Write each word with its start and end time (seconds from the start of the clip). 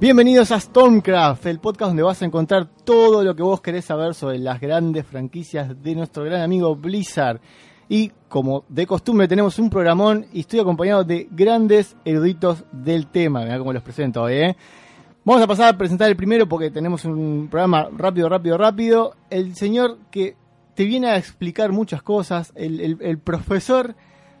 Bienvenidos 0.00 0.50
a 0.50 0.58
Stormcraft, 0.58 1.44
el 1.44 1.58
podcast 1.58 1.90
donde 1.90 2.02
vas 2.02 2.22
a 2.22 2.24
encontrar 2.24 2.66
todo 2.84 3.22
lo 3.22 3.36
que 3.36 3.42
vos 3.42 3.60
querés 3.60 3.84
saber 3.84 4.14
sobre 4.14 4.38
las 4.38 4.58
grandes 4.58 5.04
franquicias 5.04 5.82
de 5.82 5.94
nuestro 5.94 6.24
gran 6.24 6.40
amigo 6.40 6.74
Blizzard. 6.74 7.38
Y 7.86 8.10
como 8.30 8.64
de 8.70 8.86
costumbre 8.86 9.28
tenemos 9.28 9.58
un 9.58 9.68
programón 9.68 10.24
y 10.32 10.40
estoy 10.40 10.60
acompañado 10.60 11.04
de 11.04 11.28
grandes 11.30 11.96
eruditos 12.02 12.64
del 12.72 13.08
tema. 13.08 13.42
Mirá 13.42 13.58
cómo 13.58 13.74
los 13.74 13.82
presento 13.82 14.22
hoy, 14.22 14.36
¿eh? 14.36 14.56
Vamos 15.22 15.42
a 15.42 15.46
pasar 15.46 15.74
a 15.74 15.76
presentar 15.76 16.08
el 16.08 16.16
primero 16.16 16.48
porque 16.48 16.70
tenemos 16.70 17.04
un 17.04 17.48
programa 17.50 17.90
rápido, 17.94 18.30
rápido, 18.30 18.56
rápido. 18.56 19.16
El 19.28 19.54
señor 19.54 19.98
que 20.10 20.34
te 20.74 20.84
viene 20.84 21.08
a 21.08 21.18
explicar 21.18 21.72
muchas 21.72 22.02
cosas, 22.02 22.54
el, 22.54 23.18
profesor 23.18 23.94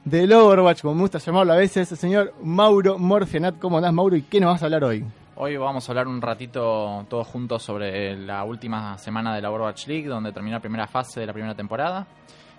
del 0.06 0.32
Overwatch, 0.32 0.80
como 0.80 0.94
me 0.94 1.02
gusta 1.02 1.18
llamarlo 1.18 1.52
a 1.52 1.56
veces, 1.56 1.92
el 1.92 1.98
señor 1.98 2.32
Mauro 2.42 2.98
Morfianat. 2.98 3.58
¿Cómo 3.58 3.76
andás, 3.76 3.92
Mauro? 3.92 4.16
¿Y 4.16 4.22
qué 4.22 4.40
nos 4.40 4.54
vas 4.54 4.62
a 4.62 4.64
hablar 4.64 4.84
hoy? 4.84 5.04
Hoy 5.42 5.56
vamos 5.56 5.88
a 5.88 5.92
hablar 5.92 6.06
un 6.06 6.20
ratito 6.20 7.06
todos 7.08 7.26
juntos 7.26 7.62
sobre 7.62 8.14
la 8.14 8.44
última 8.44 8.98
semana 8.98 9.34
de 9.34 9.40
la 9.40 9.50
Overwatch 9.50 9.86
League, 9.86 10.06
donde 10.06 10.32
terminó 10.32 10.56
la 10.56 10.60
primera 10.60 10.86
fase 10.86 11.20
de 11.20 11.26
la 11.26 11.32
primera 11.32 11.54
temporada. 11.54 12.06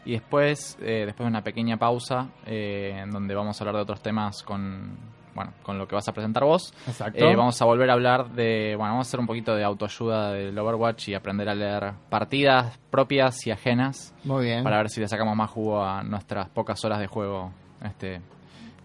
Y 0.04 0.14
después, 0.14 0.80
eh, 0.82 1.04
después 1.06 1.26
de 1.26 1.28
una 1.28 1.44
pequeña 1.44 1.78
pausa, 1.78 2.30
eh, 2.44 3.02
en 3.04 3.12
donde 3.12 3.36
vamos 3.36 3.56
a 3.56 3.64
hablar 3.64 3.76
de 3.76 3.82
otros 3.84 4.02
temas 4.02 4.42
con, 4.42 4.98
bueno, 5.36 5.54
con 5.62 5.78
lo 5.78 5.88
que 5.88 5.94
vas 5.94 6.08
a 6.08 6.12
presentar 6.12 6.44
vos. 6.44 6.74
Exacto. 6.88 7.24
Eh, 7.24 7.36
vamos 7.36 7.62
a 7.62 7.66
volver 7.66 7.88
a 7.88 7.94
hablar 7.94 8.32
de, 8.32 8.74
bueno, 8.76 8.94
vamos 8.94 9.06
a 9.06 9.10
hacer 9.10 9.20
un 9.20 9.28
poquito 9.28 9.54
de 9.54 9.64
autoayuda 9.64 10.32
del 10.32 10.58
Overwatch 10.58 11.10
y 11.10 11.14
aprender 11.14 11.50
a 11.50 11.54
leer 11.54 11.94
partidas 12.10 12.80
propias 12.90 13.46
y 13.46 13.52
ajenas 13.52 14.12
Muy 14.24 14.46
bien. 14.46 14.64
para 14.64 14.78
ver 14.78 14.90
si 14.90 15.00
le 15.00 15.08
sacamos 15.08 15.36
más 15.36 15.52
jugo 15.52 15.84
a 15.84 16.02
nuestras 16.02 16.50
pocas 16.50 16.84
horas 16.84 17.00
de 17.00 17.06
juego, 17.06 17.52
este 17.86 18.22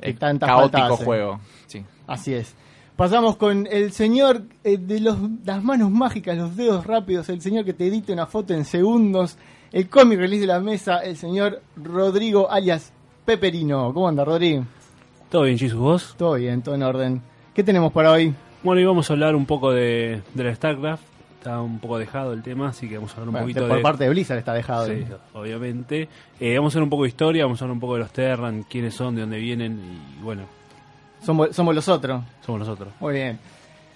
eh, 0.02 0.14
caótico 0.14 0.82
hace. 0.82 1.04
juego. 1.06 1.40
Sí. 1.66 1.82
Así 2.06 2.34
es. 2.34 2.54
Pasamos 2.96 3.36
con 3.36 3.66
el 3.70 3.92
señor 3.92 4.42
eh, 4.64 4.78
de 4.78 5.00
los, 5.00 5.18
las 5.44 5.62
manos 5.62 5.90
mágicas, 5.90 6.36
los 6.36 6.56
dedos 6.56 6.86
rápidos, 6.86 7.28
el 7.28 7.42
señor 7.42 7.66
que 7.66 7.74
te 7.74 7.86
edita 7.86 8.12
una 8.14 8.26
foto 8.26 8.54
en 8.54 8.64
segundos, 8.64 9.36
el 9.70 9.88
cómic 9.90 10.18
release 10.18 10.40
de 10.42 10.46
la 10.46 10.60
mesa, 10.60 11.00
el 11.00 11.16
señor 11.18 11.60
Rodrigo 11.76 12.50
alias 12.50 12.92
Peperino. 13.26 13.92
¿Cómo 13.92 14.08
anda, 14.08 14.24
Rodrigo? 14.24 14.64
Todo 15.30 15.42
bien, 15.42 15.58
Jesus, 15.58 15.78
vos. 15.78 16.14
Todo 16.16 16.34
bien, 16.34 16.62
todo 16.62 16.74
en 16.74 16.82
orden. 16.84 17.22
¿Qué 17.52 17.62
tenemos 17.62 17.92
para 17.92 18.12
hoy? 18.12 18.32
Bueno, 18.62 18.80
y 18.80 18.84
vamos 18.86 19.10
a 19.10 19.12
hablar 19.12 19.36
un 19.36 19.44
poco 19.44 19.72
de, 19.72 20.22
de 20.32 20.44
la 20.44 20.54
StarCraft. 20.54 21.02
Está 21.38 21.60
un 21.60 21.78
poco 21.78 21.98
dejado 21.98 22.32
el 22.32 22.42
tema, 22.42 22.68
así 22.68 22.88
que 22.88 22.96
vamos 22.96 23.10
a 23.10 23.14
hablar 23.16 23.28
un 23.28 23.32
Bueno, 23.32 23.44
poquito 23.44 23.68
por 23.68 23.76
de. 23.76 23.82
parte 23.82 24.04
de 24.04 24.10
Blizzard 24.10 24.38
está 24.38 24.54
dejado. 24.54 24.86
Sí, 24.86 25.04
obviamente. 25.34 26.08
Eh, 26.40 26.56
vamos 26.56 26.74
a 26.74 26.78
hablar 26.78 26.84
un 26.84 26.90
poco 26.90 27.02
de 27.02 27.08
historia, 27.10 27.44
vamos 27.44 27.60
a 27.60 27.64
hablar 27.66 27.74
un 27.74 27.80
poco 27.80 27.94
de 27.94 28.00
los 28.00 28.10
Terran, 28.10 28.62
quiénes 28.62 28.94
son, 28.94 29.14
de 29.14 29.20
dónde 29.20 29.38
vienen 29.38 29.78
y 30.18 30.22
bueno, 30.22 30.44
Somos, 31.26 31.54
somos 31.54 31.74
los 31.74 31.88
otros. 31.88 32.22
somos 32.44 32.60
nosotros. 32.60 32.88
Muy 33.00 33.14
bien. 33.14 33.38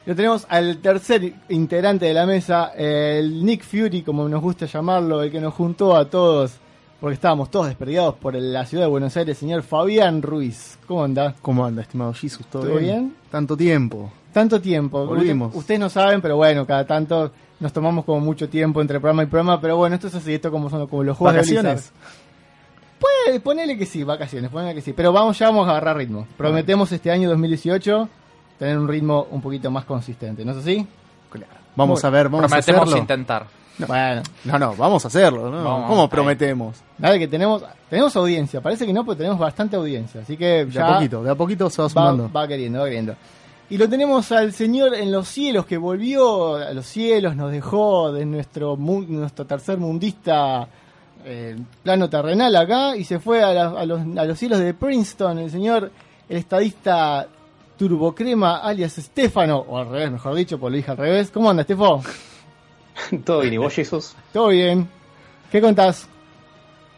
Lo 0.06 0.16
tenemos 0.16 0.46
al 0.48 0.78
tercer 0.78 1.32
integrante 1.48 2.06
de 2.06 2.14
la 2.14 2.26
mesa, 2.26 2.72
el 2.76 3.44
Nick 3.44 3.62
Fury, 3.62 4.02
como 4.02 4.28
nos 4.28 4.42
gusta 4.42 4.66
llamarlo, 4.66 5.22
el 5.22 5.30
que 5.30 5.40
nos 5.40 5.54
juntó 5.54 5.94
a 5.96 6.06
todos, 6.10 6.52
porque 7.00 7.14
estábamos 7.14 7.50
todos 7.50 7.66
desperdigados 7.68 8.14
por 8.16 8.34
la 8.34 8.64
ciudad 8.66 8.84
de 8.84 8.90
Buenos 8.90 9.16
Aires, 9.16 9.38
señor 9.38 9.62
Fabián 9.62 10.22
Ruiz. 10.22 10.78
¿Cómo 10.86 11.04
anda? 11.04 11.34
¿Cómo 11.42 11.64
anda, 11.64 11.82
estimado 11.82 12.12
Jesus? 12.14 12.46
¿Todo, 12.46 12.62
¿Todo 12.62 12.76
bien? 12.78 13.14
Tanto 13.30 13.56
tiempo. 13.56 14.10
Tanto 14.32 14.60
tiempo. 14.60 15.06
Volvimos. 15.06 15.48
Usted- 15.48 15.58
Ustedes 15.60 15.80
no 15.80 15.90
saben, 15.90 16.20
pero 16.22 16.36
bueno, 16.36 16.66
cada 16.66 16.86
tanto 16.86 17.30
nos 17.60 17.72
tomamos 17.72 18.04
como 18.06 18.20
mucho 18.20 18.48
tiempo 18.48 18.80
entre 18.80 18.98
programa 19.00 19.22
y 19.24 19.26
programa, 19.26 19.60
pero 19.60 19.76
bueno, 19.76 19.94
esto 19.96 20.06
es 20.08 20.14
así, 20.14 20.34
esto 20.34 20.50
como 20.50 20.70
son 20.70 20.86
como 20.86 21.04
los 21.04 21.16
juegos 21.16 21.34
de 21.34 21.38
¿Vacaciones? 21.40 21.92
Blizzard. 21.92 22.29
Puede, 23.00 23.40
ponele 23.40 23.76
que 23.78 23.86
sí, 23.86 24.04
vacaciones, 24.04 24.50
ponele 24.50 24.74
que 24.74 24.80
sí. 24.82 24.92
Pero 24.92 25.12
vamos, 25.12 25.38
ya 25.38 25.46
vamos 25.46 25.66
a 25.66 25.70
agarrar 25.72 25.96
ritmo. 25.96 26.26
Prometemos 26.36 26.92
este 26.92 27.10
año 27.10 27.28
2018 27.30 28.08
tener 28.58 28.78
un 28.78 28.86
ritmo 28.86 29.26
un 29.30 29.40
poquito 29.40 29.70
más 29.70 29.84
consistente, 29.86 30.44
¿no 30.44 30.52
es 30.52 30.58
así? 30.58 30.86
Vamos 31.76 32.02
Muy- 32.02 32.08
a 32.08 32.10
ver, 32.10 32.28
vamos 32.28 32.44
a 32.44 32.48
Prometemos 32.48 32.82
hacerlo. 32.82 32.98
intentar. 33.00 33.46
Bueno, 33.86 34.22
No, 34.44 34.58
no, 34.58 34.74
vamos 34.76 35.02
a 35.04 35.08
hacerlo. 35.08 35.50
¿no? 35.50 35.64
Vamos, 35.64 35.88
¿Cómo 35.88 36.08
prometemos? 36.10 36.76
nada 36.98 37.18
que 37.18 37.26
tenemos 37.28 37.64
tenemos 37.88 38.14
audiencia, 38.16 38.60
parece 38.60 38.84
que 38.84 38.92
no, 38.92 39.04
pero 39.04 39.16
tenemos 39.16 39.38
bastante 39.38 39.76
audiencia, 39.76 40.20
así 40.20 40.36
que 40.36 40.66
De 40.66 40.70
ya 40.70 40.86
a 40.86 40.94
poquito, 40.94 41.22
de 41.22 41.30
a 41.30 41.34
poquito 41.34 41.70
se 41.70 41.80
va 41.80 41.86
va, 41.86 41.90
sumando. 41.90 42.30
va 42.30 42.46
queriendo, 42.46 42.80
va 42.80 42.84
queriendo. 42.84 43.14
Y 43.70 43.78
lo 43.78 43.88
tenemos 43.88 44.30
al 44.32 44.52
Señor 44.52 44.94
en 44.94 45.10
los 45.10 45.28
cielos, 45.28 45.64
que 45.64 45.78
volvió 45.78 46.56
a 46.56 46.72
los 46.74 46.84
cielos, 46.86 47.34
nos 47.36 47.50
dejó 47.52 48.12
de 48.12 48.26
nuestro, 48.26 48.76
mu- 48.76 49.06
nuestro 49.08 49.46
tercer 49.46 49.78
mundista 49.78 50.66
eh, 51.24 51.56
plano 51.82 52.08
terrenal 52.10 52.54
acá 52.56 52.96
y 52.96 53.04
se 53.04 53.18
fue 53.20 53.42
a, 53.42 53.52
la- 53.52 53.80
a 53.80 53.84
los, 53.86 54.00
a 54.16 54.24
los 54.24 54.38
cielos 54.38 54.58
de 54.60 54.74
Princeton, 54.74 55.38
el 55.38 55.50
señor, 55.50 55.90
el 56.28 56.36
estadista 56.36 57.26
Turbocrema, 57.76 58.58
alias 58.58 58.92
Stefano, 58.96 59.58
o 59.66 59.78
al 59.78 59.88
revés, 59.88 60.10
mejor 60.10 60.34
dicho, 60.34 60.58
por 60.58 60.70
lo 60.70 60.76
dije 60.76 60.90
al 60.90 60.96
revés. 60.98 61.30
¿Cómo 61.30 61.48
anda, 61.50 61.62
Stefano? 61.62 62.02
Todo 63.24 63.40
bien, 63.40 63.54
¿y 63.54 63.58
vos, 63.58 63.72
Jesús? 63.74 64.14
¿Todo 64.32 64.48
bien? 64.48 64.88
¿Qué 65.50 65.60
contás? 65.60 66.08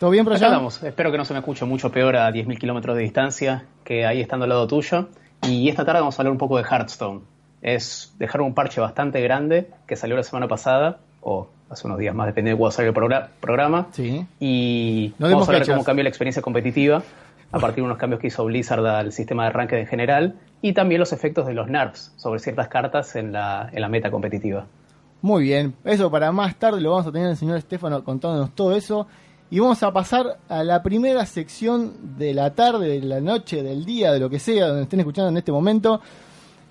¿Todo 0.00 0.10
bien 0.10 0.24
por 0.24 0.34
Acá 0.34 0.46
allá? 0.46 0.66
Espero 0.82 1.12
que 1.12 1.18
no 1.18 1.24
se 1.24 1.32
me 1.32 1.38
escuche 1.38 1.64
mucho 1.64 1.90
peor 1.92 2.16
a 2.16 2.28
10.000 2.30 2.58
kilómetros 2.58 2.96
de 2.96 3.02
distancia 3.02 3.66
que 3.84 4.04
ahí 4.04 4.20
estando 4.20 4.44
al 4.44 4.48
lado 4.50 4.66
tuyo. 4.66 5.08
Y 5.42 5.68
esta 5.68 5.84
tarde 5.84 6.00
vamos 6.00 6.18
a 6.18 6.22
hablar 6.22 6.32
un 6.32 6.38
poco 6.38 6.56
de 6.58 6.64
Hearthstone. 6.64 7.20
Es 7.62 8.12
dejar 8.18 8.40
un 8.40 8.52
parche 8.54 8.80
bastante 8.80 9.20
grande 9.20 9.70
que 9.86 9.94
salió 9.94 10.16
la 10.16 10.24
semana 10.24 10.48
pasada, 10.48 10.98
o 11.20 11.48
hace 11.72 11.86
unos 11.86 11.98
días 11.98 12.14
más, 12.14 12.26
depende 12.26 12.50
de 12.52 12.56
cuándo 12.56 12.72
salga 12.72 12.90
el 12.90 12.94
progra- 12.94 13.28
programa. 13.40 13.88
Sí. 13.92 14.26
Y 14.40 15.14
No 15.18 15.28
vamos 15.28 15.48
a 15.48 15.52
ver 15.52 15.60
fechas. 15.62 15.74
cómo 15.74 15.84
cambió 15.84 16.02
la 16.04 16.08
experiencia 16.08 16.42
competitiva 16.42 17.02
a 17.50 17.58
partir 17.58 17.76
de 17.76 17.82
unos 17.82 17.98
cambios 17.98 18.20
que 18.20 18.28
hizo 18.28 18.44
Blizzard 18.44 18.86
al 18.86 19.12
sistema 19.12 19.42
de 19.44 19.48
arranque 19.48 19.80
en 19.80 19.86
general 19.86 20.34
y 20.62 20.72
también 20.72 20.98
los 21.00 21.12
efectos 21.12 21.46
de 21.46 21.54
los 21.54 21.68
nerfs 21.68 22.12
sobre 22.16 22.38
ciertas 22.40 22.68
cartas 22.68 23.16
en 23.16 23.32
la, 23.32 23.68
en 23.72 23.80
la 23.80 23.88
meta 23.88 24.10
competitiva. 24.10 24.66
Muy 25.20 25.44
bien, 25.44 25.74
eso 25.84 26.10
para 26.10 26.32
más 26.32 26.56
tarde 26.56 26.80
lo 26.80 26.90
vamos 26.90 27.06
a 27.06 27.12
tener 27.12 27.28
el 27.30 27.36
señor 27.36 27.56
Estefano 27.58 28.02
contándonos 28.04 28.54
todo 28.54 28.74
eso. 28.76 29.06
Y 29.50 29.58
vamos 29.60 29.82
a 29.82 29.92
pasar 29.92 30.38
a 30.48 30.64
la 30.64 30.82
primera 30.82 31.26
sección 31.26 32.16
de 32.16 32.32
la 32.32 32.54
tarde, 32.54 32.88
de 32.88 33.06
la 33.06 33.20
noche, 33.20 33.62
del 33.62 33.84
día, 33.84 34.10
de 34.10 34.18
lo 34.18 34.30
que 34.30 34.38
sea, 34.38 34.66
donde 34.68 34.84
estén 34.84 35.00
escuchando 35.00 35.28
en 35.28 35.36
este 35.36 35.52
momento. 35.52 36.00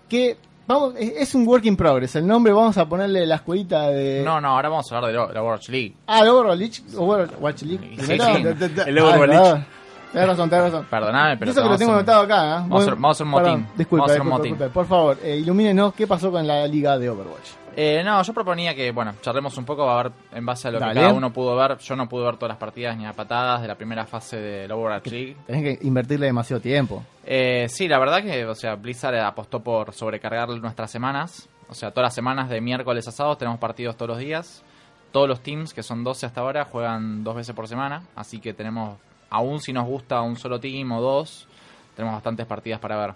Que 0.09 0.35
vamos, 0.73 0.95
es 0.97 1.35
un 1.35 1.47
work 1.47 1.65
in 1.65 1.75
progress. 1.75 2.15
El 2.15 2.27
nombre 2.27 2.53
vamos 2.53 2.77
a 2.77 2.87
ponerle 2.87 3.25
la 3.25 3.35
escuelita 3.35 3.89
de. 3.89 4.21
No, 4.23 4.39
no, 4.41 4.49
ahora 4.49 4.69
vamos 4.69 4.91
a 4.91 4.95
hablar 4.97 5.11
de 5.11 5.33
la 5.33 5.41
Overwatch 5.41 5.69
League. 5.69 5.95
Ah, 6.07 6.21
el 6.21 6.29
Overwatch, 6.29 6.79
Overwatch 6.95 7.61
League. 7.63 7.95
Sí, 7.99 8.05
sí. 8.05 8.11
El 8.13 8.21
ah, 8.21 9.03
Overwatch 9.03 9.19
verdad. 9.19 9.53
League. 9.53 9.65
Tenés 10.11 10.27
razón, 10.27 10.49
tenés 10.49 10.65
razón. 10.65 10.87
Perdoname, 10.89 11.37
pero 11.37 11.51
Eso 11.51 11.63
que 11.63 11.69
lo 11.69 11.77
tengo 11.77 11.93
anotado 11.93 12.23
acá. 12.23 12.35
¿eh? 12.35 12.53
vamos 12.67 12.81
a 12.81 12.91
hacer- 12.91 12.97
un. 13.25 13.67
Disculpa, 13.77 14.05
motín. 14.25 14.51
disculpa. 14.51 14.73
Por 14.73 14.85
favor, 14.85 15.17
eh, 15.23 15.37
ilumínenos 15.37 15.93
qué 15.93 16.05
pasó 16.05 16.31
con 16.31 16.45
la 16.45 16.67
liga 16.67 16.97
de 16.97 17.09
Overwatch. 17.09 17.60
Eh, 17.75 18.01
no, 18.03 18.21
yo 18.21 18.33
proponía 18.33 18.75
que, 18.75 18.91
bueno, 18.91 19.13
charlemos 19.21 19.57
un 19.57 19.65
poco, 19.65 19.89
a 19.89 20.03
ver, 20.03 20.11
en 20.33 20.45
base 20.45 20.67
a 20.67 20.71
lo 20.71 20.79
Dale. 20.79 20.93
que 20.93 20.99
cada 20.99 21.13
uno 21.13 21.31
pudo 21.31 21.55
ver. 21.55 21.77
Yo 21.77 21.95
no 21.95 22.07
pude 22.09 22.25
ver 22.25 22.35
todas 22.35 22.49
las 22.49 22.57
partidas 22.57 22.97
ni 22.97 23.05
a 23.05 23.13
patadas 23.13 23.61
de 23.61 23.67
la 23.67 23.75
primera 23.75 24.05
fase 24.05 24.37
de 24.37 24.71
Overwatch 24.71 25.07
League. 25.07 25.37
Tenés 25.47 25.79
que 25.79 25.87
invertirle 25.87 26.25
demasiado 26.27 26.61
tiempo. 26.61 27.03
Eh, 27.25 27.67
sí, 27.69 27.87
la 27.87 27.99
verdad 27.99 28.21
que, 28.23 28.45
o 28.45 28.55
sea, 28.55 28.75
Blizzard 28.75 29.19
apostó 29.19 29.61
por 29.61 29.93
sobrecargar 29.93 30.49
nuestras 30.49 30.91
semanas. 30.91 31.47
O 31.69 31.73
sea, 31.73 31.91
todas 31.91 32.07
las 32.07 32.15
semanas 32.15 32.49
de 32.49 32.59
miércoles 32.59 33.07
a 33.07 33.11
sábado 33.11 33.37
tenemos 33.37 33.59
partidos 33.59 33.95
todos 33.95 34.09
los 34.09 34.17
días. 34.17 34.63
Todos 35.11 35.27
los 35.27 35.41
teams, 35.41 35.73
que 35.73 35.83
son 35.83 36.03
12 36.03 36.25
hasta 36.25 36.41
ahora, 36.41 36.65
juegan 36.65 37.23
dos 37.23 37.35
veces 37.35 37.55
por 37.55 37.67
semana. 37.67 38.03
Así 38.15 38.39
que 38.39 38.53
tenemos, 38.53 38.97
aún 39.29 39.59
si 39.61 39.73
nos 39.73 39.85
gusta 39.85 40.21
un 40.21 40.35
solo 40.37 40.59
team 40.59 40.91
o 40.91 41.01
dos, 41.01 41.47
tenemos 41.95 42.15
bastantes 42.15 42.45
partidas 42.45 42.79
para 42.79 42.97
ver. 42.97 43.15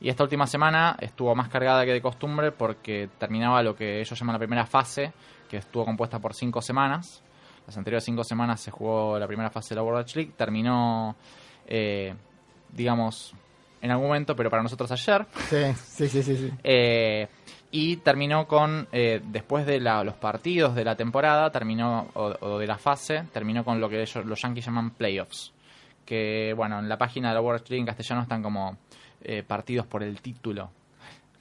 Y 0.00 0.08
esta 0.08 0.22
última 0.22 0.46
semana 0.46 0.96
estuvo 1.00 1.34
más 1.34 1.48
cargada 1.48 1.84
que 1.84 1.92
de 1.92 2.00
costumbre 2.00 2.52
porque 2.52 3.08
terminaba 3.18 3.62
lo 3.62 3.74
que 3.74 4.00
ellos 4.00 4.18
llaman 4.18 4.34
la 4.34 4.38
primera 4.38 4.64
fase, 4.66 5.12
que 5.50 5.56
estuvo 5.56 5.84
compuesta 5.84 6.18
por 6.20 6.34
cinco 6.34 6.62
semanas. 6.62 7.22
Las 7.66 7.76
anteriores 7.76 8.04
cinco 8.04 8.22
semanas 8.24 8.60
se 8.60 8.70
jugó 8.70 9.18
la 9.18 9.26
primera 9.26 9.50
fase 9.50 9.70
de 9.70 9.76
la 9.76 9.82
World 9.82 10.06
League. 10.14 10.32
Terminó, 10.36 11.16
eh, 11.66 12.14
digamos, 12.72 13.34
en 13.82 13.90
algún 13.90 14.06
momento, 14.06 14.34
pero 14.36 14.50
para 14.50 14.62
nosotros 14.62 14.90
ayer. 14.92 15.26
Sí, 15.48 15.74
sí, 15.74 16.08
sí, 16.08 16.22
sí. 16.22 16.36
sí. 16.36 16.52
Eh, 16.62 17.28
Y 17.70 17.98
terminó 17.98 18.46
con, 18.48 18.88
eh, 18.92 19.20
después 19.22 19.66
de 19.66 19.78
la- 19.78 20.02
los 20.02 20.14
partidos 20.14 20.74
de 20.74 20.84
la 20.84 20.96
temporada, 20.96 21.50
terminó, 21.50 22.08
o, 22.14 22.32
o 22.40 22.58
de 22.58 22.66
la 22.66 22.78
fase, 22.78 23.24
terminó 23.30 23.62
con 23.62 23.78
lo 23.78 23.90
que 23.90 24.00
ellos, 24.00 24.24
los 24.24 24.40
Yankees 24.40 24.64
llaman 24.64 24.92
playoffs. 24.92 25.52
Que, 26.06 26.54
bueno, 26.56 26.78
en 26.78 26.88
la 26.88 26.96
página 26.96 27.28
de 27.28 27.34
la 27.34 27.42
World 27.42 27.64
League 27.68 27.80
en 27.80 27.84
castellano 27.86 28.22
están 28.22 28.42
como 28.42 28.78
eh, 29.22 29.42
partidos 29.42 29.86
por 29.86 30.02
el 30.02 30.20
título. 30.20 30.70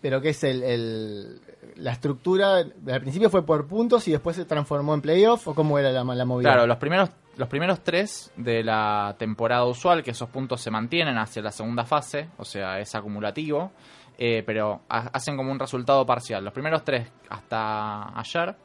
Pero 0.02 0.22
que 0.22 0.30
es 0.30 0.44
el, 0.44 0.64
el- 0.64 1.42
la 1.78 1.92
estructura, 1.92 2.58
al 2.58 3.02
principio 3.02 3.30
fue 3.30 3.46
por 3.46 3.68
puntos 3.68 4.08
y 4.08 4.12
después 4.12 4.36
se 4.36 4.46
transformó 4.46 4.94
en 4.94 5.02
playoff 5.02 5.48
o 5.48 5.56
cómo 5.56 5.78
era 5.80 5.92
la, 5.92 6.04
la 6.04 6.26
movida. 6.26 6.52
Claro, 6.54 6.68
los 6.68 6.78
primeros, 6.78 7.10
los 7.36 7.48
primeros 7.50 7.84
tres 7.84 8.32
de 8.38 8.64
la 8.64 9.16
temporada 9.20 9.66
usual, 9.66 10.04
que 10.04 10.12
esos 10.12 10.30
puntos 10.30 10.62
se 10.62 10.72
mantienen 10.72 11.18
hacia 11.18 11.42
la 11.42 11.52
segunda 11.52 11.84
fase, 11.84 12.30
o 12.38 12.46
sea, 12.46 12.80
es 12.80 12.94
acumulativo, 12.96 13.72
eh, 14.18 14.44
pero 14.46 14.82
ha- 14.90 15.10
hacen 15.14 15.36
como 15.36 15.52
un 15.52 15.60
resultado 15.60 16.06
parcial. 16.06 16.44
Los 16.44 16.54
primeros 16.54 16.84
tres 16.84 17.08
hasta 17.30 18.18
ayer, 18.20 18.56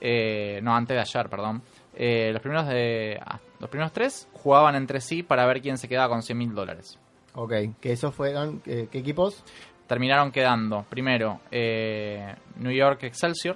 eh, 0.00 0.60
no, 0.62 0.74
antes 0.74 0.94
de 0.94 1.00
ayer, 1.00 1.28
perdón, 1.28 1.62
eh, 1.94 2.30
los, 2.32 2.40
primeros 2.40 2.66
de, 2.68 3.18
ah, 3.24 3.38
los 3.58 3.68
primeros 3.68 3.92
tres 3.92 4.28
jugaban 4.32 4.74
entre 4.76 5.00
sí 5.00 5.22
para 5.22 5.44
ver 5.46 5.60
quién 5.60 5.76
se 5.78 5.88
quedaba 5.88 6.08
con 6.08 6.22
100 6.22 6.38
mil 6.38 6.54
dólares. 6.54 6.98
Ok, 7.40 7.52
que 7.80 7.92
esos 7.92 8.12
fueron, 8.12 8.60
eh, 8.66 8.88
¿qué 8.90 8.98
equipos? 8.98 9.44
Terminaron 9.86 10.32
quedando 10.32 10.84
primero 10.88 11.38
eh, 11.52 12.34
New 12.56 12.72
York 12.72 13.04
Excelsior. 13.04 13.54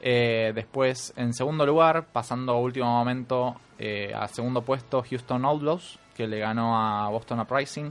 Eh, 0.00 0.52
después, 0.54 1.12
en 1.16 1.34
segundo 1.34 1.66
lugar, 1.66 2.06
pasando 2.12 2.52
a 2.52 2.60
último 2.60 2.86
momento 2.86 3.56
eh, 3.80 4.12
al 4.14 4.28
segundo 4.28 4.62
puesto, 4.62 5.02
Houston 5.02 5.44
Outlaws, 5.44 5.98
que 6.14 6.28
le 6.28 6.38
ganó 6.38 6.78
a 6.78 7.08
Boston 7.08 7.40
Uprising 7.40 7.90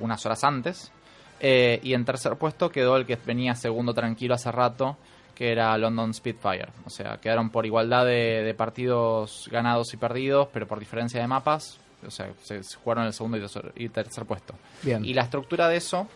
unas 0.00 0.24
horas 0.26 0.44
antes. 0.44 0.92
Y 1.40 1.94
en 1.94 2.04
tercer 2.04 2.36
puesto 2.36 2.68
quedó 2.68 2.98
el 2.98 3.06
que 3.06 3.16
venía 3.16 3.54
segundo 3.54 3.94
tranquilo 3.94 4.34
hace 4.34 4.52
rato, 4.52 4.98
que 5.34 5.50
era 5.50 5.76
London 5.78 6.12
Spitfire. 6.12 6.68
O 6.84 6.90
sea, 6.90 7.16
quedaron 7.22 7.48
por 7.48 7.64
igualdad 7.64 8.04
de, 8.04 8.42
de 8.42 8.54
partidos 8.54 9.48
ganados 9.50 9.94
y 9.94 9.96
perdidos, 9.96 10.48
pero 10.52 10.66
por 10.66 10.78
diferencia 10.78 11.22
de 11.22 11.26
mapas. 11.26 11.80
O 12.06 12.10
sea, 12.10 12.30
se, 12.42 12.60
jugaron 12.82 13.06
el 13.06 13.12
segundo 13.12 13.36
y 13.36 13.40
tercer, 13.40 13.72
y 13.76 13.88
tercer 13.88 14.24
puesto. 14.24 14.54
Bien. 14.82 15.04
Y 15.04 15.14
la 15.14 15.22
estructura 15.22 15.68
de 15.68 15.76
eso. 15.76 16.06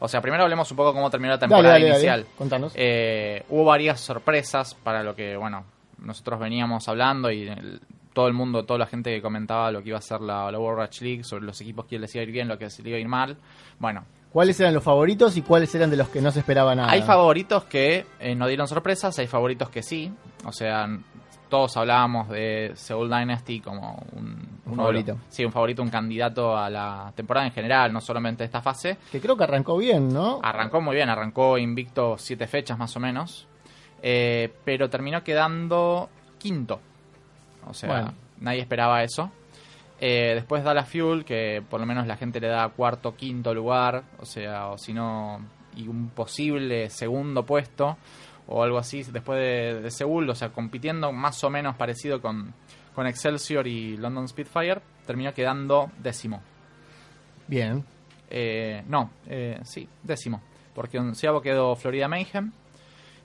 O 0.00 0.06
sea, 0.08 0.20
primero 0.20 0.44
hablemos 0.44 0.70
un 0.70 0.76
poco 0.76 0.92
cómo 0.94 1.10
terminó 1.10 1.32
la 1.32 1.38
temporada 1.38 1.70
dale, 1.72 1.84
dale, 1.86 1.94
inicial. 1.98 2.26
contanos. 2.36 2.72
Eh, 2.76 3.44
hubo 3.48 3.64
varias 3.64 4.00
sorpresas 4.00 4.74
para 4.74 5.02
lo 5.02 5.14
que, 5.16 5.36
bueno, 5.36 5.64
nosotros 5.98 6.38
veníamos 6.38 6.88
hablando 6.88 7.30
y 7.32 7.48
el- 7.48 7.80
todo 8.12 8.26
el 8.28 8.32
mundo, 8.34 8.64
toda 8.64 8.78
la 8.80 8.86
gente 8.86 9.14
que 9.14 9.20
comentaba 9.22 9.70
lo 9.70 9.82
que 9.82 9.90
iba 9.90 9.98
a 9.98 10.02
ser 10.02 10.20
la, 10.20 10.50
la 10.50 10.58
World 10.58 10.86
Rush 10.88 11.02
League, 11.02 11.24
sobre 11.24 11.44
los 11.44 11.60
equipos 11.60 11.86
que 11.86 11.98
les 12.00 12.12
iba 12.14 12.22
a 12.22 12.24
ir 12.24 12.32
bien, 12.32 12.48
lo 12.48 12.58
que 12.58 12.64
les 12.64 12.78
iba 12.80 12.96
a 12.96 13.00
ir 13.00 13.08
mal. 13.08 13.36
Bueno, 13.78 14.04
¿Cuáles 14.32 14.58
eran 14.60 14.74
los 14.74 14.82
favoritos 14.84 15.36
y 15.36 15.42
cuáles 15.42 15.74
eran 15.74 15.88
de 15.90 15.96
los 15.96 16.08
que 16.08 16.20
no 16.20 16.30
se 16.30 16.40
esperaba 16.40 16.74
nada? 16.74 16.90
hay 16.90 17.02
favoritos 17.02 17.64
que 17.64 18.04
eh, 18.20 18.34
no 18.34 18.46
dieron 18.46 18.68
sorpresas, 18.68 19.18
hay 19.18 19.26
favoritos 19.26 19.70
que 19.70 19.82
sí. 19.82 20.12
O 20.44 20.52
sea, 20.52 20.86
todos 21.48 21.76
hablábamos 21.76 22.28
de 22.28 22.72
Seoul 22.74 23.08
Dynasty 23.08 23.60
como 23.60 24.02
un, 24.12 24.60
uno 24.66 24.76
favorito. 24.76 25.16
sí, 25.28 25.44
un 25.44 25.52
favorito, 25.52 25.82
un 25.82 25.90
candidato 25.90 26.56
a 26.56 26.68
la 26.70 27.12
temporada 27.16 27.46
en 27.46 27.52
general, 27.52 27.92
no 27.92 28.00
solamente 28.00 28.44
esta 28.44 28.60
fase. 28.60 28.98
Que 29.10 29.20
creo 29.20 29.36
que 29.36 29.44
arrancó 29.44 29.76
bien, 29.78 30.12
¿no? 30.12 30.40
Arrancó 30.42 30.80
muy 30.80 30.94
bien, 30.96 31.08
arrancó 31.08 31.58
invicto 31.58 32.16
siete 32.18 32.46
fechas 32.46 32.78
más 32.78 32.94
o 32.96 33.00
menos, 33.00 33.46
eh, 34.02 34.52
pero 34.64 34.88
terminó 34.90 35.22
quedando 35.24 36.08
quinto. 36.38 36.80
O 37.66 37.74
sea, 37.74 37.88
Bueno. 37.88 38.14
nadie 38.40 38.60
esperaba 38.60 39.02
eso. 39.02 39.30
Eh, 40.00 40.32
después 40.36 40.62
da 40.62 40.74
la 40.74 40.84
Fuel, 40.84 41.24
que 41.24 41.60
por 41.68 41.80
lo 41.80 41.86
menos 41.86 42.06
la 42.06 42.16
gente 42.16 42.38
le 42.40 42.46
da 42.48 42.68
cuarto, 42.68 43.16
quinto 43.16 43.52
lugar, 43.52 44.04
o 44.20 44.24
sea, 44.24 44.68
o 44.68 44.78
si 44.78 44.92
no, 44.92 45.40
y 45.74 45.88
un 45.88 46.10
posible 46.10 46.88
segundo 46.88 47.44
puesto, 47.44 47.96
o 48.48 48.62
algo 48.62 48.78
así, 48.78 49.02
después 49.02 49.38
de, 49.38 49.80
de 49.82 49.90
Seúl, 49.90 50.28
o 50.28 50.34
sea, 50.34 50.48
compitiendo 50.50 51.12
más 51.12 51.42
o 51.44 51.50
menos 51.50 51.76
parecido 51.76 52.20
con, 52.20 52.54
con 52.94 53.06
Excelsior 53.06 53.66
y 53.66 53.96
London 53.96 54.26
Spitfire, 54.28 54.80
terminó 55.06 55.32
quedando 55.32 55.90
décimo. 55.98 56.42
Bien. 57.46 57.84
Eh, 58.30 58.82
no, 58.88 59.10
eh, 59.26 59.58
sí, 59.64 59.88
décimo. 60.02 60.40
Porque 60.74 60.98
onceavo 60.98 61.40
quedó 61.40 61.74
Florida 61.76 62.08
Mayhem. 62.08 62.52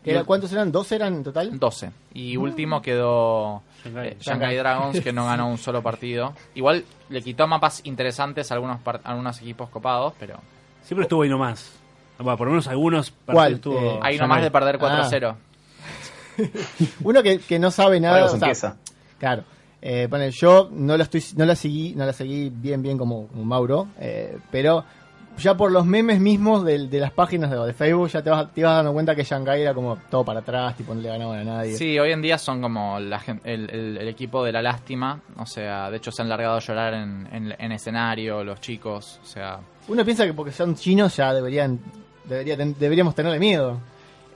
Era, 0.05 0.25
¿Cuántos 0.25 0.51
eran? 0.51 0.71
¿Dos 0.71 0.91
eran 0.91 1.13
en 1.13 1.23
total? 1.23 1.57
12. 1.57 1.91
Y 2.13 2.35
último 2.35 2.81
quedó 2.81 3.61
Shanghai. 3.85 4.07
eh, 4.09 4.17
Shanghai 4.19 4.55
Dragons, 4.57 4.99
que 5.01 5.13
no 5.13 5.25
ganó 5.27 5.47
un 5.47 5.57
solo 5.57 5.81
partido. 5.81 6.33
Igual 6.55 6.83
le 7.09 7.21
quitó 7.21 7.47
mapas 7.47 7.81
interesantes 7.85 8.51
a 8.51 8.55
algunos, 8.55 8.79
a 8.85 8.91
algunos 9.09 9.39
equipos 9.41 9.69
copados, 9.69 10.13
pero 10.19 10.39
Siempre 10.83 11.03
estuvo 11.03 11.21
ahí 11.21 11.29
nomás. 11.29 11.71
Bueno, 12.19 12.37
por 12.37 12.47
lo 12.47 12.51
menos 12.51 12.67
algunos 12.67 13.11
partidos 13.11 13.33
¿Cuál? 13.35 13.53
estuvo. 13.53 13.77
Eh, 13.79 13.99
ahí 14.01 14.17
Shanghai. 14.17 14.17
nomás 14.19 14.41
de 14.43 14.51
perder 14.51 14.77
Ah. 14.81 15.07
4-0. 15.09 15.35
Uno 17.03 17.23
que, 17.23 17.39
que 17.39 17.59
no 17.59 17.71
sabe 17.71 17.99
nada. 17.99 18.15
Algo 18.17 18.27
o 18.35 18.39
se 18.39 18.55
sea. 18.55 18.75
Claro. 19.19 19.43
Eh, 19.81 20.07
bueno, 20.09 20.27
yo 20.29 20.69
no 20.71 20.95
la 20.95 21.03
estoy, 21.03 21.23
no 21.35 21.45
la 21.45 21.55
seguí, 21.55 21.93
no 21.95 22.05
la 22.05 22.13
seguí 22.13 22.49
bien, 22.49 22.81
bien 22.81 22.97
como, 22.97 23.27
como 23.27 23.43
Mauro, 23.43 23.89
eh, 23.99 24.37
pero 24.49 24.85
ya 25.37 25.55
por 25.55 25.71
los 25.71 25.85
memes 25.85 26.19
mismos 26.19 26.63
de, 26.63 26.87
de 26.87 26.99
las 26.99 27.11
páginas 27.11 27.49
de, 27.51 27.57
de 27.57 27.73
Facebook 27.73 28.09
ya 28.09 28.21
te 28.21 28.29
vas, 28.29 28.53
te 28.53 28.61
ibas 28.61 28.75
dando 28.75 28.93
cuenta 28.93 29.15
que 29.15 29.23
Shanghai 29.23 29.61
era 29.61 29.73
como 29.73 29.97
todo 30.09 30.23
para 30.23 30.39
atrás, 30.41 30.75
tipo 30.77 30.93
no 30.93 31.01
le 31.01 31.09
ganaban 31.09 31.39
a 31.39 31.43
nadie. 31.43 31.75
Sí, 31.77 31.97
hoy 31.99 32.11
en 32.11 32.21
día 32.21 32.37
son 32.37 32.61
como 32.61 32.99
la 32.99 33.21
el, 33.43 33.69
el- 33.69 33.97
el 33.97 34.07
equipo 34.07 34.43
de 34.43 34.51
la 34.51 34.61
lástima. 34.61 35.19
O 35.37 35.45
sea, 35.45 35.89
de 35.89 35.97
hecho 35.97 36.11
se 36.11 36.21
han 36.21 36.29
largado 36.29 36.55
a 36.57 36.59
llorar 36.59 36.93
en, 36.93 37.27
en- 37.31 37.55
en 37.57 37.71
escenario 37.71 38.43
los 38.43 38.59
chicos. 38.61 39.19
O 39.23 39.25
sea, 39.25 39.59
Uno 39.87 40.05
piensa 40.05 40.25
que 40.25 40.33
porque 40.33 40.51
son 40.51 40.75
chinos 40.75 41.15
ya 41.17 41.33
deberían, 41.33 41.79
debería 42.25 42.55
deberíamos 42.55 43.15
tenerle 43.15 43.39
miedo. 43.39 43.79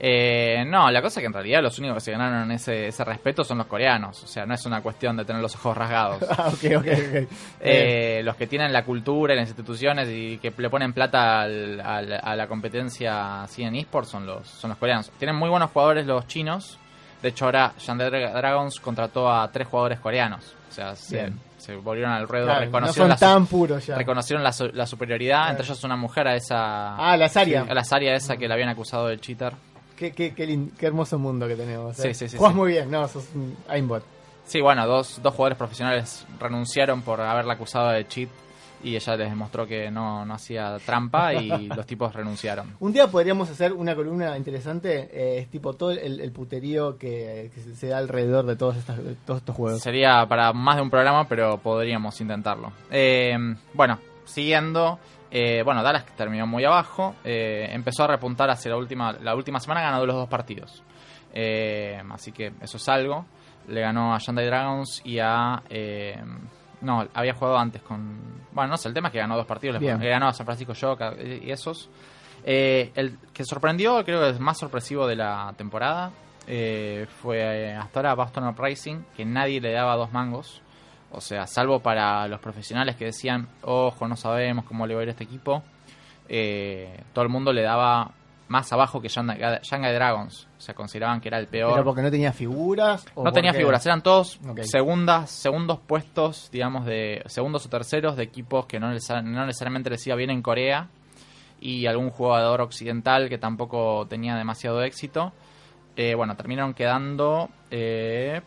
Eh, 0.00 0.64
no, 0.66 0.90
la 0.92 1.02
cosa 1.02 1.18
es 1.18 1.22
que 1.22 1.26
en 1.26 1.32
realidad 1.32 1.60
los 1.60 1.76
únicos 1.78 1.96
que 1.96 2.00
se 2.02 2.12
ganaron 2.12 2.50
ese, 2.52 2.86
ese 2.86 3.04
respeto 3.04 3.42
son 3.42 3.58
los 3.58 3.66
coreanos. 3.66 4.22
O 4.22 4.26
sea, 4.28 4.46
no 4.46 4.54
es 4.54 4.64
una 4.64 4.80
cuestión 4.80 5.16
de 5.16 5.24
tener 5.24 5.42
los 5.42 5.54
ojos 5.56 5.76
rasgados. 5.76 6.22
Ah, 6.38 6.48
ok. 6.48 7.26
Eh, 7.60 8.20
los 8.24 8.36
que 8.36 8.46
tienen 8.46 8.72
la 8.72 8.84
cultura 8.84 9.34
y 9.34 9.36
las 9.36 9.48
instituciones 9.48 10.08
y 10.10 10.38
que 10.38 10.52
le 10.56 10.70
ponen 10.70 10.92
plata 10.92 11.40
al- 11.42 11.80
al- 11.80 12.20
a 12.22 12.36
la 12.36 12.46
competencia 12.46 13.42
así 13.42 13.62
en 13.64 13.74
esports 13.74 14.08
son 14.10 14.24
los, 14.26 14.46
son 14.46 14.70
los 14.70 14.78
coreanos. 14.78 15.10
Tienen 15.18 15.34
muy 15.36 15.48
buenos 15.48 15.70
jugadores 15.70 16.06
los 16.06 16.26
chinos. 16.28 16.78
De 17.22 17.30
hecho, 17.30 17.46
ahora 17.46 17.72
Yandere 17.84 18.30
Dragons 18.30 18.78
contrató 18.78 19.28
a 19.32 19.50
tres 19.50 19.66
jugadores 19.66 19.98
coreanos. 19.98 20.54
O 20.68 20.72
sea, 20.72 20.94
se, 20.94 21.32
volvieron 21.82 22.12
al 22.12 22.28
ruedo, 22.28 22.44
Claro, 22.46 22.60
no 22.60 22.66
reconocieron, 22.66 23.08
la, 23.08 23.16
su- 23.16 23.20
tan 23.24 23.46
puros 23.46 23.84
ya. 23.84 23.96
reconocieron 23.96 24.44
la, 24.44 24.54
la 24.72 24.86
superioridad. 24.86 25.36
Claro. 25.38 25.50
Entre 25.50 25.66
ellos 25.66 25.82
una 25.84 25.96
mujer, 25.96 26.28
a 26.28 26.36
esa. 26.36 26.94
Ah, 26.96 27.16
la 27.16 27.28
Saria. 27.28 27.66
a 27.68 27.74
la 27.74 27.82
Saria 27.82 28.14
esa 28.14 28.36
que 28.36 28.46
la 28.46 28.54
habían 28.54 28.68
acusado 28.68 29.08
de 29.08 29.18
cheater. 29.18 29.52
Qué, 29.98 30.12
qué, 30.12 30.32
qué, 30.34 30.86
hermoso 30.86 31.18
mundo 31.18 31.48
que 31.48 31.56
tenemos. 31.56 31.98
eh. 31.98 32.14
Sí, 32.14 32.14
sí, 32.14 32.28
sí, 32.28 32.36
Jugás 32.36 32.52
sí. 32.52 32.58
muy 32.58 32.70
bien, 32.72 32.90
no, 32.90 33.06
sos 33.08 33.28
un 33.34 33.56
aimbot. 33.68 34.04
Sí, 34.46 34.60
bueno, 34.60 34.86
dos, 34.86 35.20
dos 35.22 35.34
jugadores 35.34 35.58
profesionales 35.58 36.24
renunciaron 36.40 37.02
por 37.02 37.20
haberla 37.20 37.54
acusado 37.54 37.90
de 37.90 38.06
cheat 38.06 38.28
y 38.82 38.94
ella 38.94 39.16
les 39.16 39.28
demostró 39.28 39.66
que 39.66 39.90
no, 39.90 40.24
no 40.24 40.34
hacía 40.34 40.76
trampa 40.86 41.34
y 41.34 41.66
los 41.76 41.84
tipos 41.84 42.14
renunciaron. 42.14 42.76
Un 42.78 42.92
día 42.92 43.08
podríamos 43.08 43.50
hacer 43.50 43.72
una 43.72 43.96
columna 43.96 44.36
interesante, 44.38 45.10
eh, 45.12 45.38
es 45.40 45.48
tipo 45.50 45.72
todo 45.74 45.90
el, 45.90 46.20
el 46.20 46.30
puterío 46.32 46.96
que, 46.96 47.50
que 47.52 47.60
se- 47.74 47.88
da 47.88 47.98
alrededor 47.98 48.46
de 48.46 48.54
todos, 48.54 48.76
estas, 48.76 49.02
de 49.04 49.16
todos 49.26 49.40
estos 49.40 49.56
juegos. 49.56 49.82
Sería 49.82 50.24
para 50.28 50.52
más 50.52 50.76
de 50.76 50.82
un 50.82 50.90
programa, 50.90 51.26
pero 51.28 51.58
podríamos 51.58 52.18
intentarlo. 52.20 52.70
Eh, 52.90 53.36
bueno, 53.74 53.98
siguiendo, 54.24 54.98
eh, 55.30 55.62
bueno, 55.62 55.82
Dallas 55.82 56.04
que 56.04 56.12
terminó 56.12 56.46
muy 56.46 56.64
abajo, 56.64 57.14
eh, 57.24 57.68
empezó 57.70 58.04
a 58.04 58.06
repuntar 58.06 58.50
hacia 58.50 58.70
la 58.70 58.76
última, 58.78 59.12
la 59.12 59.34
última 59.34 59.60
semana, 59.60 59.82
ganó 59.82 60.04
los 60.06 60.16
dos 60.16 60.28
partidos. 60.28 60.82
Eh, 61.34 62.00
así 62.10 62.32
que 62.32 62.52
eso 62.60 62.78
es 62.78 62.88
algo. 62.88 63.26
Le 63.68 63.82
ganó 63.82 64.14
a 64.14 64.18
Shanghai 64.18 64.46
Dragons 64.46 65.02
y 65.04 65.18
a... 65.18 65.62
eh, 65.68 66.18
no, 66.80 67.06
había 67.12 67.34
jugado 67.34 67.58
antes 67.58 67.82
con... 67.82 68.46
Bueno, 68.52 68.70
no 68.70 68.76
sé, 68.76 68.88
el 68.88 68.94
tema 68.94 69.08
es 69.08 69.12
que 69.12 69.18
ganó 69.18 69.36
dos 69.36 69.46
partidos. 69.46 69.80
Le, 69.80 70.08
ganó 70.08 70.28
a 70.28 70.32
San 70.32 70.46
Francisco 70.46 70.72
Shock 70.72 71.02
y 71.20 71.50
esos. 71.50 71.90
El 72.44 73.18
que 73.34 73.44
sorprendió, 73.44 74.02
creo 74.04 74.20
que 74.20 74.30
es 74.30 74.40
más 74.40 74.58
sorpresivo 74.58 75.06
de 75.06 75.16
la 75.16 75.52
temporada, 75.58 76.12
fue 77.20 77.74
hasta 77.74 77.98
ahora 77.98 78.14
Boston 78.14 78.48
Uprising, 78.48 79.04
que 79.14 79.24
nadie 79.26 79.60
le 79.60 79.72
daba 79.72 79.96
dos 79.96 80.12
mangos. 80.12 80.62
O 81.12 81.20
sea, 81.20 81.46
salvo 81.46 81.80
para 81.80 82.28
los 82.28 82.38
profesionales 82.40 82.96
que 82.96 83.06
decían, 83.06 83.48
ojo, 83.62 84.06
no 84.06 84.16
sabemos 84.16 84.64
cómo 84.66 84.86
le 84.86 84.94
va 84.94 85.00
a 85.00 85.02
ir 85.04 85.08
a 85.08 85.12
este 85.12 85.24
equipo. 85.24 85.62
eh, 86.28 87.00
todo 87.14 87.22
el 87.24 87.30
mundo 87.30 87.52
le 87.54 87.62
daba 87.62 88.10
más 88.48 88.70
abajo 88.72 89.00
que 89.00 89.08
Shanghai 89.08 89.94
Dragons. 89.94 90.46
O 90.58 90.60
sea, 90.60 90.74
consideraban 90.74 91.20
que 91.22 91.28
era 91.28 91.38
el 91.38 91.46
peor. 91.48 91.72
¿Pero 91.72 91.84
porque 91.84 92.02
no 92.02 92.10
tenía 92.10 92.32
figuras? 92.32 93.06
o 93.14 93.24
No 93.24 93.32
tenía 93.32 93.50
porque- 93.52 93.60
figuras, 93.60 93.86
eran 93.86 94.02
todos 94.02 94.38
segundas, 94.62 95.30
segundos 95.30 95.78
puestos, 95.86 96.50
digamos, 96.52 96.84
de 96.84 97.22
segundos 97.26 97.64
o 97.64 97.68
terceros 97.70 98.16
de 98.16 98.24
equipos 98.24 98.66
que 98.66 98.78
no 98.78 98.90
necesariamente 98.90 99.88
les 99.90 100.06
iba 100.06 100.16
bien 100.16 100.30
en 100.30 100.42
Corea 100.42 100.88
y 101.60 101.86
algún 101.86 102.10
jugador 102.10 102.60
occidental 102.60 103.28
que 103.30 103.38
tampoco 103.38 104.06
tenía 104.08 104.34
demasiado 104.36 104.82
éxito. 104.82 105.32
Eh, 105.96 106.14
bueno, 106.14 106.36
terminaron 106.36 106.74
quedando 106.74 107.48
eh, 107.70 108.40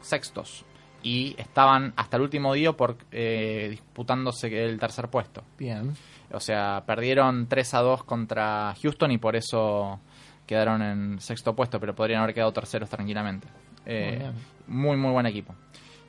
sextos. 0.00 0.64
Y 1.02 1.34
estaban 1.38 1.92
hasta 1.96 2.16
el 2.16 2.22
último 2.22 2.52
día 2.54 2.72
por 2.72 2.96
eh, 3.12 3.68
disputándose 3.70 4.64
el 4.64 4.78
tercer 4.78 5.08
puesto. 5.08 5.42
Bien. 5.58 5.94
O 6.32 6.40
sea, 6.40 6.82
perdieron 6.86 7.46
3 7.48 7.74
a 7.74 7.78
2 7.80 8.04
contra 8.04 8.74
Houston 8.82 9.10
y 9.12 9.18
por 9.18 9.36
eso 9.36 10.00
quedaron 10.46 10.82
en 10.82 11.20
sexto 11.20 11.54
puesto, 11.54 11.78
pero 11.80 11.94
podrían 11.94 12.22
haber 12.22 12.34
quedado 12.34 12.52
terceros 12.52 12.88
tranquilamente. 12.90 13.46
Eh, 13.86 14.30
Muy 14.66 14.86
muy, 14.88 14.96
muy 14.96 15.10
buen 15.12 15.26
equipo. 15.26 15.54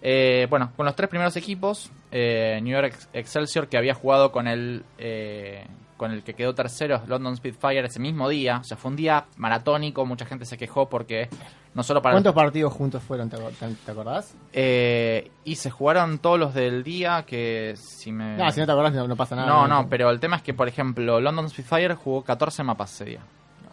Eh, 0.02 0.48
bueno, 0.50 0.72
con 0.76 0.86
los 0.86 0.96
tres 0.96 1.10
primeros 1.10 1.36
equipos, 1.38 1.92
eh, 2.12 2.60
New 2.62 2.74
York 2.74 2.88
Ex- 2.88 3.10
Excelsior, 3.14 3.68
que 3.68 3.78
había 3.78 3.94
jugado 3.94 4.32
con 4.32 4.48
el, 4.48 4.84
eh, 4.98 5.66
con 6.00 6.12
el 6.12 6.24
que 6.24 6.34
quedó 6.34 6.56
tercero, 6.56 7.02
London 7.08 7.36
Spitfire, 7.38 7.86
ese 7.86 8.00
mismo 8.00 8.28
día. 8.30 8.58
O 8.60 8.64
sea, 8.64 8.78
fue 8.78 8.90
un 8.90 8.96
día 8.98 9.26
maratónico, 9.38 10.06
mucha 10.06 10.26
gente 10.26 10.46
se 10.46 10.58
quejó 10.58 10.90
porque 10.90 11.28
no 11.76 11.84
solo 11.84 12.02
para... 12.02 12.14
¿Cuántos 12.16 12.34
partidos 12.34 12.72
juntos 12.74 13.04
fueron? 13.04 13.30
¿Te, 13.30 13.36
te- 13.38 13.74
te 13.86 13.92
acordás? 13.92 14.34
Eh, 14.54 15.30
y 15.44 15.58
se 15.58 15.70
jugaron 15.70 16.18
todos 16.20 16.40
los 16.40 16.54
del 16.54 16.84
día 16.84 17.24
que 17.28 17.76
si 17.78 18.12
me... 18.14 18.38
No, 18.38 18.50
si 18.52 18.60
no 18.62 18.66
te 18.66 18.72
acordás 18.72 18.94
no, 18.94 19.08
no 19.08 19.16
pasa 19.18 19.36
nada. 19.36 19.48
no, 19.48 19.68
no, 19.68 19.90
pero 19.90 20.10
el 20.10 20.20
tema 20.22 20.38
es 20.38 20.42
que, 20.42 20.54
por 20.54 20.68
ejemplo, 20.70 21.20
London 21.20 21.50
Spitfire 21.50 21.96
jugó 21.96 22.24
14 22.24 22.64
mapas 22.64 22.94
ese 22.94 23.06
día. 23.06 23.20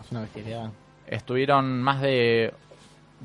Es 0.04 0.10
una 0.10 0.20
bestialidad. 0.22 0.70
Estuvieron 1.06 1.80
más 1.80 2.00
de 2.02 2.52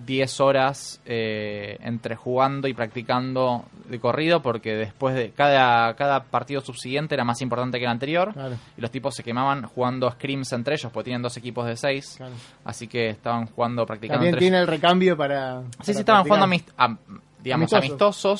10 0.05 0.39
horas 0.39 1.01
eh, 1.05 1.77
entre 1.81 2.15
jugando 2.15 2.67
y 2.67 2.73
practicando 2.73 3.65
de 3.89 3.99
corrido 3.99 4.41
porque 4.41 4.73
después 4.73 5.13
de 5.15 5.31
cada, 5.31 5.93
cada 5.95 6.23
partido 6.23 6.61
subsiguiente 6.61 7.13
era 7.15 7.25
más 7.25 7.41
importante 7.41 7.77
que 7.77 7.83
el 7.85 7.91
anterior 7.91 8.31
Claro, 8.33 8.55
y 8.77 8.81
los 8.81 8.89
tipos 8.89 9.13
se 9.15 9.23
quemaban 9.23 9.63
jugando 9.63 10.09
scrims 10.09 10.53
entre 10.53 10.75
ellos 10.75 10.91
porque 10.93 11.05
tienen 11.05 11.21
dos 11.21 11.35
equipos 11.35 11.65
de 11.67 11.75
6 11.75 12.13
claro. 12.17 12.33
así 12.63 12.87
que 12.87 13.09
estaban 13.09 13.47
jugando 13.47 13.85
practicando 13.85 14.15
También 14.19 14.33
entre 14.35 14.39
tiene 14.39 14.57
ellos. 14.57 14.69
el 14.69 14.73
recambio 14.75 15.17
para. 15.17 15.61
Sí, 15.61 15.67
para 15.77 15.85
sí, 15.85 15.91
estaban 15.99 16.23
jugando 16.23 16.45
amist- 16.47 16.97
digamos, 17.43 17.73
Amistosos, 17.73 17.89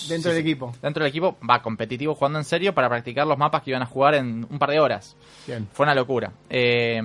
amistosos. 0.03 0.09
dentro 0.09 0.31
sí, 0.31 0.35
del 0.37 0.45
equipo. 0.45 0.73
Dentro 0.81 1.03
del 1.03 1.09
equipo, 1.09 1.35
va 1.49 1.61
competitivo 1.61 2.13
jugando 2.15 2.37
en 2.39 2.45
serio 2.45 2.73
para 2.73 2.87
practicar 2.87 3.25
los 3.27 3.37
mapas 3.37 3.63
que 3.63 3.71
iban 3.71 3.81
a 3.81 3.87
jugar 3.87 4.13
en 4.15 4.45
un 4.49 4.59
par 4.59 4.69
de 4.69 4.79
horas. 4.79 5.17
Bien. 5.47 5.67
Fue 5.73 5.83
una 5.85 5.95
locura. 5.95 6.31
Eh, 6.49 7.01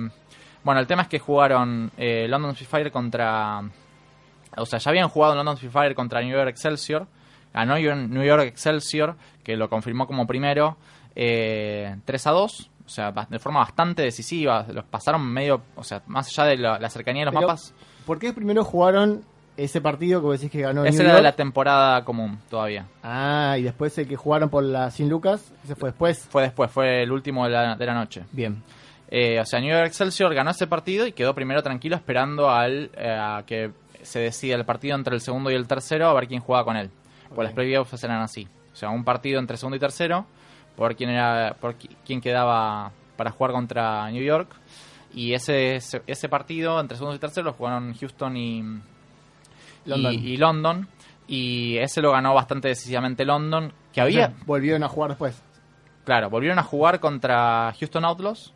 bueno, 0.63 0.79
el 0.79 0.85
tema 0.87 1.01
es 1.01 1.07
que 1.07 1.17
jugaron 1.19 1.91
eh, 1.97 2.27
London 2.29 2.55
Spitfire 2.55 2.91
contra. 2.91 3.61
O 4.55 4.65
sea, 4.65 4.79
ya 4.79 4.89
habían 4.91 5.09
jugado 5.09 5.35
London 5.35 5.57
Spitfire 5.57 5.93
contra 5.95 6.21
New 6.21 6.31
York 6.35 6.49
Excelsior. 6.49 7.07
Ganó 7.53 7.75
New 7.77 8.23
York 8.23 8.43
Excelsior, 8.43 9.15
que 9.43 9.55
lo 9.57 9.69
confirmó 9.69 10.05
como 10.07 10.27
primero, 10.27 10.77
eh, 11.15 11.95
3 12.05 12.27
a 12.27 12.31
2. 12.31 12.69
O 12.85 12.89
sea, 12.89 13.11
de 13.11 13.39
forma 13.39 13.59
bastante 13.59 14.03
decisiva. 14.03 14.65
Los 14.71 14.85
pasaron 14.85 15.25
medio. 15.25 15.61
O 15.75 15.83
sea, 15.83 16.01
más 16.07 16.27
allá 16.27 16.49
de 16.49 16.57
la, 16.57 16.79
la 16.79 16.89
cercanía 16.89 17.21
de 17.21 17.25
los 17.25 17.33
Pero, 17.33 17.47
mapas. 17.47 17.73
¿Por 18.05 18.19
qué 18.19 18.31
primero 18.31 18.63
jugaron 18.63 19.23
ese 19.57 19.81
partido 19.81 20.21
que 20.21 20.25
vos 20.27 20.39
decís 20.39 20.51
que 20.51 20.61
ganó 20.61 20.85
Esa 20.85 20.99
New 20.99 21.07
era 21.07 21.15
de 21.17 21.23
la 21.23 21.29
York? 21.29 21.37
temporada 21.37 22.05
común 22.05 22.39
todavía. 22.49 22.85
Ah, 23.03 23.55
y 23.57 23.63
después 23.63 23.97
el 23.97 24.07
que 24.07 24.15
jugaron 24.15 24.49
por 24.49 24.63
la 24.63 24.91
Sin 24.91 25.09
Lucas, 25.09 25.51
ese 25.65 25.75
fue 25.75 25.89
después. 25.89 26.27
Fue 26.29 26.43
después, 26.43 26.71
fue 26.71 27.03
el 27.03 27.11
último 27.11 27.43
de 27.45 27.51
la, 27.51 27.75
de 27.75 27.85
la 27.85 27.93
noche. 27.95 28.23
Bien. 28.31 28.63
Eh, 29.09 29.39
o 29.39 29.45
sea, 29.45 29.59
New 29.59 29.71
York 29.71 29.87
Excelsior 29.87 30.33
ganó 30.33 30.51
ese 30.51 30.67
partido 30.67 31.07
y 31.07 31.11
quedó 31.13 31.33
primero 31.33 31.63
tranquilo 31.63 31.95
esperando 31.95 32.49
al, 32.49 32.91
eh, 32.95 33.09
a 33.09 33.43
que 33.45 33.71
se 34.07 34.19
decida 34.19 34.55
el 34.55 34.65
partido 34.65 34.95
entre 34.95 35.13
el 35.15 35.21
segundo 35.21 35.51
y 35.51 35.55
el 35.55 35.67
tercero 35.67 36.07
a 36.09 36.13
ver 36.13 36.27
quién 36.27 36.41
jugaba 36.41 36.65
con 36.65 36.77
él. 36.77 36.89
Pues 37.33 37.45
las 37.45 37.53
playoffs 37.53 38.03
eran 38.03 38.21
así. 38.21 38.47
O 38.73 38.75
sea, 38.75 38.89
un 38.89 39.03
partido 39.03 39.39
entre 39.39 39.57
segundo 39.57 39.75
y 39.75 39.79
tercero 39.79 40.25
por 40.75 40.95
quién 40.95 41.09
era 41.09 41.55
por 41.59 41.77
qui- 41.77 41.95
quién 42.05 42.21
quedaba 42.21 42.91
para 43.15 43.31
jugar 43.31 43.51
contra 43.51 44.09
New 44.11 44.23
York 44.23 44.49
y 45.13 45.33
ese 45.33 45.75
ese, 45.77 46.01
ese 46.07 46.29
partido 46.29 46.79
entre 46.79 46.97
segundo 46.97 47.15
y 47.15 47.19
tercero 47.19 47.45
lo 47.45 47.53
jugaron 47.53 47.93
Houston 47.95 48.37
y 48.37 48.61
London. 49.85 50.13
y, 50.13 50.17
y 50.17 50.37
London 50.37 50.87
y 51.27 51.77
ese 51.77 52.01
lo 52.01 52.11
ganó 52.11 52.33
bastante 52.33 52.67
decisivamente 52.69 53.25
London 53.25 53.73
que 53.91 54.01
había 54.01 54.33
Volvieron 54.45 54.83
a 54.83 54.87
jugar 54.87 55.09
después. 55.11 55.41
Claro, 56.05 56.29
volvieron 56.29 56.59
a 56.59 56.63
jugar 56.63 56.99
contra 57.01 57.73
Houston 57.79 58.05
Outlaws. 58.05 58.53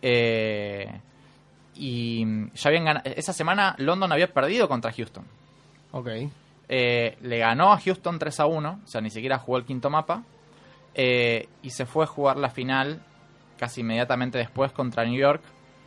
eh, 0.00 1.00
y 1.80 2.24
ya 2.54 2.68
habían 2.68 2.84
ganado. 2.84 3.10
Esa 3.16 3.32
semana 3.32 3.74
London 3.78 4.12
había 4.12 4.32
perdido 4.32 4.68
contra 4.68 4.92
Houston. 4.92 5.24
Ok. 5.92 6.08
Eh, 6.68 7.16
le 7.22 7.38
ganó 7.38 7.72
a 7.72 7.80
Houston 7.80 8.18
3 8.18 8.40
a 8.40 8.46
1, 8.46 8.80
o 8.84 8.86
sea, 8.86 9.00
ni 9.00 9.10
siquiera 9.10 9.38
jugó 9.38 9.56
el 9.56 9.64
quinto 9.64 9.88
mapa. 9.88 10.22
eh, 10.94 11.48
y 11.62 11.70
se 11.70 11.86
fue 11.86 12.04
a 12.04 12.06
jugar 12.06 12.36
la 12.36 12.50
final 12.50 13.00
casi 13.58 13.80
inmediatamente 13.80 14.36
después 14.38 14.72
contra 14.72 15.04
New 15.04 15.18
York. 15.18 15.42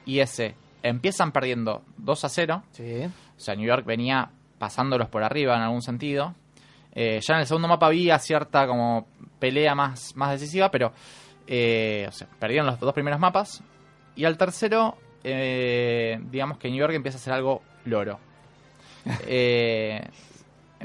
Y 0.05 0.19
ese 0.19 0.55
empiezan 0.81 1.31
perdiendo 1.31 1.83
2 1.97 2.25
a 2.25 2.29
0. 2.29 2.63
Sí. 2.71 3.05
O 3.05 3.39
sea, 3.39 3.55
New 3.55 3.67
York 3.67 3.85
venía 3.85 4.29
pasándolos 4.57 5.09
por 5.09 5.23
arriba 5.23 5.55
en 5.55 5.61
algún 5.61 5.81
sentido. 5.83 6.33
Eh, 6.95 7.19
ya 7.21 7.35
en 7.35 7.41
el 7.41 7.45
segundo 7.47 7.67
mapa 7.67 7.85
había 7.85 8.17
cierta 8.19 8.65
como 8.65 9.07
pelea 9.39 9.75
más, 9.75 10.15
más 10.15 10.31
decisiva, 10.31 10.71
pero 10.71 10.87
o 10.87 12.11
sea, 12.11 12.27
perdieron 12.39 12.65
los 12.65 12.79
dos 12.79 12.93
primeros 12.93 13.19
mapas. 13.19 13.61
Y 14.15 14.25
al 14.25 14.37
tercero, 14.37 14.97
eh, 15.23 16.19
digamos 16.31 16.57
que 16.57 16.69
New 16.69 16.79
York 16.79 16.93
empieza 16.93 17.17
a 17.17 17.21
hacer 17.21 17.33
algo 17.33 17.61
loro. 17.85 18.19
Eh, 19.27 20.01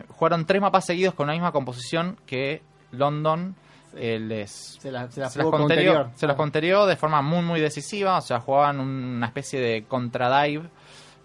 jugaron 0.09 0.45
tres 0.45 0.61
mapas 0.61 0.85
seguidos 0.87 1.14
con 1.14 1.26
la 1.28 1.33
misma 1.35 1.52
composición 1.52 2.16
que 2.26 2.62
London 2.92 3.54
eh, 3.97 4.18
les, 4.18 4.50
Se 4.80 4.90
la, 4.90 5.11
se 5.11 5.21
la 5.21 5.30
se 5.30 5.40
con 5.42 5.50
conterió, 5.52 6.11
se 6.14 6.26
los 6.26 6.37
conterió 6.37 6.87
de 6.87 6.97
forma 6.97 7.23
muy 7.23 7.42
muy 7.42 7.61
decisiva, 7.61 8.18
o 8.18 8.21
sea, 8.21 8.40
jugaban 8.40 8.80
una 8.80 9.26
especie 9.26 9.61
de 9.61 9.85
contradive 9.85 10.68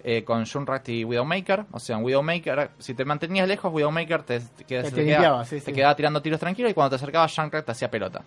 eh, 0.03 0.23
con 0.23 0.43
Shunrat 0.43 0.87
y 0.89 1.03
Widowmaker, 1.03 1.65
o 1.71 1.79
sea, 1.79 1.97
en 1.97 2.03
Widowmaker, 2.03 2.71
si 2.77 2.93
te 2.93 3.05
mantenías 3.05 3.47
lejos, 3.47 3.71
Widowmaker 3.73 4.23
te, 4.23 4.39
te, 4.39 4.63
queda- 4.65 4.83
Te 4.83 4.91
te 4.91 5.05
quedaba, 5.05 5.45
sí, 5.45 5.55
te 5.59 5.65
sí. 5.65 5.73
quedaba 5.73 5.95
tirando 5.95 6.21
tiros 6.21 6.39
tranquilos 6.39 6.71
y 6.71 6.73
cuando 6.73 6.91
te 6.91 6.95
acercabas 6.97 7.31
Shunrat 7.31 7.65
te 7.65 7.71
hacía 7.71 7.89
pelota. 7.89 8.21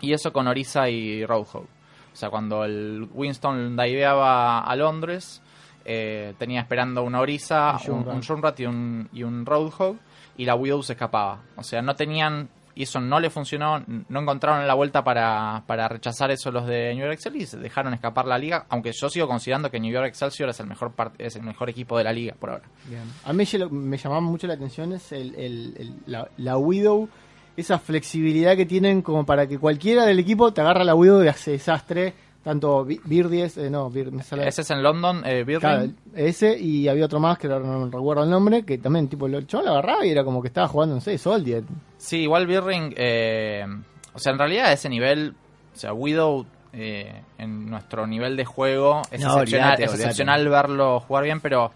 Y 0.00 0.12
eso 0.12 0.32
con 0.32 0.46
Orisa 0.48 0.88
y 0.88 1.24
Roadhog. 1.24 1.66
O 2.12 2.16
sea, 2.16 2.30
cuando 2.30 2.64
el 2.64 3.08
Winston 3.14 3.76
diveaba 3.76 4.60
a 4.60 4.76
Londres, 4.76 5.40
eh, 5.84 6.34
tenía 6.38 6.60
esperando 6.60 7.02
una 7.02 7.20
Orisa, 7.20 7.70
Un 7.70 7.74
un, 7.76 7.80
Shunrat. 8.02 8.14
un 8.14 8.20
Shunrat 8.20 8.60
y 8.60 8.66
un, 8.66 9.08
y 9.12 9.22
un 9.22 9.46
Roadhog, 9.46 9.96
y 10.36 10.44
la 10.44 10.54
Widow 10.54 10.82
se 10.82 10.92
escapaba. 10.92 11.40
O 11.56 11.62
sea, 11.62 11.82
no 11.82 11.94
tenían, 11.96 12.48
y 12.74 12.84
eso 12.84 13.00
no 13.00 13.18
le 13.18 13.30
funcionó, 13.30 13.82
no 14.08 14.20
encontraron 14.20 14.66
la 14.66 14.74
vuelta 14.74 15.02
para, 15.04 15.62
para 15.66 15.88
rechazar 15.88 16.30
eso 16.30 16.50
los 16.52 16.66
de 16.66 16.94
New 16.94 17.02
York 17.04 17.14
Excel 17.14 17.36
y 17.36 17.46
se 17.46 17.58
dejaron 17.58 17.92
escapar 17.94 18.26
la 18.26 18.38
liga, 18.38 18.64
aunque 18.68 18.92
yo 18.92 19.08
sigo 19.10 19.26
considerando 19.26 19.70
que 19.70 19.80
New 19.80 19.92
York 19.92 20.06
Excelsior 20.06 20.48
es 20.50 20.60
el 20.60 20.66
mejor 20.66 20.92
es 21.18 21.36
el 21.36 21.42
mejor 21.42 21.68
equipo 21.70 21.98
de 21.98 22.04
la 22.04 22.12
liga 22.12 22.34
por 22.38 22.50
ahora. 22.50 22.64
Bien. 22.88 23.02
A 23.24 23.32
mí 23.32 23.44
me 23.70 23.96
llamaba 23.98 24.20
mucho 24.20 24.46
la 24.46 24.54
atención 24.54 24.92
es 24.92 25.12
el, 25.12 25.34
el- 25.34 25.74
el- 25.78 25.94
la, 26.06 26.28
la 26.38 26.56
Widow, 26.56 27.08
esa 27.56 27.78
flexibilidad 27.78 28.56
que 28.56 28.66
tienen 28.66 29.02
como 29.02 29.24
para 29.26 29.46
que 29.46 29.58
cualquiera 29.58 30.04
del 30.06 30.18
equipo 30.18 30.52
te 30.52 30.60
agarra 30.60 30.84
la 30.84 30.94
Widow 30.94 31.22
y 31.24 31.28
hace 31.28 31.52
desastre. 31.52 32.14
Tanto 32.42 32.84
Bi- 32.84 33.00
Birdies, 33.04 33.56
eh, 33.56 33.70
no, 33.70 33.88
me 33.88 34.22
sale- 34.24 34.48
Ese 34.48 34.62
es 34.62 34.70
en 34.70 34.82
London, 34.82 35.22
eh. 35.24 35.44
Claro, 35.60 35.88
ese 36.12 36.58
y 36.58 36.88
había 36.88 37.04
otro 37.04 37.20
más 37.20 37.38
que 37.38 37.46
no 37.46 37.88
recuerdo 37.88 38.24
el 38.24 38.30
nombre, 38.30 38.64
que 38.64 38.78
también 38.78 39.06
tipo 39.06 39.26
el 39.26 39.46
chabón 39.46 39.66
la 39.66 39.72
agarraba 39.72 40.04
y 40.04 40.10
era 40.10 40.24
como 40.24 40.42
que 40.42 40.48
estaba 40.48 40.66
jugando, 40.66 40.96
no 40.96 41.00
sé, 41.00 41.16
Soldier. 41.18 41.62
Sí, 41.98 42.22
igual 42.22 42.48
Birring, 42.48 42.94
eh, 42.96 43.64
o 44.12 44.18
sea, 44.18 44.32
en 44.32 44.38
realidad 44.40 44.66
a 44.66 44.72
ese 44.72 44.88
nivel, 44.88 45.34
o 45.72 45.78
sea, 45.78 45.92
Widow 45.92 46.44
eh, 46.72 47.22
en 47.38 47.66
nuestro 47.70 48.08
nivel 48.08 48.36
de 48.36 48.44
juego 48.44 49.02
es, 49.12 49.20
No, 49.20 49.34
excepcional, 49.34 49.80
es 49.80 49.92
excepcional 49.94 50.48
verlo 50.48 50.98
jugar 50.98 51.22
bien, 51.22 51.40
pero 51.40 51.70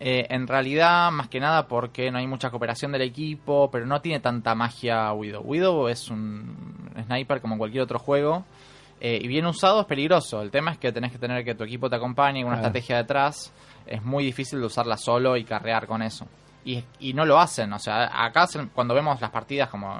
eh, 0.00 0.26
en 0.30 0.46
realidad 0.46 1.10
más 1.10 1.28
que 1.28 1.40
nada 1.40 1.66
porque 1.66 2.10
no 2.10 2.18
hay 2.18 2.26
mucha 2.26 2.50
cooperación 2.50 2.92
del 2.92 3.02
equipo, 3.02 3.70
pero 3.70 3.84
no 3.86 4.00
tiene 4.00 4.20
tanta 4.20 4.54
magia 4.54 5.12
Widow. 5.12 5.42
Widow 5.42 5.88
es 5.88 6.08
un 6.08 6.88
sniper 7.06 7.40
como 7.40 7.58
cualquier 7.58 7.82
otro 7.82 7.98
juego. 7.98 8.44
eh, 9.00 9.18
y 9.22 9.28
bien 9.28 9.46
usado 9.46 9.80
es 9.80 9.86
peligroso. 9.86 10.42
El 10.42 10.50
tema 10.50 10.72
es 10.72 10.78
que 10.78 10.90
tenés 10.92 11.12
que 11.12 11.18
tener 11.18 11.44
que 11.44 11.54
tu 11.54 11.62
equipo 11.64 11.88
te 11.88 11.94
acompañe 11.96 12.44
una 12.44 12.56
estrategia 12.56 12.96
detrás. 12.96 13.52
Es 13.86 14.02
muy 14.04 14.24
difícil 14.24 14.58
de 14.60 14.66
usarla 14.66 14.96
solo 14.96 15.36
y 15.36 15.44
carrear 15.44 15.86
con 15.86 16.02
eso. 16.02 16.26
Y, 16.64 16.82
y 16.98 17.12
no 17.14 17.24
lo 17.24 17.38
hacen. 17.38 17.72
O 17.72 17.78
sea, 17.78 18.10
acá 18.24 18.46
se- 18.48 18.66
cuando 18.68 18.94
vemos 18.94 19.20
las 19.20 19.30
partidas 19.30 19.68
como, 19.68 19.94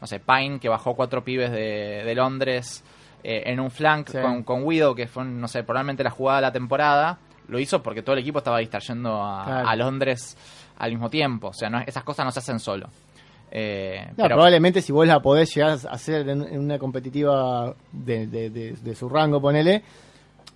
no 0.00 0.06
sé, 0.06 0.18
Pine 0.20 0.58
que 0.58 0.68
bajó 0.68 0.94
cuatro 0.96 1.22
pibes 1.22 1.50
de, 1.52 2.02
de 2.04 2.14
Londres 2.16 2.82
eh, 3.22 3.44
en 3.46 3.60
un 3.60 3.70
flank 3.70 4.08
Sí. 4.10 4.18
con, 4.20 4.42
con 4.42 4.64
Widow, 4.64 4.94
que 4.96 5.06
fue, 5.06 5.24
no 5.24 5.46
sé, 5.46 5.62
probablemente 5.62 6.02
la 6.02 6.10
jugada 6.10 6.38
de 6.40 6.46
la 6.48 6.52
temporada, 6.52 7.18
lo 7.50 7.58
hizo 7.58 7.82
porque 7.82 8.02
todo 8.02 8.14
el 8.14 8.20
equipo 8.22 8.38
estaba 8.38 8.58
distrayendo 8.58 9.22
a, 9.22 9.44
Claro. 9.44 9.68
a 9.68 9.76
Londres 9.76 10.36
al 10.78 10.90
mismo 10.92 11.10
tiempo. 11.10 11.48
O 11.48 11.52
sea, 11.52 11.68
no, 11.68 11.80
esas 11.80 12.04
cosas 12.04 12.24
no 12.24 12.30
se 12.32 12.38
hacen 12.38 12.58
solo. 12.58 12.88
Eh, 13.50 14.06
No, 14.10 14.14
pero- 14.24 14.28
probablemente 14.36 14.80
si 14.80 14.92
vos 14.92 15.06
la 15.06 15.20
podés 15.20 15.54
llegar 15.54 15.70
a 15.72 15.92
hacer 15.92 16.28
en, 16.28 16.42
en 16.42 16.60
una 16.60 16.78
competitiva 16.78 17.74
de, 17.92 18.26
de- 18.28 18.50
de- 18.50 18.72
de 18.72 18.94
su 18.94 19.08
rango, 19.08 19.40
ponele. 19.40 19.82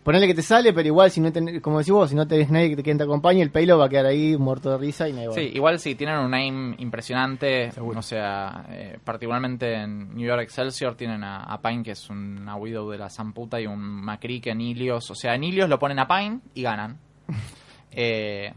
Ponele 0.04 0.26
que 0.26 0.34
te 0.34 0.42
sale, 0.42 0.72
pero 0.74 0.86
igual, 0.86 1.10
si 1.10 1.20
no 1.22 1.32
tenés, 1.32 1.62
como 1.62 1.78
decís 1.78 1.90
vos, 1.92 2.10
si 2.10 2.14
no 2.14 2.28
tenés 2.28 2.50
nadie 2.50 2.68
que 2.68 2.76
te, 2.76 2.82
quien 2.82 2.98
te 2.98 3.04
acompañe, 3.04 3.40
el 3.40 3.50
payload 3.50 3.80
va 3.80 3.86
a 3.86 3.88
quedar 3.88 4.04
ahí 4.04 4.36
muerto 4.36 4.70
de 4.70 4.76
risa 4.76 5.08
y 5.08 5.14
nadie 5.14 5.28
va 5.28 5.34
Sí, 5.34 5.50
igual 5.54 5.78
sí, 5.80 5.94
tienen 5.94 6.18
un 6.18 6.34
aim 6.34 6.74
impresionante. 6.78 7.70
O 7.80 8.02
sea, 8.02 8.66
eh, 8.68 8.98
particularmente 9.02 9.72
en 9.74 10.14
New 10.14 10.26
York 10.26 10.42
Excelsior 10.42 10.94
tienen 10.94 11.24
a, 11.24 11.44
a 11.44 11.60
Pine, 11.62 11.82
que 11.82 11.92
es 11.92 12.10
una 12.10 12.54
Widow 12.56 12.90
de 12.90 12.98
la 12.98 13.08
Zamputa, 13.08 13.58
y 13.60 13.66
un 13.66 13.80
Macri 13.80 14.40
que 14.42 14.50
en 14.50 14.60
Ilios. 14.60 15.10
O 15.10 15.14
sea, 15.14 15.34
en 15.34 15.44
Ilios 15.44 15.70
lo 15.70 15.78
ponen 15.78 15.98
a 15.98 16.06
Pine 16.06 16.40
y 16.54 16.62
ganan. 16.62 16.98
Eh, 17.96 18.52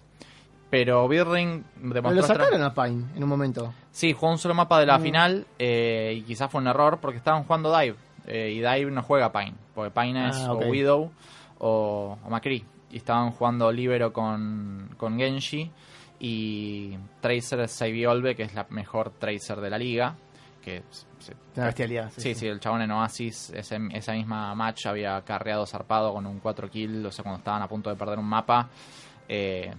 Pero 0.71 1.07
Birring 1.07 1.63
demostró... 1.75 2.11
lo 2.11 2.23
sacaron 2.23 2.61
a 2.63 2.73
Pine 2.73 3.05
en 3.15 3.23
un 3.23 3.29
momento. 3.29 3.71
Sí, 3.91 4.13
jugó 4.13 4.31
un 4.31 4.37
solo 4.39 4.53
mapa 4.55 4.79
de 4.79 4.85
la 4.87 4.97
Mm. 4.97 5.01
final 5.03 5.45
eh, 5.59 6.15
y 6.17 6.21
quizás 6.23 6.51
fue 6.51 6.59
un 6.59 6.67
error 6.67 6.97
porque 6.99 7.17
estaban 7.19 7.43
jugando 7.43 7.71
Dive. 7.77 7.95
eh, 8.25 8.49
y 8.51 8.55
Dive 8.57 8.91
no 8.91 9.03
juega 9.03 9.31
Pine, 9.31 9.53
porque 9.73 9.91
Pine 9.91 10.29
es 10.29 10.37
Ah, 10.37 10.53
ok. 10.53 10.63
o 10.63 10.67
Widow 10.69 11.11
o, 11.59 12.17
o 12.23 12.29
McCree. 12.29 12.63
Y 12.91 12.97
estaban 12.97 13.31
jugando 13.31 13.71
Libero 13.71 14.13
con, 14.13 14.89
con 14.97 15.17
Genji 15.17 15.69
y 16.19 16.97
Tracer 17.21 17.67
Saviolve, 17.67 18.35
que 18.35 18.43
es 18.43 18.53
la 18.53 18.65
mejor 18.69 19.11
Tracer 19.11 19.59
de 19.61 19.69
la 19.69 19.77
liga. 19.77 20.15
Que 20.63 20.83
se- 21.19 21.33
Una 21.55 21.67
bestialidad. 21.67 22.11
Sí, 22.15 22.33
sí, 22.35 22.47
el 22.47 22.59
chabón 22.59 22.81
en 22.81 22.91
Oasis, 22.91 23.49
ese- 23.51 23.79
esa 23.93 24.13
misma 24.13 24.53
match 24.55 24.85
había 24.87 25.21
carreado 25.21 25.65
zarpado 25.65 26.13
con 26.13 26.25
un 26.25 26.39
4 26.39 26.69
kill, 26.69 27.05
o 27.05 27.11
sea, 27.11 27.23
cuando 27.23 27.39
estaban 27.39 27.61
a 27.61 27.67
punto 27.67 27.89
de 27.89 27.95
perder 27.95 28.19
un 28.19 28.25
mapa. 28.25 28.67
Eh, 29.29 29.71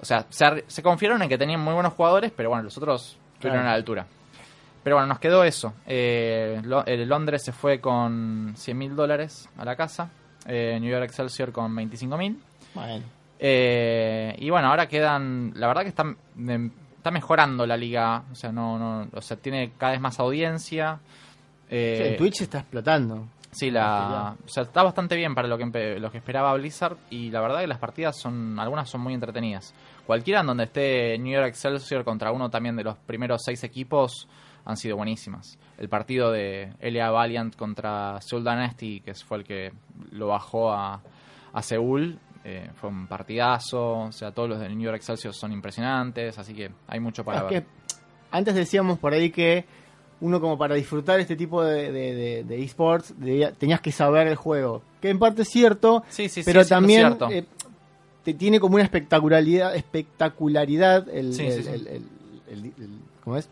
o 0.00 0.04
sea, 0.04 0.26
se, 0.28 0.44
ar- 0.44 0.64
se 0.66 0.82
confiaron 0.82 1.22
en 1.22 1.28
que 1.28 1.38
tenían 1.38 1.60
muy 1.60 1.74
buenos 1.74 1.92
jugadores, 1.94 2.32
pero 2.36 2.48
bueno, 2.48 2.64
los 2.64 2.76
otros 2.76 3.18
estuvieron 3.34 3.58
Claro. 3.60 3.68
a 3.68 3.70
la 3.72 3.76
altura. 3.76 4.06
Pero 4.82 4.96
bueno, 4.96 5.08
nos 5.08 5.18
quedó 5.18 5.44
eso. 5.44 5.74
Eh, 5.86 6.60
Lo- 6.64 6.84
el 6.86 7.06
Londres 7.08 7.42
se 7.44 7.52
fue 7.52 7.80
con 7.80 8.54
100 8.56 8.78
mil 8.78 8.96
dólares 8.96 9.48
a 9.58 9.64
la 9.64 9.76
casa. 9.76 10.10
Eh, 10.52 10.80
New 10.80 10.90
York 10.90 11.04
Excelsior 11.04 11.52
con 11.52 11.72
25 11.76 12.16
mil. 12.16 12.36
Bueno. 12.74 13.04
Eh, 13.38 14.34
y 14.38 14.50
bueno, 14.50 14.68
ahora 14.68 14.88
quedan. 14.88 15.52
La 15.54 15.68
verdad 15.68 15.82
que 15.82 15.90
está, 15.90 16.04
está 16.96 17.10
mejorando 17.12 17.64
la 17.66 17.76
liga. 17.76 18.24
O 18.32 18.34
sea, 18.34 18.50
no, 18.50 18.76
no, 18.76 19.08
o 19.12 19.20
sea, 19.20 19.36
tiene 19.36 19.70
cada 19.78 19.92
vez 19.92 20.00
más 20.00 20.18
audiencia. 20.18 20.98
Eh, 21.68 21.96
Sí, 22.02 22.08
en 22.08 22.16
Twitch 22.16 22.42
está 22.42 22.58
explotando. 22.58 23.28
Sí, 23.52 23.70
la, 23.70 24.36
o 24.44 24.48
sea, 24.48 24.64
está 24.64 24.82
bastante 24.82 25.16
bien 25.16 25.34
para 25.34 25.48
lo 25.48 25.56
que, 25.56 25.98
lo 25.98 26.10
que 26.10 26.18
esperaba 26.18 26.54
Blizzard 26.54 26.96
y 27.10 27.30
la 27.30 27.40
verdad 27.40 27.60
que 27.60 27.66
las 27.66 27.78
partidas 27.78 28.16
son, 28.16 28.58
algunas 28.58 28.88
son 28.88 29.00
muy 29.00 29.14
entretenidas. 29.14 29.72
Cualquiera 30.06 30.40
en 30.40 30.46
donde 30.46 30.64
esté 30.64 31.18
New 31.18 31.32
York 31.32 31.48
Excelsior 31.48 32.04
contra 32.04 32.30
uno 32.32 32.48
también 32.48 32.76
de 32.76 32.84
los 32.84 32.96
primeros 32.96 33.42
seis 33.44 33.62
equipos 33.64 34.28
han 34.64 34.76
sido 34.76 34.96
buenísimas. 34.96 35.58
El 35.78 35.88
partido 35.88 36.30
de 36.30 36.72
LA 36.80 37.10
Valiant 37.10 37.56
contra 37.56 38.20
Seoul 38.20 38.44
Dynasty, 38.44 39.00
que 39.00 39.14
fue 39.14 39.38
el 39.38 39.44
que 39.44 39.72
lo 40.12 40.28
bajó 40.28 40.72
a, 40.72 41.00
a 41.52 41.62
Seúl, 41.62 42.18
eh, 42.44 42.70
fue 42.74 42.90
un 42.90 43.06
partidazo. 43.06 44.00
O 44.00 44.12
sea, 44.12 44.32
todos 44.32 44.48
los 44.48 44.60
de 44.60 44.68
New 44.68 44.80
York 44.80 44.96
Excelsior 44.96 45.34
son 45.34 45.52
impresionantes, 45.52 46.38
así 46.38 46.52
que 46.54 46.70
hay 46.86 47.00
mucho 47.00 47.24
para 47.24 47.38
Es 47.40 47.44
ver. 47.50 47.62
que 47.62 47.68
antes 48.30 48.54
decíamos 48.54 48.98
por 48.98 49.12
ahí 49.12 49.30
que 49.30 49.64
uno 50.20 50.38
como 50.40 50.58
para 50.58 50.74
disfrutar 50.74 51.18
este 51.18 51.34
tipo 51.34 51.64
de, 51.64 51.90
de, 51.90 52.14
de- 52.14 52.44
de 52.44 52.62
esports 52.62 53.14
debía- 53.18 53.52
tenías 53.52 53.80
que 53.80 53.90
saber 53.90 54.26
el 54.26 54.36
juego. 54.36 54.82
Que 55.00 55.08
en 55.08 55.18
parte 55.18 55.42
es 55.42 55.48
cierto, 55.48 56.04
Sí, 56.10 56.28
sí, 56.28 56.42
pero 56.44 56.64
también 56.66 57.16
eh, 57.30 57.44
te 58.22 58.34
tiene 58.34 58.60
como 58.60 58.74
una 58.74 58.84
espectacularidad, 58.84 59.74
espectacularidad 59.74 61.08
el- 61.08 61.32
el- 61.40 62.98
¿cómo 63.24 63.36
es? 63.38 63.48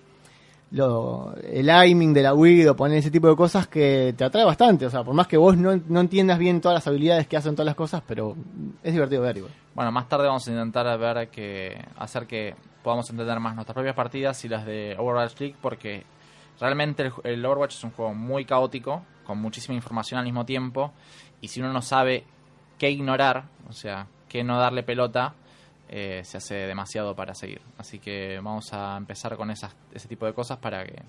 Lo, 0.71 1.35
el 1.43 1.71
aiming 1.71 2.13
de 2.13 2.23
la 2.23 2.35
Wii 2.35 2.67
o 2.67 2.77
poner 2.77 2.99
ese 2.99 3.11
tipo 3.11 3.29
de 3.29 3.37
cosas 3.37 3.69
que 3.69 4.15
te 4.17 4.25
atrae 4.25 4.45
bastante. 4.45 4.85
O 4.85 4.91
sea, 4.91 5.03
por 5.03 5.15
más 5.15 5.27
que 5.27 5.39
vos 5.39 5.57
no, 5.57 5.81
no 5.89 6.01
entiendas 6.01 6.39
bien 6.39 6.61
todas 6.61 6.77
las 6.77 6.87
habilidades 6.87 7.27
que 7.27 7.37
hacen 7.37 7.55
todas 7.55 7.67
las 7.67 7.75
cosas, 7.75 8.03
pero 8.07 8.37
es 8.83 8.93
divertido 8.93 9.23
ver 9.23 9.39
igual. 9.39 9.53
Bueno, 9.75 9.91
más 9.93 10.09
tarde 10.09 10.27
vamos 10.27 10.47
a 10.47 10.51
intentar 10.51 10.99
ver 10.99 11.29
que 11.29 11.83
hacer 11.97 12.27
que 12.27 12.55
podamos 12.83 13.09
entender 13.09 13.41
más 13.41 13.55
nuestras 13.55 13.75
propias 13.75 13.95
partidas 13.95 14.45
y 14.45 14.49
las 14.49 14.67
de 14.67 14.95
Overwatch 14.99 15.41
League 15.41 15.57
porque 15.61 16.05
realmente 16.61 17.05
el, 17.05 17.13
el 17.25 17.47
Overwatch 17.47 17.75
es 17.75 17.85
un 17.85 17.93
juego 17.93 18.13
muy 18.13 18.45
caótico, 18.45 19.03
con 19.25 19.39
muchísima 19.39 19.75
información 19.75 20.19
al 20.19 20.25
mismo 20.25 20.45
tiempo 20.45 20.93
y 21.41 21.49
si 21.49 21.61
uno 21.61 21.73
no 21.73 21.81
sabe 21.81 22.25
qué 22.79 22.91
ignorar, 22.91 23.45
o 23.69 23.73
sea, 23.73 24.07
qué 24.29 24.45
no 24.45 24.59
darle 24.59 24.83
pelota, 24.83 25.35
eh, 25.89 26.23
se 26.25 26.37
hace 26.37 26.55
demasiado 26.55 27.15
para 27.15 27.35
seguir. 27.35 27.61
Así 27.79 27.99
que 27.99 28.41
vamos 28.43 28.73
a 28.73 28.97
empezar 28.97 29.37
con 29.37 29.51
esas, 29.51 29.75
ese 29.93 30.09
tipo 30.09 30.27
de 30.27 30.35
cosas 30.35 30.59
para 30.59 30.85
que 30.85 31.03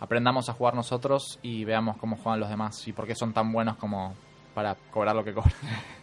aprendamos 0.00 0.48
a 0.48 0.52
jugar 0.52 0.74
nosotros 0.74 1.38
y 1.42 1.64
veamos 1.64 1.96
cómo 1.96 2.16
juegan 2.16 2.40
los 2.40 2.50
demás 2.50 2.86
y 2.86 2.92
por 2.92 3.06
qué 3.06 3.14
son 3.14 3.32
tan 3.32 3.52
buenos 3.52 3.76
como 3.76 4.14
para 4.54 4.76
cobrar 4.90 5.14
lo 5.14 5.24
que 5.24 5.32
cobran. 5.32 5.52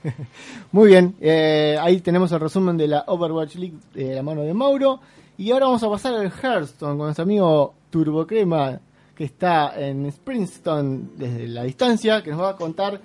Muy 0.71 0.87
bien, 0.89 1.15
eh, 1.19 1.77
ahí 1.79 2.01
tenemos 2.01 2.31
el 2.31 2.39
resumen 2.39 2.77
de 2.77 2.87
la 2.87 3.03
Overwatch 3.07 3.55
League 3.55 3.77
de 3.93 4.15
la 4.15 4.23
mano 4.23 4.41
de 4.41 4.53
Mauro. 4.53 4.99
Y 5.37 5.51
ahora 5.51 5.65
vamos 5.65 5.83
a 5.83 5.89
pasar 5.89 6.13
al 6.15 6.31
Hearthstone 6.31 6.97
con 6.97 7.07
nuestro 7.07 7.23
amigo 7.23 7.73
Turbo 7.89 8.25
Crema, 8.25 8.79
que 9.13 9.25
está 9.25 9.73
en 9.77 10.09
Sprinceton 10.11 11.17
desde 11.17 11.47
la 11.47 11.63
distancia, 11.63 12.23
que 12.23 12.31
nos 12.31 12.41
va 12.41 12.51
a 12.51 12.55
contar 12.55 13.01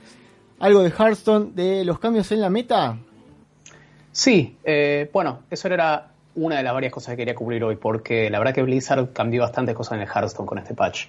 algo 0.61 0.83
de 0.83 0.90
Hearthstone, 0.90 1.50
de 1.54 1.85
los 1.85 1.98
cambios 1.98 2.30
en 2.33 2.40
la 2.40 2.50
meta. 2.50 2.96
Sí, 4.12 4.57
eh, 4.64 5.09
bueno, 5.12 5.40
eso 5.51 5.68
era 5.68 6.09
una 6.35 6.57
de 6.57 6.62
las 6.62 6.73
varias 6.73 6.92
cosas 6.92 7.12
que 7.12 7.18
quería 7.18 7.35
cubrir 7.35 7.62
hoy, 7.64 7.77
porque 7.77 8.31
la 8.31 8.38
verdad 8.38 8.55
que 8.55 8.62
Blizzard 8.62 9.12
cambió 9.12 9.42
bastantes 9.42 9.75
cosas 9.75 9.96
en 9.96 10.03
el 10.03 10.09
Hearthstone 10.09 10.46
con 10.46 10.59
este 10.59 10.75
patch. 10.75 11.07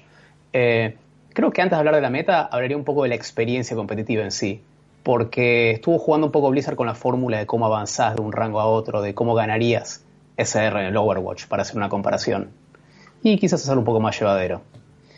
Eh, 0.53 0.97
creo 1.33 1.51
que 1.51 1.61
antes 1.61 1.77
de 1.77 1.79
hablar 1.79 1.95
de 1.95 2.01
la 2.01 2.09
meta, 2.09 2.41
hablaría 2.41 2.77
un 2.77 2.83
poco 2.83 3.03
de 3.03 3.09
la 3.09 3.15
experiencia 3.15 3.75
competitiva 3.75 4.23
en 4.23 4.31
sí, 4.31 4.61
porque 5.03 5.71
estuvo 5.71 5.97
jugando 5.99 6.27
un 6.27 6.31
poco 6.31 6.49
Blizzard 6.49 6.75
con 6.75 6.87
la 6.87 6.95
fórmula 6.95 7.37
de 7.37 7.45
cómo 7.45 7.65
avanzás 7.65 8.15
de 8.15 8.21
un 8.21 8.31
rango 8.31 8.59
a 8.59 8.65
otro, 8.65 9.01
de 9.01 9.13
cómo 9.13 9.33
ganarías 9.33 10.03
SR 10.37 10.81
en 10.81 10.87
el 10.87 10.97
Overwatch, 10.97 11.47
para 11.47 11.63
hacer 11.63 11.77
una 11.77 11.89
comparación. 11.89 12.49
Y 13.23 13.37
quizás 13.37 13.61
hacerlo 13.61 13.79
un 13.79 13.85
poco 13.85 13.99
más 13.99 14.19
llevadero. 14.19 14.61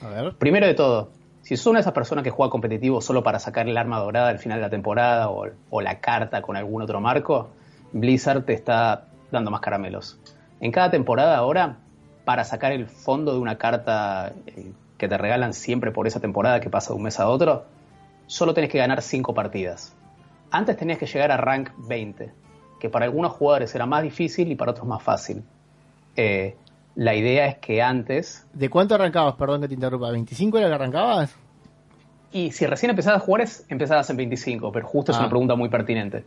A 0.01 0.09
ver. 0.09 0.33
Primero 0.33 0.67
de 0.67 0.73
todo, 0.73 1.09
si 1.41 1.55
sos 1.55 1.67
una 1.67 1.79
de 1.79 1.81
esas 1.81 1.93
personas 1.93 2.23
que 2.23 2.29
juega 2.29 2.49
competitivo 2.49 3.01
solo 3.01 3.23
para 3.23 3.39
sacar 3.39 3.67
el 3.67 3.77
arma 3.77 3.99
dorada 3.99 4.29
al 4.29 4.39
final 4.39 4.59
de 4.59 4.63
la 4.63 4.69
temporada 4.69 5.29
o, 5.29 5.47
o 5.69 5.81
la 5.81 5.99
carta 5.99 6.41
con 6.41 6.57
algún 6.57 6.81
otro 6.81 6.99
marco, 6.99 7.49
Blizzard 7.93 8.43
te 8.43 8.53
está 8.53 9.05
dando 9.31 9.49
más 9.51 9.61
caramelos. 9.61 10.19
En 10.59 10.71
cada 10.71 10.91
temporada 10.91 11.37
ahora, 11.37 11.77
para 12.25 12.43
sacar 12.43 12.71
el 12.71 12.87
fondo 12.87 13.33
de 13.33 13.39
una 13.39 13.57
carta 13.57 14.33
eh, 14.47 14.71
que 14.97 15.07
te 15.07 15.17
regalan 15.17 15.53
siempre 15.53 15.91
por 15.91 16.07
esa 16.07 16.19
temporada 16.19 16.59
que 16.59 16.69
pasa 16.69 16.89
de 16.93 16.97
un 16.97 17.03
mes 17.03 17.19
a 17.19 17.27
otro, 17.27 17.65
solo 18.27 18.53
tenés 18.53 18.69
que 18.69 18.77
ganar 18.77 19.01
5 19.01 19.33
partidas. 19.33 19.93
Antes 20.51 20.77
tenías 20.77 20.97
que 20.99 21.05
llegar 21.05 21.31
a 21.31 21.37
rank 21.37 21.69
20, 21.87 22.31
que 22.79 22.89
para 22.89 23.05
algunos 23.05 23.31
jugadores 23.33 23.73
era 23.75 23.85
más 23.85 24.03
difícil 24.03 24.51
y 24.51 24.55
para 24.55 24.71
otros 24.71 24.87
más 24.87 25.01
fácil. 25.01 25.43
Eh, 26.15 26.55
la 26.95 27.15
idea 27.15 27.47
es 27.47 27.57
que 27.57 27.81
antes 27.81 28.45
¿De 28.53 28.69
cuánto 28.69 28.93
arrancabas? 28.95 29.33
Perdón 29.35 29.61
que 29.61 29.67
te 29.67 29.73
interrumpa. 29.73 30.11
¿25 30.11 30.59
era 30.59 30.67
que 30.67 30.73
arrancabas? 30.75 31.35
Y 32.31 32.51
si 32.51 32.65
recién 32.65 32.91
empezabas 32.91 33.21
a 33.21 33.25
jugar, 33.25 33.41
es, 33.41 33.65
empezabas 33.69 34.09
en 34.09 34.17
25, 34.17 34.71
pero 34.71 34.87
justo 34.87 35.11
es 35.11 35.17
Ah. 35.17 35.21
una 35.21 35.29
pregunta 35.29 35.55
muy 35.55 35.69
pertinente. 35.69 36.23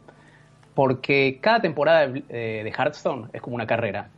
Porque 0.76 1.38
cada 1.40 1.60
temporada 1.60 2.06
de, 2.06 2.22
eh, 2.28 2.60
de 2.62 2.70
Hearthstone 2.70 3.28
es 3.32 3.40
como 3.42 3.56
una 3.56 3.66
carrera. 3.66 4.10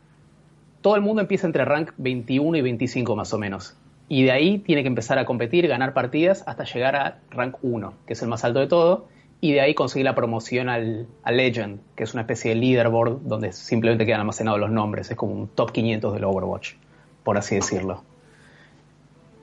Todo 0.83 0.97
el 0.97 1.03
mundo 1.03 1.23
empieza 1.23 1.47
entre 1.47 1.65
rank 1.65 1.93
21 1.97 2.59
y 2.59 2.61
25 2.61 3.17
más 3.17 3.33
o 3.33 3.39
menos. 3.39 3.77
Y 4.09 4.25
de 4.25 4.33
ahí 4.33 4.59
tiene 4.59 4.83
que 4.83 4.89
empezar 4.89 5.19
a 5.19 5.25
competir, 5.25 5.69
ganar 5.69 5.95
partidas 5.95 6.43
hasta 6.47 6.65
llegar 6.65 6.97
a 6.97 7.19
rank 7.31 7.57
1, 7.63 7.95
que 8.07 8.15
es 8.15 8.23
el 8.23 8.29
más 8.29 8.45
alto 8.45 8.59
de 8.59 8.67
todo. 8.67 9.07
Y 9.41 9.53
de 9.53 9.61
ahí 9.61 9.75
conseguir 9.75 10.05
la 10.05 10.17
promoción 10.17 10.69
al, 10.69 11.07
al 11.23 11.37
Legend, 11.37 11.81
que 11.95 12.03
es 12.03 12.13
una 12.13 12.23
especie 12.23 12.51
de 12.51 12.61
leaderboard 12.61 13.21
donde 13.23 13.53
simplemente 13.53 14.05
quedan 14.05 14.21
almacenados 14.21 14.59
los 14.59 14.71
nombres. 14.71 15.11
Es 15.11 15.17
como 15.17 15.33
un 15.35 15.47
top 15.47 15.71
500 15.71 16.13
del 16.13 16.25
Overwatch, 16.25 16.75
por 17.23 17.39
así 17.39 17.55
decirlo. 17.55 18.03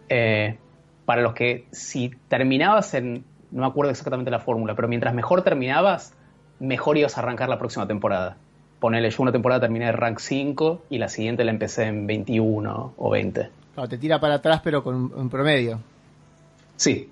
Eh, 0.10 0.58
para 1.06 1.22
los 1.22 1.34
que 1.34 1.66
si 1.72 2.12
terminabas 2.28 2.94
en, 2.94 3.24
no 3.52 3.62
me 3.62 3.68
acuerdo 3.68 3.92
exactamente 3.92 4.30
la 4.32 4.40
fórmula, 4.40 4.76
pero 4.76 4.88
mientras 4.88 5.14
mejor 5.14 5.44
terminabas, 5.44 6.14
mejor 6.60 6.98
ibas 6.98 7.18
a 7.18 7.22
arrancar 7.22 7.50
la 7.50 7.60
próxima 7.60 7.88
temporada. 7.88 8.38
Ponele, 8.80 9.10
yo 9.10 9.24
una 9.24 9.32
temporada 9.32 9.62
terminé 9.62 9.86
de 9.86 9.92
rank 9.94 10.20
5 10.20 10.84
y 10.90 10.98
la 10.98 11.10
siguiente 11.10 11.44
la 11.44 11.52
empecé 11.52 11.86
en 11.86 12.08
21 12.08 12.94
o 12.98 13.10
20. 13.10 13.50
Claro, 13.74 13.90
te 13.90 13.98
tira 13.98 14.20
para 14.20 14.36
atrás, 14.36 14.62
pero 14.64 14.84
con 14.84 15.12
un 15.14 15.30
promedio. 15.30 15.80
Sí. 16.76 17.10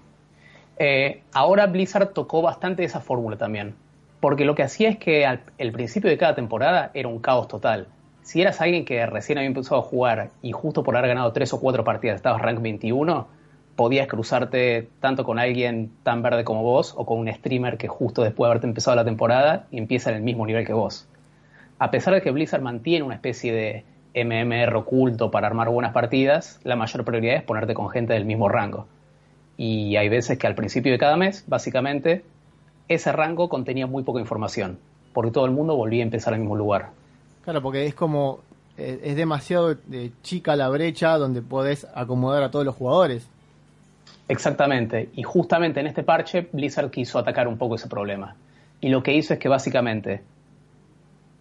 Eh, 0.78 1.22
ahora 1.34 1.68
Blizzard 1.68 2.14
tocó 2.14 2.42
bastante 2.42 2.84
esa 2.84 3.00
fórmula 3.00 3.38
también. 3.38 3.76
Porque 4.20 4.46
lo 4.46 4.56
que 4.56 4.64
hacía 4.64 4.90
es 4.90 4.98
que 4.98 5.26
al 5.26 5.42
el 5.58 5.72
principio 5.72 6.10
de 6.10 6.18
cada 6.18 6.36
temporada 6.36 6.92
era 6.94 7.10
un 7.10 7.20
caos 7.20 7.48
total. 7.48 7.88
Si 8.22 8.42
eras 8.42 8.62
alguien 8.62 8.86
que 8.86 9.06
recién 9.06 9.38
había 9.38 9.48
empezado 9.48 9.82
a 9.82 9.84
jugar 9.84 10.30
y 10.42 10.54
justo 10.54 10.84
por 10.84 10.96
haber 10.96 11.10
ganado 11.10 11.34
3 11.34 11.52
o 11.54 11.60
4 11.60 11.84
partidas 11.84 12.16
estabas 12.16 12.42
rank 12.42 12.62
21, 12.62 13.28
podías 13.76 14.08
cruzarte 14.08 14.88
tanto 15.00 15.24
con 15.24 15.40
alguien 15.40 15.92
tan 16.04 16.22
verde 16.22 16.44
como 16.44 16.64
vos 16.64 16.94
o 16.98 17.06
con 17.06 17.20
un 17.20 17.34
streamer 17.34 17.78
que 17.78 17.88
justo 17.88 18.22
después 18.22 18.48
de 18.48 18.52
haberte 18.52 18.68
empezado 18.68 18.96
la 18.96 19.06
temporada 19.06 19.66
y 19.72 19.78
empieza 19.78 20.10
en 20.12 20.18
el 20.18 20.22
mismo 20.22 20.46
nivel 20.46 20.66
que 20.66 20.74
vos. 20.74 21.08
A 21.80 21.90
pesar 21.92 22.14
de 22.14 22.22
que 22.22 22.32
Blizzard 22.32 22.62
mantiene 22.62 23.04
una 23.04 23.16
especie 23.16 23.52
de 23.52 23.84
MMR 24.16 24.76
oculto 24.76 25.32
para 25.32 25.48
armar 25.48 25.70
buenas 25.70 25.92
partidas, 25.92 26.60
la 26.64 26.76
mayor 26.76 27.04
prioridad 27.04 27.36
es 27.36 27.44
ponerte 27.44 27.74
con 27.74 27.90
gente 27.90 28.14
del 28.14 28.26
mismo 28.26 28.48
rango. 28.48 28.86
Y 29.58 29.96
hay 29.96 30.08
veces 30.08 30.38
que 30.38 30.48
al 30.48 30.56
principio 30.56 30.92
de 30.92 31.00
cada 31.00 31.18
mes, 31.18 31.44
básicamente, 31.48 32.24
ese 32.88 33.12
rango 33.12 33.50
contenía 33.50 33.88
muy 33.88 34.04
poca 34.04 34.20
información, 34.20 34.78
porque 35.14 35.32
todo 35.32 35.46
el 35.46 35.52
mundo 35.52 35.76
volvía 35.76 36.04
a 36.04 36.06
empezar 36.06 36.34
al 36.34 36.40
mismo 36.40 36.56
lugar. 36.56 36.92
Claro, 37.44 37.62
porque 37.62 37.86
es 37.86 37.96
como. 37.96 38.40
eh, 38.78 39.00
Es 39.04 39.16
demasiado 39.16 39.76
chica 40.22 40.56
la 40.56 40.70
brecha 40.70 41.18
donde 41.18 41.42
podés 41.42 41.88
acomodar 41.96 42.44
a 42.44 42.52
todos 42.52 42.66
los 42.66 42.76
jugadores. 42.76 43.28
Exactamente, 44.34 45.10
y 45.14 45.24
justamente 45.24 45.80
en 45.80 45.88
este 45.88 46.04
parche 46.04 46.48
Blizzard 46.52 46.90
quiso 46.90 47.20
atacar 47.20 47.48
un 47.48 47.58
poco 47.58 47.76
ese 47.76 47.88
problema. 47.88 48.36
Y 48.82 48.90
lo 48.90 49.02
que 49.04 49.14
hizo 49.14 49.34
es 49.34 49.40
que 49.40 49.48
básicamente 49.48 50.22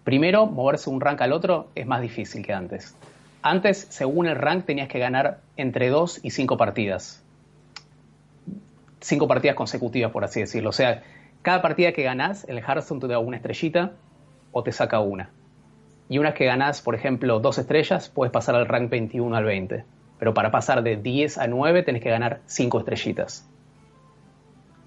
Primero, 0.04 0.46
moverse 0.46 0.90
un 0.90 1.00
rank 1.00 1.20
al 1.20 1.32
otro 1.32 1.68
es 1.76 1.86
más 1.86 2.00
difícil 2.00 2.44
que 2.44 2.52
antes. 2.52 2.96
Antes, 3.40 3.86
según 3.90 4.26
el 4.26 4.36
rank, 4.36 4.64
tenías 4.64 4.88
que 4.88 4.98
ganar 4.98 5.38
entre 5.56 5.90
2 5.90 6.20
y 6.24 6.30
5 6.30 6.56
partidas. 6.56 7.22
5 9.00 9.28
partidas 9.28 9.56
consecutivas, 9.56 10.10
por 10.10 10.24
así 10.24 10.40
decirlo. 10.40 10.70
O 10.70 10.72
sea, 10.72 11.02
cada 11.42 11.62
partida 11.62 11.92
que 11.92 12.02
ganás, 12.02 12.44
el 12.48 12.58
Hearthstone 12.58 13.00
te 13.00 13.08
da 13.08 13.20
una 13.20 13.36
estrellita 13.36 13.92
o 14.50 14.62
te 14.64 14.72
saca 14.72 14.98
una. 14.98 15.30
Y 16.08 16.18
una 16.18 16.34
que 16.34 16.46
ganás, 16.46 16.82
por 16.82 16.96
ejemplo, 16.96 17.38
dos 17.38 17.58
estrellas, 17.58 18.08
puedes 18.08 18.32
pasar 18.32 18.56
al 18.56 18.66
rank 18.66 18.90
21 18.90 19.36
al 19.36 19.44
20. 19.44 19.84
Pero 20.22 20.34
para 20.34 20.52
pasar 20.52 20.84
de 20.84 20.96
10 20.96 21.38
a 21.38 21.48
9 21.48 21.82
tenés 21.82 22.00
que 22.00 22.08
ganar 22.08 22.42
5 22.46 22.78
estrellitas. 22.78 23.44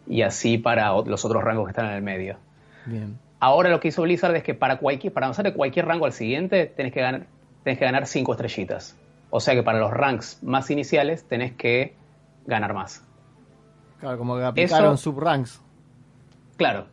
Y 0.08 0.22
así 0.22 0.58
para 0.58 0.94
los 1.02 1.26
otros 1.26 1.44
rangos 1.44 1.66
que 1.66 1.72
están 1.72 1.88
en 1.88 1.92
el 1.92 2.02
medio. 2.02 2.38
Bien. 2.86 3.20
Ahora 3.42 3.70
lo 3.70 3.82
que 3.82 3.90
hizo 3.90 4.04
Blizzard 4.04 4.34
es 4.38 4.44
que 4.44 4.54
para, 4.54 4.78
cualquier, 4.78 5.12
para 5.12 5.26
avanzar 5.26 5.44
de 5.44 5.54
cualquier 5.54 5.88
rango 5.88 6.06
al 6.06 6.14
siguiente 6.14 6.68
tenés 6.68 6.94
que, 6.94 7.02
ganar, 7.02 7.26
tenés 7.66 7.78
que 7.80 7.84
ganar 7.84 8.08
5 8.08 8.32
estrellitas. 8.32 8.96
O 9.30 9.42
sea 9.42 9.54
que 9.56 9.62
para 9.62 9.78
los 9.78 9.92
ranks 9.92 10.42
más 10.42 10.72
iniciales 10.72 11.26
tenés 11.28 11.52
que 11.52 11.96
ganar 12.46 12.74
más. 12.74 13.06
Claro, 14.00 14.18
como 14.18 14.38
que 14.38 14.44
aplicaron 14.46 14.94
Eso- 14.94 15.12
subranks. 15.12 15.62
Claro. 16.56 16.86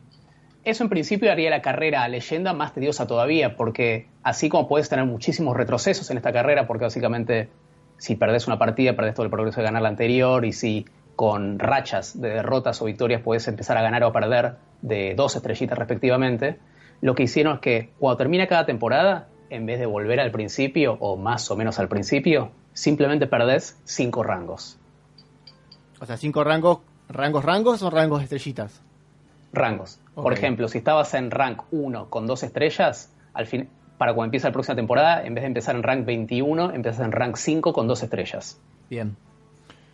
Eso 0.64 0.82
en 0.82 0.90
principio 0.90 1.30
haría 1.30 1.48
la 1.48 1.62
carrera 1.62 2.02
a 2.02 2.08
leyenda 2.08 2.54
más 2.54 2.74
tediosa 2.74 3.06
todavía, 3.06 3.54
porque 3.54 4.08
así 4.24 4.48
como 4.48 4.66
puedes 4.66 4.88
tener 4.88 5.04
muchísimos 5.04 5.56
retrocesos 5.56 6.10
en 6.10 6.16
esta 6.16 6.32
carrera, 6.32 6.66
porque 6.66 6.86
básicamente 6.86 7.48
si 7.98 8.16
perdés 8.16 8.46
una 8.46 8.58
partida, 8.58 8.94
perdés 8.94 9.14
todo 9.14 9.24
el 9.24 9.30
progreso 9.30 9.60
de 9.60 9.66
ganar 9.66 9.82
la 9.82 9.88
anterior, 9.88 10.44
y 10.44 10.52
si 10.52 10.86
con 11.16 11.58
rachas 11.58 12.20
de 12.20 12.30
derrotas 12.30 12.80
o 12.82 12.86
victorias 12.86 13.22
puedes 13.22 13.46
empezar 13.48 13.76
a 13.76 13.82
ganar 13.82 14.02
o 14.04 14.08
a 14.08 14.12
perder 14.12 14.56
de 14.80 15.14
dos 15.14 15.36
estrellitas 15.36 15.78
respectivamente, 15.78 16.58
lo 17.00 17.14
que 17.14 17.24
hicieron 17.24 17.54
es 17.54 17.60
que 17.60 17.90
cuando 17.98 18.16
termina 18.16 18.46
cada 18.46 18.66
temporada, 18.66 19.28
en 19.50 19.66
vez 19.66 19.78
de 19.78 19.86
volver 19.86 20.20
al 20.20 20.30
principio, 20.30 20.96
o 21.00 21.16
más 21.16 21.50
o 21.50 21.56
menos 21.56 21.78
al 21.78 21.88
principio, 21.88 22.50
simplemente 22.72 23.26
perdés 23.26 23.78
cinco 23.84 24.22
rangos. 24.22 24.78
O 26.00 26.06
sea, 26.06 26.16
cinco 26.16 26.42
rangos, 26.42 26.78
rangos, 27.08 27.44
rangos 27.44 27.82
o 27.82 27.90
rangos 27.90 28.22
estrellitas. 28.22 28.80
rangos. 29.52 30.00
Por 30.14 30.32
ejemplo, 30.32 30.66
si 30.68 30.78
estabas 30.78 31.12
en 31.14 31.30
rank 31.30 31.62
1 31.70 32.08
con 32.08 32.26
dos 32.26 32.42
estrellas, 32.42 33.12
al 33.34 33.46
fin, 33.46 33.68
para 34.02 34.14
cuando 34.14 34.30
empieza 34.30 34.48
la 34.48 34.52
próxima 34.52 34.74
temporada, 34.74 35.24
en 35.24 35.32
vez 35.32 35.42
de 35.42 35.46
empezar 35.46 35.76
en 35.76 35.84
rank 35.84 36.04
21, 36.04 36.72
empiezas 36.72 37.06
en 37.06 37.12
rank 37.12 37.36
5 37.36 37.72
con 37.72 37.86
dos 37.86 38.02
estrellas. 38.02 38.60
Bien. 38.90 39.16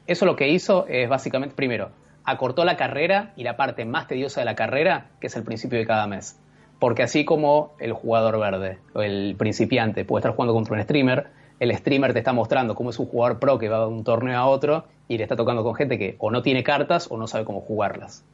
Eso 0.06 0.24
lo 0.24 0.34
que 0.34 0.48
hizo 0.48 0.86
es 0.88 1.10
básicamente, 1.10 1.54
primero, 1.54 1.90
acortó 2.24 2.64
la 2.64 2.78
carrera 2.78 3.34
y 3.36 3.44
la 3.44 3.58
parte 3.58 3.84
más 3.84 4.06
tediosa 4.06 4.40
de 4.40 4.46
la 4.46 4.54
carrera, 4.54 5.08
que 5.20 5.26
es 5.26 5.36
el 5.36 5.42
principio 5.42 5.78
de 5.78 5.84
cada 5.84 6.06
mes. 6.06 6.40
Porque 6.78 7.02
así 7.02 7.26
como 7.26 7.74
el 7.80 7.92
jugador 7.92 8.40
verde 8.40 8.78
o 8.94 9.02
el 9.02 9.36
principiante 9.36 10.06
puede 10.06 10.20
estar 10.20 10.32
jugando 10.32 10.54
contra 10.54 10.74
un 10.74 10.82
streamer, 10.82 11.26
el 11.60 11.76
streamer 11.76 12.14
te 12.14 12.20
está 12.20 12.32
mostrando 12.32 12.74
cómo 12.74 12.88
es 12.88 12.98
un 12.98 13.08
jugador 13.08 13.38
pro 13.38 13.58
que 13.58 13.68
va 13.68 13.80
de 13.80 13.88
un 13.88 14.04
torneo 14.04 14.38
a 14.38 14.46
otro 14.46 14.86
y 15.06 15.18
le 15.18 15.24
está 15.24 15.36
tocando 15.36 15.62
con 15.62 15.74
gente 15.74 15.98
que 15.98 16.16
o 16.18 16.30
no 16.30 16.40
tiene 16.40 16.64
cartas 16.64 17.08
o 17.10 17.18
no 17.18 17.26
sabe 17.26 17.44
cómo 17.44 17.60
jugarlas. 17.60 18.24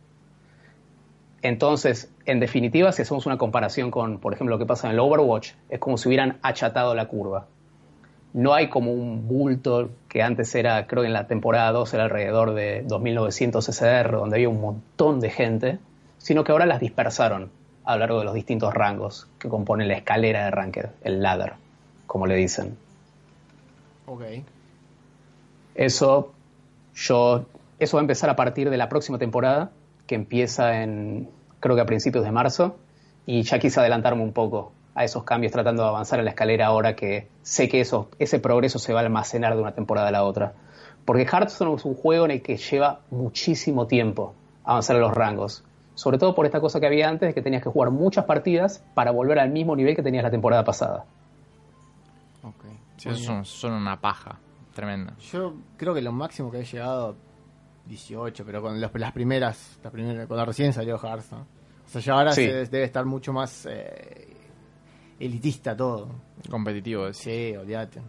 Entonces, 1.44 2.10
en 2.24 2.40
definitiva, 2.40 2.90
si 2.92 3.02
hacemos 3.02 3.26
una 3.26 3.36
comparación 3.36 3.90
con, 3.90 4.18
por 4.18 4.32
ejemplo, 4.32 4.56
lo 4.56 4.58
que 4.58 4.64
pasa 4.64 4.86
en 4.88 4.94
el 4.94 5.00
Overwatch, 5.00 5.52
es 5.68 5.78
como 5.78 5.98
si 5.98 6.08
hubieran 6.08 6.38
achatado 6.40 6.94
la 6.94 7.06
curva. 7.06 7.48
No 8.32 8.54
hay 8.54 8.70
como 8.70 8.94
un 8.94 9.28
bulto 9.28 9.90
que 10.08 10.22
antes 10.22 10.54
era, 10.54 10.86
creo 10.86 11.02
que 11.02 11.08
en 11.08 11.12
la 11.12 11.26
temporada 11.26 11.70
2 11.72 11.92
era 11.92 12.04
alrededor 12.04 12.54
de 12.54 12.82
2900 12.86 13.62
SDR, 13.62 14.12
donde 14.12 14.36
había 14.36 14.48
un 14.48 14.62
montón 14.62 15.20
de 15.20 15.28
gente, 15.28 15.78
sino 16.16 16.44
que 16.44 16.52
ahora 16.52 16.64
las 16.64 16.80
dispersaron 16.80 17.50
a 17.84 17.92
lo 17.92 18.00
largo 18.00 18.18
de 18.20 18.24
los 18.24 18.32
distintos 18.32 18.72
rangos 18.72 19.28
que 19.38 19.50
componen 19.50 19.88
la 19.88 19.98
escalera 19.98 20.46
de 20.46 20.50
ranked, 20.50 20.86
el 21.02 21.22
ladder, 21.22 21.52
como 22.06 22.26
le 22.26 22.36
dicen. 22.36 22.74
Ok. 24.06 24.22
Eso 25.74 26.32
yo 26.94 27.44
eso 27.78 27.96
va 27.98 28.00
a 28.00 28.04
empezar 28.04 28.30
a 28.30 28.36
partir 28.36 28.70
de 28.70 28.78
la 28.78 28.88
próxima 28.88 29.18
temporada, 29.18 29.72
que 30.06 30.14
empieza 30.14 30.82
en 30.82 31.28
creo 31.64 31.76
que 31.76 31.80
a 31.80 31.86
principios 31.86 32.22
de 32.24 32.30
marzo, 32.30 32.76
y 33.24 33.42
ya 33.42 33.58
quise 33.58 33.80
adelantarme 33.80 34.22
un 34.22 34.34
poco 34.34 34.72
a 34.94 35.02
esos 35.02 35.24
cambios 35.24 35.50
tratando 35.50 35.82
de 35.82 35.88
avanzar 35.88 36.18
en 36.18 36.26
la 36.26 36.32
escalera 36.32 36.66
ahora 36.66 36.94
que 36.94 37.30
sé 37.40 37.70
que 37.70 37.80
eso, 37.80 38.10
ese 38.18 38.38
progreso 38.38 38.78
se 38.78 38.92
va 38.92 39.00
a 39.00 39.02
almacenar 39.02 39.54
de 39.54 39.62
una 39.62 39.72
temporada 39.72 40.08
a 40.08 40.10
la 40.10 40.24
otra. 40.24 40.52
Porque 41.06 41.22
Hearthstone 41.22 41.74
es 41.74 41.86
un 41.86 41.94
juego 41.94 42.26
en 42.26 42.32
el 42.32 42.42
que 42.42 42.58
lleva 42.58 43.00
muchísimo 43.10 43.86
tiempo 43.86 44.34
avanzar 44.62 44.96
en 44.96 45.00
los 45.00 45.14
rangos. 45.14 45.64
Sobre 45.94 46.18
todo 46.18 46.34
por 46.34 46.44
esta 46.44 46.60
cosa 46.60 46.80
que 46.80 46.86
había 46.86 47.08
antes, 47.08 47.30
de 47.30 47.34
que 47.34 47.40
tenías 47.40 47.62
que 47.62 47.70
jugar 47.70 47.90
muchas 47.90 48.26
partidas 48.26 48.84
para 48.92 49.10
volver 49.10 49.38
al 49.38 49.48
mismo 49.48 49.74
nivel 49.74 49.96
que 49.96 50.02
tenías 50.02 50.22
la 50.22 50.30
temporada 50.30 50.64
pasada. 50.64 51.06
Ok. 52.42 52.66
Sí, 52.98 53.14
son, 53.14 53.46
son 53.46 53.72
una 53.72 53.98
paja 53.98 54.38
tremenda. 54.74 55.14
Yo 55.32 55.54
creo 55.78 55.94
que 55.94 56.02
lo 56.02 56.12
máximo 56.12 56.50
que 56.50 56.60
he 56.60 56.64
llegado 56.64 57.16
18, 57.86 58.44
pero 58.44 58.62
con 58.62 58.80
los- 58.80 58.90
las 58.94 59.12
primeras, 59.12 59.78
las 59.82 59.92
primeras, 59.92 60.26
cuando 60.26 60.44
recién 60.46 60.72
salió 60.72 60.98
Hearthstone. 60.98 61.42
O 61.42 61.88
sea, 61.88 62.00
ya 62.00 62.12
ahora 62.14 62.32
Sí. 62.32 62.44
se- 62.46 62.64
debe 62.66 62.84
estar 62.84 63.04
mucho 63.04 63.32
más 63.32 63.66
eh, 63.70 64.28
elitista 65.20 65.76
todo. 65.76 66.08
Competitivo, 66.50 67.08
es. 67.08 67.16
Sí, 67.18 67.54
olvídate. 67.56 68.00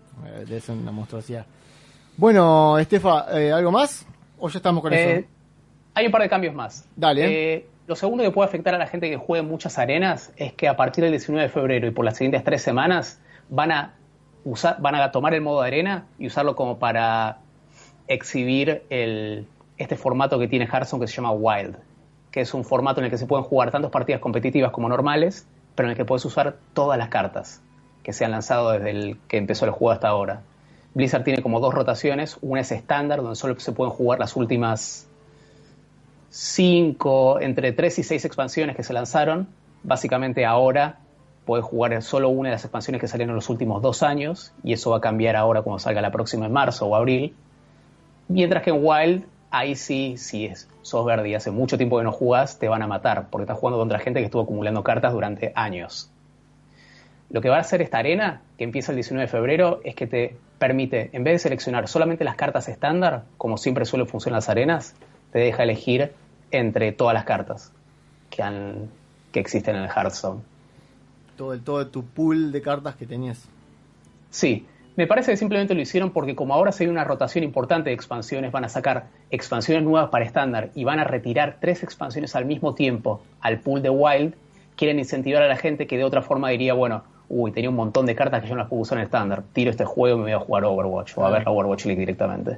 Eh, 0.50 0.60
ser 0.60 0.76
una 0.78 0.92
monstruosidad. 0.92 1.46
Bueno, 2.18 2.78
Estefa, 2.80 3.40
eh, 3.40 3.52
¿algo 3.52 3.72
más? 3.72 4.06
¿O 4.40 4.48
ya 4.50 4.58
estamos 4.60 4.82
con 4.82 4.94
Eh, 4.94 5.18
eso? 5.20 5.28
hay 5.94 6.06
un 6.06 6.12
par 6.12 6.22
de 6.22 6.30
cambios 6.30 6.54
más. 6.56 6.88
Dale. 6.96 7.54
Eh, 7.56 7.68
lo 7.88 7.96
segundo 7.96 8.24
que 8.24 8.32
puede 8.32 8.48
afectar 8.48 8.74
a 8.74 8.78
la 8.78 8.88
gente 8.88 9.10
que 9.10 9.18
juegue 9.18 9.44
en 9.44 9.50
muchas 9.50 9.78
arenas 9.78 10.32
es 10.38 10.54
que 10.54 10.68
a 10.68 10.76
partir 10.76 11.04
del 11.04 11.12
19 11.12 11.44
de 11.48 11.50
febrero 11.54 11.88
y 11.88 11.92
por 11.92 12.04
las 12.06 12.18
siguientes 12.18 12.44
tres 12.44 12.62
semanas 12.62 13.20
van 13.50 13.72
a 13.72 13.94
usar, 14.44 14.82
van 14.82 14.96
a 14.96 15.12
tomar 15.12 15.34
el 15.34 15.42
modo 15.42 15.62
de 15.62 15.68
arena 15.68 16.08
y 16.18 16.28
usarlo 16.28 16.56
como 16.56 16.80
para 16.80 17.40
exhibir 18.08 18.84
el, 18.90 19.48
este 19.78 19.96
formato 19.96 20.40
que 20.40 20.48
tiene 20.48 20.66
Hearthstone 20.66 21.02
que 21.02 21.08
se 21.08 21.16
llama 21.16 21.32
Wild, 21.32 21.76
que 22.32 22.42
es 22.42 22.54
un 22.54 22.64
formato 22.64 23.02
en 23.02 23.06
el 23.06 23.12
que 23.12 23.18
se 23.18 23.26
pueden 23.26 23.46
jugar 23.46 23.72
tantas 23.72 23.92
partidas 23.92 24.22
competitivas 24.22 24.72
como 24.72 24.90
normales, 24.90 25.48
pero 25.76 25.88
en 25.88 25.92
el 25.92 25.98
que 25.98 26.06
puedes 26.06 26.24
usar 26.26 26.58
todas 26.74 26.98
las 26.98 27.10
cartas 27.10 27.62
que 28.04 28.14
se 28.14 28.24
han 28.24 28.32
lanzado 28.32 28.72
desde 28.72 28.92
el 28.92 29.18
que 29.28 29.38
empezó 29.38 29.66
el 29.66 29.72
juego 29.72 29.92
hasta 29.92 30.08
ahora. 30.08 30.42
Blizzard 30.94 31.24
tiene 31.24 31.42
como 31.42 31.60
dos 31.60 31.74
rotaciones, 31.74 32.38
una 32.42 32.62
es 32.62 32.72
estándar, 32.72 33.22
donde 33.22 33.36
solo 33.36 33.60
se 33.60 33.72
pueden 33.74 33.94
jugar 33.94 34.20
las 34.20 34.36
últimas 34.36 35.10
cinco, 36.30 37.40
entre 37.42 37.74
tres 37.74 38.00
y 38.00 38.04
seis 38.04 38.24
expansiones 38.26 38.76
que 38.76 38.84
se 38.84 38.94
lanzaron. 38.94 39.48
Básicamente 39.84 40.46
ahora 40.46 41.00
puedes 41.46 41.66
jugar 41.66 42.02
solo 42.02 42.30
una 42.30 42.50
de 42.50 42.56
las 42.56 42.64
expansiones 42.64 43.02
que 43.02 43.08
salieron 43.08 43.32
en 43.32 43.36
los 43.36 43.50
últimos 43.50 43.82
dos 43.82 44.04
años, 44.04 44.54
y 44.64 44.74
eso 44.74 44.92
va 44.92 44.98
a 44.98 45.02
cambiar 45.02 45.36
ahora 45.36 45.62
cuando 45.64 45.80
salga 45.80 46.02
la 46.02 46.12
próxima 46.12 46.46
en 46.46 46.54
marzo 46.54 46.88
o 46.88 46.96
abril. 46.96 47.36
Mientras 48.28 48.64
que 48.64 48.70
en 48.70 48.78
Wild, 48.82 49.26
ahí 49.58 49.76
sí, 49.76 50.18
si 50.18 50.46
es, 50.46 50.68
sos 50.82 51.06
verde 51.06 51.30
y 51.30 51.36
hace 51.36 51.50
mucho 51.50 51.78
tiempo 51.78 51.98
que 51.98 52.04
no 52.04 52.12
jugás, 52.12 52.60
te 52.60 52.68
van 52.68 52.82
a 52.82 52.88
matar, 52.88 53.30
porque 53.30 53.44
estás 53.44 53.58
jugando 53.58 53.80
contra 53.80 54.00
gente 54.00 54.20
que 54.20 54.26
estuvo 54.26 54.41
acumulando 54.41 54.84
cartas 54.84 55.13
durante 55.13 55.54
años. 55.56 56.12
Lo 57.30 57.41
que 57.41 57.50
va 57.50 57.58
a 57.58 57.62
hacer 57.62 57.82
esta 57.82 58.00
arena, 58.00 58.41
que 58.58 58.65
empieza 58.65 58.91
el 58.91 58.98
19 58.98 59.26
de 59.26 59.32
febrero, 59.32 59.80
es 59.86 59.96
que 59.96 60.08
te 60.08 60.36
permite, 60.60 61.10
en 61.13 61.24
vez 61.24 61.36
de 61.36 61.39
seleccionar 61.39 61.88
solamente 61.88 62.26
las 62.26 62.36
cartas 62.36 62.68
estándar, 62.68 63.24
como 63.38 63.58
siempre 63.58 63.86
suele 63.86 64.06
funcionar 64.06 64.38
las 64.38 64.50
arenas, 64.50 64.94
te 65.32 65.39
deja 65.39 65.63
elegir 65.63 66.12
entre 66.52 66.91
todas 66.91 67.13
las 67.13 67.24
cartas 67.24 67.72
que, 68.30 68.44
han, 68.44 68.89
que 69.32 69.39
existen 69.39 69.78
en 69.78 69.84
el 69.84 69.89
Hearthstone. 69.89 70.41
Todo, 71.38 71.54
el, 71.54 71.63
todo 71.63 71.88
tu 71.88 72.04
pool 72.04 72.52
de 72.52 72.62
cartas 72.62 72.96
que 72.96 73.06
tenías. 73.06 73.41
Sí, 74.30 74.65
me 74.96 75.08
parece 75.08 75.32
que 75.32 75.38
simplemente 75.38 75.74
lo 75.74 75.82
hicieron 75.82 76.12
porque 76.12 76.36
como 76.36 76.54
ahora 76.54 76.72
se 76.72 76.86
ve 76.86 76.92
una 76.92 77.04
rotación 77.04 77.44
importante 77.44 77.90
de 77.90 77.96
expansiones, 77.96 78.52
van 78.52 78.64
a 78.64 78.70
sacar 78.70 79.08
expansiones 79.30 79.84
nuevas 79.84 80.10
para 80.10 80.24
estándar 80.24 80.70
y 80.74 80.86
van 80.86 81.00
a 81.00 81.04
retirar 81.04 81.58
tres 81.60 81.84
expansiones 81.84 82.36
al 82.36 82.46
mismo 82.46 82.76
tiempo 82.76 83.22
al 83.42 83.60
pool 83.60 83.82
de 83.82 83.90
Wild, 83.90 84.36
quieren 84.76 85.00
incentivar 85.00 85.44
a 85.44 85.48
la 85.48 85.58
gente 85.58 85.88
que 85.88 85.98
de 85.98 86.04
otra 86.04 86.22
forma 86.22 86.50
diría, 86.50 86.74
bueno, 86.74 87.04
uy, 87.28 87.52
tenía 87.52 87.70
un 87.70 87.76
montón 87.76 88.06
de 88.06 88.16
cartas 88.16 88.42
que 88.42 88.48
yo 88.48 88.56
no 88.56 88.62
las 88.62 88.70
puedo 88.70 88.84
usar 88.84 88.98
en 88.98 89.04
estándar, 89.04 89.44
tiro 89.54 89.70
este 89.70 89.86
juego 89.86 90.18
y 90.18 90.20
me 90.20 90.24
voy 90.24 90.42
a 90.42 90.46
jugar 90.46 90.64
Overwatch 90.64 91.18
o 91.18 91.26
a 91.26 91.30
ver 91.30 91.44
la 91.44 91.52
Overwatch 91.52 91.86
League 91.86 92.00
directamente. 92.00 92.58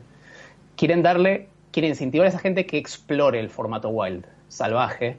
Quieren 0.75 1.01
darle, 1.01 1.47
quieren 1.71 1.91
incentivar 1.91 2.25
a 2.27 2.29
esa 2.29 2.39
gente 2.39 2.67
que 2.67 2.77
explore 2.77 3.39
el 3.39 3.49
formato 3.49 3.89
Wild, 3.89 4.25
salvaje, 4.47 5.17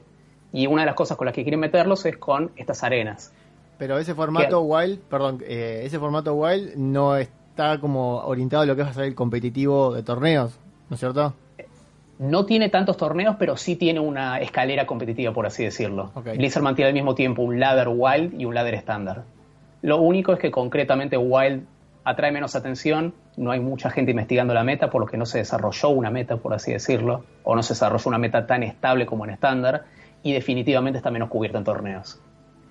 y 0.53 0.67
una 0.67 0.83
de 0.83 0.85
las 0.87 0.95
cosas 0.95 1.17
con 1.17 1.25
las 1.25 1.35
que 1.35 1.43
quieren 1.43 1.59
meterlos 1.59 2.05
es 2.05 2.17
con 2.17 2.51
estas 2.55 2.83
arenas. 2.83 3.33
Pero 3.79 3.97
ese 3.97 4.13
formato 4.13 4.61
Wild, 4.61 4.99
perdón, 5.09 5.41
eh, 5.47 5.81
ese 5.85 5.97
formato 5.97 6.35
Wild 6.35 6.75
no 6.75 7.15
está 7.15 7.79
como 7.79 8.17
orientado 8.17 8.63
a 8.63 8.65
lo 8.65 8.75
que 8.75 8.83
va 8.83 8.89
a 8.89 8.93
ser 8.93 9.05
el 9.05 9.15
competitivo 9.15 9.93
de 9.93 10.03
torneos, 10.03 10.59
¿no 10.89 10.95
es 10.95 10.99
cierto? 10.99 11.33
No 12.19 12.45
tiene 12.45 12.67
tantos 12.67 12.97
torneos, 12.97 13.37
pero 13.39 13.55
sí 13.55 13.77
tiene 13.77 14.01
una 14.01 14.39
escalera 14.41 14.85
competitiva, 14.85 15.33
por 15.33 15.45
así 15.45 15.63
decirlo. 15.63 16.11
Ok. 16.13 16.35
Blizzard 16.35 16.61
mantiene 16.61 16.89
al 16.89 16.93
mismo 16.93 17.15
tiempo 17.15 17.41
un 17.41 17.57
ladder 17.61 17.87
wild 17.89 18.39
y 18.39 18.43
un 18.43 18.53
ladder 18.53 18.73
estándar. 18.73 19.23
Lo 19.81 20.01
único 20.01 20.33
es 20.33 20.39
que 20.39 20.51
concretamente 20.51 21.17
wild 21.17 21.63
atrae 22.03 22.33
menos 22.33 22.57
atención, 22.57 23.13
no 23.37 23.51
hay 23.51 23.61
mucha 23.61 23.89
gente 23.89 24.11
investigando 24.11 24.53
la 24.53 24.65
meta, 24.65 24.89
por 24.89 24.99
lo 24.99 25.07
que 25.07 25.15
no 25.15 25.25
se 25.25 25.37
desarrolló 25.37 25.89
una 25.89 26.09
meta, 26.09 26.35
por 26.35 26.53
así 26.53 26.73
decirlo, 26.73 27.23
o 27.43 27.55
no 27.55 27.63
se 27.63 27.73
desarrolló 27.73 28.09
una 28.09 28.17
meta 28.17 28.45
tan 28.45 28.63
estable 28.63 29.05
como 29.05 29.23
en 29.23 29.31
estándar, 29.31 29.85
y 30.21 30.33
definitivamente 30.33 30.97
está 30.97 31.11
menos 31.11 31.29
cubierta 31.29 31.59
en 31.59 31.63
torneos. 31.63 32.19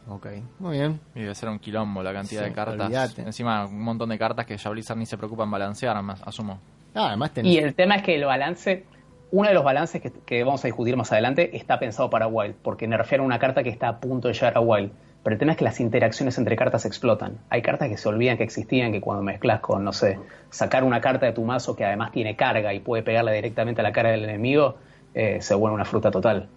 Ok, 0.09 0.27
muy 0.59 0.79
bien. 0.79 1.01
Y 1.15 1.21
debe 1.21 1.35
ser 1.35 1.49
un 1.49 1.59
quilombo 1.59 2.03
la 2.03 2.13
cantidad 2.13 2.43
Sí, 2.43 2.49
de 2.49 2.55
cartas. 2.55 3.19
Encima, 3.19 3.67
un 3.67 3.83
montón 3.83 4.09
de 4.09 4.19
cartas 4.19 4.47
que 4.47 4.57
ya 4.57 4.71
Blizzard 4.71 4.97
ni 4.97 5.07
se 5.07 5.19
preocupa 5.19 5.45
en 5.45 5.51
balancear, 5.51 6.03
más, 6.03 6.23
asumo. 6.23 6.61
Ah, 6.95 7.09
además 7.09 7.33
tenés... 7.33 7.53
Y 7.53 7.59
el 7.59 7.75
tema 7.75 7.97
es 7.97 8.03
que 8.03 8.15
el 8.15 8.25
balance, 8.25 8.85
uno 9.31 9.49
de 9.49 9.55
los 9.55 9.65
balances 9.65 10.01
que, 10.01 10.11
que 10.11 10.45
vamos 10.45 10.65
a 10.65 10.69
discutir 10.69 10.97
más 10.97 11.13
adelante 11.13 11.57
está 11.57 11.79
pensado 11.79 12.09
para 12.09 12.27
Wild, 12.27 12.55
porque 12.63 12.89
nerfearon 12.89 13.27
una 13.27 13.39
carta 13.39 13.63
que 13.63 13.69
está 13.69 13.89
a 13.89 14.01
punto 14.01 14.29
de 14.29 14.35
llegar 14.35 14.57
a 14.57 14.61
Wild. 14.61 14.91
Pero 15.23 15.35
el 15.35 15.39
tema 15.41 15.53
es 15.53 15.59
que 15.59 15.65
las 15.65 15.81
interacciones 15.81 16.39
entre 16.39 16.57
cartas 16.57 16.87
explotan. 16.87 17.39
Hay 17.51 17.61
cartas 17.61 17.89
que 17.89 17.99
se 17.99 18.09
olvidan 18.09 18.39
que 18.39 18.45
existían, 18.45 18.93
que 18.93 19.01
cuando 19.01 19.23
mezclas 19.23 19.61
con, 19.61 19.85
no 19.85 19.93
sé, 19.93 20.19
sacar 20.49 20.85
una 20.85 21.01
carta 21.01 21.27
de 21.27 21.33
tu 21.33 21.45
mazo 21.45 21.77
que 21.77 21.85
además 21.85 22.13
tiene 22.13 22.35
carga 22.37 22.73
y 22.73 22.81
puede 22.81 23.03
pegarle 23.03 23.33
directamente 23.35 23.83
a 23.83 23.85
la 23.85 23.93
cara 23.93 24.11
del 24.11 24.25
enemigo, 24.25 24.77
eh, 25.15 25.39
se 25.43 25.55
vuelve 25.55 25.75
una 25.75 25.85
fruta 25.85 26.11
total. 26.11 26.49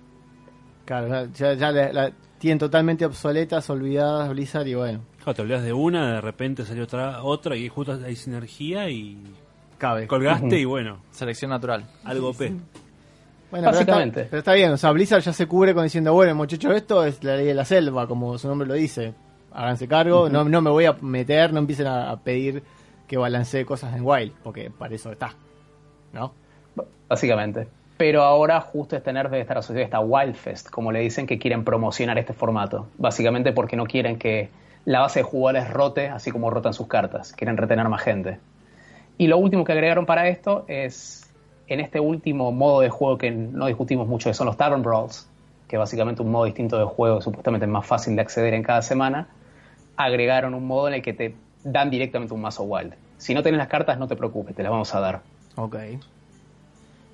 Claro, 0.85 1.07
ya, 1.07 1.25
ya, 1.33 1.53
ya 1.53 1.71
la, 1.71 1.93
la 1.93 2.11
tienen 2.39 2.57
totalmente 2.59 3.05
obsoletas, 3.05 3.69
olvidadas 3.69 4.29
Blizzard 4.29 4.67
y 4.67 4.73
bueno, 4.75 5.01
Claro, 5.17 5.33
te 5.35 5.41
olvidas 5.43 5.63
de 5.63 5.73
una, 5.73 6.15
de 6.15 6.21
repente 6.21 6.65
salió 6.65 6.83
otra, 6.83 7.23
otra 7.23 7.55
y 7.55 7.69
justo 7.69 7.99
hay 8.03 8.15
sinergia 8.15 8.89
y 8.89 9.17
cabe. 9.77 10.07
colgaste 10.07 10.57
y 10.59 10.65
bueno, 10.65 10.97
Selección 11.11 11.51
natural. 11.51 11.85
algo 12.03 12.33
P. 12.33 12.49
Bueno, 12.49 12.61
pero 13.51 13.59
está- 13.59 13.71
Básicamente. 13.71 14.23
Pero 14.29 14.39
está, 14.39 14.53
bien, 14.53 14.71
o 14.71 14.77
sea, 14.77 14.91
Blizzard 14.91 15.21
ya 15.21 15.33
se 15.33 15.45
cubre 15.45 15.73
con 15.73 15.83
diciendo, 15.83 16.13
bueno, 16.13 16.33
muchachos, 16.35 16.73
esto 16.73 17.03
es 17.05 17.23
la 17.23 17.35
ley 17.35 17.45
de 17.47 17.53
la 17.53 17.65
selva, 17.65 18.07
como 18.07 18.37
su 18.37 18.47
nombre 18.47 18.67
lo 18.67 18.73
dice. 18.73 19.13
Háganse 19.53 19.87
cargo, 19.87 20.29
no, 20.29 20.43
no 20.45 20.61
me 20.61 20.69
voy 20.69 20.85
a 20.85 20.93
meter, 20.93 21.51
no 21.53 21.59
empiecen 21.59 21.85
a, 21.87 22.09
a 22.11 22.19
pedir 22.21 22.63
que 23.07 23.17
balancee 23.17 23.65
cosas 23.65 23.93
en 23.95 24.03
Wild, 24.05 24.31
porque 24.41 24.71
para 24.71 24.95
eso 24.95 25.11
está. 25.11 25.35
¿No? 26.13 26.33
Básicamente. 27.09 27.67
Pero 28.01 28.23
ahora 28.23 28.59
justo 28.61 28.95
este 28.95 29.13
nerf 29.13 29.29
debe 29.29 29.41
estar 29.41 29.59
asociado 29.59 29.81
a 29.81 29.83
esta 29.83 29.99
Wildfest, 29.99 30.71
como 30.71 30.91
le 30.91 31.01
dicen 31.01 31.27
que 31.27 31.37
quieren 31.37 31.63
promocionar 31.63 32.17
este 32.17 32.33
formato. 32.33 32.87
Básicamente 32.97 33.51
porque 33.51 33.75
no 33.75 33.85
quieren 33.85 34.17
que 34.17 34.49
la 34.85 35.01
base 35.01 35.19
de 35.19 35.23
jugadores 35.23 35.69
rote, 35.69 36.07
así 36.07 36.31
como 36.31 36.49
rotan 36.49 36.73
sus 36.73 36.87
cartas. 36.87 37.31
Quieren 37.31 37.57
retener 37.57 37.87
más 37.89 38.01
gente. 38.01 38.39
Y 39.19 39.27
lo 39.27 39.37
último 39.37 39.63
que 39.63 39.73
agregaron 39.73 40.07
para 40.07 40.29
esto 40.29 40.65
es, 40.67 41.31
en 41.67 41.79
este 41.79 41.99
último 41.99 42.51
modo 42.51 42.81
de 42.81 42.89
juego 42.89 43.19
que 43.19 43.29
no 43.29 43.67
discutimos 43.67 44.07
mucho, 44.07 44.31
que 44.31 44.33
son 44.33 44.47
los 44.47 44.57
Tavern 44.57 44.81
Brawls, 44.81 45.29
que 45.67 45.77
básicamente 45.77 46.23
un 46.23 46.31
modo 46.31 46.45
distinto 46.45 46.79
de 46.79 46.85
juego 46.85 47.21
supuestamente 47.21 47.67
es 47.67 47.71
más 47.71 47.85
fácil 47.85 48.15
de 48.15 48.23
acceder 48.23 48.55
en 48.55 48.63
cada 48.63 48.81
semana, 48.81 49.27
agregaron 49.95 50.55
un 50.55 50.65
modo 50.65 50.87
en 50.87 50.95
el 50.95 51.01
que 51.03 51.13
te 51.13 51.35
dan 51.63 51.91
directamente 51.91 52.33
un 52.33 52.41
mazo 52.41 52.63
Wild. 52.63 52.95
Si 53.19 53.35
no 53.35 53.43
tienes 53.43 53.59
las 53.59 53.67
cartas, 53.67 53.99
no 53.99 54.07
te 54.07 54.15
preocupes, 54.15 54.55
te 54.55 54.63
las 54.63 54.71
vamos 54.71 54.95
a 54.95 54.99
dar. 55.01 55.21
Ok. 55.55 55.75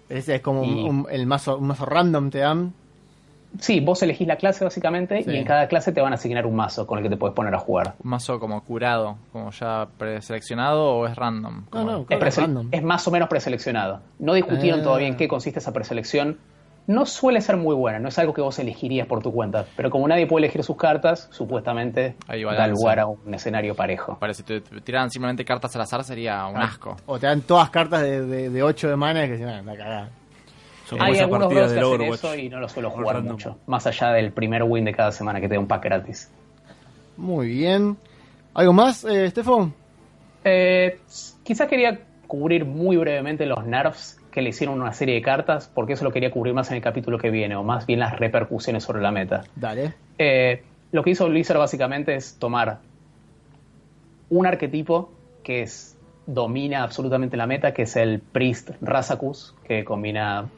Ese 0.10 0.36
es 0.36 0.42
como 0.42 0.62
un- 0.62 0.78
Y- 0.78 0.90
un- 0.90 1.08
el 1.10 1.26
mazo, 1.28 1.58
un 1.58 1.68
mazo 1.68 1.86
random 1.86 2.30
te 2.30 2.40
dan. 2.40 2.74
Sí, 3.60 3.80
vos 3.80 4.04
elegís 4.04 4.28
la 4.28 4.36
clase 4.36 4.64
básicamente 4.66 5.24
Sí. 5.24 5.32
y 5.32 5.38
en 5.38 5.46
cada 5.46 5.68
clase 5.68 5.92
te 5.92 6.02
van 6.02 6.12
a 6.12 6.16
asignar 6.16 6.46
un 6.46 6.56
mazo 6.56 6.86
con 6.86 6.98
el 7.00 7.04
que 7.04 7.10
te 7.10 7.18
puedes 7.18 7.34
poner 7.34 7.56
a 7.56 7.60
jugar. 7.60 7.96
Un 8.04 8.10
mazo 8.12 8.40
como 8.40 8.62
curado, 8.64 9.16
como 9.32 9.52
ya 9.52 9.88
preseleccionado 9.98 10.96
o 10.98 11.08
es 11.08 11.16
random. 11.16 11.64
No, 11.74 12.06
Es, 12.10 12.36
random. 12.38 12.68
es 12.72 12.84
más 12.84 13.08
o 13.08 13.12
menos 13.12 13.30
preseleccionado. 13.30 14.02
No 14.20 14.34
discutieron 14.34 14.82
Ah. 14.82 14.84
todavía 14.84 15.08
en 15.08 15.16
qué 15.16 15.28
consiste 15.28 15.60
esa 15.60 15.72
preselección. 15.74 16.38
No 16.88 17.06
suele 17.06 17.42
ser 17.42 17.58
muy 17.58 17.76
buena, 17.76 18.00
no 18.00 18.08
es 18.08 18.18
algo 18.18 18.34
que 18.34 18.40
vos 18.40 18.58
elegirías 18.60 19.06
por 19.08 19.22
tu 19.22 19.34
cuenta. 19.34 19.66
Pero 19.76 19.90
como 19.90 20.08
nadie 20.08 20.26
puede 20.26 20.46
elegir 20.46 20.64
sus 20.64 20.78
cartas, 20.78 21.28
supuestamente 21.32 22.16
Ahí 22.28 22.44
da 22.44 22.66
lugar 22.68 23.02
a 23.02 23.08
un 23.08 23.34
escenario 23.34 23.76
parejo. 23.76 24.18
Parece 24.18 24.44
que 24.44 24.62
te 24.62 24.80
tiran 24.80 25.12
simplemente 25.12 25.44
cartas 25.44 25.76
al 25.76 25.82
azar 25.82 26.06
sería 26.06 26.48
un 26.48 26.56
asco. 26.56 26.96
O 27.06 27.20
te 27.20 27.28
dan 27.28 27.42
todas 27.42 27.70
cartas 27.72 28.02
de, 28.02 28.26
de, 28.26 28.50
de 28.50 28.64
8 28.64 28.88
de 28.88 28.96
mana 28.96 29.26
y 29.26 29.28
que 29.28 29.34
dicen, 29.34 29.50
ah, 29.50 29.62
la 29.62 29.76
cagada. 29.76 30.10
Son 30.86 31.02
Hay 31.02 31.20
algunos 31.20 31.52
que 31.52 31.60
hacen 31.60 32.02
eso 32.04 32.36
y 32.36 32.48
no 32.48 32.62
lo 32.62 32.70
suelo 32.70 32.90
jugar 32.90 33.22
mucho. 33.22 33.58
Más 33.68 33.86
allá 33.86 34.14
del 34.14 34.32
primer 34.32 34.64
win 34.64 34.86
de 34.86 34.94
cada 34.94 35.12
semana 35.12 35.42
que 35.42 35.50
te 35.50 35.56
da 35.56 35.60
un 35.60 35.68
pack 35.68 35.84
gratis. 35.84 36.32
Muy 37.18 37.50
bien. 37.50 37.98
¿Algo 38.54 38.72
más, 38.72 39.04
eh, 39.04 39.26
Estefan? 39.26 39.74
Eh, 40.46 41.02
quizás 41.44 41.68
quería 41.68 42.00
cubrir 42.28 42.64
muy 42.64 42.96
brevemente 42.96 43.46
los 43.46 43.66
nerfs 43.66 44.17
que 44.32 44.42
le 44.42 44.50
hicieron 44.50 44.80
una 44.82 44.94
serie 44.94 45.16
de 45.16 45.22
cartas, 45.22 45.72
porque 45.74 45.94
eso 45.94 46.04
lo 46.04 46.12
quería 46.12 46.32
cubrir 46.32 46.54
más 46.54 46.70
en 46.70 46.78
el 46.78 46.84
capítulo 46.84 47.18
que 47.18 47.30
viene, 47.30 47.56
o 47.56 47.64
más 47.64 47.86
bien 47.86 48.00
las 48.00 48.20
repercusiones 48.20 48.84
sobre 48.84 49.02
la 49.02 49.12
meta. 49.12 49.44
Dale. 49.56 49.94
Eh, 50.18 50.64
lo 50.92 51.04
que 51.04 51.12
hizo 51.12 51.28
Blizzard 51.28 51.58
básicamente 51.58 52.16
es 52.16 52.38
tomar 52.40 52.80
un 54.30 54.46
arquetipo 54.46 55.12
que 55.44 55.62
es, 55.62 55.98
domina 56.26 56.84
absolutamente 56.84 57.38
la 57.38 57.48
meta, 57.48 57.74
que 57.74 57.84
es 57.84 57.96
el 57.96 58.20
Priest 58.20 58.72
Razakus, 58.82 59.56
que 59.66 59.84
combina 59.84 60.50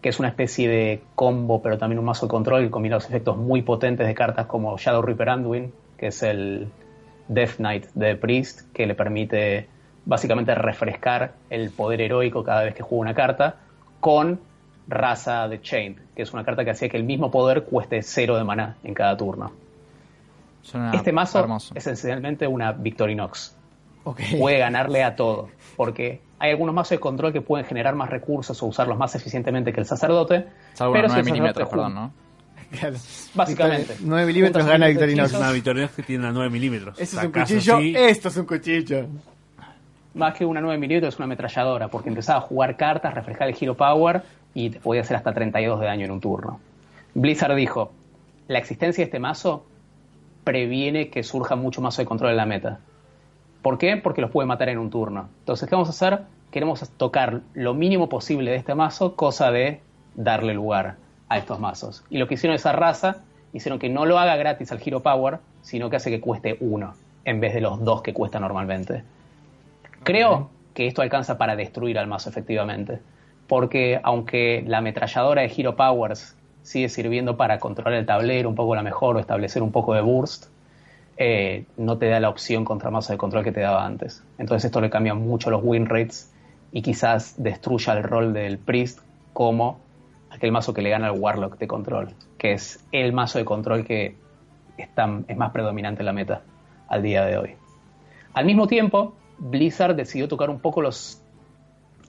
que 0.00 0.08
es 0.08 0.18
una 0.18 0.28
especie 0.28 0.68
de 0.68 1.02
combo, 1.14 1.60
pero 1.60 1.76
también 1.76 1.98
un 1.98 2.06
mazo 2.06 2.26
de 2.26 2.30
control 2.30 2.64
que 2.64 2.70
combina 2.70 2.96
los 2.96 3.06
efectos 3.06 3.36
muy 3.36 3.62
potentes 3.62 4.06
de 4.06 4.14
cartas 4.14 4.46
como 4.46 4.76
Shadow 4.78 5.02
Reaper 5.02 5.28
Anduin, 5.28 5.72
que 5.98 6.06
es 6.06 6.22
el 6.22 6.68
Death 7.28 7.56
Knight 7.56 7.86
de 7.94 8.16
Priest, 8.16 8.72
que 8.72 8.86
le 8.86 8.94
permite 8.94 9.68
básicamente 10.04 10.54
refrescar 10.54 11.34
el 11.50 11.70
poder 11.70 12.00
heroico 12.00 12.42
cada 12.42 12.64
vez 12.64 12.74
que 12.74 12.82
juega 12.82 13.00
una 13.00 13.14
carta, 13.14 13.56
con 14.00 14.40
Raza 14.88 15.46
de 15.48 15.60
Chain, 15.60 15.96
que 16.14 16.22
es 16.22 16.32
una 16.32 16.44
carta 16.44 16.64
que 16.64 16.70
hacía 16.70 16.88
que 16.88 16.96
el 16.96 17.04
mismo 17.04 17.30
poder 17.30 17.64
cueste 17.64 18.02
cero 18.02 18.36
de 18.36 18.44
maná 18.44 18.76
en 18.82 18.94
cada 18.94 19.16
turno. 19.16 19.52
Suena 20.62 20.90
este 20.92 21.12
mazo 21.12 21.38
hermoso. 21.38 21.74
es 21.74 21.86
esencialmente 21.86 22.46
una 22.46 22.72
Victorinox. 22.72 23.56
Puede 24.38 24.58
ganarle 24.58 25.04
a 25.04 25.14
todo, 25.14 25.50
porque 25.76 26.20
hay 26.38 26.50
algunos 26.50 26.74
mazos 26.74 26.90
de 26.90 27.00
control 27.00 27.32
que 27.32 27.42
pueden 27.42 27.66
generar 27.66 27.94
más 27.94 28.08
recursos 28.08 28.60
o 28.62 28.66
usarlos 28.66 28.98
más 28.98 29.14
eficientemente 29.14 29.72
que 29.72 29.80
el 29.80 29.86
sacerdote. 29.86 30.46
Salvo 30.72 30.94
pero 30.94 31.04
los 31.04 31.12
si 31.12 31.18
9 31.18 31.28
el 31.28 31.32
milímetros, 31.32 31.68
sacerdote 31.68 31.94
perdón, 31.94 31.94
¿no? 31.94 32.78
Claro. 32.78 32.96
Básicamente. 33.34 33.96
9 34.00 34.26
milímetros 34.26 34.66
gana 34.66 34.86
Victorinox. 34.86 35.34
Una 35.34 35.52
Victorinox 35.52 35.94
que 35.94 36.02
tiene 36.02 36.26
a 36.26 36.32
9 36.32 36.50
milímetros. 36.50 36.98
Eso 36.98 37.18
es 37.18 37.26
un 37.26 37.32
cuchillo, 37.32 37.78
esto 37.78 38.28
es 38.28 38.36
un 38.36 38.46
cuchillo. 38.46 39.06
Más 40.14 40.34
que 40.34 40.44
una 40.44 40.60
9 40.60 40.78
milímetros 40.78 41.14
es 41.14 41.18
una 41.18 41.24
ametralladora, 41.24 41.88
porque 41.88 42.08
empezaba 42.08 42.38
a 42.38 42.42
jugar 42.42 42.76
cartas, 42.76 43.14
refrescar 43.14 43.48
el 43.48 43.56
Hero 43.58 43.76
Power 43.76 44.22
y 44.54 44.70
podía 44.70 45.02
hacer 45.02 45.16
hasta 45.16 45.32
32 45.32 45.80
de 45.80 45.86
daño 45.86 46.04
en 46.04 46.10
un 46.10 46.20
turno. 46.20 46.60
Blizzard 47.14 47.54
dijo, 47.54 47.92
la 48.48 48.58
existencia 48.58 49.02
de 49.02 49.06
este 49.06 49.20
mazo 49.20 49.64
previene 50.44 51.10
que 51.10 51.22
surja 51.22 51.54
mucho 51.54 51.80
mazo 51.80 52.02
de 52.02 52.06
control 52.06 52.30
en 52.30 52.36
la 52.36 52.46
meta. 52.46 52.78
¿Por 53.62 53.78
qué? 53.78 53.96
Porque 53.96 54.20
los 54.20 54.30
puede 54.30 54.46
matar 54.46 54.68
en 54.68 54.78
un 54.78 54.90
turno. 54.90 55.28
Entonces, 55.40 55.68
¿qué 55.68 55.74
vamos 55.74 55.88
a 55.88 55.90
hacer? 55.90 56.22
Queremos 56.50 56.88
tocar 56.96 57.42
lo 57.54 57.74
mínimo 57.74 58.08
posible 58.08 58.50
de 58.50 58.56
este 58.56 58.74
mazo, 58.74 59.14
cosa 59.14 59.50
de 59.50 59.80
darle 60.16 60.54
lugar 60.54 60.96
a 61.28 61.38
estos 61.38 61.60
mazos. 61.60 62.04
Y 62.10 62.18
lo 62.18 62.26
que 62.26 62.34
hicieron 62.34 62.56
esa 62.56 62.72
raza, 62.72 63.18
hicieron 63.52 63.78
que 63.78 63.88
no 63.88 64.06
lo 64.06 64.18
haga 64.18 64.36
gratis 64.36 64.72
al 64.72 64.80
Hero 64.84 65.00
Power, 65.00 65.38
sino 65.62 65.90
que 65.90 65.96
hace 65.96 66.10
que 66.10 66.20
cueste 66.20 66.56
uno, 66.60 66.94
en 67.24 67.38
vez 67.38 67.54
de 67.54 67.60
los 67.60 67.84
dos 67.84 68.02
que 68.02 68.14
cuesta 68.14 68.40
normalmente. 68.40 69.04
Creo 70.02 70.50
que 70.74 70.86
esto 70.86 71.02
alcanza 71.02 71.38
para 71.38 71.56
destruir 71.56 71.98
al 71.98 72.06
mazo 72.06 72.30
efectivamente. 72.30 73.00
Porque 73.46 74.00
aunque 74.02 74.62
la 74.66 74.78
ametralladora 74.78 75.42
de 75.42 75.52
Hero 75.56 75.76
Powers 75.76 76.36
sigue 76.62 76.88
sirviendo 76.88 77.36
para 77.36 77.58
controlar 77.58 77.94
el 77.94 78.06
tablero 78.06 78.48
un 78.48 78.54
poco 78.54 78.74
la 78.74 78.82
mejor 78.82 79.16
o 79.16 79.18
establecer 79.18 79.62
un 79.62 79.72
poco 79.72 79.94
de 79.94 80.00
burst, 80.02 80.46
eh, 81.16 81.64
no 81.76 81.98
te 81.98 82.08
da 82.08 82.20
la 82.20 82.28
opción 82.28 82.64
contra 82.64 82.90
mazo 82.90 83.12
de 83.12 83.18
control 83.18 83.42
que 83.44 83.52
te 83.52 83.60
daba 83.60 83.84
antes. 83.84 84.22
Entonces 84.38 84.66
esto 84.66 84.80
le 84.80 84.88
cambia 84.88 85.14
mucho 85.14 85.50
los 85.50 85.60
win 85.64 85.86
rates 85.86 86.32
y 86.72 86.82
quizás 86.82 87.34
destruya 87.42 87.94
el 87.94 88.04
rol 88.04 88.32
del 88.32 88.58
Priest 88.58 89.00
como 89.32 89.80
aquel 90.30 90.52
mazo 90.52 90.72
que 90.72 90.82
le 90.82 90.90
gana 90.90 91.08
al 91.08 91.18
Warlock 91.18 91.58
de 91.58 91.66
control, 91.66 92.14
que 92.38 92.52
es 92.52 92.86
el 92.92 93.12
mazo 93.12 93.38
de 93.38 93.44
control 93.44 93.84
que 93.84 94.16
es, 94.78 94.94
tan- 94.94 95.24
es 95.26 95.36
más 95.36 95.50
predominante 95.50 96.02
en 96.02 96.06
la 96.06 96.12
meta 96.12 96.42
al 96.88 97.02
día 97.02 97.24
de 97.24 97.36
hoy. 97.36 97.50
Al 98.32 98.44
mismo 98.44 98.68
tiempo, 98.68 99.14
Blizzard 99.40 99.96
decidió 99.96 100.28
tocar 100.28 100.50
un 100.50 100.60
poco 100.60 100.82
los, 100.82 101.22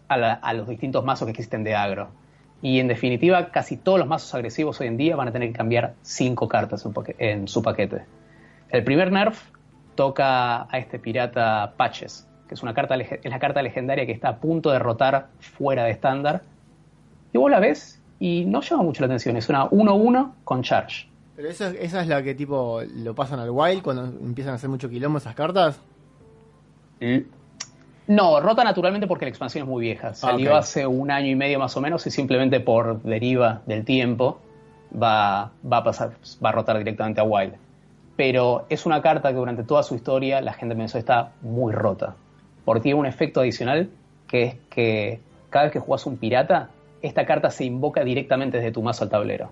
a, 0.09 0.53
los 0.53 0.67
distintos 0.67 1.03
mazos 1.03 1.25
que 1.25 1.31
existen 1.31 1.63
de 1.63 1.75
agro. 1.75 2.09
Y 2.61 2.79
en 2.79 2.87
definitiva, 2.87 3.49
casi 3.49 3.77
todos 3.77 3.97
los 3.97 4.07
mazos 4.07 4.35
agresivos 4.35 4.79
hoy 4.81 4.87
en 4.87 4.97
día 4.97 5.15
van 5.15 5.29
a 5.29 5.31
tener 5.31 5.49
que 5.49 5.57
cambiar 5.57 5.95
cinco 6.03 6.47
cartas 6.47 6.85
en, 7.17 7.47
su 7.47 7.63
paquete. 7.63 8.03
El 8.69 8.83
primer 8.83 9.11
nerf 9.11 9.41
toca 9.95 10.63
a 10.63 10.77
este 10.77 10.99
pirata 10.99 11.73
Patches, 11.75 12.27
que 12.47 12.53
es, 12.53 12.61
una 12.61 12.73
carta, 12.73 12.95
es 12.95 13.19
la 13.23 13.39
carta 13.39 13.61
legendaria 13.61 14.05
que 14.05 14.11
está 14.11 14.29
a 14.29 14.37
punto 14.37 14.69
de 14.69 14.77
rotar 14.77 15.29
fuera 15.39 15.85
de 15.85 15.91
estándar. 15.91 16.43
Y 17.33 17.37
vos 17.37 17.49
la 17.49 17.59
ves 17.59 17.99
y 18.19 18.45
no 18.45 18.61
llama 18.61 18.83
mucho 18.83 19.01
la 19.01 19.07
atención. 19.07 19.37
Es 19.37 19.49
una 19.49 19.67
1-1 19.69 20.33
con 20.43 20.61
charge. 20.61 21.07
Pero 21.35 21.49
eso, 21.49 21.67
esa 21.67 22.01
es 22.01 22.07
la 22.07 22.21
que 22.21 22.35
tipo 22.35 22.81
lo 22.97 23.15
pasan 23.15 23.39
al 23.39 23.49
wild 23.49 23.81
cuando 23.81 24.03
empiezan 24.05 24.51
a 24.53 24.55
hacer 24.57 24.69
mucho 24.69 24.89
quilombo 24.89 25.17
esas 25.17 25.33
cartas. 25.33 25.81
L- 27.01 27.25
No, 28.07 28.39
rota 28.39 28.63
naturalmente 28.63 29.07
porque 29.07 29.25
la 29.25 29.29
expansión 29.29 29.63
es 29.63 29.69
muy 29.69 29.81
vieja. 29.81 30.13
Salió 30.13 30.51
ok. 30.51 30.57
hace 30.59 30.87
un 30.87 31.11
año 31.11 31.27
y 31.27 31.35
medio 31.35 31.59
más 31.59 31.75
o 31.75 31.81
menos 31.81 32.05
y 32.07 32.11
simplemente 32.11 32.59
por 32.59 33.01
deriva 33.03 33.61
del 33.65 33.83
tiempo 33.85 34.39
va, 34.91 35.51
va 35.71 35.77
a 35.77 35.83
pasar, 35.83 36.11
va 36.43 36.49
a 36.49 36.51
rotar 36.51 36.77
directamente 36.77 37.21
a 37.21 37.23
Wild. 37.23 37.53
Pero 38.15 38.65
es 38.69 38.85
una 38.85 39.01
carta 39.01 39.29
que 39.29 39.35
durante 39.35 39.63
toda 39.63 39.83
su 39.83 39.95
historia 39.95 40.41
la 40.41 40.53
gente 40.53 40.75
pensó 40.75 40.97
está 40.97 41.31
muy 41.41 41.73
rota. 41.73 42.15
Porque 42.65 42.81
tiene 42.81 42.99
un 42.99 43.05
efecto 43.05 43.39
adicional 43.39 43.89
que 44.27 44.43
es 44.43 44.55
que 44.69 45.19
cada 45.49 45.65
vez 45.65 45.73
que 45.73 45.79
jugás 45.79 46.05
un 46.05 46.17
pirata, 46.17 46.69
esta 47.01 47.25
carta 47.25 47.49
se 47.49 47.65
invoca 47.65 48.03
directamente 48.03 48.57
desde 48.57 48.71
tu 48.71 48.81
mazo 48.81 49.03
al 49.05 49.09
tablero. 49.09 49.49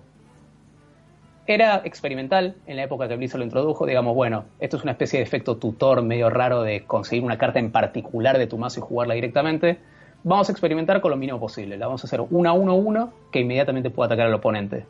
Era 1.49 1.81
experimental 1.83 2.53
en 2.67 2.75
la 2.75 2.83
época 2.83 3.07
que 3.07 3.15
Blizzard 3.15 3.39
lo 3.39 3.43
introdujo. 3.43 3.87
Digamos, 3.87 4.13
bueno, 4.13 4.45
esto 4.59 4.77
es 4.77 4.83
una 4.83 4.91
especie 4.91 5.17
de 5.17 5.23
efecto 5.23 5.57
tutor 5.57 6.03
medio 6.03 6.29
raro 6.29 6.61
de 6.61 6.83
conseguir 6.85 7.23
una 7.23 7.39
carta 7.39 7.57
en 7.57 7.71
particular 7.71 8.37
de 8.37 8.45
tu 8.45 8.59
mazo 8.59 8.81
y 8.81 8.83
jugarla 8.83 9.15
directamente. 9.15 9.79
Vamos 10.23 10.47
a 10.47 10.51
experimentar 10.51 11.01
con 11.01 11.09
lo 11.09 11.17
mínimo 11.17 11.39
posible. 11.39 11.75
La 11.75 11.87
vamos 11.87 12.03
a 12.03 12.05
hacer 12.05 12.19
1-1-1 12.19 13.09
que 13.31 13.39
inmediatamente 13.39 13.89
pueda 13.89 14.05
atacar 14.05 14.27
al 14.27 14.33
oponente. 14.35 14.85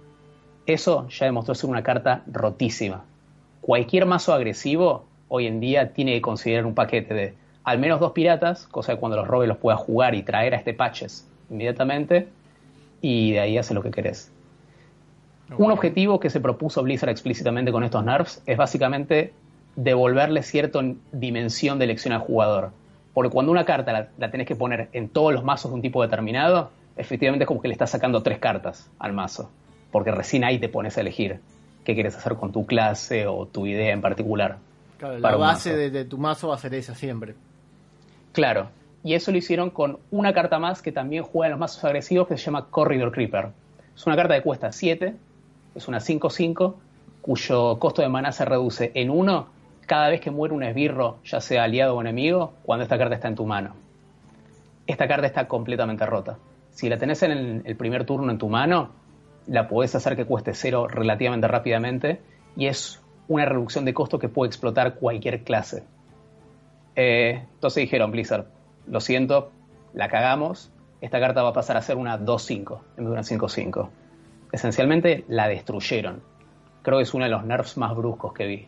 Eso 0.66 1.08
ya 1.08 1.28
demostró 1.28 1.56
ser 1.56 1.70
una 1.70 1.82
carta 1.82 2.24
rotísima. 2.28 3.06
Cualquier 3.62 4.06
mazo 4.06 4.34
agresivo 4.34 5.06
hoy 5.30 5.48
en 5.48 5.62
día 5.62 5.94
tiene 5.94 6.12
que 6.16 6.22
considerar 6.22 6.66
un 6.66 6.76
paquete 6.76 7.14
de 7.14 7.34
al 7.64 7.80
menos 7.80 8.02
dos 8.02 8.12
piratas, 8.12 8.68
cosa 8.68 8.96
que 8.96 9.00
cuando 9.00 9.16
los 9.16 9.30
robes 9.30 9.48
los 9.48 9.60
pueda 9.60 9.78
jugar 9.78 10.14
y 10.14 10.24
traer 10.24 10.54
a 10.54 10.58
este 10.58 10.74
patches 10.74 11.26
inmediatamente, 11.50 12.28
y 13.00 13.32
de 13.32 13.40
ahí 13.40 13.58
hace 13.58 13.74
lo 13.74 13.82
que 13.82 13.92
querés. 13.92 14.34
Un 15.58 15.72
objetivo 15.72 16.20
que 16.20 16.30
se 16.30 16.40
propuso 16.40 16.84
Blizzard 16.84 17.10
explícitamente 17.10 17.72
con 17.72 17.84
estos 17.84 18.04
nerfs 18.04 18.42
es 18.46 18.58
básicamente 18.58 19.34
devolverle 19.76 20.44
cierta 20.44 20.80
dimensión 21.12 21.80
de 21.80 21.86
elección 21.86 22.14
al 22.14 22.22
jugador. 22.22 22.72
Porque 23.14 23.32
cuando 23.32 23.52
una 23.52 23.66
carta 23.66 23.92
la, 23.92 24.10
la, 24.18 24.32
tenés 24.32 24.48
que 24.48 24.56
poner 24.56 24.90
en 24.94 25.10
todos 25.10 25.34
los 25.34 25.44
mazos 25.44 25.72
de 25.72 25.76
un 25.76 25.82
tipo 25.82 26.02
determinado, 26.02 26.72
efectivamente 26.96 27.44
es 27.44 27.48
como 27.48 27.62
que 27.62 27.68
le 27.68 27.74
estás 27.74 27.90
sacando 27.90 28.22
tres 28.22 28.40
cartas 28.40 28.90
al 29.00 29.14
mazo. 29.14 29.50
Porque 29.92 30.12
recién 30.12 30.44
ahí 30.44 30.60
te 30.60 30.70
pones 30.70 30.98
a 30.98 31.02
elegir 31.02 31.40
qué 31.84 31.94
quieres 31.96 32.16
hacer 32.16 32.36
con 32.36 32.52
tu 32.52 32.66
clase 32.66 33.26
o 33.26 33.48
tu 33.48 33.66
idea 33.66 33.92
en 33.92 34.02
particular. 34.02 34.58
Claro, 35.00 35.18
la 35.18 35.36
base 35.36 35.76
de, 35.76 35.90
de, 35.90 36.06
tu 36.06 36.18
mazo 36.18 36.50
va 36.50 36.56
a 36.56 36.60
ser 36.60 36.74
esa 36.76 36.94
siempre. 36.94 37.36
Claro, 38.34 38.70
y 39.04 39.14
eso 39.14 39.32
lo 39.32 39.38
hicieron 39.38 39.70
con 39.70 39.98
una 40.12 40.34
carta 40.34 40.60
más 40.60 40.82
que 40.82 40.92
también 40.92 41.24
juega 41.24 41.48
en 41.48 41.52
los 41.52 41.60
mazos 41.60 41.84
agresivos 41.84 42.28
que 42.28 42.38
se 42.38 42.46
llama 42.46 42.68
Corridor 42.70 43.12
Creeper. 43.12 43.50
Es 43.96 44.06
una 44.06 44.16
carta 44.16 44.36
que 44.36 44.44
cuesta 44.44 44.72
7, 44.72 45.16
es 45.76 45.88
una 45.88 46.00
5-5, 46.00 46.76
cuyo 47.22 47.80
costo 47.80 48.02
de 48.02 48.10
maná 48.10 48.32
se 48.32 48.46
reduce 48.46 48.92
en 48.96 49.10
1 49.10 49.48
cada 49.86 50.10
vez 50.10 50.22
que 50.22 50.30
muere 50.30 50.54
un 50.54 50.64
esbirro, 50.64 51.18
ya 51.26 51.42
sea 51.42 51.64
aliado 51.64 51.96
o 51.96 52.02
enemigo, 52.02 52.54
cuando 52.64 52.84
esta 52.84 52.98
carta 52.98 53.16
está 53.16 53.28
en 53.28 53.36
tu 53.36 53.46
mano. 53.46 53.74
Esta 54.86 55.08
carta 55.08 55.26
está 55.26 55.48
completamente 55.48 56.06
rota. 56.06 56.38
Si 56.72 56.90
la 56.90 56.98
tenés 56.98 57.24
en 57.24 57.64
el, 57.66 57.76
primer 57.76 58.06
turno 58.06 58.32
en 58.32 58.38
tu 58.38 58.50
mano, 58.50 58.90
la 59.48 59.68
podés 59.68 59.96
hacer 59.96 60.16
que 60.16 60.26
cueste 60.26 60.54
0 60.54 60.88
relativamente 60.88 61.48
rápidamente 61.48 62.22
y 62.56 62.68
es 62.68 63.02
una 63.28 63.46
reducción 63.46 63.84
de 63.84 63.94
costo 63.96 64.20
que 64.20 64.30
puede 64.30 64.50
explotar 64.50 64.96
cualquier 64.96 65.44
clase. 65.44 65.84
Eh, 66.96 67.44
entonces 67.56 67.82
dijeron, 67.82 68.12
Blizzard, 68.12 68.46
lo 68.88 69.00
siento, 69.00 69.52
la 69.94 70.08
cagamos, 70.08 70.72
esta 71.02 71.20
carta 71.20 71.42
va 71.42 71.50
a 71.50 71.54
pasar 71.54 71.78
a 71.78 71.82
ser 71.82 71.96
una 71.96 72.20
2-5 72.20 72.80
en 72.98 73.06
vez 73.06 73.06
de 73.06 73.12
una 73.12 73.22
5-5. 73.22 73.90
Esencialmente 74.52 75.26
la 75.28 75.48
destruyeron. 75.48 76.22
Creo 76.82 76.98
que 76.98 77.04
es 77.04 77.14
uno 77.14 77.26
de 77.26 77.32
los 77.32 77.44
nerfs 77.46 77.78
más 77.78 77.96
bruscos 77.96 78.34
que 78.34 78.46
vi 78.48 78.66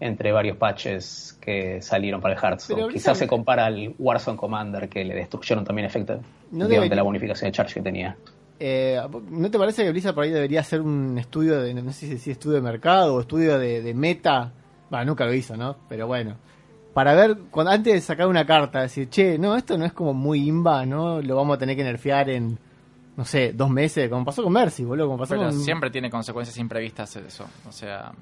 entre 0.00 0.32
varios 0.32 0.56
patches 0.56 1.38
que 1.42 1.82
salieron 1.82 2.20
para 2.22 2.34
el 2.34 2.40
Hearthstone. 2.42 2.88
Quizás 2.90 3.18
se 3.18 3.26
compara 3.26 3.66
al 3.66 3.94
Warzone 3.98 4.36
Commander 4.38 4.88
que 4.88 5.04
le 5.04 5.14
destruyeron 5.14 5.62
también 5.64 5.86
efecto 5.86 6.18
No 6.50 6.66
debería- 6.66 6.96
la 6.96 7.02
bonificación 7.02 7.48
de 7.48 7.52
charge 7.52 7.74
que 7.74 7.82
tenía. 7.82 8.16
Eh, 8.58 8.98
¿No 9.30 9.50
te 9.50 9.58
parece 9.58 9.84
que 9.84 9.90
Blizzard 9.90 10.14
por 10.14 10.24
ahí 10.24 10.30
debería 10.30 10.60
hacer 10.60 10.80
un 10.80 11.16
estudio 11.18 11.60
de, 11.60 11.72
no 11.74 11.92
sé 11.92 12.06
si 12.08 12.18
si 12.18 12.30
estudio 12.30 12.56
de 12.56 12.62
mercado 12.62 13.14
o 13.14 13.20
estudio 13.20 13.58
de, 13.58 13.82
de 13.82 13.94
meta? 13.94 14.52
Bueno, 14.90 15.04
nunca 15.06 15.24
lo 15.26 15.32
hizo, 15.34 15.56
¿no? 15.56 15.76
Pero 15.88 16.06
bueno. 16.06 16.36
Para 16.94 17.14
ver, 17.14 17.36
cuando, 17.50 17.70
antes 17.70 17.92
de 17.94 18.00
sacar 18.00 18.26
una 18.26 18.44
carta, 18.44 18.82
decir, 18.82 19.08
che, 19.08 19.38
no, 19.38 19.54
esto 19.56 19.78
no 19.78 19.84
es 19.84 19.92
como 19.92 20.12
muy 20.12 20.46
imba, 20.48 20.84
¿no? 20.84 21.22
Lo 21.22 21.36
vamos 21.36 21.56
a 21.56 21.58
tener 21.58 21.76
que 21.76 21.84
nerfear 21.84 22.28
en, 22.30 22.58
no 23.16 23.24
sé, 23.24 23.52
dos 23.52 23.70
meses, 23.70 24.08
como 24.08 24.24
pasó 24.24 24.42
con 24.42 24.52
Mercy, 24.52 24.84
boludo, 24.84 25.06
como 25.06 25.18
pasó 25.18 25.34
Pero 25.34 25.50
con... 25.50 25.60
siempre 25.60 25.90
tiene 25.90 26.10
consecuencias 26.10 26.56
imprevistas 26.58 27.16
eso. 27.16 27.46
O 27.68 27.72
sea. 27.72 28.12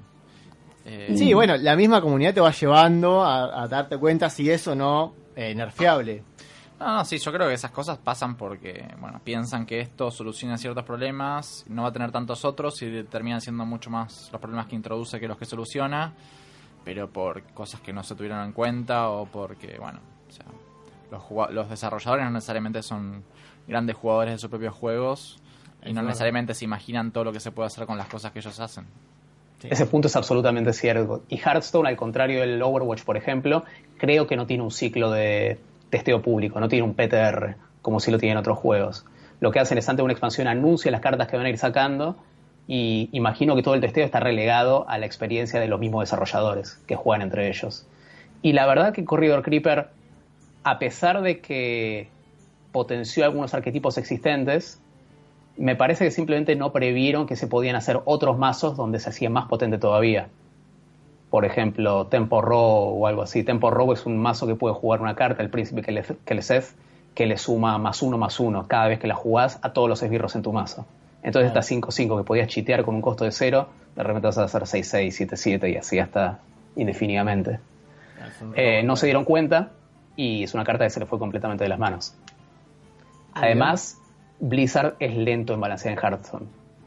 eh, 0.85 1.13
Sí, 1.15 1.33
bueno, 1.33 1.55
la 1.57 1.75
misma 1.75 2.01
comunidad 2.01 2.33
te 2.33 2.41
va 2.41 2.51
llevando 2.51 3.23
a, 3.23 3.63
a 3.63 3.67
darte 3.67 3.97
cuenta 3.97 4.29
si 4.29 4.49
es 4.49 4.67
o 4.67 4.75
no 4.75 5.13
eh, 5.35 5.53
nerfeable. 5.55 6.23
No, 6.79 6.95
no, 6.95 7.05
sí, 7.05 7.17
yo 7.17 7.31
creo 7.33 7.47
que 7.49 7.53
esas 7.55 7.71
cosas 7.71 7.97
pasan 7.97 8.35
porque, 8.35 8.87
bueno, 8.99 9.19
piensan 9.21 9.65
que 9.65 9.81
esto 9.81 10.09
soluciona 10.11 10.57
ciertos 10.57 10.85
problemas, 10.85 11.65
no 11.67 11.83
va 11.83 11.89
a 11.89 11.91
tener 11.91 12.09
tantos 12.11 12.45
otros 12.45 12.81
y 12.81 13.03
terminan 13.03 13.41
siendo 13.41 13.65
mucho 13.65 13.89
más 13.89 14.29
los 14.31 14.39
problemas 14.39 14.67
que 14.67 14.75
introduce 14.75 15.19
que 15.19 15.27
los 15.27 15.37
que 15.37 15.45
soluciona, 15.45 16.13
pero 16.85 17.09
por 17.09 17.43
cosas 17.53 17.81
que 17.81 17.91
no 17.91 18.01
se 18.01 18.15
tuvieron 18.15 18.45
en 18.45 18.53
cuenta 18.53 19.09
o 19.09 19.25
porque, 19.25 19.77
bueno, 19.77 19.99
o 20.29 20.31
sea, 20.31 20.45
los, 21.11 21.51
los 21.53 21.69
desarrolladores 21.69 22.23
no 22.25 22.31
necesariamente 22.31 22.81
son 22.81 23.25
grandes 23.69 23.95
jugadores 23.95 24.33
de 24.33 24.37
sus 24.39 24.49
propios 24.49 24.73
juegos 24.73 25.39
y 25.85 25.93
no 25.93 26.01
necesariamente 26.01 26.53
se 26.53 26.65
imaginan 26.65 27.11
todo 27.11 27.23
lo 27.23 27.31
que 27.31 27.39
se 27.39 27.51
puede 27.51 27.67
hacer 27.67 27.85
con 27.85 27.97
las 27.97 28.07
cosas 28.07 28.31
que 28.31 28.39
ellos 28.39 28.59
hacen. 28.59 28.85
Ese 29.63 29.85
punto 29.85 30.07
es 30.07 30.15
absolutamente 30.15 30.73
cierto. 30.73 31.23
Y 31.29 31.37
Hearthstone, 31.37 31.87
al 31.87 31.97
contrario 31.97 32.41
del 32.41 32.61
Overwatch, 32.61 33.03
por 33.03 33.17
ejemplo, 33.17 33.63
creo 33.97 34.25
que 34.25 34.35
no 34.35 34.45
tiene 34.45 34.63
un 34.63 34.71
ciclo 34.71 35.11
de 35.11 35.59
testeo 35.89 36.21
público, 36.21 36.59
no 36.59 36.69
tiene 36.69 36.85
un 36.85 36.93
PTR, 36.93 37.55
como 37.81 37.99
si 37.99 38.11
lo 38.11 38.17
tienen 38.17 38.37
otros 38.37 38.57
juegos. 38.57 39.05
Lo 39.39 39.51
que 39.51 39.59
hacen 39.59 39.77
es 39.77 39.87
antes 39.87 39.97
de 39.97 40.03
una 40.03 40.13
expansión 40.13 40.47
anuncia 40.47 40.91
las 40.91 41.01
cartas 41.01 41.27
que 41.27 41.37
van 41.37 41.45
a 41.45 41.49
ir 41.49 41.57
sacando 41.57 42.17
y 42.67 43.09
imagino 43.13 43.55
que 43.55 43.63
todo 43.63 43.73
el 43.73 43.81
testeo 43.81 44.05
está 44.05 44.19
relegado 44.19 44.87
a 44.89 44.97
la 44.97 45.05
experiencia 45.05 45.59
de 45.59 45.67
los 45.67 45.79
mismos 45.79 46.03
desarrolladores 46.03 46.81
que 46.87 46.95
juegan 46.95 47.21
entre 47.21 47.49
ellos. 47.49 47.87
Y 48.41 48.53
la 48.53 48.65
verdad 48.65 48.93
que 48.93 49.03
Corridor 49.05 49.41
Creeper, 49.43 49.87
a 50.63 50.79
pesar 50.79 51.21
de 51.21 51.39
que 51.39 52.09
potenció 52.71 53.25
algunos 53.25 53.53
arquetipos 53.53 53.97
existentes, 53.97 54.79
me 55.57 55.75
parece 55.75 56.05
que 56.05 56.11
simplemente 56.11 56.55
no 56.55 56.71
previeron 56.71 57.25
que 57.27 57.35
se 57.35 57.47
podían 57.47 57.75
hacer 57.75 57.99
otros 58.05 58.37
mazos 58.37 58.77
donde 58.77 58.99
se 58.99 59.09
hacía 59.09 59.29
más 59.29 59.47
potente 59.47 59.77
todavía. 59.77 60.29
Por 61.29 61.45
ejemplo, 61.45 62.07
Tempo 62.07 62.41
Robo 62.41 62.93
o 62.93 63.07
algo 63.07 63.21
así. 63.21 63.43
Tempo 63.43 63.69
Robo 63.69 63.93
es 63.93 64.05
un 64.05 64.17
mazo 64.17 64.47
que 64.47 64.55
puede 64.55 64.73
jugar 64.73 65.01
una 65.01 65.15
carta, 65.15 65.43
el 65.43 65.49
Príncipe 65.49 65.81
Kele- 65.83 66.17
Keleseth, 66.25 66.73
que 67.13 67.25
le 67.25 67.37
suma 67.37 67.77
más 67.77 68.01
uno 68.01 68.17
más 68.17 68.39
uno 68.39 68.67
cada 68.67 68.87
vez 68.87 68.99
que 68.99 69.07
la 69.07 69.15
jugás 69.15 69.59
a 69.61 69.73
todos 69.73 69.89
los 69.89 70.01
esbirros 70.01 70.35
en 70.35 70.41
tu 70.41 70.53
mazo. 70.53 70.85
Entonces 71.21 71.51
Claro. 71.51 71.59
esta 71.59 71.61
5-5 71.75 72.17
que 72.17 72.23
podías 72.23 72.47
chitear 72.47 72.83
con 72.85 72.95
un 72.95 73.01
costo 73.01 73.25
de 73.25 73.31
cero, 73.31 73.67
de 73.95 74.03
repente 74.03 74.27
vas 74.27 74.37
a 74.37 74.45
hacer 74.45 74.63
6-6, 74.65 75.13
7-7 75.19 75.69
y 75.69 75.75
así 75.75 75.99
hasta 75.99 76.39
indefinidamente. 76.77 77.59
Eh, 78.55 78.83
no 78.83 78.95
se 78.95 79.05
dieron 79.07 79.25
cuenta 79.25 79.71
y 80.15 80.43
es 80.43 80.53
una 80.53 80.63
carta 80.63 80.85
que 80.85 80.89
se 80.89 80.99
le 80.99 81.05
fue 81.05 81.19
completamente 81.19 81.63
de 81.65 81.69
las 81.69 81.79
manos. 81.79 82.15
Además, 83.41 83.97
Blizzard 84.39 84.95
es 84.99 85.15
lento 85.15 85.53
en 85.53 85.59
balancear 85.61 85.93
en 85.93 85.99
Hearthstone. 86.03 86.45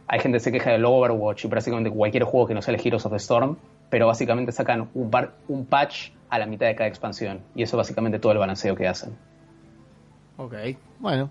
Hay 0.09 0.21
gente 0.21 0.37
que 0.37 0.41
se 0.45 0.53
queja 0.53 0.71
del 0.73 0.85
Overwatch 0.85 1.45
y 1.45 1.49
prácticamente 1.49 1.91
cualquier 1.91 2.25
juego 2.25 2.47
que 2.47 2.55
no 2.55 2.63
sea 2.63 2.75
el 2.75 2.81
Heroes 2.87 3.07
of 3.07 3.13
the 3.13 3.17
Storm, 3.19 3.57
pero 3.91 4.07
básicamente 4.07 4.53
sacan 4.53 4.89
un, 4.95 5.11
par- 5.11 5.33
un 5.49 5.65
patch 5.67 6.11
a 6.29 6.39
la 6.39 6.47
mitad 6.47 6.67
de 6.67 6.75
cada 6.75 6.89
expansión. 6.89 7.41
Y 7.55 7.63
eso 7.63 7.77
es 7.77 7.79
básicamente 7.79 8.19
todo 8.19 8.33
el 8.33 8.39
balanceo 8.39 8.75
que 8.75 8.89
hacen. 8.89 9.17
Ok, 10.37 10.55
bueno. 10.99 11.31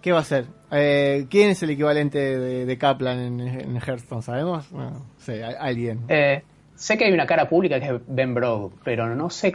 ¿Qué 0.00 0.10
va 0.10 0.18
a 0.20 0.24
ser? 0.24 0.46
Eh, 0.72 1.26
¿Quién 1.30 1.50
es 1.50 1.62
el 1.62 1.70
equivalente 1.70 2.18
de, 2.18 2.66
de 2.66 2.78
Kaplan 2.78 3.18
en, 3.20 3.40
en 3.40 3.76
Hearthstone? 3.76 4.22
¿Sabemos? 4.22 4.72
No 4.72 5.06
sé, 5.18 5.44
a- 5.44 5.50
alguien. 5.60 6.00
Eh, 6.08 6.42
sé 6.74 6.98
que 6.98 7.04
hay 7.04 7.12
una 7.12 7.26
cara 7.26 7.48
pública 7.48 7.78
que 7.78 7.86
es 7.86 8.00
Ben 8.08 8.34
Broad, 8.34 8.70
pero 8.82 9.14
no 9.14 9.30
sé 9.30 9.54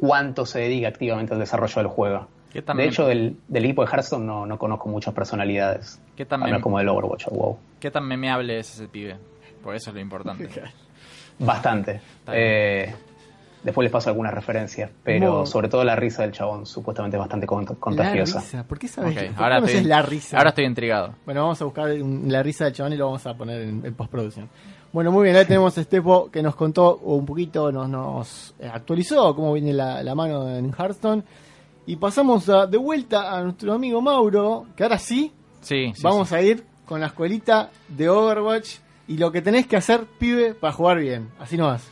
cuánto 0.00 0.46
se 0.46 0.60
dedica 0.60 0.88
activamente 0.88 1.32
al 1.34 1.38
desarrollo 1.40 1.74
del 1.76 1.86
juego. 1.86 2.26
¿Qué 2.52 2.62
también- 2.62 2.88
De 2.88 2.92
hecho, 2.92 3.06
del, 3.06 3.36
del 3.48 3.64
equipo 3.64 3.84
de 3.84 3.90
Hearthstone 3.90 4.24
no, 4.24 4.46
no 4.46 4.58
conozco 4.58 4.88
muchas 4.88 5.12
personalidades. 5.14 6.00
¿Qué 6.16 6.22
Al 6.24 6.28
también- 6.28 6.50
menos 6.52 6.62
como 6.62 6.78
del 6.78 6.88
Overwatch 6.88 7.26
o 7.28 7.30
WoW. 7.34 7.58
¿Qué 7.80 7.90
tan 7.90 8.04
memeable 8.06 8.58
es 8.58 8.74
ese 8.74 8.88
pibe? 8.88 9.16
Por 9.62 9.74
eso 9.74 9.90
es 9.90 9.94
lo 9.94 10.00
importante. 10.00 10.48
Bastante. 11.38 12.00
Eh, 12.32 12.92
después 13.62 13.84
les 13.84 13.92
paso 13.92 14.08
algunas 14.10 14.34
referencias, 14.34 14.90
pero 15.04 15.46
sobre 15.46 15.68
todo 15.68 15.84
la 15.84 15.94
risa 15.94 16.22
del 16.22 16.32
chabón, 16.32 16.66
supuestamente 16.66 17.16
es 17.16 17.20
bastante 17.20 17.46
cont- 17.46 17.78
contagiosa. 17.78 18.36
La 18.36 18.40
risa. 18.40 18.64
¿Por 18.64 18.78
qué 18.78 18.88
sabes? 18.88 19.12
Ok, 19.16 19.24
¿Por 19.26 19.34
qué 19.36 19.42
ahora, 19.42 19.58
estoy, 19.58 19.84
la 19.84 20.02
risa? 20.02 20.36
ahora 20.38 20.48
estoy 20.50 20.64
intrigado. 20.64 21.14
Bueno, 21.24 21.42
vamos 21.42 21.60
a 21.62 21.64
buscar 21.64 21.90
un- 21.92 22.24
la 22.32 22.42
risa 22.42 22.64
del 22.64 22.72
chabón 22.74 22.92
y 22.92 22.96
lo 22.96 23.06
vamos 23.06 23.26
a 23.26 23.34
poner 23.34 23.62
en, 23.62 23.84
en 23.84 23.94
postproducción. 23.94 24.48
Bueno, 24.92 25.12
muy 25.12 25.24
bien, 25.24 25.36
ahí 25.36 25.44
tenemos 25.44 25.76
a 25.76 25.82
Estepo 25.82 26.30
que 26.30 26.42
nos 26.42 26.54
contó 26.56 26.96
un 26.96 27.26
poquito, 27.26 27.70
nos, 27.70 27.88
nos 27.88 28.54
actualizó 28.72 29.34
cómo 29.36 29.52
viene 29.52 29.72
la, 29.74 30.02
la 30.02 30.14
mano 30.14 30.48
en 30.56 30.72
Hearthstone. 30.72 31.22
Y 31.88 31.96
pasamos 31.96 32.48
a- 32.50 32.66
de 32.66 32.76
vuelta 32.76 33.32
a 33.34 33.42
nuestro 33.42 33.72
amigo 33.72 34.00
Mauro, 34.02 34.66
que 34.76 34.82
ahora 34.82 34.98
sí, 34.98 35.32
Sí, 35.62 35.90
sí, 35.94 36.02
vamos 36.02 36.28
sí. 36.28 36.34
a 36.34 36.42
ir 36.42 36.64
con 36.84 37.00
la 37.00 37.06
escuelita 37.06 37.70
de 37.88 38.08
Overwatch 38.08 38.76
y 39.08 39.16
lo 39.16 39.32
que 39.32 39.40
tenés 39.42 39.66
que 39.66 39.76
hacer, 39.76 40.04
pibe, 40.18 40.52
para 40.54 40.72
jugar 40.72 40.98
bien. 40.98 41.30
Así 41.40 41.56
nomás. 41.56 41.88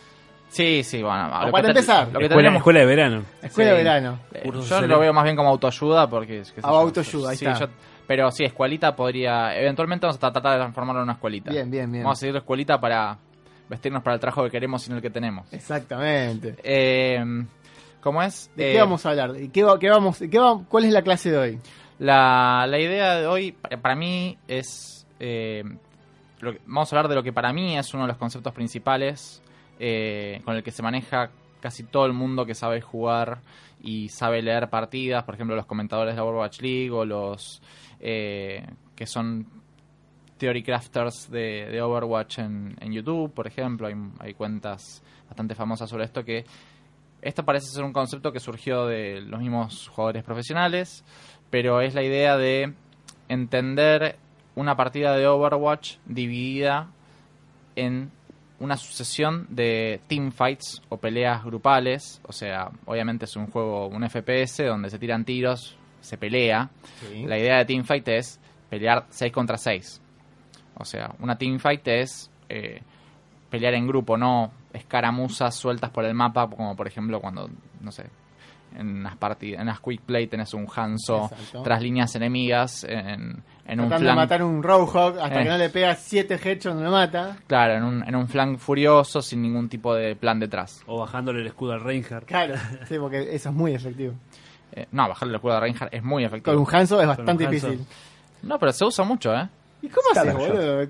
Sí, 0.48 0.82
sí, 0.84 1.02
bueno. 1.02 1.24
lo 1.46 1.50
para 1.50 1.68
empezar. 1.68 2.08
Lo 2.12 2.18
que 2.18 2.26
Escuela, 2.26 2.36
tenemos 2.42 2.58
escuela 2.60 2.80
de 2.80 2.86
verano. 2.86 3.22
Escuela 3.42 3.70
Sí. 3.70 3.76
de 3.76 3.82
verano. 3.82 4.18
Eh, 4.32 4.50
yo 4.68 4.80
lo 4.82 4.98
veo 5.00 5.12
más 5.12 5.24
bien 5.24 5.34
como 5.36 5.48
autoayuda 5.48 6.08
porque... 6.08 6.42
Ah, 6.62 6.68
autoayuda, 6.68 7.30
ahí 7.30 7.36
sí, 7.36 7.46
está. 7.46 7.58
yo- 7.66 7.72
pero 8.06 8.30
sí, 8.30 8.44
escuelita 8.44 8.94
podría... 8.94 9.58
Eventualmente 9.58 10.06
vamos 10.06 10.22
a 10.22 10.30
tratar 10.30 10.52
de 10.52 10.58
transformarlo 10.58 11.00
en 11.00 11.04
una 11.04 11.12
escuelita. 11.14 11.50
Bien, 11.50 11.70
bien, 11.70 11.90
bien. 11.90 12.04
Vamos 12.04 12.18
a 12.18 12.20
seguir 12.20 12.34
la 12.34 12.40
escuelita 12.40 12.78
para 12.80 13.18
vestirnos 13.68 14.02
para 14.02 14.14
el 14.14 14.20
trabajo 14.20 14.44
que 14.44 14.50
queremos 14.50 14.86
y 14.86 14.90
no 14.90 14.96
el 14.96 15.02
que 15.02 15.10
tenemos. 15.10 15.52
Exactamente. 15.52 16.54
Eh, 16.62 17.18
¿Cómo 18.06 18.22
es? 18.22 18.52
¿De 18.54 18.70
Eh, 18.70 18.72
qué 18.74 18.78
vamos 18.80 19.04
a 19.04 19.10
hablar? 19.10 19.32
¿De 19.32 19.48
qué, 19.48 19.64
va- 19.64 19.80
qué 19.80 19.90
vamos, 19.90 20.18
qué 20.30 20.38
va- 20.38 20.62
¿Cuál 20.68 20.84
es 20.84 20.92
la 20.92 21.02
clase 21.02 21.28
de 21.32 21.38
hoy? 21.38 21.58
La, 21.98 22.64
la 22.68 22.78
idea 22.78 23.16
de 23.16 23.26
hoy, 23.26 23.50
para, 23.50 23.96
mí, 23.96 24.38
es 24.46 25.04
eh, 25.18 25.64
lo 26.38 26.52
que- 26.52 26.60
vamos 26.66 26.92
a 26.92 26.96
hablar 26.96 27.08
de 27.08 27.16
lo 27.16 27.24
que 27.24 27.32
para 27.32 27.52
mí 27.52 27.76
es 27.76 27.92
uno 27.94 28.04
de 28.04 28.08
los 28.10 28.16
conceptos 28.16 28.52
principales 28.52 29.42
eh, 29.80 30.40
con 30.44 30.54
el 30.54 30.62
que 30.62 30.70
se 30.70 30.84
maneja 30.84 31.30
casi 31.60 31.82
todo 31.82 32.06
el 32.06 32.12
mundo 32.12 32.46
que 32.46 32.54
sabe 32.54 32.80
jugar 32.80 33.40
y 33.82 34.08
sabe 34.08 34.40
leer 34.40 34.70
partidas, 34.70 35.24
por 35.24 35.34
ejemplo 35.34 35.56
los 35.56 35.66
comentadores 35.66 36.14
de 36.14 36.20
Overwatch 36.20 36.60
League 36.60 36.92
o 36.92 37.04
los 37.04 37.60
eh, 37.98 38.64
que 38.94 39.04
son 39.08 39.48
theory 40.38 40.62
crafters 40.62 41.28
de, 41.28 41.66
de 41.72 41.82
Overwatch 41.82 42.38
en, 42.38 42.76
en 42.80 42.92
YouTube, 42.92 43.32
por 43.34 43.48
ejemplo, 43.48 43.88
hay, 43.88 43.94
hay 44.20 44.34
cuentas 44.34 45.02
bastante 45.26 45.56
famosas 45.56 45.90
sobre 45.90 46.04
esto 46.04 46.24
que 46.24 46.44
esto 47.22 47.44
parece 47.44 47.66
ser 47.68 47.84
un 47.84 47.92
concepto 47.92 48.32
que 48.32 48.40
surgió 48.40 48.86
de 48.86 49.20
los 49.20 49.40
mismos 49.40 49.88
jugadores 49.88 50.22
profesionales, 50.22 51.04
pero 51.50 51.80
es 51.80 51.94
la 51.94 52.02
idea 52.02 52.36
de 52.36 52.74
entender 53.28 54.16
una 54.54 54.76
partida 54.76 55.16
de 55.16 55.26
Overwatch 55.26 55.96
dividida 56.06 56.88
en 57.74 58.10
una 58.58 58.76
sucesión 58.76 59.46
de 59.50 60.00
teamfights 60.06 60.82
o 60.88 60.96
peleas 60.96 61.44
grupales, 61.44 62.20
o 62.24 62.32
sea, 62.32 62.70
obviamente 62.86 63.26
es 63.26 63.36
un 63.36 63.48
juego, 63.48 63.88
un 63.88 64.08
FPS 64.08 64.64
donde 64.64 64.88
se 64.88 64.98
tiran 64.98 65.24
tiros, 65.24 65.76
se 66.00 66.16
pelea. 66.16 66.70
La 67.26 67.38
idea 67.38 67.58
de 67.58 67.64
teamfight 67.64 68.08
es 68.08 68.40
pelear 68.70 69.06
6 69.10 69.32
contra 69.32 69.58
6. 69.58 70.00
O 70.78 70.84
sea, 70.84 71.14
una 71.20 71.36
teamfight 71.36 71.86
es 71.88 72.30
eh, 72.48 72.80
pelear 73.50 73.74
en 73.74 73.86
grupo, 73.86 74.16
no 74.16 74.52
escaramuzas 74.76 75.54
sueltas 75.54 75.90
por 75.90 76.04
el 76.04 76.14
mapa, 76.14 76.48
como 76.48 76.76
por 76.76 76.86
ejemplo 76.86 77.20
cuando, 77.20 77.48
no 77.80 77.90
sé, 77.92 78.04
en 78.76 79.02
las 79.02 79.16
partidas, 79.16 79.60
en 79.60 79.66
las 79.68 79.80
quick 79.80 80.02
play 80.02 80.26
tenés 80.26 80.52
un 80.52 80.66
Hanzo 80.74 81.30
Exacto. 81.32 81.62
tras 81.62 81.80
líneas 81.82 82.14
enemigas, 82.14 82.84
en, 82.84 83.42
en 83.66 83.80
un 83.80 83.88
de 83.88 83.98
flank, 83.98 84.16
matar 84.16 84.42
un 84.42 84.62
Roadhog 84.62 85.18
hasta 85.18 85.40
Eh. 85.40 85.44
que 85.44 85.48
no 85.50 85.56
le 85.56 85.70
pega 85.70 85.94
7 85.94 86.34
headshots 86.34 86.74
no 86.76 86.82
lo 86.82 86.90
mata. 86.90 87.36
claro, 87.46 87.74
en 87.74 87.84
un, 87.84 88.06
en 88.06 88.14
un 88.14 88.28
flank 88.28 88.58
furioso 88.58 89.22
sin 89.22 89.40
ningún 89.40 89.68
tipo 89.70 89.94
de 89.94 90.14
plan 90.14 90.38
detrás. 90.38 90.82
O 90.86 91.00
bajándole 91.00 91.40
el 91.40 91.46
escudo 91.46 91.72
al 91.72 91.80
Reinhardt. 91.80 92.26
Claro, 92.26 92.54
sí, 92.88 92.98
porque 92.98 93.34
eso 93.34 93.48
es 93.48 93.54
muy 93.54 93.72
efectivo. 93.72 94.12
Eh, 94.72 94.86
no, 94.92 95.08
bajarle 95.08 95.32
el 95.32 95.36
escudo 95.36 95.54
de 95.54 95.60
Reinhardt 95.60 95.94
es 95.94 96.02
muy 96.02 96.24
efectivo. 96.24 96.54
Con 96.54 96.62
un 96.66 96.74
Hanzo 96.74 97.00
es 97.00 97.06
bastante 97.06 97.46
Hanzo. 97.46 97.68
difícil. 97.68 97.86
No, 98.42 98.58
pero 98.58 98.72
se 98.72 98.84
usa 98.84 99.04
mucho, 99.06 99.32
¿eh? 99.34 99.48
¿Y 99.80 99.88
cómo 99.88 100.08
haces, 100.12 100.34
boludo? 100.34 100.86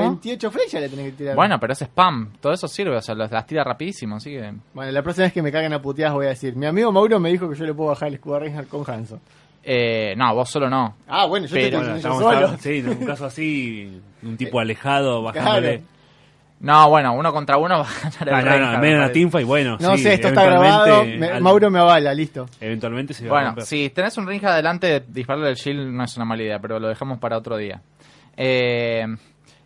¿Cómo? 0.00 0.10
28 0.10 0.50
flechas 0.50 0.80
le 0.80 0.88
tenés 0.88 1.06
que 1.06 1.12
tirar. 1.12 1.34
Bueno, 1.36 1.58
pero 1.58 1.72
es 1.72 1.82
spam. 1.82 2.30
Todo 2.40 2.52
eso 2.52 2.68
sirve, 2.68 2.96
o 2.96 3.00
sea, 3.02 3.14
las, 3.14 3.30
las 3.30 3.46
tira 3.46 3.64
rapidísimo, 3.64 4.16
así 4.16 4.30
que... 4.30 4.52
Bueno, 4.74 4.92
la 4.92 5.02
próxima 5.02 5.24
vez 5.24 5.32
que 5.32 5.42
me 5.42 5.50
caguen 5.50 5.72
a 5.72 5.82
puteadas 5.82 6.14
voy 6.14 6.26
a 6.26 6.30
decir, 6.30 6.54
mi 6.56 6.66
amigo 6.66 6.92
Mauro 6.92 7.18
me 7.18 7.30
dijo 7.30 7.48
que 7.50 7.56
yo 7.56 7.64
le 7.64 7.74
puedo 7.74 7.90
bajar 7.90 8.08
el 8.08 8.14
escudo 8.14 8.36
a 8.36 8.38
Reinhardt 8.40 8.68
con 8.68 8.84
Hanzo. 8.88 9.20
Eh, 9.68 10.14
no, 10.16 10.32
vos 10.34 10.48
solo 10.48 10.70
no. 10.70 10.94
Ah, 11.08 11.26
bueno, 11.26 11.46
yo 11.46 11.54
Pero- 11.54 11.70
te 11.70 11.76
Bueno, 11.78 11.96
estamos, 11.96 12.18
solo. 12.22 12.56
sí, 12.60 12.78
en 12.78 12.88
un 12.88 13.04
caso 13.04 13.26
así, 13.26 14.00
un 14.22 14.36
tipo 14.36 14.60
alejado, 14.60 15.22
bajándole. 15.22 15.78
Claro. 15.78 15.96
No, 16.58 16.88
bueno, 16.88 17.12
uno 17.14 17.32
contra 17.34 17.58
uno 17.58 17.78
va 17.80 17.86
a 17.86 18.10
ganar 18.10 18.28
el 18.46 18.48
Ah, 18.52 18.58
no, 18.60 18.72
no, 18.72 18.78
medio 18.78 18.96
una 18.96 19.12
teamfight, 19.12 19.46
bueno. 19.46 19.76
No 19.80 19.96
sí, 19.96 20.04
sé, 20.04 20.14
esto 20.14 20.28
está 20.28 20.44
grabado. 20.44 21.04
me- 21.04 21.26
al- 21.26 21.42
Mauro 21.42 21.70
me 21.70 21.80
avala, 21.80 22.14
listo. 22.14 22.46
Eventualmente 22.60 23.12
se 23.12 23.24
va 23.24 23.28
a 23.28 23.32
Bueno, 23.32 23.46
romper. 23.48 23.64
si 23.64 23.90
tenés 23.90 24.16
un 24.16 24.26
Reinhardt 24.26 24.52
adelante, 24.54 25.04
dispararle 25.08 25.50
el 25.50 25.56
shield 25.56 25.92
no 25.92 26.04
es 26.04 26.16
una 26.16 26.24
mala 26.24 26.42
idea, 26.44 26.58
pero 26.60 26.78
lo 26.78 26.88
dejamos 26.88 27.18
para 27.18 27.36
otro 27.36 27.56
día. 27.56 27.82
Eh, 28.36 29.04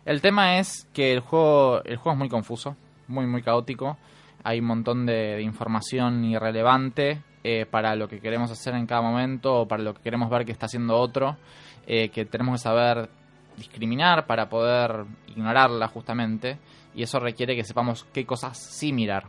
el 0.05 0.21
tema 0.21 0.57
es 0.59 0.87
que 0.93 1.13
el 1.13 1.19
juego, 1.19 1.83
el 1.83 1.97
juego 1.97 2.13
es 2.13 2.19
muy 2.19 2.29
confuso, 2.29 2.75
muy, 3.07 3.27
muy 3.27 3.41
caótico. 3.41 3.97
Hay 4.43 4.59
un 4.59 4.65
montón 4.65 5.05
de, 5.05 5.41
información 5.41 6.25
irrelevante 6.25 7.21
eh, 7.43 7.65
para 7.65 7.95
lo 7.95 8.07
que 8.07 8.19
queremos 8.19 8.51
hacer 8.51 8.73
en 8.75 8.87
cada 8.87 9.01
momento 9.01 9.61
o 9.61 9.67
para 9.67 9.83
lo 9.83 9.93
que 9.93 10.01
queremos 10.01 10.29
ver 10.29 10.45
que 10.45 10.51
está 10.51 10.65
haciendo 10.65 10.97
otro, 10.97 11.37
eh, 11.85 12.09
que 12.09 12.25
tenemos 12.25 12.59
que 12.59 12.63
saber 12.63 13.09
discriminar 13.57 14.25
para 14.25 14.49
poder 14.49 15.05
ignorarla 15.27 15.87
justamente. 15.87 16.57
Y 16.95 17.03
eso 17.03 17.19
requiere 17.19 17.55
que 17.55 17.63
sepamos 17.63 18.05
qué 18.11 18.25
cosas 18.25 18.57
sí 18.57 18.91
mirar. 18.91 19.27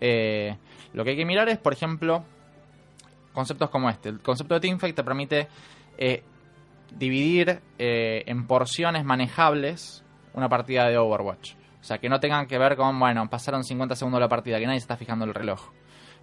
Eh, 0.00 0.56
lo 0.94 1.04
que 1.04 1.10
hay 1.10 1.16
que 1.16 1.26
mirar 1.26 1.48
es, 1.48 1.58
por 1.58 1.72
ejemplo, 1.72 2.24
conceptos 3.32 3.70
como 3.70 3.90
este. 3.90 4.08
El 4.08 4.20
concepto 4.20 4.54
de 4.54 4.60
teamfight 4.60 4.96
te 4.96 5.04
permite 5.04 5.48
eh, 5.98 6.22
dividir 6.96 7.60
eh, 7.78 8.22
en 8.26 8.46
porciones 8.46 9.04
manejables 9.04 10.04
una 10.34 10.48
partida 10.48 10.88
de 10.88 10.98
Overwatch. 10.98 11.54
O 11.80 11.84
sea, 11.84 11.98
que 11.98 12.08
no 12.08 12.20
tengan 12.20 12.46
que 12.46 12.58
ver 12.58 12.76
con, 12.76 12.98
bueno, 12.98 13.28
pasaron 13.30 13.64
50 13.64 13.96
segundos 13.96 14.18
de 14.18 14.24
la 14.24 14.28
partida, 14.28 14.58
que 14.58 14.66
nadie 14.66 14.78
se 14.80 14.84
está 14.84 14.96
fijando 14.96 15.24
el 15.24 15.34
reloj. 15.34 15.60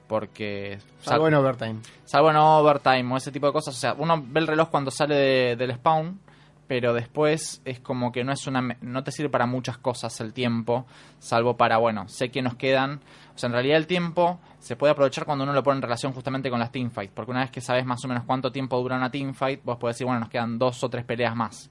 Porque... 0.08 0.78
Salvo 1.02 1.26
sal- 1.26 1.34
en 1.34 1.40
overtime. 1.40 1.80
salvo 2.06 2.30
en 2.30 2.38
overtime 2.38 3.14
o 3.14 3.18
ese 3.18 3.32
tipo 3.32 3.48
de 3.48 3.54
cosas. 3.54 3.76
O 3.76 3.78
sea, 3.78 3.94
uno 3.98 4.24
ve 4.26 4.40
el 4.40 4.48
reloj 4.48 4.70
cuando 4.70 4.92
sale 4.92 5.16
de- 5.16 5.56
del 5.56 5.74
spawn, 5.74 6.20
pero 6.68 6.94
después 6.94 7.62
es 7.66 7.80
como 7.80 8.12
que 8.12 8.24
no 8.24 8.32
es 8.32 8.46
una 8.48 8.62
no 8.82 9.04
te 9.04 9.12
sirve 9.12 9.30
para 9.30 9.46
muchas 9.46 9.78
cosas 9.78 10.20
el 10.22 10.34
tiempo, 10.34 10.86
salvo 11.20 11.58
para, 11.58 11.78
bueno, 11.78 12.08
sé 12.08 12.30
que 12.30 12.42
nos 12.42 12.56
quedan. 12.56 13.02
O 13.38 13.40
sea, 13.40 13.48
en 13.50 13.54
realidad 13.54 13.78
el 13.78 13.86
tiempo 13.86 14.40
se 14.58 14.76
puede 14.76 14.94
aprovechar 14.94 15.24
cuando 15.24 15.44
uno 15.44 15.54
lo 15.54 15.62
pone 15.62 15.76
en 15.76 15.84
relación 15.84 16.12
justamente 16.12 16.50
con 16.50 16.60
las 16.60 16.72
teamfights, 16.72 17.14
porque 17.14 17.30
una 17.30 17.42
vez 17.42 17.52
que 17.52 17.62
sabes 17.62 17.86
más 17.86 18.04
o 18.04 18.08
menos 18.08 18.24
cuánto 18.24 18.52
tiempo 18.52 18.82
dura 18.82 18.98
una 18.98 19.12
teamfight, 19.12 19.64
vos 19.64 19.78
podés 19.78 19.96
decir, 19.96 20.08
bueno, 20.08 20.22
nos 20.22 20.30
quedan 20.30 20.58
dos 20.58 20.84
o 20.84 20.90
tres 20.90 21.06
peleas 21.06 21.36
más. 21.36 21.70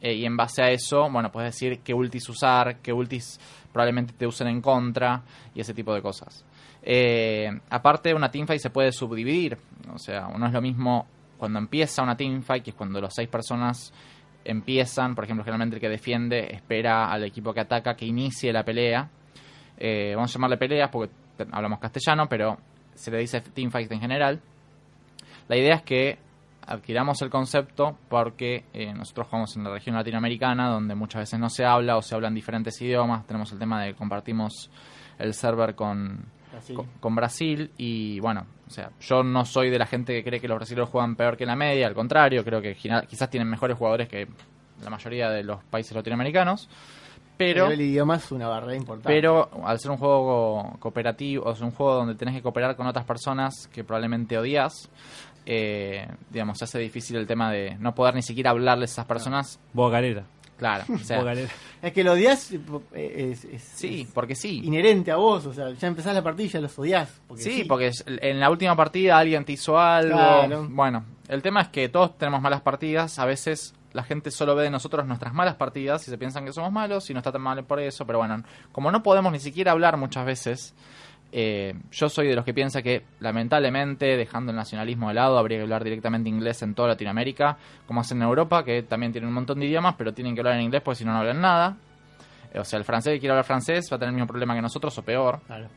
Eh, 0.00 0.14
y 0.14 0.24
en 0.24 0.38
base 0.38 0.62
a 0.62 0.70
eso, 0.70 1.10
bueno, 1.10 1.30
puedes 1.30 1.52
decir 1.52 1.80
qué 1.80 1.92
ultis 1.92 2.26
usar, 2.30 2.78
qué 2.78 2.94
ultis 2.94 3.38
probablemente 3.74 4.14
te 4.14 4.26
usen 4.26 4.48
en 4.48 4.62
contra 4.62 5.20
y 5.54 5.60
ese 5.60 5.74
tipo 5.74 5.92
de 5.92 6.00
cosas. 6.00 6.46
Eh, 6.82 7.50
aparte, 7.68 8.14
una 8.14 8.30
teamfight 8.30 8.62
se 8.62 8.70
puede 8.70 8.90
subdividir. 8.90 9.58
O 9.92 9.98
sea, 9.98 10.28
no 10.28 10.46
es 10.46 10.52
lo 10.54 10.62
mismo 10.62 11.06
cuando 11.36 11.58
empieza 11.58 12.02
una 12.02 12.16
teamfight, 12.16 12.64
que 12.64 12.70
es 12.70 12.76
cuando 12.76 13.02
las 13.02 13.14
seis 13.14 13.28
personas 13.28 13.92
empiezan. 14.46 15.14
Por 15.14 15.24
ejemplo, 15.24 15.44
generalmente 15.44 15.76
el 15.76 15.80
que 15.82 15.90
defiende 15.90 16.54
espera 16.54 17.10
al 17.12 17.22
equipo 17.24 17.52
que 17.52 17.60
ataca 17.60 17.94
que 17.94 18.06
inicie 18.06 18.50
la 18.50 18.64
pelea. 18.64 19.10
Eh, 19.78 20.12
vamos 20.14 20.30
a 20.30 20.34
llamarle 20.34 20.56
peleas 20.56 20.90
porque 20.90 21.12
hablamos 21.52 21.78
castellano, 21.78 22.28
pero 22.28 22.58
se 22.94 23.10
le 23.10 23.18
dice 23.18 23.40
teamfight 23.40 23.90
en 23.92 24.00
general. 24.00 24.40
La 25.48 25.56
idea 25.56 25.76
es 25.76 25.82
que 25.82 26.18
adquiramos 26.66 27.22
el 27.22 27.30
concepto 27.30 27.96
porque 28.08 28.64
eh, 28.72 28.92
nosotros 28.92 29.28
jugamos 29.28 29.56
en 29.56 29.64
la 29.64 29.70
región 29.70 29.94
latinoamericana 29.94 30.68
donde 30.68 30.94
muchas 30.94 31.22
veces 31.22 31.38
no 31.38 31.48
se 31.48 31.64
habla 31.64 31.96
o 31.96 32.02
se 32.02 32.14
hablan 32.14 32.34
diferentes 32.34 32.80
idiomas. 32.80 33.26
Tenemos 33.26 33.52
el 33.52 33.58
tema 33.58 33.82
de 33.82 33.92
que 33.92 33.98
compartimos 33.98 34.70
el 35.18 35.32
server 35.34 35.74
con, 35.74 36.24
Así. 36.56 36.74
con, 36.74 36.86
con 37.00 37.14
Brasil 37.14 37.70
y 37.76 38.18
bueno, 38.20 38.46
o 38.66 38.70
sea, 38.70 38.90
yo 39.00 39.22
no 39.22 39.44
soy 39.44 39.70
de 39.70 39.78
la 39.78 39.86
gente 39.86 40.12
que 40.12 40.24
cree 40.24 40.40
que 40.40 40.48
los 40.48 40.56
brasileños 40.56 40.90
juegan 40.90 41.14
peor 41.14 41.36
que 41.36 41.46
la 41.46 41.54
media, 41.54 41.86
al 41.86 41.94
contrario, 41.94 42.44
creo 42.44 42.60
que 42.60 42.74
quizás 42.74 43.30
tienen 43.30 43.48
mejores 43.48 43.78
jugadores 43.78 44.08
que 44.08 44.26
la 44.82 44.90
mayoría 44.90 45.30
de 45.30 45.44
los 45.44 45.62
países 45.64 45.94
latinoamericanos, 45.94 46.68
pero 47.36 47.70
el 47.70 47.80
idioma 47.80 48.16
es 48.16 48.30
una 48.32 48.48
barrera 48.48 48.76
importante. 48.76 49.08
pero 49.08 49.50
al 49.64 49.78
ser 49.78 49.90
un 49.90 49.96
juego 49.98 50.76
cooperativo, 50.78 51.44
o 51.44 51.54
sea, 51.54 51.66
un 51.66 51.72
juego 51.72 51.94
donde 51.96 52.14
tenés 52.14 52.34
que 52.34 52.42
cooperar 52.42 52.76
con 52.76 52.86
otras 52.86 53.04
personas 53.04 53.68
que 53.72 53.84
probablemente 53.84 54.38
odias, 54.38 54.88
eh, 55.44 56.06
digamos, 56.30 56.58
se 56.58 56.64
hace 56.64 56.78
difícil 56.78 57.16
el 57.16 57.26
tema 57.26 57.52
de 57.52 57.76
no 57.78 57.94
poder 57.94 58.14
ni 58.14 58.22
siquiera 58.22 58.50
hablarles 58.50 58.90
a 58.90 58.92
esas 58.94 59.06
personas. 59.06 59.60
Bogalera. 59.72 60.24
Claro, 60.56 60.84
o 60.92 60.98
sea, 60.98 61.18
Bogalera. 61.18 61.50
Es 61.82 61.92
que 61.92 62.02
lo 62.02 62.12
odias 62.12 62.50
eh, 62.50 63.30
es, 63.32 63.44
es- 63.44 63.62
sí, 63.62 64.00
es 64.02 64.12
porque 64.12 64.34
sí. 64.34 64.62
inherente 64.64 65.10
a 65.10 65.16
vos. 65.16 65.44
O 65.44 65.52
sea, 65.52 65.70
ya 65.72 65.86
empezás 65.86 66.14
la 66.14 66.22
partida 66.22 66.46
y 66.46 66.48
ya 66.48 66.60
los 66.62 66.78
odias. 66.78 67.20
Porque 67.28 67.42
Sí, 67.42 67.64
porque 67.68 67.88
es- 67.88 68.02
en 68.06 68.40
la 68.40 68.48
última 68.50 68.74
partida 68.74 69.18
alguien 69.18 69.44
te 69.44 69.52
hizo 69.52 69.78
algo. 69.78 70.16
Claro. 70.16 70.66
Bueno, 70.70 71.04
el 71.28 71.42
tema 71.42 71.60
es 71.60 71.68
que 71.68 71.90
todos 71.90 72.16
tenemos 72.16 72.40
malas 72.40 72.62
partidas. 72.62 73.18
A 73.18 73.26
veces 73.26 73.74
la 73.96 74.02
gente 74.02 74.30
solo 74.30 74.54
ve 74.54 74.64
de 74.64 74.70
nosotros 74.70 75.06
nuestras 75.06 75.32
malas 75.32 75.54
partidas 75.54 76.06
y 76.06 76.10
se 76.10 76.18
piensan 76.18 76.44
que 76.44 76.52
somos 76.52 76.70
malos 76.70 77.08
y 77.08 77.14
no 77.14 77.20
está 77.20 77.32
tan 77.32 77.40
mal 77.40 77.64
por 77.64 77.80
eso. 77.80 78.06
Pero 78.06 78.18
bueno, 78.18 78.42
como 78.70 78.90
no 78.90 79.02
podemos 79.02 79.32
ni 79.32 79.40
siquiera 79.40 79.72
hablar 79.72 79.96
muchas 79.96 80.26
veces, 80.26 80.74
eh, 81.32 81.72
yo 81.90 82.10
soy 82.10 82.28
de 82.28 82.36
los 82.36 82.44
que 82.44 82.52
piensa 82.52 82.82
que 82.82 83.04
lamentablemente, 83.20 84.18
dejando 84.18 84.50
el 84.50 84.56
nacionalismo 84.56 85.08
de 85.08 85.14
lado, 85.14 85.38
habría 85.38 85.56
que 85.56 85.62
hablar 85.62 85.82
directamente 85.82 86.28
inglés 86.28 86.60
en 86.60 86.74
toda 86.74 86.88
Latinoamérica, 86.88 87.56
como 87.86 88.02
hacen 88.02 88.18
en 88.18 88.28
Europa, 88.28 88.62
que 88.64 88.82
también 88.82 89.12
tienen 89.12 89.28
un 89.28 89.34
montón 89.34 89.60
de 89.60 89.66
idiomas, 89.66 89.94
pero 89.96 90.12
tienen 90.12 90.34
que 90.34 90.42
hablar 90.42 90.56
en 90.56 90.64
inglés 90.64 90.82
porque 90.84 90.98
si 90.98 91.04
no, 91.06 91.12
no 91.12 91.20
hablan 91.20 91.40
nada. 91.40 91.78
O 92.54 92.64
sea, 92.64 92.78
el 92.78 92.84
francés 92.84 93.14
que 93.14 93.20
quiere 93.20 93.32
hablar 93.32 93.46
francés 93.46 93.88
va 93.90 93.96
a 93.96 93.98
tener 93.98 94.10
el 94.10 94.16
mismo 94.16 94.26
problema 94.26 94.54
que 94.54 94.60
nosotros 94.60 94.96
o 94.98 95.02
peor. 95.02 95.40
Claro. 95.46 95.68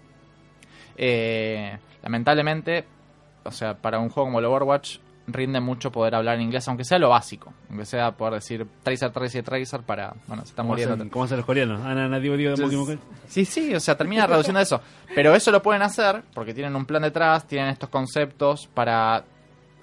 Eh, 0.98 1.78
lamentablemente, 2.04 2.86
o 3.46 3.52
sea, 3.52 3.76
para 3.76 3.98
un 3.98 4.10
juego 4.10 4.28
como 4.28 4.40
el 4.40 4.46
Overwatch 4.46 5.00
rinde 5.32 5.60
mucho 5.60 5.92
poder 5.92 6.16
hablar 6.16 6.36
en 6.36 6.42
inglés, 6.42 6.68
aunque 6.68 6.84
sea 6.84 7.00
lo 7.00 7.10
básico, 7.10 7.54
aunque 7.70 7.86
sea 7.86 8.12
poder 8.12 8.36
decir 8.36 8.66
tracer, 8.84 9.12
tracer, 9.12 9.44
tracer 9.44 9.82
para, 9.82 10.14
bueno, 10.28 10.44
se 10.44 10.50
están 10.50 10.64
¿Cómo 10.64 10.74
muriendo. 10.74 10.96
hacen, 10.96 11.10
cómo 11.10 11.26
hacen 11.26 11.38
los 11.38 11.46
coreanos? 11.46 11.82
Ana, 11.82 12.06
Ana, 12.06 12.20
digo, 12.20 12.36
digo. 12.38 12.56
Sí, 13.28 13.46
sí, 13.46 13.74
o 13.74 13.80
sea, 13.80 13.96
termina 13.98 14.28
reduciendo 14.28 14.60
eso. 14.60 14.82
Pero 15.14 15.34
eso 15.36 15.52
lo 15.52 15.62
pueden 15.62 15.82
hacer 15.82 16.24
porque 16.34 16.54
tienen 16.54 16.76
un 16.76 16.86
plan 16.86 17.02
detrás, 17.02 17.48
tienen 17.48 17.70
estos 17.70 17.90
conceptos 17.90 18.68
para, 18.74 19.24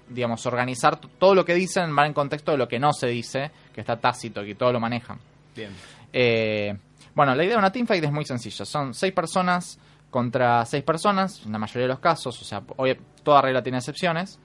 digamos, 0.09 0.45
organizar 0.47 0.99
todo 0.99 1.35
lo 1.35 1.45
que 1.45 1.55
dicen, 1.55 1.97
va 1.97 2.07
en 2.07 2.13
contexto 2.13 2.53
de 2.53 2.59
lo 2.59 2.69
que 2.69 2.79
no 2.79 2.93
se 2.93 3.07
dice, 3.09 3.51
que 3.75 3.81
está 3.81 3.97
tácito, 3.99 4.43
que 4.45 4.55
todo 4.55 4.73
lo 4.73 4.81
manejan. 4.81 5.19
Bien. 5.55 5.71
Eh, 6.13 6.77
bueno, 7.15 7.35
la 7.35 7.45
idea 7.45 7.55
de 7.55 7.59
una 7.59 7.73
teamfight 7.73 8.05
es 8.05 8.13
muy 8.13 8.25
sencilla. 8.25 8.65
Son 8.65 8.93
seis 8.95 9.13
personas 9.13 9.79
contra 10.11 10.65
seis 10.65 10.83
personas, 10.85 11.43
en 11.45 11.53
la 11.53 11.59
mayoría 11.59 11.83
de 11.83 11.89
los 11.89 11.99
casos. 11.99 12.41
O 12.41 12.45
sea, 12.45 12.63
hoy 12.77 12.97
toda 13.23 13.43
regla 13.43 13.63
tiene 13.63 13.79
excepciones. 13.79 14.39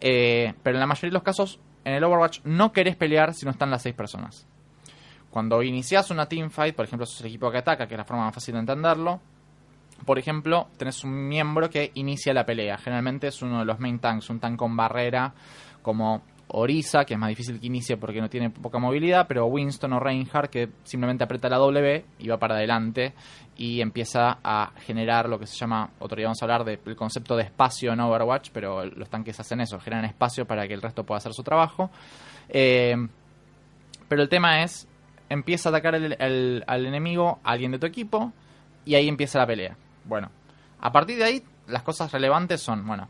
Eh, 0.00 0.54
pero 0.62 0.76
en 0.76 0.80
la 0.80 0.86
mayoría 0.86 1.10
de 1.10 1.14
los 1.14 1.22
casos, 1.22 1.60
en 1.84 1.94
el 1.94 2.04
Overwatch 2.04 2.40
no 2.44 2.72
querés 2.72 2.96
pelear 2.96 3.34
si 3.34 3.44
no 3.44 3.52
están 3.52 3.70
las 3.70 3.82
seis 3.82 3.94
personas. 3.94 4.46
Cuando 5.30 5.62
inicias 5.62 6.10
una 6.10 6.26
teamfight, 6.26 6.74
por 6.74 6.86
ejemplo, 6.86 7.06
sos 7.06 7.20
el 7.20 7.26
equipo 7.26 7.50
que 7.50 7.58
ataca, 7.58 7.86
que 7.86 7.94
es 7.94 7.98
la 7.98 8.04
forma 8.04 8.24
más 8.24 8.34
fácil 8.34 8.54
de 8.54 8.60
entenderlo, 8.60 9.20
por 10.04 10.18
ejemplo, 10.18 10.68
tenés 10.76 11.04
un 11.04 11.28
miembro 11.28 11.70
que 11.70 11.90
inicia 11.94 12.34
la 12.34 12.44
pelea. 12.44 12.76
Generalmente 12.78 13.28
es 13.28 13.40
uno 13.42 13.60
de 13.60 13.64
los 13.64 13.78
main 13.80 13.98
tanks, 13.98 14.30
un 14.30 14.40
tank 14.40 14.56
con 14.56 14.76
barrera 14.76 15.32
como 15.82 16.22
Orisa, 16.48 17.04
que 17.04 17.14
es 17.14 17.20
más 17.20 17.28
difícil 17.28 17.58
que 17.58 17.66
inicie 17.66 17.96
porque 17.96 18.20
no 18.20 18.30
tiene 18.30 18.50
poca 18.50 18.78
movilidad, 18.78 19.26
pero 19.26 19.46
Winston 19.46 19.92
o 19.94 20.00
Reinhardt, 20.00 20.50
que 20.50 20.68
simplemente 20.84 21.24
aprieta 21.24 21.48
la 21.48 21.56
W 21.56 22.04
y 22.18 22.28
va 22.28 22.38
para 22.38 22.54
adelante 22.54 23.14
y 23.56 23.80
empieza 23.80 24.38
a 24.44 24.70
generar 24.84 25.28
lo 25.28 25.38
que 25.38 25.46
se 25.46 25.56
llama, 25.56 25.90
otro 25.98 26.16
día 26.16 26.26
vamos 26.26 26.40
a 26.42 26.44
hablar 26.44 26.64
del 26.64 26.94
concepto 26.94 27.36
de 27.36 27.44
espacio 27.44 27.92
en 27.92 28.00
Overwatch, 28.00 28.50
pero 28.52 28.84
los 28.84 29.08
tanques 29.08 29.38
hacen 29.40 29.60
eso, 29.60 29.80
generan 29.80 30.04
espacio 30.04 30.46
para 30.46 30.68
que 30.68 30.74
el 30.74 30.82
resto 30.82 31.04
pueda 31.04 31.18
hacer 31.18 31.32
su 31.32 31.42
trabajo. 31.42 31.90
Eh, 32.48 32.94
pero 34.08 34.22
el 34.22 34.28
tema 34.28 34.62
es, 34.62 34.86
empieza 35.28 35.70
a 35.70 35.70
atacar 35.70 35.94
al 35.96 36.86
enemigo, 36.86 37.40
a 37.42 37.52
alguien 37.52 37.72
de 37.72 37.78
tu 37.78 37.86
equipo, 37.86 38.32
y 38.84 38.94
ahí 38.94 39.08
empieza 39.08 39.38
la 39.38 39.46
pelea. 39.46 39.76
Bueno, 40.04 40.30
a 40.80 40.92
partir 40.92 41.16
de 41.18 41.24
ahí, 41.24 41.42
las 41.66 41.82
cosas 41.82 42.12
relevantes 42.12 42.60
son, 42.60 42.86
bueno, 42.86 43.08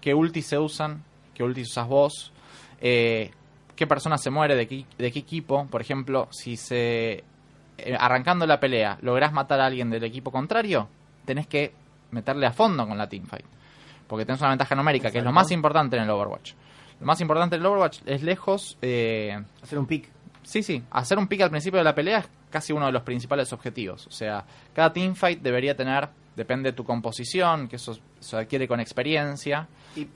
qué 0.00 0.14
ulti 0.14 0.42
se 0.42 0.58
usan, 0.58 1.02
qué 1.34 1.42
ulti 1.42 1.62
usas 1.62 1.88
vos, 1.88 2.32
eh, 2.80 3.30
qué 3.74 3.86
persona 3.86 4.18
se 4.18 4.30
muere, 4.30 4.54
de 4.54 4.66
qué, 4.66 4.84
de 4.98 5.12
qué 5.12 5.18
equipo. 5.18 5.66
Por 5.66 5.80
ejemplo, 5.80 6.28
si 6.30 6.56
se. 6.56 7.24
eh, 7.78 7.96
arrancando 7.98 8.46
la 8.46 8.58
pelea, 8.60 8.98
lográs 9.02 9.32
matar 9.32 9.60
a 9.60 9.66
alguien 9.66 9.90
del 9.90 10.04
equipo 10.04 10.30
contrario, 10.32 10.88
tenés 11.24 11.46
que 11.46 11.72
meterle 12.10 12.46
a 12.46 12.52
fondo 12.52 12.86
con 12.86 12.96
la 12.96 13.08
teamfight. 13.08 13.44
Porque 14.06 14.24
tenés 14.24 14.40
una 14.40 14.50
ventaja 14.50 14.74
numérica, 14.74 15.10
que 15.10 15.18
es 15.18 15.24
lo 15.24 15.32
más 15.32 15.50
importante 15.50 15.96
en 15.96 16.04
el 16.04 16.10
Overwatch. 16.10 16.52
Lo 17.00 17.06
más 17.06 17.20
importante 17.20 17.56
en 17.56 17.62
el 17.62 17.66
Overwatch 17.66 17.98
es 18.06 18.22
lejos. 18.22 18.78
eh, 18.80 19.36
Hacer 19.62 19.78
un 19.78 19.86
pick. 19.86 20.08
Sí, 20.42 20.62
sí. 20.62 20.82
Hacer 20.92 21.18
un 21.18 21.26
pick 21.26 21.40
al 21.42 21.50
principio 21.50 21.78
de 21.78 21.84
la 21.84 21.94
pelea 21.94 22.18
es 22.20 22.28
casi 22.48 22.72
uno 22.72 22.86
de 22.86 22.92
los 22.92 23.02
principales 23.02 23.52
objetivos. 23.52 24.06
O 24.06 24.12
sea, 24.12 24.44
cada 24.72 24.92
teamfight 24.92 25.42
debería 25.42 25.76
tener, 25.76 26.08
depende 26.36 26.70
de 26.70 26.76
tu 26.76 26.84
composición, 26.84 27.66
que 27.66 27.76
eso 27.76 27.98
se 28.20 28.36
adquiere 28.36 28.68
con 28.68 28.78
experiencia. 28.78 29.66
Y 29.96 30.06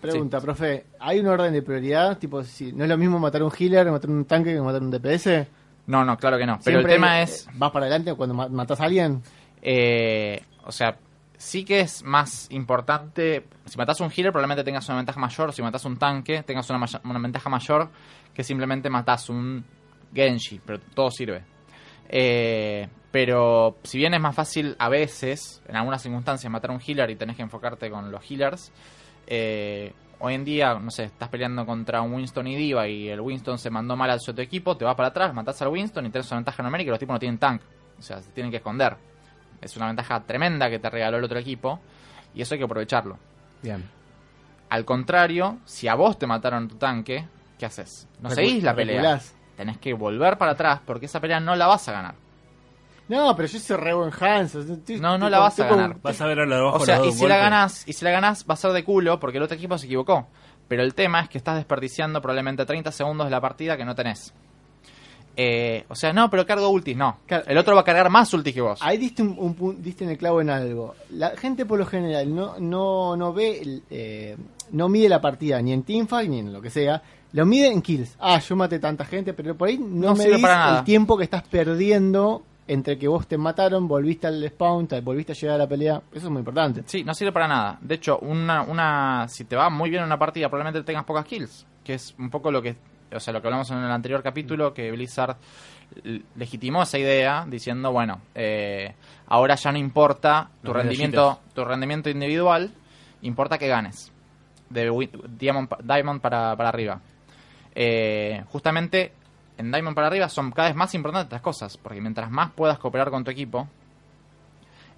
Pregunta, 0.00 0.40
profe, 0.40 0.86
¿hay 1.00 1.20
un 1.20 1.26
orden 1.26 1.52
de 1.52 1.62
prioridad? 1.62 2.18
Tipo, 2.18 2.42
si 2.44 2.72
no 2.72 2.84
es 2.84 2.90
lo 2.90 2.96
mismo 2.98 3.18
matar 3.18 3.42
un 3.42 3.50
healer, 3.58 3.90
matar 3.90 4.10
un 4.10 4.24
tanque 4.24 4.52
que 4.54 4.60
matar 4.60 4.82
un 4.82 4.90
DPS. 4.90 5.46
No, 5.86 6.04
no, 6.04 6.16
claro 6.16 6.36
que 6.38 6.46
no. 6.46 6.58
Pero 6.64 6.80
el 6.80 6.86
tema 6.86 7.20
eh, 7.20 7.24
es, 7.24 7.48
¿Vas 7.54 7.70
para 7.70 7.86
adelante 7.86 8.14
cuando 8.14 8.34
ma- 8.34 8.48
matas 8.48 8.80
a 8.80 8.84
alguien? 8.84 9.22
eh, 9.62 10.42
o 10.64 10.72
sea, 10.72 10.96
sí 11.36 11.64
que 11.64 11.80
es 11.80 12.02
más 12.04 12.48
importante. 12.50 13.46
Si 13.64 13.78
matas 13.78 14.00
un 14.00 14.10
healer, 14.10 14.32
probablemente 14.32 14.64
tengas 14.64 14.88
una 14.88 14.96
ventaja 14.98 15.20
mayor. 15.20 15.52
Si 15.52 15.62
matas 15.62 15.84
un 15.84 15.96
tanque, 15.96 16.42
tengas 16.42 16.68
una, 16.70 16.84
ventaja 17.20 17.48
mayor 17.48 17.88
que 18.34 18.42
simplemente 18.44 18.90
matas 18.90 19.28
un 19.28 19.64
Genji. 20.12 20.60
Pero 20.64 20.80
todo 20.94 21.10
sirve. 21.10 21.42
Eh, 22.08 22.88
pero 23.10 23.78
si 23.82 23.98
bien 23.98 24.14
es 24.14 24.20
más 24.20 24.34
fácil 24.34 24.76
a 24.78 24.88
veces, 24.88 25.62
en 25.66 25.76
algunas 25.76 26.02
circunstancias, 26.02 26.50
matar 26.52 26.70
a 26.70 26.74
un 26.74 26.80
healer 26.80 27.10
y 27.10 27.16
tenés 27.16 27.36
que 27.36 27.42
enfocarte 27.42 27.90
con 27.90 28.10
los 28.10 28.28
healers, 28.30 28.72
eh, 29.26 29.92
hoy 30.18 30.34
en 30.34 30.44
día, 30.44 30.74
no 30.74 30.90
sé, 30.90 31.04
estás 31.04 31.28
peleando 31.28 31.66
contra 31.66 32.00
un 32.02 32.14
Winston 32.14 32.46
y 32.46 32.56
Diva 32.56 32.88
y 32.88 33.08
el 33.08 33.20
Winston 33.20 33.58
se 33.58 33.70
mandó 33.70 33.96
mal 33.96 34.10
al 34.10 34.20
su 34.20 34.32
equipo, 34.32 34.76
te 34.76 34.84
vas 34.84 34.94
para 34.94 35.08
atrás, 35.08 35.34
matás 35.34 35.60
al 35.62 35.68
Winston 35.68 36.06
y 36.06 36.10
tenés 36.10 36.30
una 36.30 36.38
ventaja 36.38 36.62
numérica 36.62 36.88
y 36.88 36.90
los 36.90 36.98
tipos 36.98 37.14
no 37.14 37.18
tienen 37.18 37.38
tank. 37.38 37.62
O 37.98 38.02
sea, 38.02 38.20
se 38.20 38.30
tienen 38.30 38.50
que 38.50 38.58
esconder. 38.58 38.96
Es 39.60 39.76
una 39.76 39.86
ventaja 39.86 40.20
tremenda 40.20 40.68
que 40.70 40.78
te 40.78 40.90
regaló 40.90 41.18
el 41.18 41.24
otro 41.24 41.38
equipo 41.38 41.80
y 42.34 42.42
eso 42.42 42.54
hay 42.54 42.58
que 42.58 42.64
aprovecharlo. 42.64 43.18
Bien. 43.62 43.88
Al 44.68 44.84
contrario, 44.84 45.58
si 45.64 45.88
a 45.88 45.94
vos 45.94 46.18
te 46.18 46.26
mataron 46.26 46.68
tu 46.68 46.76
tanque, 46.76 47.26
¿qué 47.58 47.66
haces? 47.66 48.08
No 48.20 48.30
seguís 48.30 48.62
la 48.62 48.74
pelea. 48.74 49.00
Reculás. 49.00 49.34
Tenés 49.56 49.78
que 49.78 49.94
volver 49.94 50.36
para 50.36 50.52
atrás 50.52 50.80
porque 50.84 51.06
esa 51.06 51.20
pelea 51.20 51.40
no 51.40 51.56
la 51.56 51.66
vas 51.66 51.88
a 51.88 51.92
ganar. 51.92 52.14
No, 53.08 53.36
pero 53.36 53.48
yo 53.48 53.56
hice 53.58 53.76
re 53.76 53.94
buen 53.94 54.10
Hans. 54.18 54.54
o 54.56 54.62
sea, 54.62 54.74
estoy- 54.74 54.98
No, 55.00 55.16
no 55.16 55.30
la 55.30 55.38
vas 55.38 55.58
a 55.60 55.66
ganar. 55.68 55.96
Vas 56.02 56.20
a 56.20 56.26
ver 56.26 56.40
a 56.40 56.46
la 56.46 56.64
O 56.64 56.84
sea, 56.84 57.04
y 57.04 57.12
si 57.12 57.26
la 57.26 57.36
ganás, 57.36 57.84
y 57.86 57.92
si 57.92 58.04
la 58.04 58.10
ganás 58.10 58.44
va 58.48 58.54
a 58.54 58.56
ser 58.56 58.72
de 58.72 58.84
culo 58.84 59.20
porque 59.20 59.38
el 59.38 59.44
otro 59.44 59.56
equipo 59.56 59.78
se 59.78 59.86
equivocó. 59.86 60.26
Pero 60.68 60.82
el 60.82 60.94
tema 60.94 61.20
es 61.20 61.28
que 61.28 61.38
estás 61.38 61.56
desperdiciando 61.56 62.20
probablemente 62.20 62.66
30 62.66 62.90
segundos 62.90 63.26
de 63.28 63.30
la 63.30 63.40
partida 63.40 63.76
que 63.76 63.84
no 63.84 63.94
tenés. 63.94 64.32
Eh, 65.38 65.84
o 65.88 65.94
sea, 65.94 66.12
no, 66.14 66.30
pero 66.30 66.46
cargo 66.46 66.68
ultis, 66.70 66.96
no. 66.96 67.18
El 67.46 67.58
otro 67.58 67.74
va 67.74 67.82
a 67.82 67.84
cargar 67.84 68.08
más 68.08 68.32
ultis 68.32 68.54
que 68.54 68.62
vos. 68.62 68.78
Ahí 68.82 68.96
diste, 68.96 69.22
un, 69.22 69.36
un 69.60 69.82
diste 69.82 70.04
en 70.04 70.10
el 70.10 70.18
clavo 70.18 70.40
en 70.40 70.48
algo. 70.48 70.94
La 71.10 71.30
gente 71.36 71.66
por 71.66 71.78
lo 71.78 71.84
general 71.84 72.34
no, 72.34 72.54
no, 72.58 73.16
no 73.16 73.32
ve, 73.34 73.82
eh, 73.90 74.36
no 74.72 74.88
mide 74.88 75.08
la 75.10 75.20
partida 75.20 75.60
ni 75.60 75.72
en 75.74 75.82
teamfight 75.82 76.30
ni 76.30 76.38
en 76.38 76.52
lo 76.54 76.62
que 76.62 76.70
sea. 76.70 77.02
Lo 77.32 77.44
mide 77.44 77.68
en 77.70 77.82
kills. 77.82 78.16
Ah, 78.18 78.38
yo 78.40 78.56
maté 78.56 78.78
tanta 78.78 79.04
gente, 79.04 79.34
pero 79.34 79.54
por 79.54 79.68
ahí 79.68 79.76
no, 79.78 80.08
No 80.08 80.14
me 80.16 80.24
el 80.24 80.84
tiempo 80.84 81.18
que 81.18 81.24
estás 81.24 81.42
perdiendo 81.42 82.42
entre 82.68 82.98
que 82.98 83.06
vos 83.08 83.26
te 83.26 83.38
mataron, 83.38 83.86
volviste 83.86 84.26
al 84.26 84.46
spawn, 84.48 84.86
te 84.88 85.00
volviste 85.00 85.32
a 85.32 85.34
llegar 85.34 85.54
a 85.54 85.58
la 85.58 85.68
pelea. 85.68 86.02
Eso 86.12 86.26
es 86.26 86.30
muy 86.30 86.40
importante. 86.40 86.82
Sí, 86.86 87.04
no 87.04 87.14
sirve 87.14 87.32
para 87.32 87.46
nada. 87.48 87.78
De 87.80 87.94
hecho, 87.94 88.18
una, 88.18 88.62
una, 88.62 89.26
si 89.28 89.44
te 89.44 89.54
va 89.56 89.70
muy 89.70 89.88
bien 89.90 90.02
en 90.02 90.06
una 90.06 90.18
partida, 90.18 90.48
probablemente 90.48 90.82
tengas 90.84 91.04
pocas 91.04 91.24
kills. 91.24 91.66
Que 91.84 91.94
es 91.94 92.14
un 92.18 92.28
poco 92.30 92.50
lo 92.50 92.60
que, 92.60 92.76
o 93.12 93.20
sea, 93.20 93.32
lo 93.32 93.40
que 93.40 93.46
hablamos 93.46 93.70
en 93.70 93.78
el 93.78 93.90
anterior 93.90 94.22
capítulo, 94.22 94.74
que 94.74 94.90
Blizzard 94.90 95.36
legitimó 96.34 96.82
esa 96.82 96.98
idea 96.98 97.46
diciendo, 97.48 97.92
bueno, 97.92 98.20
eh, 98.34 98.92
ahora 99.28 99.54
ya 99.54 99.70
no 99.70 99.78
importa 99.78 100.50
tu 100.62 100.72
Los 100.72 100.76
rendimiento, 100.82 101.38
tu 101.54 101.64
rendimiento 101.64 102.10
individual, 102.10 102.72
importa 103.22 103.58
que 103.58 103.68
ganes. 103.68 104.12
De 104.68 104.90
Diamond, 105.38 105.68
pa- 105.68 105.78
Diamond 105.80 106.20
para, 106.20 106.56
para 106.56 106.68
arriba. 106.70 107.00
Eh, 107.74 108.42
justamente 108.48 109.12
en 109.58 109.70
Diamond 109.72 109.94
para 109.94 110.08
arriba 110.08 110.28
son 110.28 110.50
cada 110.52 110.68
vez 110.68 110.76
más 110.76 110.94
importantes 110.94 111.26
estas 111.26 111.40
cosas, 111.42 111.76
porque 111.76 112.00
mientras 112.00 112.30
más 112.30 112.50
puedas 112.52 112.78
cooperar 112.78 113.10
con 113.10 113.24
tu 113.24 113.30
equipo, 113.30 113.68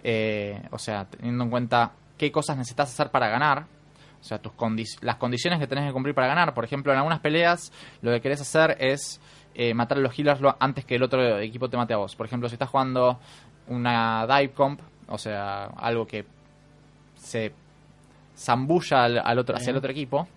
eh, 0.02 0.60
o 0.70 0.78
sea, 0.78 1.04
teniendo 1.04 1.44
en 1.44 1.50
cuenta 1.50 1.92
qué 2.16 2.30
cosas 2.32 2.56
necesitas 2.56 2.90
hacer 2.92 3.10
para 3.10 3.28
ganar, 3.28 3.66
o 4.20 4.24
sea, 4.24 4.38
tus 4.38 4.52
condi- 4.52 4.98
las 5.02 5.16
condiciones 5.16 5.58
que 5.60 5.66
tenés 5.66 5.86
que 5.86 5.92
cumplir 5.92 6.14
para 6.14 6.26
ganar. 6.26 6.54
Por 6.54 6.64
ejemplo, 6.64 6.92
en 6.92 6.98
algunas 6.98 7.20
peleas 7.20 7.72
lo 8.02 8.10
que 8.12 8.20
querés 8.20 8.40
hacer 8.40 8.76
es 8.80 9.20
eh, 9.54 9.74
matar 9.74 9.98
a 9.98 10.00
los 10.00 10.16
healers 10.18 10.40
antes 10.58 10.84
que 10.84 10.96
el 10.96 11.02
otro 11.02 11.38
equipo 11.38 11.68
te 11.68 11.76
mate 11.76 11.94
a 11.94 11.98
vos. 11.98 12.16
Por 12.16 12.26
ejemplo, 12.26 12.48
si 12.48 12.54
estás 12.56 12.68
jugando 12.68 13.18
una 13.68 14.26
dive 14.26 14.50
comp, 14.52 14.80
o 15.08 15.18
sea, 15.18 15.64
algo 15.76 16.06
que 16.06 16.24
se 17.16 17.52
zambulla 18.36 19.04
al, 19.04 19.18
al 19.18 19.38
otro, 19.38 19.56
hacia 19.56 19.70
el 19.70 19.76
otro 19.76 19.90
equipo, 19.90 20.28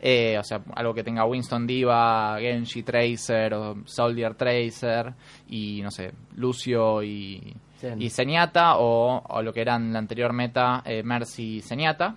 eh, 0.00 0.36
o 0.38 0.44
sea, 0.44 0.60
algo 0.74 0.94
que 0.94 1.02
tenga 1.04 1.24
Winston 1.24 1.66
Diva, 1.66 2.36
Genji 2.40 2.82
Tracer 2.82 3.54
o 3.54 3.76
Soldier 3.84 4.34
Tracer 4.34 5.12
y 5.48 5.80
no 5.82 5.90
sé, 5.90 6.12
Lucio 6.36 7.02
y, 7.02 7.54
Zen. 7.78 8.00
y 8.00 8.10
Zenyatta 8.10 8.76
o, 8.78 9.22
o 9.26 9.42
lo 9.42 9.52
que 9.52 9.60
era 9.60 9.76
en 9.76 9.92
la 9.92 9.98
anterior 9.98 10.32
meta 10.32 10.82
eh, 10.84 11.02
Mercy 11.02 11.56
y 11.56 11.62
Zenyatta. 11.62 12.14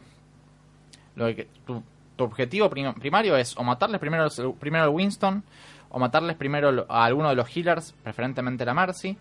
Lo 1.16 1.26
que, 1.36 1.48
tu, 1.66 1.84
tu 2.16 2.24
objetivo 2.24 2.70
prim- 2.70 2.94
primario 2.94 3.36
es 3.36 3.56
o 3.58 3.64
matarles 3.64 4.00
primero, 4.00 4.28
primero 4.60 4.84
al 4.86 4.90
Winston 4.92 5.44
o 5.90 6.00
matarles 6.00 6.36
primero 6.38 6.86
a 6.88 7.04
alguno 7.06 7.30
de 7.30 7.36
los 7.36 7.50
healers, 7.56 7.94
preferentemente 8.04 8.64
la 8.66 8.74
Mercy. 8.74 9.18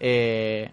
Eh, 0.00 0.70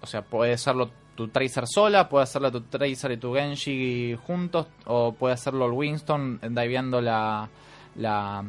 o 0.00 0.06
sea, 0.06 0.22
puede 0.22 0.58
serlo 0.58 0.90
tu 1.16 1.28
Tracer 1.28 1.64
sola, 1.66 2.08
puede 2.08 2.22
hacerlo 2.22 2.52
tu 2.52 2.60
Tracer 2.60 3.10
y 3.10 3.16
tu 3.16 3.34
Genji 3.34 4.16
juntos, 4.26 4.68
o 4.84 5.12
puede 5.12 5.34
hacerlo 5.34 5.66
el 5.66 5.72
Winston 5.72 6.38
eh, 6.42 6.48
diveando 6.48 7.00
la, 7.00 7.48
la, 7.96 8.44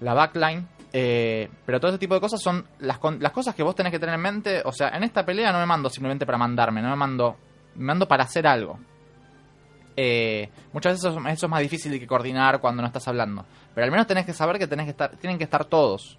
la 0.00 0.14
backline. 0.14 0.66
Eh, 0.96 1.50
pero 1.66 1.80
todo 1.80 1.90
ese 1.90 1.98
tipo 1.98 2.14
de 2.14 2.20
cosas 2.20 2.40
son 2.40 2.64
las, 2.78 2.98
las 3.18 3.32
cosas 3.32 3.54
que 3.54 3.64
vos 3.64 3.74
tenés 3.74 3.90
que 3.90 3.98
tener 3.98 4.14
en 4.14 4.20
mente. 4.20 4.62
O 4.64 4.72
sea, 4.72 4.88
en 4.90 5.02
esta 5.02 5.26
pelea 5.26 5.52
no 5.52 5.58
me 5.58 5.66
mando 5.66 5.90
simplemente 5.90 6.24
para 6.24 6.38
mandarme, 6.38 6.80
no 6.80 6.88
me 6.90 6.96
mando, 6.96 7.36
me 7.74 7.84
mando 7.84 8.06
para 8.06 8.24
hacer 8.24 8.46
algo. 8.46 8.78
Eh, 9.96 10.48
muchas 10.72 10.94
veces 10.94 11.10
eso, 11.10 11.28
eso 11.28 11.46
es 11.46 11.50
más 11.50 11.60
difícil 11.60 11.98
que 11.98 12.06
coordinar 12.06 12.60
cuando 12.60 12.80
no 12.80 12.86
estás 12.86 13.06
hablando. 13.08 13.44
Pero 13.74 13.84
al 13.84 13.90
menos 13.90 14.06
tenés 14.06 14.24
que 14.24 14.32
saber 14.32 14.58
que 14.58 14.66
tenés 14.66 14.86
que 14.86 14.90
estar, 14.92 15.16
tienen 15.16 15.36
que 15.36 15.44
estar 15.44 15.64
todos 15.64 16.18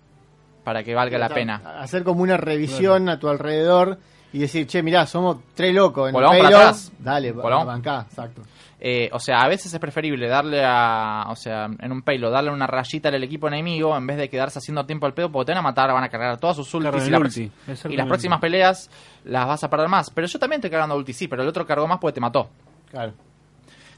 para 0.66 0.84
que 0.84 0.94
valga 0.94 1.18
la 1.18 1.30
pena. 1.30 1.62
Hacer 1.80 2.04
como 2.04 2.22
una 2.22 2.38
revisión 2.38 3.08
a 3.08 3.20
tu 3.20 3.30
alrededor 3.30 4.00
y 4.36 4.40
decir, 4.40 4.68
che, 4.68 4.84
mirá, 4.84 5.06
somos 5.06 5.38
tres 5.54 5.74
locos 5.74 6.10
en 6.10 6.14
Volvamos 6.14 6.36
el 6.38 6.44
para 6.44 6.58
atrás. 6.58 6.92
Dale, 7.00 7.32
Volvamos. 7.32 7.66
bancá, 7.68 8.06
exacto. 8.10 8.42
Eh, 8.80 9.10
o 9.14 9.20
sea, 9.20 9.40
a 9.42 9.48
veces 9.48 9.74
es 9.74 9.80
preferible 9.80 10.28
darle 10.28 10.62
a. 10.64 11.26
O 11.30 11.36
sea, 11.36 11.66
en 11.80 11.92
un 11.92 12.02
payload, 12.02 12.32
darle 12.34 12.52
una 12.52 12.68
rayita 12.68 13.08
al 13.10 13.24
equipo 13.24 13.48
enemigo 13.48 13.96
en 13.96 14.06
vez 14.06 14.18
de 14.18 14.30
quedarse 14.30 14.60
haciendo 14.60 14.86
tiempo 14.86 15.06
al 15.06 15.14
pedo 15.14 15.32
porque 15.32 15.46
te 15.48 15.52
van 15.54 15.60
a 15.60 15.62
matar, 15.64 15.92
van 15.94 16.04
a 16.04 16.10
cargar 16.10 16.38
todas 16.38 16.58
sus 16.58 16.72
ultis. 16.74 17.08
Y, 17.08 17.10
la 17.10 17.18
ulti, 17.20 17.52
y 17.90 17.96
las 17.96 18.06
próximas 18.08 18.40
peleas 18.42 18.90
las 19.24 19.48
vas 19.48 19.64
a 19.64 19.70
perder 19.70 19.88
más. 19.88 20.10
Pero 20.12 20.28
yo 20.28 20.38
también 20.38 20.60
estoy 20.60 20.70
cargando 20.70 20.96
ulti, 20.98 21.14
sí, 21.14 21.28
pero 21.30 21.42
el 21.42 21.48
otro 21.48 21.66
cargó 21.66 21.88
más 21.88 21.98
porque 22.00 22.16
te 22.16 22.22
mató. 22.22 22.50
Claro. 22.92 23.14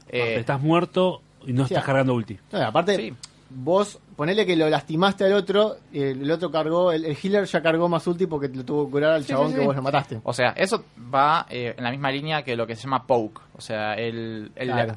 Eh, 0.08 0.36
Estás 0.38 0.60
muerto 0.60 1.20
y 1.44 1.52
no 1.52 1.66
Sí, 1.66 1.74
estás 1.74 1.84
cargando 1.84 2.14
ulti. 2.14 2.38
No, 2.52 2.62
aparte, 2.62 2.96
Sí. 2.96 3.14
Vos 3.50 3.98
ponele 4.16 4.44
que 4.44 4.56
lo 4.56 4.68
lastimaste 4.68 5.24
al 5.24 5.32
otro, 5.34 5.76
y 5.92 6.00
el, 6.02 6.22
el 6.22 6.30
otro 6.30 6.50
cargó, 6.50 6.92
el, 6.92 7.04
el 7.04 7.16
healer 7.22 7.44
ya 7.46 7.62
cargó 7.62 7.88
más 7.88 8.06
ulti 8.06 8.26
porque 8.26 8.48
lo 8.48 8.64
tuvo 8.64 8.86
que 8.86 8.90
curar 8.92 9.12
al 9.12 9.22
Sí, 9.22 9.28
chabón 9.30 9.48
sí, 9.50 9.54
que 9.58 9.64
vos 9.66 9.74
lo 9.76 9.82
mataste. 9.82 10.20
O 10.24 10.32
sea, 10.32 10.50
eso 10.56 10.84
va 11.14 11.46
eh, 11.48 11.74
en 11.76 11.84
la 11.84 11.90
misma 11.90 12.10
línea 12.10 12.42
que 12.42 12.56
lo 12.56 12.66
que 12.66 12.76
se 12.76 12.82
llama 12.82 13.06
poke. 13.06 13.40
O 13.56 13.60
sea, 13.60 13.94
el, 13.94 14.52
el- 14.54 14.68
Claro. 14.70 14.94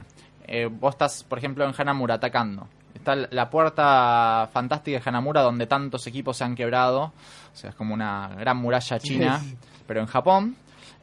eh, 0.47 0.68
vos 0.72 0.93
estás, 0.95 1.24
por 1.24 1.38
ejemplo, 1.38 1.64
en 1.66 1.74
Hanamura 1.78 2.16
atacando. 2.16 2.68
está 2.93 3.16
la 3.16 3.49
puerta 3.49 4.49
fantástica 4.52 4.99
de 4.99 5.10
Hanamura 5.10 5.41
donde 5.41 5.66
tantos 5.68 6.06
equipos 6.08 6.36
se 6.38 6.43
han 6.43 6.56
quebrado. 6.56 7.04
O 7.54 7.56
sea, 7.56 7.70
es 7.70 7.76
como 7.76 7.93
una 7.93 8.30
gran 8.39 8.58
muralla 8.58 8.99
china, 8.99 9.41
pero 9.88 10.02
en 10.02 10.08
Japón. 10.08 10.56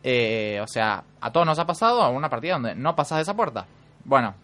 Eh, 0.03 0.61
o 0.63 0.67
sea, 0.69 1.03
a 1.21 1.33
todos 1.33 1.45
nos 1.47 1.59
ha 1.59 1.67
pasado 1.67 2.09
una 2.11 2.29
partida 2.29 2.53
donde 2.55 2.75
no 2.75 2.95
pasas 2.95 3.19
de 3.19 3.23
esa 3.23 3.35
puerta. 3.35 3.67
Bueno, 4.05 4.35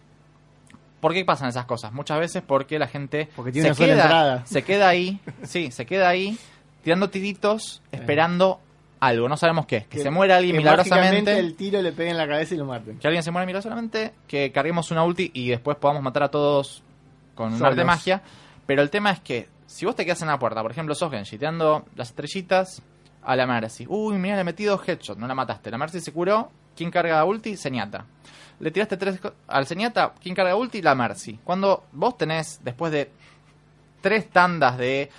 ¿por 1.05 1.13
qué 1.13 1.23
pasan 1.23 1.49
esas 1.49 1.65
cosas? 1.65 1.93
Muchas 1.93 2.17
veces 2.17 2.41
porque 2.41 2.79
la 2.79 2.87
gente 2.87 3.29
Porque 3.35 3.51
tiene 3.51 3.67
se, 3.67 3.69
una 3.69 3.75
sola 3.75 3.87
queda, 3.93 4.03
entrada. 4.05 4.45
se 4.47 4.63
queda 4.63 4.89
ahí, 4.89 5.19
sí, 5.43 5.69
se 5.69 5.85
queda 5.85 6.09
ahí 6.09 6.35
tirando 6.83 7.11
tiritos, 7.11 7.83
esperando 7.91 8.59
algo, 8.99 9.29
no 9.29 9.37
sabemos 9.37 9.67
qué. 9.67 9.85
Que, 9.87 9.99
se 10.01 10.09
muera 10.09 10.37
alguien 10.37 10.55
que 10.55 10.61
milagrosamente. 10.61 11.37
el 11.37 11.53
tiro 11.53 11.79
le 11.83 11.91
pegue 11.91 12.09
en 12.09 12.17
la 12.17 12.27
cabeza 12.27 12.55
y 12.55 12.57
lo 12.57 12.65
maten. 12.65 12.97
Que 12.97 13.05
alguien 13.05 13.21
se 13.21 13.29
muera 13.29 13.45
milagrosamente, 13.45 14.13
que 14.27 14.51
carguemos 14.51 14.89
una 14.89 15.03
ulti 15.03 15.29
y 15.31 15.47
después 15.49 15.77
podamos 15.77 16.01
matar 16.01 16.23
a 16.23 16.29
todos 16.29 16.81
con 17.35 17.49
un 17.49 17.59
Solos. 17.59 17.67
arte 17.67 17.81
de 17.81 17.85
magia. 17.85 18.23
Pero 18.65 18.81
el 18.81 18.89
tema 18.89 19.11
es 19.11 19.19
que, 19.19 19.47
si 19.67 19.85
vos 19.85 19.95
te 19.95 20.05
quedas 20.05 20.23
en 20.23 20.29
la 20.29 20.39
puerta, 20.39 20.63
por 20.63 20.71
ejemplo, 20.71 20.95
sos 20.95 21.11
Genji, 21.11 21.37
tirando 21.37 21.85
las 21.95 22.09
estrellitas 22.09 22.81
a 23.21 23.35
la 23.35 23.45
Mercy. 23.45 23.85
Uy, 23.87 24.17
mira, 24.17 24.37
le 24.37 24.43
metí 24.43 24.63
dos 24.63 24.81
headshots, 24.89 25.19
no 25.19 25.27
la 25.27 25.35
mataste. 25.35 25.69
La 25.69 25.77
Mercy 25.77 26.01
se 26.01 26.11
curó, 26.11 26.49
¿quién 26.75 26.89
carga 26.89 27.23
ulti? 27.25 27.57
Señata. 27.57 28.07
Le 28.59 28.71
tiraste 28.71 28.97
tres 28.97 29.19
al 29.47 29.67
Señata, 29.67 30.13
¿quién 30.21 30.33
carga 30.33 30.55
ulti? 30.55 30.81
La 30.81 30.95
Mercy. 30.95 31.39
Cuando 31.43 31.85
vos 31.91 32.17
tenés, 32.17 32.59
después 32.63 32.91
de 32.91 33.11
tres 34.01 34.29
tandas 34.29 34.77
de 34.77 35.09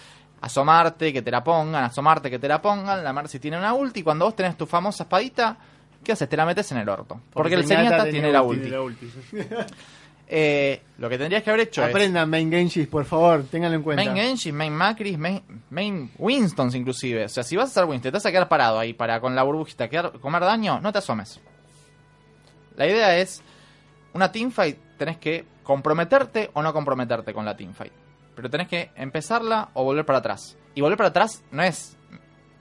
asomarte, 0.40 1.12
que 1.12 1.22
te 1.22 1.30
la 1.30 1.42
pongan, 1.42 1.84
asomarte, 1.84 2.30
que 2.30 2.38
te 2.38 2.48
la 2.48 2.62
pongan, 2.62 3.02
la 3.02 3.12
Mercy 3.12 3.38
tiene 3.38 3.58
una 3.58 3.74
ulti, 3.74 4.00
y 4.00 4.02
cuando 4.02 4.24
vos 4.24 4.36
tenés 4.36 4.56
tu 4.56 4.66
famosa 4.66 5.04
espadita, 5.04 5.56
¿qué 6.02 6.12
haces? 6.12 6.28
Te 6.28 6.36
la 6.36 6.46
metes 6.46 6.70
en 6.72 6.78
el 6.78 6.88
orto. 6.88 7.20
Porque, 7.32 7.54
el 7.54 7.66
Zenyatta 7.66 8.08
tiene 8.08 8.30
la 8.32 8.42
ulti, 8.42 8.68
la. 8.68 8.78
Eh, 10.28 10.82
lo 10.98 11.08
que 11.08 11.18
tendrías 11.18 11.42
que 11.44 11.50
haber 11.50 11.68
hecho 11.68 11.84
es... 11.84 11.90
Aprendan 11.90 12.28
main 12.28 12.50
Genjis, 12.50 12.88
por 12.88 13.04
favor, 13.04 13.44
ténganlo 13.44 13.76
en 13.76 13.82
cuenta. 13.84 14.04
Main 14.04 14.16
Genji, 14.16 14.50
main 14.50 14.72
Macris, 14.72 15.16
main, 15.16 15.40
main 15.70 16.10
Winstons 16.18 16.74
inclusive. 16.74 17.26
O 17.26 17.28
sea, 17.28 17.44
si 17.44 17.54
vas 17.56 17.68
a 17.68 17.70
hacer 17.70 17.84
Winston, 17.84 18.10
te 18.10 18.16
vas 18.16 18.26
a 18.26 18.32
quedar 18.32 18.48
parado 18.48 18.78
ahí 18.78 18.92
para 18.92 19.20
con 19.20 19.36
la 19.36 19.44
burbujita 19.44 19.88
quedar, 19.88 20.18
comer 20.18 20.42
daño, 20.42 20.80
no 20.80 20.90
te 20.90 20.98
asomes. 20.98 21.40
La 22.76 22.86
idea 22.86 23.16
es, 23.18 23.42
una 24.12 24.30
teamfight 24.32 24.78
tenés 24.96 25.18
que 25.18 25.44
comprometerte 25.62 26.50
o 26.54 26.62
no 26.62 26.72
comprometerte 26.72 27.32
con 27.34 27.44
la 27.44 27.56
teamfight. 27.56 27.92
Pero 28.34 28.50
tenés 28.50 28.68
que 28.68 28.90
empezarla 28.96 29.70
o 29.74 29.84
volver 29.84 30.04
para 30.04 30.18
atrás. 30.20 30.56
Y 30.74 30.80
volver 30.80 30.98
para 30.98 31.08
atrás 31.08 31.42
no 31.50 31.62
es, 31.62 31.96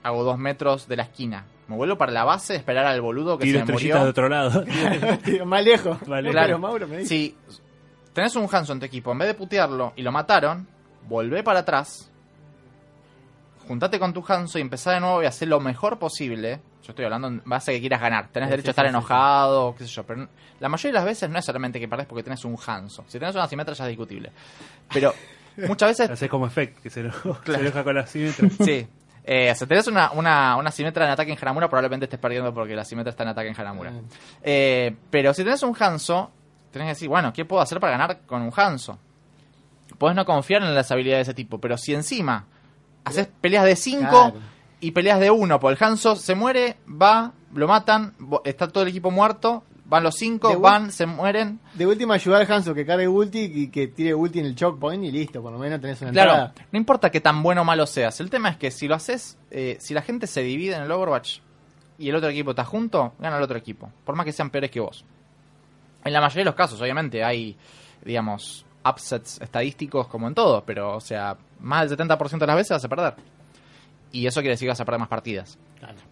hago 0.02 0.24
dos 0.24 0.38
metros 0.38 0.88
de 0.88 0.96
la 0.96 1.02
esquina. 1.04 1.46
Me 1.68 1.76
vuelvo 1.76 1.98
para 1.98 2.12
la 2.12 2.24
base, 2.24 2.54
esperar 2.54 2.86
al 2.86 3.00
boludo 3.00 3.36
que 3.38 3.44
Tiro 3.44 3.60
se 3.60 3.64
me 3.64 3.72
estrellitas 3.72 4.00
de 4.00 4.06
murió. 4.06 4.10
otro 4.10 4.28
lado. 4.28 4.64
Más 5.46 5.64
lejos. 5.64 5.98
Claro. 6.04 6.58
Mauro 6.58 6.86
me 6.86 6.98
dice. 6.98 7.08
Si 7.08 7.36
tenés 8.12 8.36
un 8.36 8.48
Hanzo 8.50 8.72
en 8.72 8.80
tu 8.80 8.86
equipo, 8.86 9.12
en 9.12 9.18
vez 9.18 9.28
de 9.28 9.34
putearlo 9.34 9.92
y 9.96 10.02
lo 10.02 10.12
mataron, 10.12 10.66
volvé 11.08 11.42
para 11.42 11.60
atrás, 11.60 12.10
juntate 13.66 13.98
con 13.98 14.12
tu 14.12 14.24
Hanzo 14.26 14.58
y 14.58 14.62
empezá 14.62 14.92
de 14.92 15.00
nuevo 15.00 15.22
y 15.22 15.26
hacer 15.26 15.48
lo 15.48 15.60
mejor 15.60 15.98
posible. 15.98 16.60
Yo 16.86 16.92
estoy 16.92 17.04
hablando 17.04 17.26
en 17.28 17.42
base 17.44 17.72
a 17.72 17.74
que 17.74 17.80
quieras 17.80 18.00
ganar. 18.00 18.28
Tenés 18.28 18.46
Sí, 18.48 18.50
derecho 18.50 18.66
sí, 18.66 18.68
a 18.68 18.72
estar 18.72 18.84
sí, 18.86 18.90
sí, 18.90 18.96
enojado, 18.96 19.74
qué 19.76 19.84
sé 19.84 19.90
yo. 19.90 20.04
Pero 20.06 20.28
la 20.60 20.68
mayoría 20.68 20.92
de 20.92 20.94
las 20.98 21.04
veces 21.04 21.28
no 21.30 21.38
es 21.38 21.44
solamente 21.44 21.80
que 21.80 21.88
perdés 21.88 22.06
porque 22.06 22.22
tenés 22.22 22.44
un 22.44 22.56
Hanzo. 22.64 23.04
Si 23.08 23.18
tenés 23.18 23.34
una 23.34 23.48
simetra 23.48 23.74
ya 23.74 23.84
es 23.84 23.88
discutible. 23.88 24.30
Pero 24.92 25.12
muchas 25.66 25.88
veces 25.90 26.10
Haces 26.10 26.30
como 26.30 26.46
efecto, 26.46 26.80
que 26.82 26.90
se, 26.90 27.00
eno- 27.00 27.12
Claro. 27.44 27.44
se 27.44 27.60
enoja 27.60 27.82
con 27.84 27.94
la 27.96 28.06
simetría. 28.06 28.50
Sí. 28.64 28.86
Eh, 29.24 29.52
si 29.56 29.66
tenés 29.66 29.88
una, 29.88 30.12
una, 30.12 30.54
una 30.56 30.70
simetra 30.70 31.04
en 31.04 31.10
ataque 31.10 31.32
en 31.32 31.38
Hanamura, 31.42 31.68
probablemente 31.68 32.04
estés 32.04 32.20
perdiendo 32.20 32.54
porque 32.54 32.76
la 32.76 32.84
simetra 32.84 33.10
está 33.10 33.24
en 33.24 33.30
ataque 33.30 33.48
en 33.48 33.60
Hanamura. 33.60 33.90
Mm. 33.90 34.00
Eh, 34.44 34.96
pero 35.10 35.34
si 35.34 35.42
tenés 35.42 35.64
un 35.64 35.74
Hanzo, 35.76 36.30
tenés 36.70 36.86
que 36.86 36.90
decir, 36.90 37.08
bueno, 37.08 37.32
¿qué 37.32 37.44
puedo 37.44 37.60
hacer 37.60 37.80
para 37.80 37.98
ganar 37.98 38.20
con 38.26 38.42
un 38.42 38.52
Hanzo? 38.54 38.96
Podés 39.98 40.14
no 40.14 40.24
confiar 40.24 40.62
en 40.62 40.72
las 40.74 40.90
habilidades 40.92 41.26
de 41.26 41.30
ese 41.32 41.34
tipo, 41.34 41.58
pero 41.60 41.76
si 41.76 41.92
encima 41.94 42.44
haces 43.04 43.26
peleas 43.40 43.64
de 43.64 43.74
5 43.74 44.08
Claro. 44.08 44.34
Y 44.80 44.90
peleas 44.90 45.20
de 45.20 45.30
1, 45.30 45.58
por 45.60 45.72
el 45.72 45.78
Hanzo 45.82 46.16
se 46.16 46.34
muere, 46.34 46.76
va, 46.86 47.32
lo 47.54 47.66
matan, 47.68 48.14
está 48.44 48.68
todo 48.68 48.82
el 48.82 48.90
equipo 48.90 49.10
muerto, 49.10 49.62
van 49.86 50.02
los 50.02 50.16
5, 50.16 50.48
De 50.48 50.56
van, 50.56 50.92
se 50.92 51.06
mueren. 51.06 51.60
De 51.74 51.86
última 51.86 52.14
ayudar 52.14 52.42
al 52.42 52.52
Hanzo 52.52 52.74
que 52.74 52.84
cargue 52.84 53.08
ulti 53.08 53.40
y 53.52 53.68
que 53.68 53.86
tire 53.88 54.14
ulti 54.14 54.40
en 54.40 54.46
el 54.46 54.54
choke 54.54 54.78
point 54.78 55.02
y 55.04 55.10
listo, 55.12 55.40
por 55.42 55.52
lo 55.52 55.58
menos 55.58 55.80
tenés 55.80 56.00
una 56.02 56.10
Claro, 56.12 56.30
entrada. 56.32 56.54
no 56.72 56.76
importa 56.78 57.10
que 57.10 57.20
tan 57.20 57.42
bueno 57.42 57.62
o 57.62 57.64
malo 57.64 57.86
seas. 57.86 58.20
El 58.20 58.28
tema 58.30 58.50
es 58.50 58.56
que 58.56 58.70
si 58.70 58.86
lo 58.88 58.94
haces, 58.94 59.38
eh, 59.50 59.76
si 59.80 59.94
la 59.94 60.02
gente 60.02 60.26
se 60.26 60.42
divide 60.42 60.74
en 60.76 60.82
el 60.82 60.90
Overwatch 60.92 61.38
y 61.98 62.08
el 62.10 62.16
otro 62.16 62.28
equipo 62.28 62.50
está 62.50 62.64
junto, 62.64 63.14
gana 63.18 63.36
el 63.38 63.42
otro 63.42 63.56
equipo. 63.56 63.90
Por 64.04 64.14
más 64.16 64.26
que 64.26 64.32
sean 64.32 64.50
peores 64.50 64.70
que 64.70 64.80
vos. 64.80 65.04
En 66.04 66.12
la 66.12 66.20
mayoría 66.20 66.42
de 66.42 66.50
los 66.50 66.54
casos, 66.54 66.80
obviamente, 66.80 67.24
hay, 67.24 67.56
digamos, 68.04 68.64
upsets 68.84 69.40
estadísticos 69.40 70.06
como 70.08 70.28
en 70.28 70.34
todo, 70.34 70.62
pero, 70.64 70.94
o 70.96 71.00
sea, 71.00 71.36
más 71.60 71.88
del 71.88 71.98
70% 71.98 72.38
de 72.38 72.46
las 72.46 72.56
veces 72.56 72.70
vas 72.70 72.84
a 72.84 72.88
perder. 72.88 73.14
Y 74.16 74.26
eso 74.26 74.40
quiere 74.40 74.52
decir 74.54 74.66
que 74.66 74.70
vas 74.70 74.80
a 74.80 74.84
perder 74.84 75.00
más 75.00 75.08
partidas. 75.08 75.58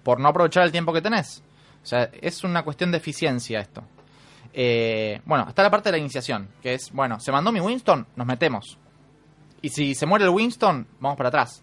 Por 0.02 0.20
no 0.20 0.28
aprovechar 0.28 0.62
el 0.64 0.72
tiempo 0.72 0.92
que 0.92 1.00
tenés. 1.00 1.42
O 1.82 1.86
sea, 1.86 2.10
es 2.20 2.44
una 2.44 2.62
cuestión 2.62 2.90
de 2.90 2.98
eficiencia 2.98 3.60
esto. 3.60 3.82
Eh, 4.52 5.20
bueno, 5.24 5.46
está 5.48 5.62
la 5.62 5.70
parte 5.70 5.88
de 5.88 5.92
la 5.92 5.98
iniciación, 5.98 6.48
que 6.62 6.74
es, 6.74 6.92
bueno, 6.92 7.18
se 7.18 7.32
mandó 7.32 7.50
mi 7.50 7.60
Winston, 7.60 8.06
nos 8.16 8.26
metemos. 8.26 8.78
Y 9.62 9.70
si 9.70 9.94
se 9.94 10.06
muere 10.06 10.24
el 10.26 10.30
Winston, 10.30 10.86
vamos 11.00 11.16
para 11.16 11.28
atrás. 11.30 11.62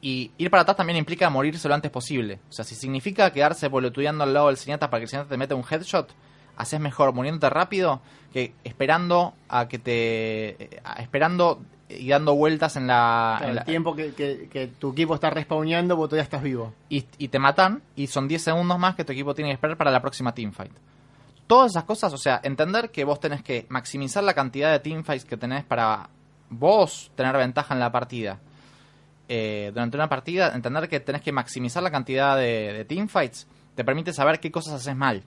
Y 0.00 0.30
ir 0.38 0.50
para 0.50 0.62
atrás 0.62 0.76
también 0.76 0.98
implica 0.98 1.30
morirse 1.30 1.68
lo 1.68 1.74
antes 1.74 1.90
posible. 1.90 2.40
O 2.48 2.52
sea, 2.52 2.64
si 2.64 2.74
significa 2.74 3.32
quedarse 3.32 3.68
bolutudeando 3.68 4.24
al 4.24 4.34
lado 4.34 4.48
del 4.48 4.56
Señata 4.56 4.90
para 4.90 5.00
que 5.00 5.04
el 5.04 5.08
Señata 5.10 5.28
te 5.30 5.36
meta 5.36 5.54
un 5.54 5.64
headshot, 5.68 6.12
haces 6.56 6.80
mejor 6.80 7.12
muriéndote 7.12 7.48
rápido 7.50 8.00
que 8.32 8.52
esperando 8.64 9.34
a 9.48 9.68
que 9.68 9.78
te. 9.78 10.80
a- 10.84 11.00
esperando 11.02 11.62
y 11.88 12.08
dando 12.08 12.34
vueltas 12.34 12.76
en 12.76 12.86
la. 12.86 13.36
Claro, 13.38 13.50
en 13.50 13.54
la- 13.56 13.60
el 13.62 13.66
tiempo 13.66 13.94
que, 13.94 14.12
que- 14.14 14.48
que 14.50 14.66
tu 14.66 14.92
equipo 14.92 15.14
está 15.14 15.30
respawneando, 15.30 15.96
vos 15.96 16.08
todavía 16.08 16.24
estás 16.24 16.42
vivo. 16.42 16.74
y, 16.88 17.04
y 17.18 17.28
te 17.28 17.38
matan 17.38 17.82
y 17.94 18.06
son 18.08 18.26
10 18.28 18.42
segundos 18.42 18.78
más 18.78 18.94
que 18.96 19.04
tu 19.04 19.12
equipo 19.12 19.34
tiene 19.34 19.50
que 19.50 19.54
esperar 19.54 19.76
para 19.76 19.90
la 19.90 20.00
próxima 20.00 20.32
teamfight. 20.34 20.72
Todas 21.46 21.70
esas 21.72 21.84
cosas, 21.84 22.12
o 22.12 22.18
sea, 22.18 22.40
entender 22.42 22.90
que 22.90 23.04
vos 23.04 23.20
tenés 23.20 23.42
que 23.42 23.66
maximizar 23.68 24.24
la 24.24 24.34
cantidad 24.34 24.72
de 24.72 24.80
teamfights 24.80 25.24
que 25.24 25.36
tenés 25.36 25.62
para 25.64 26.08
vos 26.50 27.10
tener 27.14 27.36
ventaja 27.36 27.72
en 27.74 27.78
la 27.80 27.92
partida. 27.92 28.40
Eh, 29.28 29.70
durante 29.74 29.96
una 29.96 30.08
partida, 30.08 30.52
entender 30.54 30.88
que 30.88 31.00
tenés 31.00 31.20
que 31.22 31.32
maximizar 31.32 31.82
la 31.82 31.90
cantidad 31.90 32.36
de, 32.36 32.72
de 32.72 32.84
teamfights 32.84 33.46
te 33.74 33.84
permite 33.84 34.12
saber 34.12 34.40
qué 34.40 34.50
cosas 34.50 34.74
haces 34.74 34.96
mal. 34.96 35.22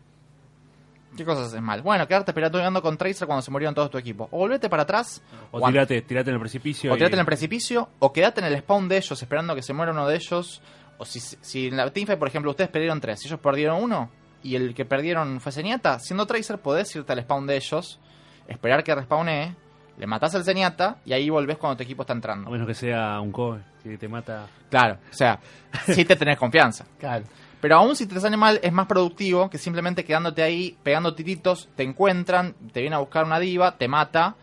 ¿Qué 1.18 1.26
cosas 1.26 1.48
haces 1.48 1.62
mal? 1.62 1.82
Bueno, 1.82 2.08
quedarte 2.08 2.34
peleando 2.34 2.82
con 2.82 2.98
Tracer 2.98 3.26
cuando 3.28 3.42
se 3.42 3.52
murieron 3.52 3.74
todos 3.76 3.90
tu 3.90 3.98
equipo. 3.98 4.28
O 4.32 4.38
volvete 4.38 4.70
para 4.70 4.84
atrás. 4.84 5.22
O 5.52 5.60
tirate, 5.68 6.02
tirate 6.04 6.30
en 6.30 6.36
el 6.36 6.40
precipicio. 6.40 6.92
o 6.92 6.96
y- 6.96 6.98
tirate 6.98 7.16
en 7.16 7.20
el 7.22 7.26
precipicio, 7.26 7.90
o 8.00 8.14
quedate 8.14 8.42
en 8.42 8.48
el 8.48 8.58
spawn 8.60 8.88
de 8.88 8.98
ellos 8.98 9.22
esperando 9.22 9.56
que 9.56 9.62
se 9.62 9.74
muera 9.74 9.92
uno 9.92 10.08
de 10.08 10.16
ellos. 10.16 10.62
O 10.98 11.06
si, 11.06 11.20
si 11.20 11.68
en 11.68 11.78
la 11.78 11.90
teamfight, 11.92 12.20
por 12.20 12.28
ejemplo, 12.28 12.52
ustedes 12.52 12.70
perdieron 12.70 13.00
tres, 13.02 13.26
ellos 13.26 13.40
perdieron 13.40 13.82
uno, 13.82 14.10
y 14.44 14.56
el 14.56 14.74
que 14.76 14.86
perdieron 14.86 15.40
fue 15.40 15.52
Zenyatta, 15.52 15.98
siendo 16.00 16.26
Tracer 16.26 16.60
podés 16.60 16.94
irte 16.96 17.12
al 17.14 17.22
spawn 17.22 17.48
de 17.48 17.56
ellos, 17.56 18.00
esperar 18.48 18.84
que 18.84 18.94
respawnee, 18.94 19.56
le 19.98 20.08
matás 20.08 20.36
al 20.36 20.44
Zenyatta, 20.44 20.98
y 21.06 21.14
ahí 21.14 21.30
volvés 21.30 21.58
cuando 21.58 21.78
tu 21.78 21.84
equipo 21.84 22.04
está 22.04 22.14
A 22.14 22.16
entrando. 22.18 22.50
menos 22.52 22.68
que 22.68 22.74
sea 22.74 23.20
un 23.22 23.32
cover 23.32 23.62
que 23.82 23.98
te 23.98 24.08
mata. 24.10 24.46
Claro, 24.70 24.98
o 25.10 25.14
sea, 25.14 25.40
si 25.86 26.04
te 26.06 26.16
tenés 26.18 26.38
confianza. 26.38 26.86
Claro. 27.00 27.24
Pero 27.62 27.76
aún 27.76 27.96
si 27.96 28.06
te 28.08 28.20
sale 28.20 28.38
mal, 28.38 28.60
es 28.64 28.72
más 28.72 28.88
productivo 28.88 29.50
que 29.50 29.58
simplemente 29.58 30.06
quedándote 30.06 30.42
ahí, 30.44 30.78
pegando 30.82 31.14
tiritos, 31.14 31.70
te 31.76 31.84
encuentran, 31.84 32.54
te 32.72 32.82
viene 32.82 32.96
a 32.96 33.00
buscar 33.00 33.26
una 33.26 33.40
diva, 33.40 33.78
te 33.78 33.88
mata, 33.88 34.36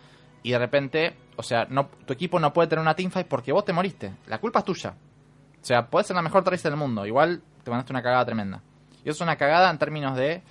y 0.43 0.51
de 0.51 0.59
repente, 0.59 1.17
o 1.37 1.43
sea, 1.43 1.67
no, 1.71 1.89
tu 2.05 2.13
equipo 2.13 2.39
no 2.39 2.53
puede 2.53 2.69
tener 2.69 2.83
una 2.83 2.95
teamfight 2.95 3.27
porque 3.27 3.53
vos 3.53 3.65
te 3.65 3.73
moriste. 3.73 4.13
La 4.27 4.39
culpa 4.39 4.59
es 4.59 4.65
tuya. 4.67 4.95
O 5.61 5.65
sea, 5.65 5.87
podés 5.87 6.07
ser 6.09 6.17
la 6.17 6.23
mejor 6.23 6.45
tracer 6.45 6.71
del 6.71 6.79
mundo, 6.79 7.07
igual 7.07 7.43
te 7.65 7.71
mandaste 7.71 7.93
una 7.93 8.03
cagada 8.03 8.25
tremenda. 8.27 8.63
Y 9.05 9.09
eso 9.09 9.17
es 9.17 9.21
una 9.23 9.37
cagada 9.37 9.71
en 9.71 9.79
términos 9.79 10.17
de 10.17 10.43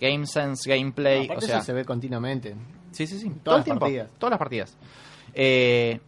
game 0.00 0.26
sense, 0.26 0.68
gameplay, 0.68 1.28
o 1.34 1.40
sea, 1.40 1.58
eso 1.58 1.66
se 1.66 1.72
ve 1.72 1.84
continuamente. 1.84 2.56
Sí, 2.92 3.06
sí, 3.06 3.18
sí. 3.18 3.28
Todas 3.28 3.42
Todo 3.42 3.54
el 3.54 3.58
las 3.58 3.64
tiempo. 3.64 3.80
partidas. 3.80 4.08
Todas 4.18 4.30
las 4.30 4.38
partidas. 4.38 4.76
Eh, 5.34 6.00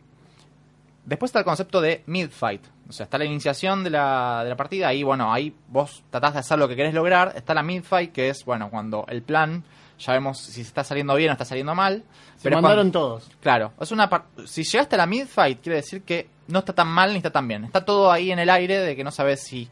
después 1.08 1.30
está 1.30 1.38
el 1.40 1.44
concepto 1.44 1.80
de 1.80 2.02
mid-fight. 2.06 2.62
O 2.88 2.92
sea, 2.92 3.04
está 3.04 3.18
la 3.18 3.24
iniciación 3.24 3.84
de 3.84 3.90
la, 3.90 4.42
de 4.44 4.50
la 4.50 4.56
partida. 4.56 4.88
Ahí, 4.88 5.02
bueno, 5.02 5.32
ahí 5.32 5.54
vos 5.68 6.02
tratás 6.10 6.34
de 6.34 6.38
hacer 6.40 6.58
lo 6.58 6.68
que 6.68 6.76
querés 6.76 6.94
lograr. 6.94 7.32
Está 7.36 7.54
la 7.54 7.62
mid-fight, 7.62 8.12
que 8.12 8.28
es, 8.30 8.44
bueno, 8.44 8.70
cuando 8.70 9.04
el 9.08 9.22
plan, 9.22 9.62
ya 9.98 10.12
vemos 10.12 10.38
si 10.38 10.60
está 10.62 10.84
saliendo 10.84 11.14
bien 11.14 11.30
o 11.30 11.32
está 11.32 11.44
saliendo 11.44 11.74
mal. 11.74 12.04
Se 12.36 12.44
Pero 12.44 12.56
mandaron 12.56 12.90
cuando- 12.90 12.98
todos. 13.18 13.30
Claro, 13.40 13.72
es 13.80 13.90
una 13.92 14.08
si 14.46 14.62
llegaste 14.64 14.94
a 14.94 14.98
la 14.98 15.06
mid-fight, 15.06 15.60
quiere 15.60 15.76
decir 15.76 16.02
que 16.02 16.28
no 16.46 16.60
está 16.60 16.72
tan 16.72 16.88
mal 16.88 17.10
ni 17.10 17.16
está 17.18 17.30
tan 17.30 17.46
bien. 17.48 17.64
Está 17.64 17.84
todo 17.84 18.10
ahí 18.10 18.30
en 18.30 18.38
el 18.38 18.48
aire 18.48 18.78
de 18.78 18.96
que 18.96 19.04
no 19.04 19.10
sabes 19.10 19.42
si 19.42 19.68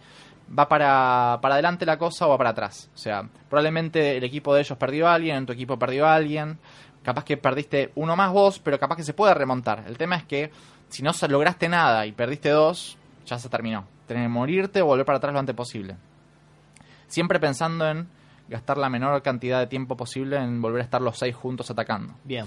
va 0.59 0.69
para, 0.69 1.39
para 1.41 1.55
adelante 1.55 1.87
la 1.87 1.97
cosa 1.99 2.27
o 2.27 2.31
va 2.31 2.39
para 2.39 2.51
atrás. 2.51 2.91
O 2.95 2.99
sea, 2.99 3.29
probablemente 3.49 4.17
el 4.19 4.25
equipo 4.25 4.55
de 4.55 4.61
ellos 4.61 4.77
perdió 4.79 5.09
a 5.09 5.15
alguien, 5.15 5.47
tu 5.47 5.53
equipo 5.53 5.79
perdió 5.79 6.07
a 6.07 6.15
alguien. 6.15 6.59
Capaz 7.07 7.23
que 7.23 7.37
perdiste 7.37 7.93
uno 7.95 8.17
más 8.17 8.33
vos, 8.33 8.59
pero 8.59 8.81
capaz 8.81 8.97
que 8.97 9.05
se 9.05 9.15
puede 9.15 9.33
remontar. 9.33 9.85
El 9.87 9.97
tema 9.97 10.17
es 10.17 10.25
que 10.25 10.51
si 10.89 11.05
no 11.05 11.13
lograste 11.29 11.69
nada 11.69 12.05
y 12.05 12.11
perdiste 12.11 12.49
dos, 12.51 12.99
ya 13.25 13.39
se 13.39 13.49
terminó. 13.49 13.87
Tenés 14.09 14.25
que 14.25 14.29
morirte 14.29 14.83
o 14.83 14.87
volver 14.87 15.07
para 15.07 15.19
atrás 15.19 15.33
lo 15.33 15.39
antes 15.39 15.55
posible. 15.55 15.95
Siempre 17.07 17.39
pensando 17.39 17.89
en 17.89 18.09
gastar 18.49 18.77
la 18.77 18.89
menor 18.89 19.23
cantidad 19.23 19.61
de 19.61 19.69
tiempo 19.69 19.97
posible 19.97 20.37
en 20.37 20.61
volver 20.61 20.81
a 20.81 20.85
estar 20.85 21.01
los 21.01 21.17
seis 21.17 21.33
juntos 21.37 21.71
atacando. 21.71 22.13
Bien. 22.25 22.45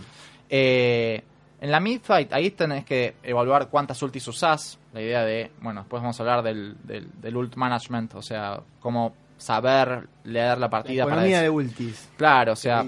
Eh, 0.49 1.23
En 1.61 1.71
la 1.71 1.79
mid-fight, 1.79 2.33
ahí 2.33 2.51
tenés 2.51 2.83
que 2.83 3.15
evaluar 3.23 3.69
cuántas 3.69 4.01
ultis 4.01 4.27
usás. 4.27 4.77
La 4.91 5.01
idea 5.01 5.23
de, 5.23 5.51
bueno, 5.61 5.83
después 5.83 6.01
vamos 6.01 6.19
a 6.19 6.23
hablar 6.23 6.43
del, 6.43 6.75
del, 6.83 7.09
del 7.21 7.37
ult 7.37 7.55
management, 7.55 8.13
o 8.15 8.21
sea, 8.21 8.59
cómo 8.81 9.13
saber 9.37 10.09
leer 10.25 10.57
la 10.57 10.67
La 10.67 10.69
partida 10.69 11.03
para 11.05 11.15
economía 11.15 11.41
de 11.41 11.49
ultis. 11.49 12.09
Claro, 12.17 12.51
o 12.51 12.55
sea, 12.57 12.85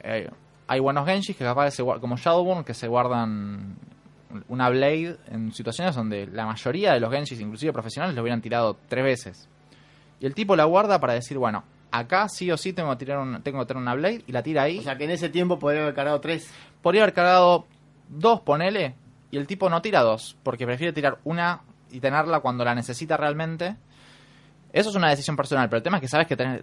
eh, 0.00 0.28
hay 0.68 0.80
buenos 0.80 1.06
Genshis 1.06 1.36
que 1.36 1.44
capaz 1.44 1.70
se 1.70 1.82
como 1.84 2.16
Shadowborn 2.16 2.64
que 2.64 2.74
se 2.74 2.88
guardan 2.88 3.76
una 4.48 4.68
Blade 4.68 5.16
en 5.28 5.52
situaciones 5.52 5.94
donde 5.94 6.26
la 6.26 6.44
mayoría 6.46 6.92
de 6.92 7.00
los 7.00 7.10
Genshis, 7.12 7.40
inclusive 7.40 7.72
profesionales, 7.72 8.14
lo 8.16 8.22
hubieran 8.22 8.40
tirado 8.42 8.76
tres 8.88 9.04
veces. 9.04 9.48
Y 10.20 10.26
el 10.26 10.34
tipo 10.34 10.56
la 10.56 10.64
guarda 10.64 10.98
para 11.00 11.12
decir, 11.14 11.38
bueno, 11.38 11.62
acá 11.90 12.28
sí 12.28 12.50
o 12.50 12.56
sí 12.56 12.72
tengo 12.72 12.90
que, 12.90 12.96
tirar 13.04 13.18
un- 13.18 13.42
tengo 13.42 13.60
que 13.60 13.66
tener 13.66 13.82
una 13.82 13.94
Blade 13.94 14.24
y 14.26 14.32
la 14.32 14.42
tira 14.42 14.62
ahí. 14.64 14.78
O 14.78 14.82
sea 14.82 14.96
que 14.96 15.04
en 15.04 15.10
ese 15.10 15.28
tiempo 15.28 15.58
podría 15.58 15.82
haber 15.82 15.94
cargado 15.94 16.20
tres. 16.20 16.50
Podría 16.82 17.02
haber 17.02 17.14
cargado 17.14 17.66
dos, 18.08 18.40
ponele, 18.40 18.94
y 19.30 19.36
el 19.38 19.46
tipo 19.46 19.68
no 19.70 19.80
tira 19.82 20.02
dos, 20.02 20.36
porque 20.42 20.66
prefiere 20.66 20.92
tirar 20.92 21.18
una 21.24 21.60
y 21.90 22.00
tenerla 22.00 22.40
cuando 22.40 22.64
la 22.64 22.74
necesita 22.74 23.16
realmente. 23.16 23.76
Eso 24.72 24.90
es 24.90 24.96
una 24.96 25.08
decisión 25.10 25.36
personal, 25.36 25.68
pero 25.68 25.78
el 25.78 25.82
tema 25.82 25.96
es 25.98 26.00
que 26.02 26.08
sabes 26.08 26.26
que 26.26 26.36
tenés, 26.36 26.62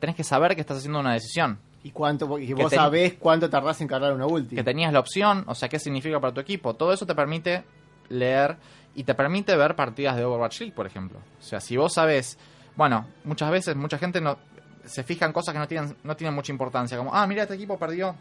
tenés 0.00 0.16
que 0.16 0.24
saber 0.24 0.54
que 0.54 0.60
estás 0.60 0.78
haciendo 0.78 1.00
una 1.00 1.14
decisión. 1.14 1.58
¿Y 1.84 1.90
cuánto? 1.92 2.38
Y 2.38 2.52
vos 2.54 2.70
ten- 2.70 2.78
sabés 2.80 3.14
cuánto 3.14 3.48
tardás 3.48 3.80
en 3.80 3.86
cargar 3.86 4.12
una 4.12 4.26
ulti. 4.26 4.56
que 4.56 4.64
tenías 4.64 4.92
la 4.92 4.98
opción, 5.00 5.44
o 5.46 5.54
sea, 5.54 5.68
qué 5.68 5.78
significa 5.78 6.18
para 6.18 6.34
tu 6.34 6.40
equipo. 6.40 6.74
Todo 6.74 6.92
eso 6.92 7.06
te 7.06 7.14
permite 7.14 7.62
leer 8.08 8.56
y 8.96 9.04
te 9.04 9.14
permite 9.14 9.54
ver 9.56 9.76
partidas 9.76 10.16
de 10.16 10.24
Overwatch 10.24 10.60
League, 10.60 10.74
por 10.74 10.86
ejemplo. 10.86 11.18
O 11.38 11.42
sea, 11.42 11.60
si 11.60 11.76
vos 11.76 11.92
sabes, 11.94 12.36
bueno, 12.74 13.06
muchas 13.24 13.50
veces 13.50 13.76
mucha 13.76 13.98
gente 13.98 14.20
no 14.20 14.36
se 14.84 15.02
fija 15.04 15.24
en 15.26 15.32
cosas 15.32 15.52
que 15.54 15.58
no 15.60 15.68
tienen 15.68 15.96
no 16.04 16.16
tienen 16.16 16.34
mucha 16.34 16.52
importancia, 16.52 16.96
como, 16.98 17.14
ah, 17.14 17.26
mira, 17.26 17.42
este 17.44 17.54
equipo 17.54 17.78
perdió 17.78 18.14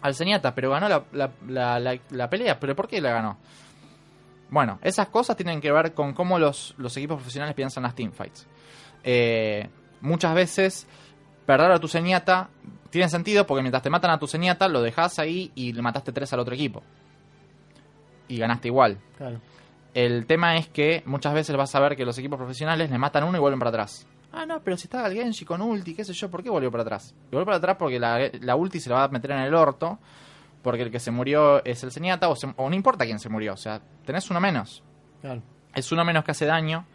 al 0.00 0.14
Zenyatta, 0.14 0.54
pero 0.54 0.70
ganó 0.70 0.88
la, 0.88 1.04
la, 1.12 1.30
la- 1.48 1.78
la- 1.80 1.98
la 2.10 2.28
pelea, 2.30 2.58
pero 2.58 2.74
¿por 2.76 2.88
qué 2.88 3.00
la 3.00 3.10
ganó? 3.12 3.38
Bueno, 4.50 4.78
esas 4.82 5.08
cosas 5.08 5.36
tienen 5.36 5.60
que 5.60 5.70
ver 5.72 5.94
con 5.94 6.12
cómo 6.14 6.38
los, 6.38 6.74
los 6.78 6.96
equipos 6.96 7.16
profesionales 7.16 7.54
piensan 7.54 7.84
las 7.84 7.94
teamfights. 7.94 8.46
Eh, 9.04 9.68
muchas 10.00 10.34
veces 10.34 10.86
perder 11.46 11.72
a 11.72 11.78
tu 11.78 11.88
Zenyatta 11.88 12.48
tiene 12.90 13.08
sentido 13.08 13.46
porque 13.46 13.62
mientras 13.62 13.82
te 13.82 13.90
matan 13.90 14.10
a 14.10 14.18
tu 14.18 14.26
Zenyatta 14.26 14.68
lo 14.68 14.82
dejas 14.82 15.18
ahí 15.18 15.50
y 15.54 15.72
le 15.72 15.82
mataste 15.82 16.12
tres 16.12 16.32
al 16.32 16.40
otro 16.40 16.54
equipo. 16.54 16.82
Y 18.28 18.38
ganaste 18.38 18.68
igual. 18.68 18.98
Claro. 19.16 19.40
El 19.94 20.26
tema 20.26 20.56
es 20.56 20.68
que 20.68 21.02
muchas 21.06 21.34
veces 21.34 21.54
vas 21.56 21.74
a 21.74 21.80
ver 21.80 21.96
que 21.96 22.04
los 22.04 22.16
equipos 22.18 22.38
profesionales 22.38 22.90
le 22.90 22.98
matan 22.98 23.24
uno 23.24 23.36
y 23.36 23.40
vuelven 23.40 23.58
para 23.58 23.68
atrás. 23.70 24.06
Ah, 24.32 24.46
no, 24.46 24.60
pero 24.60 24.78
si 24.78 24.84
estaba 24.84 25.06
el 25.08 25.14
Genji 25.14 25.44
con 25.44 25.60
ulti, 25.60 25.94
qué 25.94 26.04
sé 26.04 26.14
yo, 26.14 26.30
¿por 26.30 26.42
qué 26.42 26.48
volvió 26.48 26.70
para 26.70 26.82
atrás? 26.82 27.14
Y 27.30 27.32
volvió 27.34 27.44
para 27.44 27.58
atrás 27.58 27.76
porque 27.78 27.98
la, 28.00 28.30
la 28.40 28.56
ulti 28.56 28.80
se 28.80 28.88
la 28.88 28.96
va 28.96 29.04
a 29.04 29.08
meter 29.08 29.32
en 29.32 29.40
el 29.40 29.54
orto, 29.54 29.98
porque 30.62 30.82
el 30.82 30.90
que 30.90 31.00
se 31.00 31.10
murió 31.10 31.62
es 31.66 31.82
el 31.84 31.92
Zenyatta, 31.92 32.28
o, 32.30 32.36
se- 32.36 32.54
o 32.56 32.70
no 32.70 32.74
importa 32.74 33.04
quién 33.04 33.18
se 33.18 33.28
murió, 33.28 33.52
o 33.52 33.56
sea, 33.58 33.82
tenés 34.06 34.30
uno 34.30 34.40
menos. 34.40 34.82
Claro. 35.20 35.42
Es 35.74 35.92
uno 35.92 36.02
menos 36.06 36.24
que 36.24 36.30
hace 36.30 36.46
daño, 36.46 36.86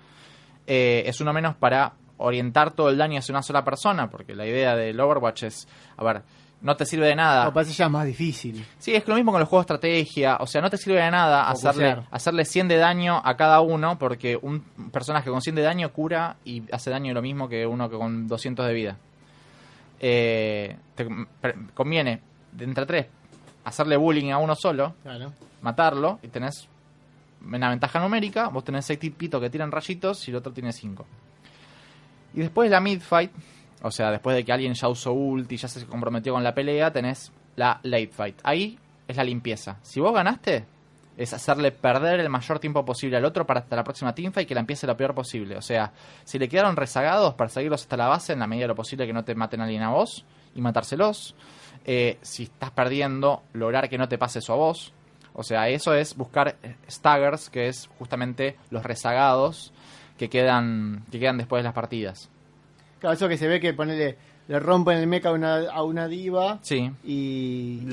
eh, 0.66 1.04
es 1.06 1.22
uno 1.22 1.32
menos 1.32 1.56
para 1.56 1.94
orientar 2.18 2.72
todo 2.72 2.90
el 2.90 2.98
daño 2.98 3.20
hacia 3.20 3.34
una 3.34 3.42
sola 3.44 3.64
persona, 3.64 4.10
porque 4.10 4.36
la 4.36 4.46
idea 4.46 4.76
del 4.76 5.00
Overwatch 5.00 5.44
es, 5.44 5.68
a 5.98 6.04
ver, 6.04 6.22
no 6.62 6.76
te 6.76 6.86
sirve 6.86 7.06
de 7.08 7.16
nada. 7.16 7.46
No, 7.46 7.54
parece 7.54 7.72
ya 7.74 7.86
es 7.86 7.92
más 7.92 8.06
difícil. 8.06 8.66
Sí, 8.80 8.96
es 8.96 9.08
lo 9.08 9.14
mismo 9.16 9.32
con 9.32 9.40
los 9.40 9.48
juegos 9.48 9.68
de 9.68 9.76
estrategia. 9.76 10.38
O 10.40 10.48
sea, 10.48 10.60
no 10.62 10.70
te 10.72 10.78
sirve 10.78 11.00
de 11.00 11.12
nada 11.12 11.48
hacerle, 11.50 11.98
hacerle 12.10 12.46
100 12.46 12.68
de 12.68 12.78
daño 12.78 13.22
a 13.24 13.38
cada 13.38 13.62
uno 13.62 14.00
porque 14.00 14.38
un 14.42 14.62
personaje 14.92 15.30
con 15.30 15.42
100 15.42 15.56
de 15.56 15.62
daño 15.62 15.94
cura 15.94 16.38
y 16.44 16.64
hace 16.74 16.90
daño 16.90 17.14
lo 17.14 17.22
mismo 17.22 17.48
que 17.48 17.66
uno 17.68 17.88
que 17.90 17.96
con 17.98 18.28
200 18.28 18.66
de 18.66 18.74
vida. 18.74 18.98
Eh, 20.00 20.76
te 20.96 21.08
conviene, 21.74 22.22
de 22.52 22.66
entre 22.66 22.86
tres, 22.86 23.06
hacerle 23.66 23.98
bullying 23.98 24.32
a 24.32 24.38
uno 24.38 24.56
solo, 24.56 24.96
Claro. 25.04 25.32
matarlo 25.62 26.20
y 26.24 26.28
tenés 26.28 26.68
una 27.46 27.70
ventaja 27.70 28.00
numérica. 28.00 28.48
Vos 28.50 28.64
tenés 28.64 28.86
6 28.86 29.00
tipitos 29.00 29.40
que 29.42 29.50
tiran 29.50 29.72
rayitos 29.72 30.28
y 30.28 30.32
el 30.32 30.38
otro 30.38 30.52
tiene 30.54 30.72
5. 30.74 31.06
Y 32.38 32.42
después 32.42 32.70
de 32.70 32.76
la 32.76 32.82
mid-fight, 32.82 33.32
o 33.82 33.90
sea, 33.90 34.12
después 34.12 34.36
de 34.36 34.46
que 34.46 34.54
alguien 34.54 34.76
ya 34.76 34.88
usó 34.90 35.12
ulti, 35.12 35.58
ya 35.58 35.68
se 35.68 35.84
comprometió 35.88 36.34
con 36.34 36.44
la 36.44 36.54
pelea, 36.54 36.94
tenés 36.94 37.32
la 37.56 37.80
late 37.82 38.12
fight. 38.14 38.40
Ahí 38.44 38.78
es 39.08 39.18
la 39.18 39.24
limpieza. 39.24 39.80
Si 39.82 40.00
vos 40.00 40.14
ganaste, 40.14 40.64
es 41.18 41.34
hacerle 41.34 41.72
perder 41.72 42.20
el 42.20 42.30
mayor 42.30 42.60
tiempo 42.60 42.86
posible 42.86 43.18
al 43.18 43.26
otro 43.26 43.48
para 43.48 43.62
hasta 43.62 43.76
la 43.76 43.84
próxima 43.84 44.14
teamfight 44.14 44.46
y 44.46 44.48
que 44.48 44.54
la 44.54 44.60
empiece 44.60 44.86
lo 44.86 44.96
peor 44.96 45.16
posible. 45.16 45.58
O 45.58 45.64
sea, 45.64 45.92
si 46.26 46.38
le 46.38 46.48
quedaron 46.48 46.76
rezagados, 46.76 47.34
perseguirlos 47.34 47.82
hasta 47.82 47.98
la 47.98 48.08
base 48.08 48.34
en 48.34 48.40
la 48.40 48.46
medida 48.46 48.66
de 48.66 48.68
lo 48.68 48.76
posible 48.76 49.08
que 49.08 49.14
no 49.14 49.24
te 49.24 49.34
maten 49.34 49.62
a 49.62 49.64
alguien 49.64 49.82
a 49.82 49.90
vos 49.90 50.24
y 50.54 50.62
matárselos. 50.62 51.34
Eh, 51.86 52.20
si 52.22 52.44
estás 52.44 52.70
perdiendo, 52.70 53.42
lograr 53.54 53.90
que 53.90 53.98
no 53.98 54.08
te 54.08 54.20
pase 54.20 54.38
eso 54.38 54.54
a 54.54 54.58
vos. 54.58 54.94
O 55.34 55.42
sea, 55.42 55.70
eso 55.70 55.96
es 55.96 56.16
buscar 56.16 56.56
staggers, 56.88 57.50
que 57.50 57.68
es 57.68 57.90
justamente 57.98 58.58
los 58.70 58.84
rezagados 58.84 59.74
que 60.18 60.30
quedan, 60.30 61.04
que 61.12 61.20
quedan 61.20 61.38
después 61.38 61.60
de 61.62 61.66
las 61.66 61.74
partidas. 61.74 62.30
Claro, 63.00 63.14
eso 63.16 63.28
que 63.30 63.38
se 63.38 63.48
ve 63.48 63.60
que 63.60 63.74
ponele, 63.74 64.18
le 64.48 64.60
rompen 64.60 64.98
el 64.98 65.08
mecha 65.08 65.30
a 65.30 65.34
una, 65.34 65.70
a 65.70 65.84
una 65.84 66.08
diva 66.08 66.58
Sí, 66.62 66.90
y, 67.04 67.86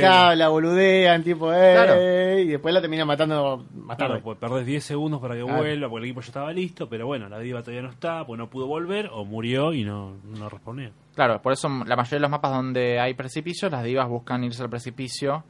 claro, 0.00 0.34
la 0.34 0.48
boludean, 0.48 1.22
tipo, 1.22 1.52
eh, 1.52 1.72
Claro. 1.74 2.40
y 2.40 2.48
después 2.48 2.74
la 2.74 2.80
termina 2.80 3.04
matando 3.04 3.66
más 3.74 3.96
Claro, 3.96 4.20
pues 4.22 4.38
perdés 4.38 4.66
10 4.66 4.82
segundos 4.84 5.20
para 5.20 5.34
que 5.36 5.42
Claro. 5.42 5.58
vuelva, 5.58 5.88
porque 5.88 6.04
el 6.04 6.10
equipo 6.10 6.20
ya 6.22 6.26
estaba 6.26 6.52
listo, 6.52 6.88
pero 6.88 7.06
bueno, 7.06 7.28
la 7.28 7.38
diva 7.38 7.60
todavía 7.60 7.82
no 7.82 7.90
está, 7.90 8.24
pues 8.26 8.38
no 8.38 8.48
pudo 8.50 8.66
volver, 8.66 9.08
o 9.12 9.24
murió 9.24 9.72
y 9.72 9.84
no, 9.84 10.16
no 10.24 10.48
respondía. 10.48 10.90
claro, 11.14 11.40
por 11.42 11.52
eso 11.52 11.68
la 11.68 11.94
mayoría 11.96 12.16
de 12.16 12.20
los 12.20 12.30
mapas 12.30 12.52
donde 12.52 12.98
hay 12.98 13.14
precipicios, 13.14 13.70
las 13.70 13.84
divas 13.84 14.08
buscan 14.08 14.42
irse 14.44 14.62
al 14.62 14.70
precipicio 14.70 15.44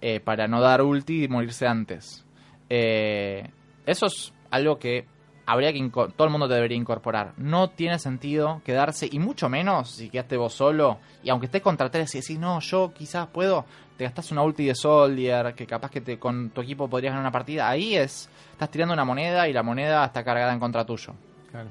eh, 0.00 0.18
para 0.20 0.48
no 0.48 0.60
dar 0.60 0.82
ulti 0.82 1.24
y 1.24 1.28
morirse 1.28 1.66
antes. 1.66 2.24
Eh, 2.68 3.48
eso 3.86 4.06
es 4.06 4.32
algo 4.50 4.78
que 4.78 5.04
habría 5.46 5.72
que 5.72 5.90
todo 5.90 6.24
el 6.24 6.30
mundo 6.30 6.48
debería 6.48 6.76
incorporar. 6.76 7.32
No 7.36 7.70
tiene 7.70 7.98
sentido 7.98 8.60
quedarse, 8.64 9.08
y 9.10 9.18
mucho 9.18 9.48
menos 9.48 9.90
si 9.90 10.08
quedaste 10.08 10.36
vos 10.36 10.54
solo, 10.54 10.98
y 11.22 11.30
aunque 11.30 11.46
estés 11.46 11.62
contra 11.62 11.90
tres 11.90 12.14
y 12.14 12.20
decís, 12.20 12.38
no, 12.38 12.60
yo 12.60 12.92
quizás 12.94 13.26
puedo, 13.28 13.64
te 13.96 14.04
gastás 14.04 14.30
una 14.32 14.42
ulti 14.42 14.64
de 14.66 14.74
Soldier, 14.74 15.54
que 15.54 15.66
capaz 15.66 15.90
que 15.90 16.00
te, 16.00 16.18
con 16.18 16.50
tu 16.50 16.60
equipo 16.60 16.88
podrías 16.88 17.12
ganar 17.12 17.24
una 17.24 17.32
partida, 17.32 17.68
ahí 17.68 17.96
es, 17.96 18.28
estás 18.52 18.70
tirando 18.70 18.94
una 18.94 19.04
moneda 19.04 19.48
y 19.48 19.52
la 19.52 19.62
moneda 19.62 20.04
está 20.04 20.24
cargada 20.24 20.52
en 20.52 20.60
contra 20.60 20.84
tuyo. 20.84 21.14
Claro. 21.50 21.68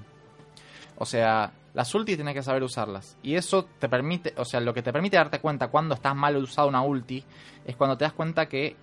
O 0.98 1.06
sea, 1.06 1.52
las 1.74 1.96
ulti 1.96 2.16
tienes 2.16 2.34
que 2.34 2.44
saber 2.44 2.64
usarlas. 2.64 3.18
Y 3.24 3.36
eso 3.36 3.66
te 3.80 3.90
permite, 3.90 4.34
o 4.38 4.46
sea, 4.46 4.60
lo 4.60 4.74
que 4.74 4.84
te 4.84 4.92
permite 4.92 5.18
darte 5.18 5.40
cuenta 5.40 5.70
cuando 5.70 5.96
estás 5.96 6.16
mal 6.16 6.36
usado 6.38 6.68
una 6.68 6.82
ulti 6.82 7.24
es 7.66 7.76
cuando 7.76 7.98
te 7.98 8.06
das 8.06 8.14
cuenta 8.14 8.48
que 8.48 8.76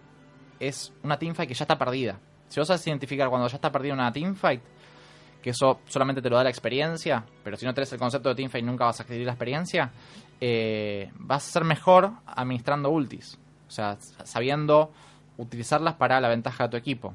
es 0.58 0.92
una 1.02 1.18
teamfight 1.18 1.48
que 1.48 1.54
ya 1.54 1.64
está 1.64 1.78
perdida. 1.78 2.18
Si 2.48 2.58
vos 2.58 2.66
sabes 2.66 2.86
identificar 2.86 3.28
cuando 3.28 3.46
ya 3.46 3.56
está 3.56 3.70
perdida 3.70 3.92
una 3.92 4.12
teamfight, 4.12 4.62
que 5.42 5.50
eso 5.50 5.80
solamente 5.86 6.20
te 6.20 6.30
lo 6.30 6.36
da 6.36 6.44
la 6.44 6.50
experiencia, 6.50 7.24
pero 7.44 7.56
si 7.56 7.64
no 7.64 7.74
tenés 7.74 7.92
el 7.92 7.98
concepto 7.98 8.28
de 8.28 8.34
teamfight 8.34 8.64
nunca 8.64 8.84
vas 8.84 9.00
a 9.00 9.02
adquirir 9.04 9.26
la 9.26 9.32
experiencia, 9.32 9.90
eh, 10.40 11.10
vas 11.14 11.48
a 11.48 11.52
ser 11.52 11.64
mejor 11.64 12.12
administrando 12.26 12.90
ultis. 12.90 13.38
O 13.66 13.70
sea, 13.70 13.98
sabiendo 14.24 14.90
utilizarlas 15.36 15.94
para 15.94 16.20
la 16.20 16.28
ventaja 16.28 16.64
de 16.64 16.70
tu 16.70 16.76
equipo. 16.76 17.14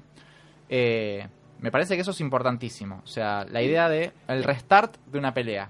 Eh, 0.69 1.27
me 1.59 1.71
parece 1.71 1.95
que 1.95 2.01
eso 2.01 2.11
es 2.11 2.21
importantísimo. 2.21 3.01
O 3.03 3.07
sea, 3.07 3.45
la 3.45 3.61
idea 3.61 3.89
de 3.89 4.11
el 4.27 4.43
restart 4.43 4.97
de 5.07 5.19
una 5.19 5.33
pelea. 5.33 5.69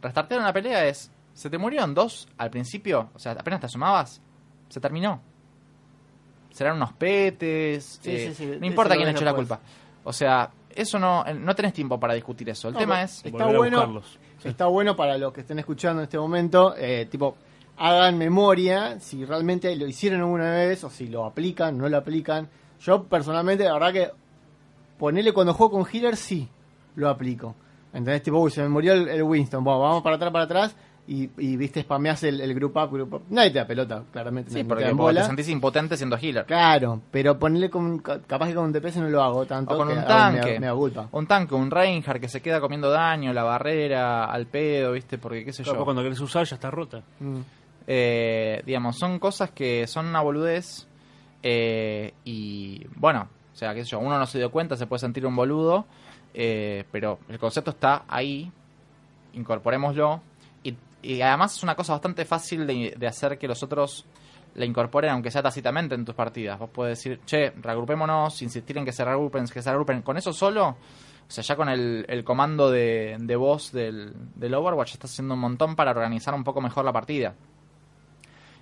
Restartear 0.00 0.40
una 0.40 0.52
pelea 0.52 0.86
es. 0.86 1.10
Se 1.34 1.48
te 1.48 1.58
murieron 1.58 1.94
dos 1.94 2.28
al 2.36 2.50
principio, 2.50 3.10
o 3.14 3.18
sea, 3.18 3.32
apenas 3.32 3.60
te 3.60 3.66
asomabas, 3.66 4.20
se 4.68 4.80
terminó. 4.80 5.22
Serán 6.50 6.76
unos 6.76 6.92
petes. 6.92 8.00
Sí, 8.02 8.10
eh, 8.10 8.34
sí, 8.34 8.34
sí, 8.34 8.56
no 8.58 8.66
importa 8.66 8.96
quién 8.96 9.08
echó 9.08 9.24
la 9.24 9.32
después. 9.32 9.48
culpa. 9.48 9.60
O 10.04 10.12
sea, 10.12 10.50
eso 10.74 10.98
no, 10.98 11.24
eh, 11.26 11.34
no 11.34 11.54
tenés 11.54 11.72
tiempo 11.72 11.98
para 11.98 12.14
discutir 12.14 12.48
eso. 12.50 12.68
El 12.68 12.74
No, 12.74 12.80
tema 12.80 13.02
es. 13.02 13.24
Está 13.24 13.46
bueno. 13.46 14.02
Está 14.44 14.66
bueno 14.66 14.96
para 14.96 15.18
los 15.18 15.32
que 15.32 15.42
estén 15.42 15.58
escuchando 15.58 16.00
en 16.00 16.04
este 16.04 16.18
momento, 16.18 16.74
eh, 16.76 17.06
tipo, 17.10 17.36
hagan 17.76 18.16
memoria 18.16 18.98
si 19.00 19.24
realmente 19.24 19.74
lo 19.76 19.86
hicieron 19.86 20.20
alguna 20.20 20.50
vez 20.52 20.82
o 20.84 20.90
si 20.90 21.08
lo 21.08 21.24
aplican, 21.26 21.76
no 21.76 21.88
lo 21.88 21.96
aplican. 21.98 22.48
Yo 22.80 23.04
personalmente, 23.04 23.64
la 23.64 23.74
verdad 23.74 23.92
que 23.92 24.10
ponerle 24.98 25.32
cuando 25.32 25.52
juego 25.54 25.72
con 25.72 25.86
healer, 25.92 26.16
sí, 26.16 26.48
lo 26.96 27.08
aplico. 27.08 27.54
¿Entendés? 27.92 28.22
Tipo, 28.22 28.38
uy, 28.38 28.50
se 28.50 28.62
me 28.62 28.68
murió 28.68 28.92
el, 28.94 29.08
el 29.08 29.22
Winston, 29.22 29.64
bueno, 29.64 29.80
vamos 29.80 30.02
para 30.02 30.16
atrás, 30.16 30.32
para 30.32 30.44
atrás. 30.44 30.76
Y, 31.08 31.28
y 31.38 31.56
viste, 31.56 31.82
spameás 31.82 32.22
el, 32.22 32.40
el 32.40 32.54
group 32.54 32.76
up, 32.76 32.90
group 32.92 33.14
up. 33.14 33.22
Nadie 33.30 33.50
te 33.50 33.58
da 33.58 33.66
pelota, 33.66 34.04
claramente. 34.12 34.50
Sí, 34.52 34.58
te 34.58 34.64
porque 34.64 34.84
te 34.84 34.92
bola. 34.92 35.24
sentís 35.24 35.48
impotente 35.48 35.96
siendo 35.96 36.16
healer. 36.16 36.44
Claro, 36.46 37.00
pero 37.10 37.36
ponerle 37.36 37.68
con, 37.68 37.98
ca- 37.98 38.20
capaz 38.20 38.46
que 38.46 38.54
con 38.54 38.66
un 38.66 38.72
DPS 38.72 38.98
no 38.98 39.08
lo 39.08 39.20
hago 39.20 39.44
tanto. 39.44 39.74
O 39.74 39.76
con 39.78 39.88
que 39.88 39.94
un 39.94 40.04
tanque. 40.04 40.60
Me, 40.60 40.66
da- 40.68 40.74
me. 40.74 41.08
Un 41.10 41.26
tanque, 41.26 41.54
un 41.56 41.68
Reinhardt 41.70 42.20
que 42.20 42.28
se 42.28 42.40
queda 42.40 42.60
comiendo 42.60 42.90
daño, 42.90 43.32
la 43.32 43.42
barrera, 43.42 44.26
al 44.26 44.46
pedo, 44.46 44.92
¿viste? 44.92 45.18
Porque 45.18 45.44
qué 45.44 45.52
sé 45.52 45.64
Claro, 45.64 45.80
yo. 45.80 45.84
cuando 45.84 46.02
querés 46.02 46.20
usar 46.20 46.44
ya 46.46 46.54
está 46.54 46.70
rota. 46.70 47.02
Mm. 47.18 47.40
Eh, 47.88 48.62
digamos, 48.64 48.96
son 48.96 49.18
cosas 49.18 49.50
que 49.50 49.88
son 49.88 50.06
una 50.06 50.20
boludez. 50.20 50.86
eh, 51.42 52.12
y 52.24 52.86
bueno, 52.94 53.26
o 53.52 53.56
sea, 53.56 53.74
qué 53.74 53.82
sé 53.84 53.90
yo, 53.90 53.98
uno 53.98 54.16
no 54.16 54.26
se 54.26 54.38
dio 54.38 54.50
cuenta, 54.52 54.76
se 54.76 54.86
puede 54.86 55.00
sentir 55.00 55.26
un 55.26 55.34
boludo. 55.34 55.86
eh, 56.34 56.84
pero 56.92 57.18
el 57.28 57.40
concepto 57.40 57.72
está 57.72 58.04
ahí. 58.06 58.52
Incorporémoslo. 59.32 60.20
Y, 61.02 61.20
además 61.20 61.56
es 61.56 61.62
una 61.62 61.74
cosa 61.74 61.92
bastante 61.92 62.24
fácil 62.24 62.66
de, 62.66 62.94
de 62.96 63.06
hacer 63.06 63.38
que 63.38 63.48
los 63.48 63.62
otros 63.62 64.06
la 64.54 64.64
incorporen, 64.64 65.10
aunque 65.12 65.30
sea 65.30 65.42
tácitamente, 65.42 65.94
en 65.94 66.04
tus 66.04 66.14
partidas. 66.14 66.58
Vos 66.58 66.70
puedes 66.70 66.98
decir, 66.98 67.20
che, 67.24 67.50
reagrupémonos, 67.50 68.42
insistir 68.42 68.78
en 68.78 68.84
que 68.84 68.92
se 68.92 69.04
reagrupen, 69.04 69.46
que 69.46 69.62
se 69.62 69.70
reagrupen. 69.70 70.02
Con 70.02 70.16
eso 70.16 70.32
solo, 70.32 70.68
o 70.68 70.76
sea, 71.28 71.44
ya 71.44 71.56
con 71.56 71.68
el, 71.68 72.04
el 72.08 72.24
comando 72.24 72.70
de, 72.70 73.16
de 73.20 73.36
voz 73.36 73.72
del, 73.72 74.12
del 74.34 74.54
Overwatch 74.54 74.94
estás 74.94 75.12
haciendo 75.12 75.34
un 75.34 75.40
montón 75.40 75.76
para 75.76 75.92
organizar 75.92 76.34
un 76.34 76.44
poco 76.44 76.60
mejor 76.60 76.84
la 76.84 76.92
partida. 76.92 77.34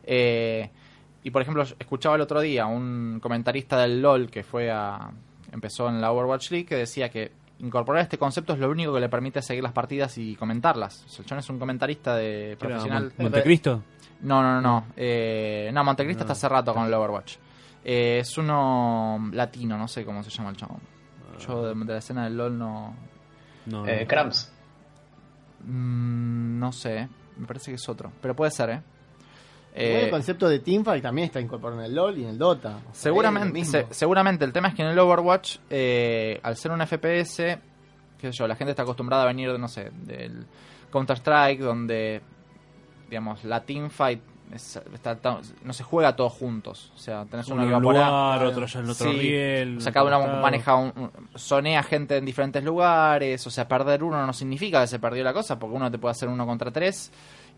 Eh, 0.04 0.70
y 1.22 1.30
por 1.30 1.42
ejemplo, 1.42 1.62
escuchaba 1.62 2.14
el 2.14 2.20
otro 2.20 2.40
día 2.40 2.66
un 2.66 3.18
comentarista 3.20 3.78
del 3.78 4.00
LOL 4.00 4.30
que 4.30 4.42
fue 4.42 4.70
a. 4.70 5.10
empezó 5.52 5.88
en 5.88 6.00
la 6.00 6.12
Overwatch 6.12 6.50
League 6.50 6.66
que 6.66 6.76
decía 6.76 7.10
que 7.10 7.32
incorporar 7.60 8.02
este 8.02 8.18
concepto 8.18 8.52
es 8.52 8.58
lo 8.58 8.70
único 8.70 8.92
que 8.94 9.00
le 9.00 9.08
permite 9.08 9.42
seguir 9.42 9.62
las 9.62 9.72
partidas 9.72 10.16
y 10.18 10.36
comentarlas. 10.36 11.04
O 11.06 11.22
chabón 11.24 11.40
es 11.40 11.50
un 11.50 11.58
comentarista 11.58 12.14
de 12.16 12.56
¿Qué 12.58 12.66
era, 12.66 12.76
profesional. 12.76 13.02
Mon- 13.16 13.24
¿Montecristo? 13.24 13.82
No, 14.22 14.42
no, 14.42 14.54
no, 14.54 14.60
no. 14.60 14.84
Eh, 14.96 15.70
no, 15.72 15.84
Montecristo 15.84 16.22
está 16.24 16.32
hace 16.32 16.48
rato 16.48 16.72
con 16.74 16.84
el 16.86 16.94
Overwatch. 16.94 17.36
Eh, 17.84 18.18
es 18.20 18.36
uno 18.38 19.28
latino, 19.32 19.76
no 19.78 19.88
sé 19.88 20.04
cómo 20.04 20.22
se 20.22 20.30
llama 20.30 20.50
el 20.50 20.56
chabón. 20.56 20.80
Yo 21.46 21.62
de, 21.66 21.74
de 21.84 21.92
la 21.92 21.98
escena 21.98 22.24
del 22.24 22.36
LOL 22.36 22.58
no. 22.58 22.94
No, 23.66 23.86
Eh. 23.86 24.06
Cramps. 24.08 24.50
mm, 25.64 26.58
no 26.58 26.72
sé, 26.72 27.08
me 27.36 27.46
parece 27.46 27.70
que 27.70 27.76
es 27.76 27.88
otro. 27.88 28.10
Pero 28.20 28.34
puede 28.34 28.50
ser, 28.50 28.70
¿eh? 28.70 28.82
Igual 29.80 30.00
Eh, 30.00 30.04
el 30.04 30.10
concepto 30.10 30.48
de 30.48 30.58
teamfight 30.60 31.02
también 31.02 31.26
está 31.26 31.40
incorporado 31.40 31.80
en 31.80 31.86
el 31.86 31.94
LoL 31.94 32.18
y 32.18 32.22
en 32.24 32.30
el 32.30 32.38
Dota. 32.38 32.76
O 32.76 32.80
sea, 32.80 32.94
Seguramente, 32.94 33.64
se- 33.64 33.86
seguramente 33.90 34.44
el 34.44 34.52
tema 34.52 34.68
es 34.68 34.74
que 34.74 34.82
en 34.82 34.88
el 34.88 34.98
Overwatch, 34.98 35.58
eh, 35.70 36.40
al 36.42 36.56
ser 36.56 36.70
un 36.72 36.80
FPS, 36.80 37.58
qué 38.18 38.32
sé 38.32 38.32
yo, 38.32 38.46
la 38.48 38.56
gente 38.56 38.70
está 38.70 38.82
acostumbrada 38.82 39.22
a 39.22 39.26
venir, 39.26 39.52
de, 39.52 39.58
no 39.58 39.68
sé, 39.68 39.90
del 40.04 40.46
Counter-Strike, 40.90 41.60
donde, 41.60 42.20
digamos, 43.08 43.44
la 43.44 43.60
teamfight 43.64 44.20
es- 44.54 44.80
está- 44.94 45.12
está- 45.12 45.40
no 45.62 45.72
se 45.74 45.82
juega 45.84 46.16
todos 46.16 46.32
juntos. 46.32 46.90
O 46.94 46.98
sea, 46.98 47.26
tenés 47.26 47.46
Uno 47.48 47.66
que 47.66 47.70
va 47.72 47.80
por 47.80 47.96
A, 47.96 47.98
lugar, 48.38 48.46
otro 48.46 48.64
allá 48.64 48.80
en 48.80 48.88
otro 48.88 49.10
Sí, 49.12 49.18
riel. 49.18 49.76
O 49.76 49.80
sea, 49.80 49.92
cada 49.92 50.06
uno 50.06 50.18
costado. 50.20 50.40
maneja 50.42 50.74
un, 50.74 50.92
un- 50.96 51.10
sonea 51.34 51.82
gente 51.82 52.16
en 52.16 52.24
diferentes 52.24 52.64
lugares. 52.64 53.46
O 53.46 53.50
sea, 53.50 53.68
perder 53.68 54.02
uno 54.02 54.24
no 54.26 54.32
significa 54.32 54.80
que 54.80 54.86
se 54.86 54.98
perdió 54.98 55.22
la 55.22 55.34
cosa, 55.34 55.58
porque 55.58 55.76
uno 55.76 55.90
te 55.90 55.98
puede 55.98 56.12
hacer 56.12 56.28
uno 56.30 56.46
contra 56.46 56.70
tres 56.70 57.12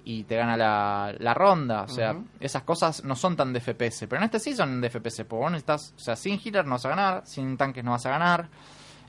y 0.05 0.25
te 0.25 0.37
gana 0.37 0.57
la, 0.57 1.15
la 1.19 1.35
ronda. 1.35 1.83
O 1.83 1.89
sea, 1.89 2.17
esas 2.39 2.63
cosas 2.63 3.05
no 3.05 3.15
son 3.15 3.37
tan 3.37 3.53
de 3.53 3.61
FPS. 3.61 4.07
Pero 4.09 4.17
en 4.17 4.25
este 4.25 4.39
sí 4.39 4.55
son 4.55 4.81
de 4.81 4.91
FPS, 4.91 5.25
porque 5.25 5.43
vos 5.43 5.51
necesitas, 5.53 5.95
o 5.97 6.01
sea, 6.01 6.17
sin 6.17 6.39
healer 6.39 6.65
no 6.65 6.73
vas 6.73 6.87
a 6.87 6.89
ganar, 6.91 7.23
sin 7.27 7.57
tanques 7.57 7.85
no 7.85 7.93
vas 7.93 8.07
a 8.07 8.11
ganar. 8.11 8.49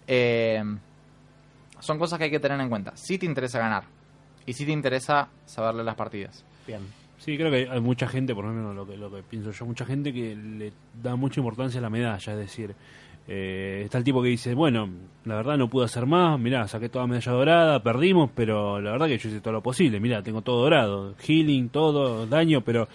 Eh, 0.08 0.64
son 1.80 1.98
cosas 1.98 2.18
que 2.20 2.26
hay 2.26 2.32
que 2.32 2.40
tener 2.40 2.60
en 2.60 2.70
cuenta. 2.70 2.96
Si 2.96 3.18
te 3.18 3.26
interesa 3.26 3.60
ganar 3.60 3.84
y 4.46 4.54
si 4.54 4.66
te 4.66 4.72
interesa 4.72 5.30
saberle 5.46 5.84
las 5.84 5.96
partidas. 5.96 6.44
Bien. 6.66 6.82
Sí, 7.18 7.38
creo 7.38 7.52
que 7.52 7.70
hay 7.70 7.80
mucha 7.82 8.08
gente, 8.08 8.34
por 8.34 8.46
lo 8.46 8.52
menos 8.52 8.76
lo 8.76 8.88
que, 8.88 8.98
lo 8.98 9.12
que 9.12 9.22
pienso 9.22 9.52
yo, 9.52 9.66
mucha 9.68 9.86
gente 9.86 10.12
que 10.12 10.36
le 10.36 10.74
da 11.02 11.16
mucha 11.16 11.40
importancia 11.40 11.80
a 11.80 11.84
la 11.84 11.90
medalla, 11.90 12.34
es 12.34 12.40
decir, 12.40 12.76
eh, 13.28 13.82
está 13.86 13.98
el 13.98 14.04
tipo 14.04 14.22
que 14.22 14.30
dice, 14.30 14.54
bueno, 14.54 14.90
la 15.26 15.36
verdad 15.36 15.58
no 15.58 15.70
pude 15.70 15.86
hacer 15.86 16.06
más, 16.06 16.40
mirá, 16.40 16.68
saqué 16.68 16.90
toda 16.90 17.08
medalla 17.08 17.32
dorada, 17.32 17.84
perdimos, 17.84 18.30
pero 18.36 18.82
la 18.82 18.92
verdad 18.92 19.08
que 19.08 19.18
yo 19.18 19.30
hice 19.30 19.42
todo 19.42 19.54
lo 19.54 19.62
posible, 19.62 20.00
mirá, 20.00 20.22
tengo 20.24 20.42
todo 20.42 20.62
dorado, 20.64 21.16
healing, 21.20 21.70
todo, 21.70 22.26
daño, 22.26 22.62
pero 22.62 22.88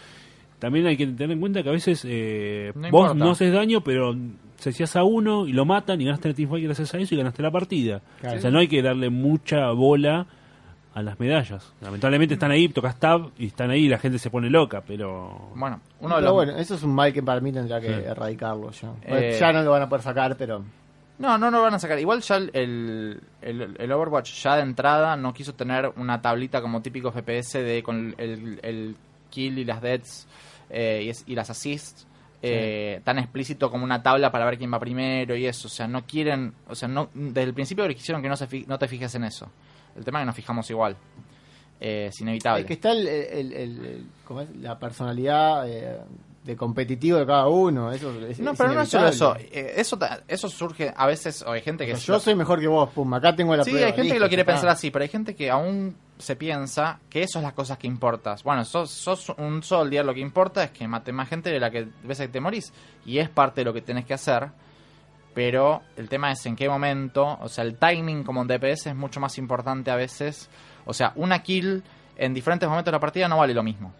también 0.58 0.86
hay 0.86 0.96
que 0.96 1.06
tener 1.06 1.32
en 1.32 1.40
cuenta 1.40 1.62
que 1.62 1.68
a 1.68 1.72
veces 1.72 2.04
eh, 2.08 2.72
No 2.74 2.80
vos 2.90 3.10
importa. 3.10 3.14
no 3.14 3.30
haces 3.30 3.52
daño, 3.52 3.82
pero 3.82 4.16
se 4.56 4.70
hacías 4.70 4.96
a 4.96 5.04
uno 5.04 5.46
y 5.46 5.52
lo 5.52 5.64
matan 5.66 6.00
y 6.00 6.04
ganaste 6.06 6.28
el 6.28 6.34
teamfight 6.34 6.64
gracias 6.64 6.94
a 6.94 6.98
eso 6.98 7.14
y 7.14 7.18
ganaste 7.18 7.42
la 7.42 7.50
partida. 7.50 8.00
Claro. 8.20 8.38
O 8.38 8.40
sea, 8.40 8.50
no 8.50 8.58
hay 8.58 8.68
que 8.68 8.82
darle 8.82 9.10
mucha 9.10 9.70
bola 9.72 10.26
a 10.96 11.02
las 11.02 11.20
medallas. 11.20 11.72
Lamentablemente 11.82 12.34
están 12.34 12.50
ahí, 12.50 12.68
tocas 12.70 12.98
tab 12.98 13.30
y 13.36 13.48
están 13.48 13.70
ahí 13.70 13.84
y 13.84 13.88
la 13.88 13.98
gente 13.98 14.18
se 14.18 14.30
pone 14.30 14.48
loca, 14.48 14.82
pero... 14.86 15.50
Bueno, 15.54 15.80
uno 16.00 16.14
de 16.16 16.22
Pero 16.22 16.24
los, 16.24 16.32
bueno, 16.32 16.56
eso 16.56 16.74
es 16.74 16.82
un 16.82 16.94
mal 16.94 17.12
que 17.12 17.22
para 17.22 17.38
mí 17.40 17.52
tendrá 17.52 17.80
que 17.82 17.88
Sí. 17.88 17.92
erradicarlo 18.06 18.70
ya. 18.70 18.92
Eh, 19.02 19.36
ya 19.38 19.52
no 19.52 19.62
lo 19.62 19.72
van 19.72 19.82
a 19.82 19.88
poder 19.90 20.02
sacar, 20.02 20.36
pero... 20.38 20.64
No, 21.18 21.36
no 21.36 21.50
lo 21.50 21.60
van 21.60 21.74
a 21.74 21.78
sacar. 21.78 21.98
Igual 21.98 22.22
ya 22.22 22.36
el, 22.36 22.50
el, 22.54 23.20
el- 23.42 23.76
el 23.78 23.92
Overwatch 23.92 24.32
ya 24.42 24.56
de 24.56 24.62
entrada 24.62 25.16
no 25.16 25.34
quiso 25.34 25.54
tener 25.54 25.92
una 25.96 26.22
tablita 26.22 26.62
como 26.62 26.80
típico 26.80 27.12
FPS 27.12 27.54
de 27.62 27.82
con 27.82 28.14
el, 28.18 28.58
el 28.62 28.96
kill 29.30 29.58
y 29.58 29.64
las 29.66 29.82
deaths 29.82 30.26
eh, 30.70 31.02
y, 31.04 31.08
es- 31.10 31.24
y 31.26 31.34
las 31.34 31.50
assists 31.50 32.06
eh, 32.42 33.00
tan 33.04 33.18
explícito 33.18 33.70
como 33.70 33.84
una 33.84 34.02
tabla 34.02 34.30
para 34.30 34.44
ver 34.46 34.56
quién 34.58 34.72
va 34.72 34.78
primero 34.78 35.34
y 35.36 35.44
eso. 35.46 35.68
O 35.68 35.70
sea, 35.70 35.86
no 35.88 36.04
quieren, 36.06 36.52
o 36.68 36.74
sea, 36.74 36.88
no 36.88 37.08
desde 37.14 37.42
el 37.42 37.54
principio 37.54 37.86
quisieron 37.88 38.22
que 38.22 38.28
no 38.30 38.36
se 38.36 38.46
fi- 38.46 38.64
no 38.66 38.78
te 38.78 38.88
fijes 38.88 39.14
en 39.14 39.24
eso. 39.24 39.50
El 39.96 40.04
tema 40.04 40.18
es 40.20 40.22
que 40.22 40.26
nos 40.26 40.36
fijamos 40.36 40.70
igual. 40.70 40.96
Eh, 41.80 42.06
es 42.08 42.20
inevitable. 42.20 42.62
Es 42.62 42.66
que 42.66 42.72
está 42.74 42.92
el, 42.92 43.06
el- 43.06 43.52
el- 43.52 43.84
el- 43.84 44.06
¿cómo 44.24 44.40
es? 44.40 44.54
la 44.56 44.78
personalidad 44.78 45.68
eh, 45.68 45.98
de 46.44 46.56
competitivo 46.56 47.18
de 47.18 47.26
cada 47.26 47.48
uno. 47.48 47.92
Eso 47.92 48.10
es, 48.26 48.38
no, 48.40 48.52
es 48.52 48.58
pero 48.58 48.72
no 48.72 48.80
es 48.82 48.88
solo 48.88 49.08
eso. 49.08 49.36
Eh, 49.36 49.74
eso. 49.76 49.98
Eso 50.26 50.48
surge 50.48 50.92
a 50.96 51.06
veces, 51.06 51.42
o 51.42 51.50
hay 51.52 51.60
gente 51.60 51.84
que... 51.84 51.92
O 51.92 51.96
es- 51.96 52.02
sea, 52.02 52.14
yo 52.14 52.20
soy 52.20 52.34
mejor 52.34 52.60
que 52.60 52.66
vos, 52.68 52.88
pum, 52.90 53.12
acá 53.12 53.34
tengo 53.36 53.54
la 53.56 53.64
Sí, 53.64 53.70
prueba. 53.72 53.88
hay 53.88 53.92
gente 53.94 54.14
que 54.14 54.20
lo 54.20 54.28
quiere 54.28 54.42
está. 54.42 54.52
pensar 54.52 54.70
así, 54.70 54.90
pero 54.90 55.02
hay 55.02 55.08
gente 55.08 55.34
que 55.34 55.50
aún 55.50 55.96
se 56.18 56.34
piensa 56.36 56.98
que 57.10 57.22
eso 57.24 57.38
es 57.40 57.42
las 57.42 57.52
cosas 57.52 57.76
que 57.76 57.86
importas. 57.86 58.42
Bueno, 58.42 58.64
sos, 58.64 58.90
sos 58.90 59.28
un 59.36 59.62
soldier, 59.62 60.02
lo 60.06 60.14
que 60.14 60.20
importa 60.20 60.64
es 60.64 60.70
que 60.70 60.88
mate 60.88 61.12
más 61.12 61.28
gente 61.28 61.50
de 61.50 61.60
la 61.60 61.70
que 61.70 61.88
ves 62.04 62.18
que 62.18 62.28
te 62.28 62.40
morís. 62.40 62.72
Y 63.04 63.18
es 63.18 63.28
parte 63.28 63.60
de 63.60 63.64
lo 63.66 63.74
que 63.74 63.82
tenés 63.82 64.06
que 64.06 64.14
hacer. 64.14 64.48
Pero 65.36 65.82
el 65.98 66.08
tema 66.08 66.32
es 66.32 66.46
en 66.46 66.56
qué 66.56 66.66
momento. 66.66 67.36
O 67.42 67.48
sea, 67.50 67.62
el 67.62 67.76
timing 67.76 68.24
como 68.24 68.40
en 68.40 68.48
DPS 68.48 68.86
es 68.86 68.96
mucho 68.96 69.20
más 69.20 69.36
importante 69.36 69.90
a 69.90 69.94
veces. 69.96 70.48
O 70.86 70.94
sea, 70.94 71.12
una 71.16 71.42
kill 71.42 71.82
en 72.16 72.32
diferentes 72.32 72.66
momentos 72.66 72.86
de 72.86 72.92
la 72.92 73.00
partida 73.00 73.28
no 73.28 73.36
vale 73.36 73.52
lo 73.52 73.62
mismo. 73.62 73.92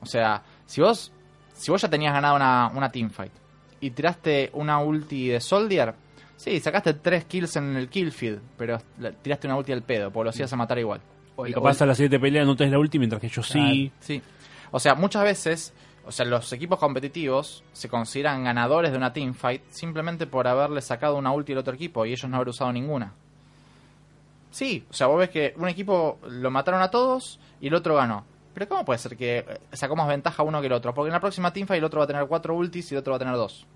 O 0.00 0.06
sea, 0.06 0.42
si 0.66 0.80
vos, 0.80 1.12
si 1.54 1.72
vos 1.72 1.82
ya 1.82 1.90
tenías 1.90 2.12
ganado 2.12 2.36
una, 2.36 2.70
una 2.72 2.88
teamfight 2.88 3.32
y 3.80 3.90
tiraste 3.90 4.50
una 4.54 4.78
ulti 4.78 5.28
de 5.28 5.40
soldier, 5.40 5.92
Sí, 6.36 6.58
sacaste 6.58 6.94
tres 6.94 7.26
kills 7.26 7.56
en 7.56 7.76
el 7.76 7.90
kill 7.90 8.12
feed, 8.12 8.38
pero 8.56 8.78
la- 8.98 9.12
tiraste 9.12 9.46
una 9.46 9.56
ulti 9.56 9.72
al 9.72 9.82
pedo, 9.82 10.10
porque 10.10 10.28
los 10.28 10.38
ibas 10.38 10.50
a 10.50 10.56
matar 10.56 10.78
igual. 10.78 10.98
Y 11.46 11.52
capaz 11.52 11.82
a 11.82 11.86
las 11.86 11.98
7 11.98 12.18
peleas 12.18 12.46
no 12.46 12.56
tenés 12.56 12.72
la 12.72 12.78
última, 12.78 13.00
mientras 13.00 13.20
que 13.20 13.28
yo 13.28 13.42
sí. 13.42 13.92
Sí. 14.00 14.22
O 14.70 14.80
sea, 14.80 14.94
muchas 14.94 15.22
veces, 15.22 15.74
o 16.06 16.12
sea, 16.12 16.26
los 16.26 16.52
equipos 16.52 16.78
competitivos 16.78 17.62
se 17.72 17.88
consideran 17.88 18.44
ganadores 18.44 18.90
de 18.90 18.96
una 18.96 19.12
teamfight 19.12 19.62
simplemente 19.70 20.26
por 20.26 20.46
haberle 20.48 20.80
sacado 20.80 21.16
una 21.16 21.32
ulti 21.32 21.52
al 21.52 21.58
otro 21.58 21.74
equipo 21.74 22.06
y 22.06 22.12
ellos 22.12 22.28
no 22.28 22.36
haber 22.36 22.48
usado 22.48 22.72
ninguna. 22.72 23.12
Sí, 24.50 24.84
o 24.90 24.92
sea, 24.92 25.06
vos 25.06 25.18
ves 25.18 25.30
que 25.30 25.54
un 25.56 25.68
equipo 25.68 26.18
lo 26.28 26.50
mataron 26.50 26.82
a 26.82 26.90
todos 26.90 27.38
y 27.60 27.68
el 27.68 27.74
otro 27.74 27.94
ganó. 27.94 28.24
Pero 28.52 28.68
¿cómo 28.68 28.84
puede 28.84 28.98
ser 28.98 29.16
que 29.16 29.38
eh, 29.38 29.60
sacó 29.72 29.94
más 29.94 30.08
ventaja 30.08 30.42
uno 30.42 30.60
que 30.60 30.66
el 30.66 30.72
otro? 30.72 30.92
Porque 30.92 31.08
en 31.08 31.14
la 31.14 31.20
próxima 31.20 31.52
teamfight 31.52 31.78
el 31.78 31.84
otro 31.84 31.98
va 31.98 32.04
a 32.04 32.08
tener 32.08 32.26
cuatro 32.26 32.54
ultis 32.54 32.90
y 32.90 32.94
el 32.94 32.98
otro 32.98 33.12
va 33.12 33.16
a 33.16 33.18
tener 33.20 33.34
dos. 33.34 33.66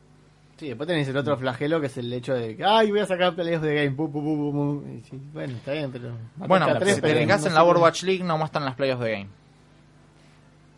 Sí, 0.57 0.68
después 0.68 0.87
tenés 0.87 1.09
el 1.09 1.16
otro 1.16 1.37
flagelo 1.37 1.81
que 1.81 1.87
es 1.87 1.97
el 1.97 2.12
hecho 2.12 2.35
de 2.35 2.57
que, 2.57 2.64
ay, 2.64 2.91
voy 2.91 3.01
a 3.01 3.07
sacar 3.07 3.35
peleas 3.35 3.61
de 3.61 3.75
game, 3.75 3.91
pu. 3.91 4.83
Y 5.12 5.16
bueno, 5.33 5.57
está 5.57 5.72
bien, 5.72 5.91
pero... 5.91 6.12
Bueno, 6.37 6.66
si 6.81 7.01
te 7.01 7.14
fijas 7.16 7.47
en 7.47 7.55
la 7.55 7.64
Overwatch 7.64 8.03
League 8.05 8.25
no 8.25 8.39
muestran 8.39 8.64
las 8.64 8.75
playoffs 8.75 9.03
de 9.03 9.12
game. 9.12 9.29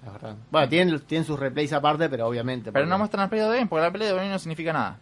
Es 0.07 0.13
verdad. 0.13 0.37
Bueno, 0.51 0.69
tienen, 0.69 1.01
tienen 1.01 1.25
sus 1.27 1.39
replays 1.39 1.73
aparte, 1.73 2.09
pero 2.09 2.27
obviamente... 2.29 2.71
Pero 2.73 2.85
porque- 2.85 2.91
no 2.91 2.99
muestran 2.99 3.23
las 3.23 3.29
playoffs 3.31 3.51
de 3.53 3.57
game 3.59 3.69
porque 3.69 3.83
la 3.83 3.91
pelea 3.91 4.09
de 4.09 4.15
game 4.15 4.29
no 4.31 4.39
significa 4.39 4.73
nada. 4.73 4.99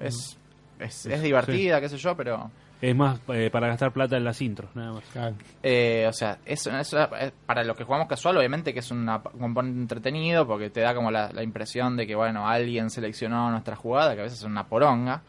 Es, 0.00 0.38
es, 0.78 1.06
es 1.06 1.22
divertida, 1.22 1.80
qué 1.80 1.88
sé 1.88 1.96
yo, 1.98 2.16
pero... 2.16 2.50
Es 2.80 2.94
más 2.94 3.18
eh, 3.28 3.48
para 3.50 3.68
gastar 3.68 3.92
plata 3.92 4.16
en 4.18 4.24
las 4.24 4.42
intros, 4.42 4.68
nada 4.76 4.92
más. 4.92 5.04
Claro. 5.12 5.34
Eh, 5.62 6.04
o 6.06 6.12
sea, 6.12 6.38
eso, 6.44 6.70
eso 6.76 6.98
es- 7.16 7.32
para 7.46 7.64
los 7.64 7.76
que 7.76 7.84
jugamos 7.84 8.06
casual, 8.08 8.36
obviamente 8.36 8.74
que 8.74 8.80
es 8.80 8.90
una- 8.90 9.22
un 9.32 9.40
componente 9.40 9.80
entretenido 9.80 10.46
porque 10.46 10.68
te 10.70 10.80
da 10.80 10.94
como 10.94 11.10
la, 11.10 11.32
la 11.32 11.42
impresión 11.42 11.96
de 11.96 12.06
que, 12.06 12.14
bueno, 12.14 12.46
alguien 12.46 12.90
seleccionó 12.90 13.50
nuestra 13.50 13.74
jugada, 13.74 14.14
que 14.14 14.20
a 14.20 14.24
veces 14.24 14.40
es 14.40 14.44
una 14.44 14.66
poronga. 14.66 15.22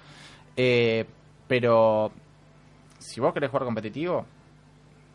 Eh, 0.57 1.05
pero 1.47 2.11
si 2.99 3.21
vos 3.21 3.33
querés 3.33 3.49
jugar 3.51 3.63
competitivo, 3.65 4.25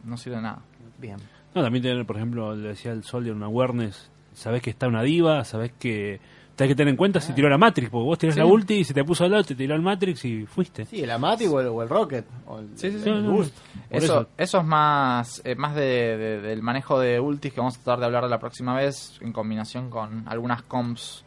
no 0.05 0.17
sirve 0.17 0.37
de 0.37 0.43
nada. 0.43 0.61
Bien. 0.99 1.19
No, 1.55 1.63
también 1.63 1.83
tener, 1.83 2.07
por 2.07 2.17
ejemplo, 2.17 2.55
le 2.55 2.69
decía 2.69 2.93
el 2.93 3.03
Soldier, 3.05 3.35
una 3.35 3.47
awareness. 3.47 4.11
Sabés 4.33 4.63
que 4.63 4.71
está 4.71 4.87
una 4.89 5.03
diva, 5.03 5.45
sabés 5.45 5.73
que. 5.79 6.21
Tenés 6.57 6.73
que 6.73 6.77
tener 6.77 6.91
en 6.91 6.97
cuenta 6.99 7.21
si 7.23 7.33
tiró 7.33 7.49
la 7.49 7.57
Matrix, 7.57 7.89
porque 7.89 8.05
vos 8.05 8.19
tirás 8.19 8.35
Sí. 8.35 8.41
la 8.41 8.45
ulti 8.47 8.75
y 8.75 8.85
se 8.85 8.93
te 8.93 9.03
puso 9.03 9.25
al 9.25 9.31
lado, 9.31 9.45
te 9.45 9.55
tiró 9.55 9.75
el 9.75 9.81
Matrix 9.81 10.25
y 10.27 10.45
fuiste. 10.45 10.85
Sí, 10.85 11.03
el 11.03 11.11
Amati 11.11 11.47
o 11.47 11.59
el, 11.59 11.69
o 11.69 11.83
el 11.83 11.89
Rocket. 11.89 12.27
O 12.47 12.59
el, 12.59 12.69
Sí, 12.77 12.91
sí, 12.91 13.01
sí. 13.03 13.11
No, 13.11 13.33
Boost. 13.33 13.57
Eso, 13.89 14.05
eso. 14.21 14.29
eso 14.37 14.59
es 14.59 14.65
más, 14.67 15.41
eh, 15.47 15.55
más 15.55 15.75
de, 15.75 15.83
de- 16.19 16.41
del 16.43 16.61
manejo 16.63 17.01
de 17.01 17.19
ultis 17.19 17.55
que 17.55 17.61
vamos 17.61 17.77
a 17.77 17.83
tratar 17.83 18.01
de 18.01 18.07
hablar 18.07 18.25
la 18.29 18.39
próxima 18.39 18.75
vez 18.77 19.17
en 19.23 19.33
combinación 19.33 19.89
con 19.89 20.29
algunas 20.29 20.63
comps 20.63 21.25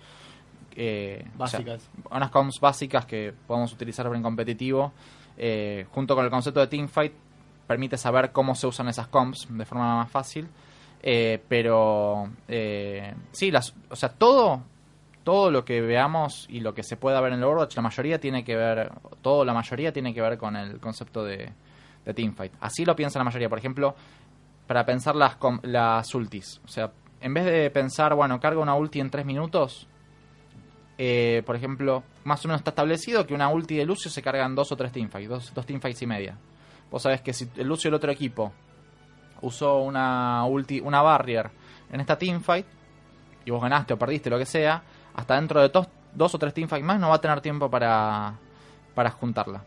eh, 0.75 1.23
o 1.37 1.47
sea, 1.47 1.59
Básicas. 1.61 1.89
unas 2.11 2.29
comps 2.31 2.59
básicas 2.59 3.05
que 3.05 3.33
podemos 3.47 3.73
utilizar 3.73 4.05
en 4.13 4.21
competitivo 4.23 4.91
eh, 5.37 5.85
junto 5.91 6.15
con 6.15 6.25
el 6.25 6.31
concepto 6.31 6.59
de 6.59 6.67
teamfight 6.67 7.13
permite 7.67 7.97
saber 7.97 8.31
cómo 8.31 8.55
se 8.55 8.67
usan 8.67 8.87
esas 8.87 9.07
comps 9.07 9.47
de 9.49 9.65
forma 9.65 9.97
más 9.97 10.11
fácil. 10.11 10.47
Eh, 11.01 11.41
pero 11.49 12.29
eh, 12.47 13.13
sí 13.31 13.51
las 13.51 13.73
o 13.89 13.95
sea 13.95 14.07
todo 14.07 14.61
todo 15.25 15.51
lo 15.51 15.65
que 15.65 15.81
veamos 15.81 16.45
y 16.49 16.61
lo 16.61 16.73
que 16.73 16.81
se 16.81 16.95
pueda 16.95 17.19
ver 17.19 17.33
en 17.33 17.39
el 17.39 17.43
Overwatch 17.43 17.75
la 17.75 17.81
mayoría 17.81 18.21
tiene 18.21 18.45
que 18.45 18.55
ver 18.55 18.89
todo 19.21 19.43
la 19.43 19.53
mayoría 19.53 19.91
tiene 19.91 20.13
que 20.13 20.21
ver 20.21 20.37
con 20.37 20.55
el 20.55 20.79
concepto 20.79 21.25
de, 21.25 21.51
teamfight. 22.15 22.53
Así 22.61 22.85
lo 22.85 22.95
piensa 22.95 23.19
la 23.19 23.25
mayoría. 23.25 23.49
Por 23.49 23.57
ejemplo 23.57 23.95
para 24.67 24.85
pensar 24.85 25.15
las 25.15 25.37
las 25.63 26.15
ultis. 26.15 26.61
O 26.63 26.69
sea 26.69 26.91
en 27.23 27.33
vez 27.33 27.45
de 27.45 27.69
pensar, 27.69 28.13
bueno, 28.15 28.37
carga 28.39 28.59
una 28.59 28.75
ulti 28.75 28.99
en 28.99 29.09
3 29.09 29.25
minutos, 29.25 29.87
eh, 30.97 31.41
por 31.45 31.55
ejemplo, 31.55 32.03
más 32.25 32.43
o 32.43 32.49
menos 32.49 32.59
está 32.59 32.71
establecido 32.71 33.25
que 33.25 33.33
una 33.33 33.47
ulti 33.47 33.77
de 33.77 33.85
Lucio 33.85 34.11
se 34.11 34.21
carga 34.21 34.45
en 34.45 34.55
2 34.55 34.71
o 34.71 34.75
3 34.75 34.91
teamfights, 34.91 35.29
2 35.29 35.53
dos, 35.53 35.65
teamfights 35.65 36.01
y 36.01 36.05
media. 36.05 36.37
Vos 36.93 37.01
sabés 37.01 37.21
que 37.21 37.33
si 37.33 37.49
el 37.57 37.67
Lucio 37.67 37.89
del 37.89 37.95
otro 37.95 38.11
equipo 38.11 38.53
usó 39.41 39.79
una 39.79 40.45
ulti, 40.45 40.79
una 40.79 41.01
barrier 41.01 41.49
en 41.91 41.99
esta 41.99 42.19
teamfight, 42.19 42.67
y 43.43 43.49
vos 43.49 43.59
ganaste 43.59 43.95
o 43.95 43.97
perdiste, 43.97 44.29
lo 44.29 44.37
que 44.37 44.45
sea, 44.45 44.83
hasta 45.15 45.33
dentro 45.33 45.59
de 45.59 45.69
dos, 45.69 45.87
dos 46.13 46.35
o 46.35 46.37
tres 46.37 46.53
teamfights 46.53 46.85
más 46.85 46.99
no 46.99 47.09
va 47.09 47.15
a 47.15 47.19
tener 47.19 47.41
tiempo 47.41 47.67
para, 47.67 48.35
para 48.93 49.09
juntarla. 49.09 49.63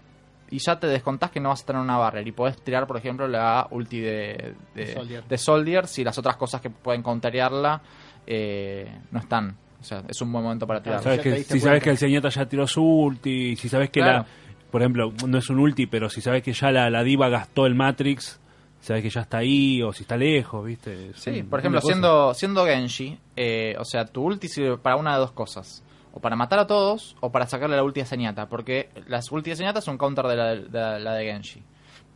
Y 0.53 0.59
ya 0.64 0.79
te 0.79 0.87
descontás 0.87 1.33
que 1.33 1.41
no 1.41 1.49
vas 1.49 1.64
a 1.64 1.66
tener 1.66 1.83
una 1.83 1.99
barrier 1.99 2.29
y 2.29 2.31
podés 2.31 2.62
tirar, 2.62 2.87
por 2.87 2.97
ejemplo, 2.97 3.27
la 3.27 3.66
ulti 3.72 3.99
de, 3.99 4.55
de, 4.77 4.95
Soldier. 4.95 5.24
de 5.24 5.37
Soldier 5.37 5.89
si 5.89 6.05
las 6.05 6.16
otras 6.18 6.37
cosas 6.37 6.61
que 6.61 6.70
pueden 6.70 7.03
counterearla 7.03 7.83
eh, 8.24 9.01
no 9.11 9.18
están. 9.18 9.57
O 9.81 9.83
sea, 9.83 10.05
es 10.07 10.20
un 10.22 10.31
buen 10.31 10.45
momento 10.45 10.64
para 10.64 10.81
tirar. 10.81 11.03
Sabes 11.03 11.18
que, 11.22 11.43
si 11.43 11.59
sabes 11.59 11.83
que 11.83 11.91
el 11.91 11.99
Zenyatta 11.99 12.29
ya 12.29 12.47
tiró 12.47 12.68
su 12.68 12.85
ulti, 12.85 13.57
si 13.57 13.68
sabes 13.68 13.91
que 13.91 13.99
Claro. 13.99 14.18
la, 14.18 14.27
por 14.71 14.83
ejemplo, 14.83 15.12
no 15.27 15.39
es 15.39 15.49
un 15.51 15.59
ulti, 15.59 15.87
pero 15.87 16.09
si 16.11 16.21
sabes 16.21 16.43
que 16.43 16.53
ya 16.53 16.71
la, 16.71 16.91
la 16.91 17.03
diva 17.03 17.29
gastó 17.29 17.67
el 17.67 17.75
Matrix, 17.75 18.41
sabes 18.81 19.03
que 19.03 19.11
ya 19.11 19.23
está 19.23 19.39
ahí 19.39 19.83
o 19.83 19.93
si 19.93 20.03
está 20.03 20.17
lejos, 20.17 20.64
¿viste? 20.64 21.11
Es 21.11 21.21
Sí, 21.21 21.41
un- 21.41 21.49
por 21.49 21.59
ejemplo, 21.61 21.81
siendo, 21.81 22.35
siendo 22.35 22.64
Genji, 22.67 23.19
eh, 23.37 23.75
o 23.79 23.85
sea, 23.85 24.05
tu 24.07 24.23
ulti 24.23 24.49
sirve 24.49 24.79
para 24.79 24.97
una 24.97 25.14
de 25.14 25.19
dos 25.21 25.33
cosas. 25.33 25.83
O 26.12 26.21
para 26.21 26.35
matar 26.35 26.59
a 26.61 26.67
todos, 26.67 27.14
o 27.21 27.31
para 27.31 27.47
sacarle 27.47 27.77
la 27.77 27.83
ulti 27.85 28.01
a 28.01 28.07
Zenyatta. 28.07 28.47
Porque 28.49 28.89
las 29.07 29.31
ulti 29.31 29.51
de 29.51 29.57
Zenyatta 29.57 29.83
son 29.83 29.99
counter 29.99 30.25
de 30.27 30.37
la 30.37 30.55
de, 30.55 31.01
la 31.01 31.12
de 31.14 31.25
Genji. 31.27 31.62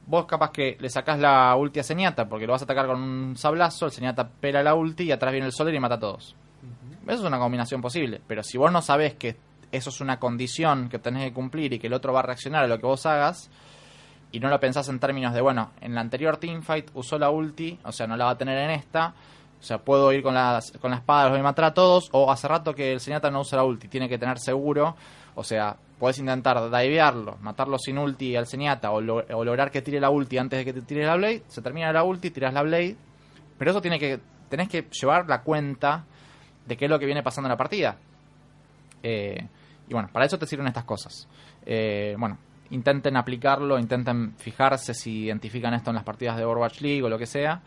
Vos 0.06 0.24
capaz 0.24 0.50
que 0.52 0.78
le 0.80 0.88
sacás 0.88 1.18
la 1.20 1.54
ulti 1.54 1.80
a 1.80 1.84
Zenyatta 1.84 2.26
porque 2.26 2.46
lo 2.46 2.52
vas 2.52 2.62
a 2.62 2.64
atacar 2.64 2.86
con 2.86 3.00
un 3.02 3.36
sablazo, 3.36 3.84
el 3.86 3.92
Zenyatta 3.92 4.26
pela 4.26 4.62
la 4.62 4.74
ulti 4.74 5.04
y 5.04 5.12
atrás 5.12 5.32
viene 5.32 5.46
el 5.46 5.52
Soler 5.52 5.74
y 5.74 5.80
mata 5.80 5.96
a 5.96 6.00
todos. 6.00 6.34
Eso 7.06 7.20
es 7.20 7.26
una 7.26 7.38
combinación 7.38 7.82
posible. 7.82 8.20
Pero 8.26 8.42
si 8.42 8.56
vos 8.56 8.72
no 8.72 8.80
sabés 8.80 9.14
que 9.16 9.36
eso 9.72 9.90
es 9.90 10.00
una 10.00 10.18
condición 10.18 10.88
que 10.88 10.98
tenés 10.98 11.24
que 11.24 11.32
cumplir 11.32 11.72
y 11.72 11.78
que 11.78 11.86
el 11.86 11.92
otro 11.94 12.12
va 12.12 12.20
a 12.20 12.22
reaccionar 12.24 12.64
a 12.64 12.66
lo 12.66 12.78
que 12.78 12.86
vos 12.86 13.06
hagas, 13.06 13.50
y 14.32 14.38
no 14.40 14.48
lo 14.48 14.60
pensás 14.60 14.88
en 14.88 14.98
términos 15.00 15.34
de, 15.34 15.40
bueno, 15.40 15.70
en 15.80 15.94
la 15.94 16.00
anterior 16.00 16.36
teamfight 16.36 16.90
usó 16.94 17.18
la 17.18 17.30
ulti, 17.30 17.78
o 17.84 17.92
sea, 17.92 18.06
no 18.06 18.16
la 18.16 18.26
va 18.26 18.30
a 18.32 18.38
tener 18.38 18.58
en 18.58 18.70
esta, 18.70 19.14
o 19.60 19.62
sea, 19.62 19.78
puedo 19.78 20.12
ir 20.12 20.22
con, 20.22 20.34
las, 20.34 20.72
con 20.80 20.90
la 20.92 20.98
espada, 20.98 21.24
los 21.24 21.32
voy 21.32 21.40
a 21.40 21.42
matar 21.44 21.64
a 21.66 21.74
todos, 21.74 22.08
o 22.12 22.30
hace 22.30 22.46
rato 22.48 22.74
que 22.74 22.92
el 22.92 23.00
Zenyatta 23.00 23.30
no 23.30 23.40
usa 23.40 23.56
la 23.58 23.64
ulti, 23.64 23.88
tiene 23.88 24.08
que 24.08 24.18
tener 24.18 24.38
seguro, 24.38 24.96
o 25.34 25.44
sea, 25.44 25.76
puedes 25.98 26.18
intentar 26.18 26.58
divearlo, 26.70 27.36
matarlo 27.42 27.76
sin 27.78 27.98
ulti 27.98 28.36
al 28.36 28.46
Zenyatta, 28.46 28.90
o, 28.90 29.00
lo- 29.00 29.24
o 29.34 29.44
lograr 29.44 29.70
que 29.70 29.82
tire 29.82 30.00
la 30.00 30.10
ulti 30.10 30.38
antes 30.38 30.58
de 30.60 30.64
que 30.64 30.72
te 30.72 30.82
tire 30.82 31.04
la 31.04 31.16
Blade, 31.16 31.42
se 31.48 31.60
termina 31.60 31.92
la 31.92 32.04
ulti, 32.04 32.30
tiras 32.30 32.54
la 32.54 32.62
Blade, 32.62 32.96
pero 33.58 33.72
eso 33.72 33.82
tiene 33.82 33.98
que, 33.98 34.20
tenés 34.48 34.68
que 34.68 34.86
llevar 34.90 35.26
la 35.28 35.42
cuenta 35.42 36.04
de 36.66 36.76
qué 36.76 36.84
es 36.86 36.90
lo 36.90 36.98
que 36.98 37.06
viene 37.06 37.22
pasando 37.22 37.48
en 37.48 37.50
la 37.50 37.56
partida. 37.56 37.96
Eh, 39.02 39.46
y 39.90 39.92
bueno, 39.92 40.08
para 40.12 40.24
eso 40.24 40.38
te 40.38 40.46
sirven 40.46 40.68
estas 40.68 40.84
cosas. 40.84 41.28
Eh, 41.66 42.14
bueno, 42.16 42.38
intenten 42.70 43.16
aplicarlo, 43.16 43.76
intenten 43.76 44.34
fijarse 44.36 44.94
si 44.94 45.24
identifican 45.24 45.74
esto 45.74 45.90
en 45.90 45.96
las 45.96 46.04
partidas 46.04 46.36
de 46.36 46.44
Overwatch 46.44 46.80
League 46.80 47.02
o 47.02 47.08
lo 47.08 47.18
que 47.18 47.26
sea 47.26 47.60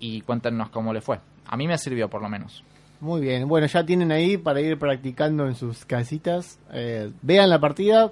y 0.00 0.22
cuéntenos 0.22 0.70
cómo 0.70 0.94
le 0.94 1.02
fue. 1.02 1.20
A 1.46 1.56
mí 1.56 1.68
me 1.68 1.76
sirvió 1.76 2.08
por 2.08 2.22
lo 2.22 2.30
menos. 2.30 2.64
Muy 3.00 3.20
bien, 3.20 3.46
bueno, 3.46 3.66
ya 3.66 3.84
tienen 3.84 4.10
ahí 4.10 4.38
para 4.38 4.62
ir 4.62 4.78
practicando 4.78 5.46
en 5.46 5.54
sus 5.54 5.84
casitas. 5.84 6.58
Eh, 6.72 7.12
vean 7.20 7.50
la 7.50 7.60
partida 7.60 8.10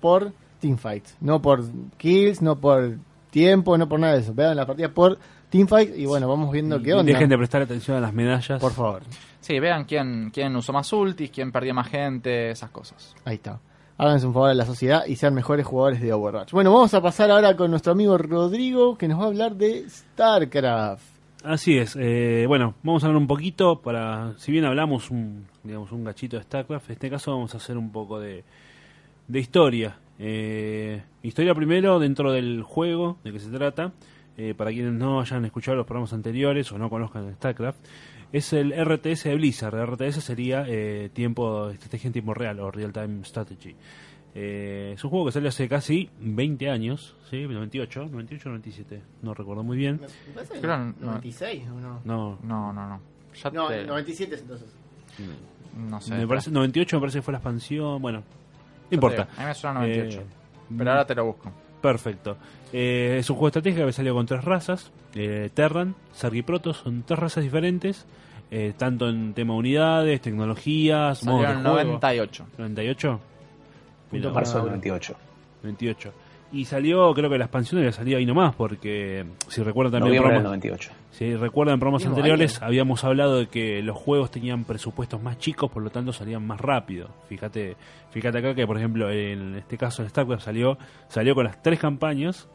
por 0.00 0.32
teamfights, 0.60 1.16
no 1.20 1.42
por 1.42 1.64
kills, 1.96 2.40
no 2.40 2.60
por 2.60 2.96
tiempo, 3.30 3.76
no 3.76 3.88
por 3.88 3.98
nada 3.98 4.14
de 4.14 4.20
eso. 4.20 4.32
Vean 4.32 4.56
la 4.56 4.66
partida 4.66 4.90
por 4.90 5.18
teamfights 5.50 5.98
y 5.98 6.06
bueno, 6.06 6.28
vamos 6.28 6.50
viendo 6.50 6.76
Y 6.78 6.82
qué 6.82 6.94
onda. 6.94 7.12
Dejen 7.12 7.28
de 7.28 7.36
prestar 7.36 7.62
atención 7.62 7.96
a 7.96 8.00
las 8.00 8.12
medallas. 8.14 8.60
Por 8.60 8.72
favor, 8.72 9.02
Sí, 9.40 9.58
vean 9.58 9.84
quién, 9.84 10.30
quién 10.32 10.54
usó 10.56 10.72
más 10.72 10.92
ultis, 10.92 11.30
quién 11.30 11.50
perdió 11.50 11.74
más 11.74 11.88
gente, 11.88 12.50
esas 12.50 12.70
cosas. 12.70 13.14
ahí 13.24 13.36
está. 13.36 13.58
Háganse 13.98 14.26
un 14.26 14.32
favor 14.32 14.50
a 14.50 14.54
la 14.54 14.64
sociedad 14.64 15.04
y 15.06 15.16
sean 15.16 15.34
mejores 15.34 15.66
jugadores 15.66 16.00
de 16.00 16.12
Overwatch. 16.12 16.52
Bueno, 16.52 16.72
vamos 16.72 16.94
a 16.94 17.02
pasar 17.02 17.30
ahora 17.30 17.54
con 17.56 17.70
nuestro 17.70 17.92
amigo 17.92 18.16
Rodrigo 18.16 18.96
que 18.96 19.08
nos 19.08 19.18
va 19.20 19.24
a 19.24 19.26
hablar 19.26 19.56
de 19.56 19.84
StarCraft. 19.90 21.04
Así 21.44 21.76
es. 21.78 21.96
eh, 21.98 22.44
bueno, 22.46 22.74
vamos 22.82 23.02
a 23.02 23.06
hablar 23.06 23.20
un 23.20 23.26
poquito 23.26 23.80
para, 23.80 24.34
si 24.38 24.52
bien 24.52 24.64
hablamos 24.66 25.10
un, 25.10 25.46
digamos, 25.62 25.90
un 25.92 26.04
gachito 26.04 26.36
de 26.36 26.42
StarCraft, 26.44 26.88
en 26.90 26.92
este 26.92 27.10
caso 27.10 27.32
vamos 27.32 27.54
a 27.54 27.56
hacer 27.58 27.76
un 27.78 27.90
poco 27.90 28.20
de, 28.20 28.44
de 29.28 29.38
historia. 29.40 29.96
Eh, 30.18 31.02
historia 31.22 31.54
primero 31.54 31.98
dentro 31.98 32.30
del 32.32 32.62
juego, 32.62 33.16
de 33.24 33.32
qué 33.32 33.38
se 33.38 33.50
trata. 33.50 33.92
Eh, 34.42 34.54
para 34.54 34.70
quienes 34.70 34.92
no 34.94 35.20
hayan 35.20 35.44
escuchado 35.44 35.76
los 35.76 35.86
programas 35.86 36.14
anteriores 36.14 36.72
o 36.72 36.78
no 36.78 36.88
conozcan 36.88 37.30
StarCraft, 37.34 37.78
es 38.32 38.52
el 38.54 38.72
RTS 38.72 39.24
de 39.24 39.34
Blizzard. 39.34 39.74
El 39.74 39.86
RTS 39.86 40.22
sería 40.24 40.64
eh, 40.66 41.10
tiempo 41.12 41.68
estrategia 41.68 42.06
en 42.08 42.12
tiempo 42.14 42.32
real 42.32 42.58
o 42.60 42.70
Real 42.70 42.90
Time 42.90 43.22
Strategy. 43.24 43.74
Eh, 44.34 44.92
es 44.94 45.04
un 45.04 45.10
juego 45.10 45.26
que 45.26 45.32
salió 45.32 45.48
hace 45.50 45.68
casi 45.68 46.08
20 46.20 46.70
años, 46.70 47.16
¿sí? 47.28 47.42
98, 47.42 48.06
98 48.10 48.48
o 48.48 48.52
97, 48.52 49.02
no 49.22 49.34
recuerdo 49.34 49.62
muy 49.62 49.76
bien. 49.76 50.00
Creo 50.60 50.76
no- 50.78 50.94
96 51.00 51.64
o 51.68 51.80
no? 51.80 52.00
No, 52.04 52.38
No, 52.42 52.72
no, 52.72 52.88
no. 52.88 53.00
Ya 53.42 53.50
No, 53.50 53.68
te- 53.68 53.84
97 53.84 54.34
es 54.36 54.40
entonces. 54.40 54.68
no 55.76 56.00
sé. 56.00 56.14
me 56.14 56.26
parece 56.26 56.50
98 56.50 56.96
me 56.96 57.00
parece 57.00 57.18
que 57.18 57.22
fue 57.22 57.32
la 57.32 57.38
expansión, 57.38 58.00
bueno, 58.00 58.20
no 58.20 58.94
importa. 58.94 59.28
A 59.36 59.40
mí 59.40 59.46
me 59.48 59.54
suena 59.54 59.80
98. 59.80 60.20
Eh, 60.20 60.24
pero 60.78 60.90
ahora 60.92 61.04
te 61.06 61.14
lo 61.14 61.26
busco. 61.26 61.52
Perfecto. 61.80 62.36
Eh, 62.72 63.16
es 63.18 63.30
un 63.30 63.36
juego 63.36 63.48
estratégico 63.48 63.86
que 63.86 63.92
salió 63.92 64.14
con 64.14 64.26
tres 64.26 64.44
razas. 64.44 64.90
Eh, 65.14 65.50
Terran, 65.52 65.94
Zerg 66.14 66.36
y 66.36 66.42
Protoss. 66.42 66.78
Son 66.78 67.02
tres 67.02 67.18
razas 67.18 67.42
diferentes. 67.44 68.06
eh, 68.52 68.72
tanto 68.76 69.08
en 69.08 69.32
tema 69.32 69.54
unidades, 69.54 70.20
tecnologías, 70.20 71.24
modos 71.24 71.42
de 71.42 71.46
el 71.52 71.62
juego. 71.62 71.76
98. 71.76 72.46
98. 72.58 73.20
Mira, 74.10 74.30
Marzo 74.30 74.64
del 74.64 74.80
98. 75.62 76.12
28. 76.50 76.56
Y 76.56 76.64
salió, 76.64 77.12
creo 77.14 77.30
que 77.30 77.38
la 77.38 77.44
expansión 77.44 77.78
había 77.80 77.92
salido 77.92 78.18
ahí 78.18 78.26
nomás, 78.26 78.54
porque 78.54 79.24
si 79.48 79.62
recuerdan 79.62 79.92
también 80.00 80.16
Noviembre 80.16 80.32
del 80.34 80.42
programas- 80.42 80.60
98. 80.62 80.90
si 81.10 81.34
recuerdan 81.36 81.74
en 81.74 81.80
programas 81.80 82.06
anteriores, 82.06 82.56
año. 82.58 82.66
habíamos 82.66 83.04
hablado 83.04 83.38
de 83.38 83.46
que 83.48 83.82
los 83.82 83.96
juegos 83.96 84.30
tenían 84.30 84.64
presupuestos 84.64 85.22
más 85.22 85.38
chicos, 85.38 85.70
por 85.70 85.82
lo 85.82 85.90
tanto 85.90 86.12
salían 86.12 86.46
más 86.46 86.60
rápido. 86.60 87.08
Fíjate, 87.28 87.76
fíjate 88.10 88.38
acá 88.38 88.54
que, 88.54 88.66
por 88.66 88.76
ejemplo, 88.78 89.10
en 89.10 89.56
este 89.56 89.76
caso 89.78 90.02
el 90.02 90.08
StarCraft 90.08 90.42
salió, 90.44 90.76
salió 91.08 91.34
con 91.34 91.44
las 91.44 91.62
tres 91.62 91.78
campañas 91.78 92.48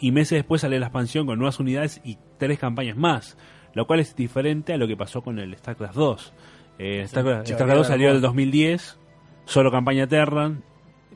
y 0.00 0.12
meses 0.12 0.38
después 0.38 0.60
salió 0.60 0.78
la 0.78 0.86
expansión 0.86 1.26
con 1.26 1.38
nuevas 1.38 1.58
unidades 1.58 2.00
y 2.04 2.18
tres 2.38 2.58
campañas 2.58 2.96
más, 2.96 3.36
lo 3.74 3.86
cual 3.86 4.00
es 4.00 4.14
diferente 4.14 4.72
a 4.72 4.76
lo 4.76 4.86
que 4.86 4.96
pasó 4.96 5.22
con 5.22 5.38
el 5.38 5.56
StarCraft 5.56 5.94
2. 5.94 6.32
Eh, 6.78 7.04
StarCraft, 7.08 7.42
choreo 7.46 7.56
StarCraft 7.56 7.78
2 7.78 7.86
de 7.88 7.92
salió 7.92 8.06
en 8.06 8.10
el 8.12 8.16
amor. 8.18 8.28
2010, 8.28 8.98
solo 9.44 9.70
campaña 9.72 10.06
Terran. 10.06 10.62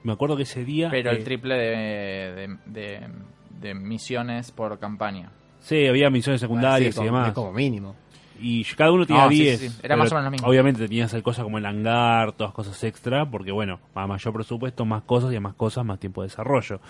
Me 0.04 0.12
acuerdo 0.12 0.36
que 0.36 0.42
ese 0.44 0.64
día... 0.64 0.88
Pero 0.90 1.10
eh, 1.10 1.16
el 1.16 1.24
triple 1.24 1.54
de, 1.54 2.32
de, 2.34 2.56
de- 2.66 3.08
de 3.60 3.74
misiones 3.74 4.50
por 4.50 4.78
campaña. 4.78 5.30
Sí, 5.60 5.86
había 5.86 6.10
misiones 6.10 6.40
secundarias 6.40 6.94
Sí, 6.94 7.00
y 7.00 7.06
como- 7.06 7.18
demás. 7.18 7.32
Como 7.32 7.52
mínimo. 7.52 7.94
Y 8.40 8.64
cada 8.64 8.90
uno 8.90 9.06
tenía 9.06 9.24
No, 9.26 9.30
sí, 9.30 9.42
10. 9.42 9.60
sí, 9.60 9.68
sí. 9.68 9.78
Era 9.84 9.96
más 9.96 10.10
o 10.10 10.16
menos 10.16 10.24
lo 10.24 10.30
mismo. 10.32 10.48
Obviamente 10.48 10.88
tenías 10.88 11.14
el 11.14 11.22
cosa 11.22 11.44
como 11.44 11.58
el 11.58 11.66
hangar, 11.66 12.32
todas 12.32 12.52
cosas 12.52 12.82
extra, 12.82 13.24
porque 13.30 13.52
bueno, 13.52 13.78
a 13.94 14.06
mayor 14.08 14.32
presupuesto, 14.34 14.84
más 14.84 15.04
cosas 15.04 15.32
y 15.32 15.36
a 15.36 15.40
más 15.40 15.54
cosas, 15.54 15.84
más 15.84 16.00
tiempo 16.00 16.22
de 16.22 16.28
desarrollo. 16.28 16.80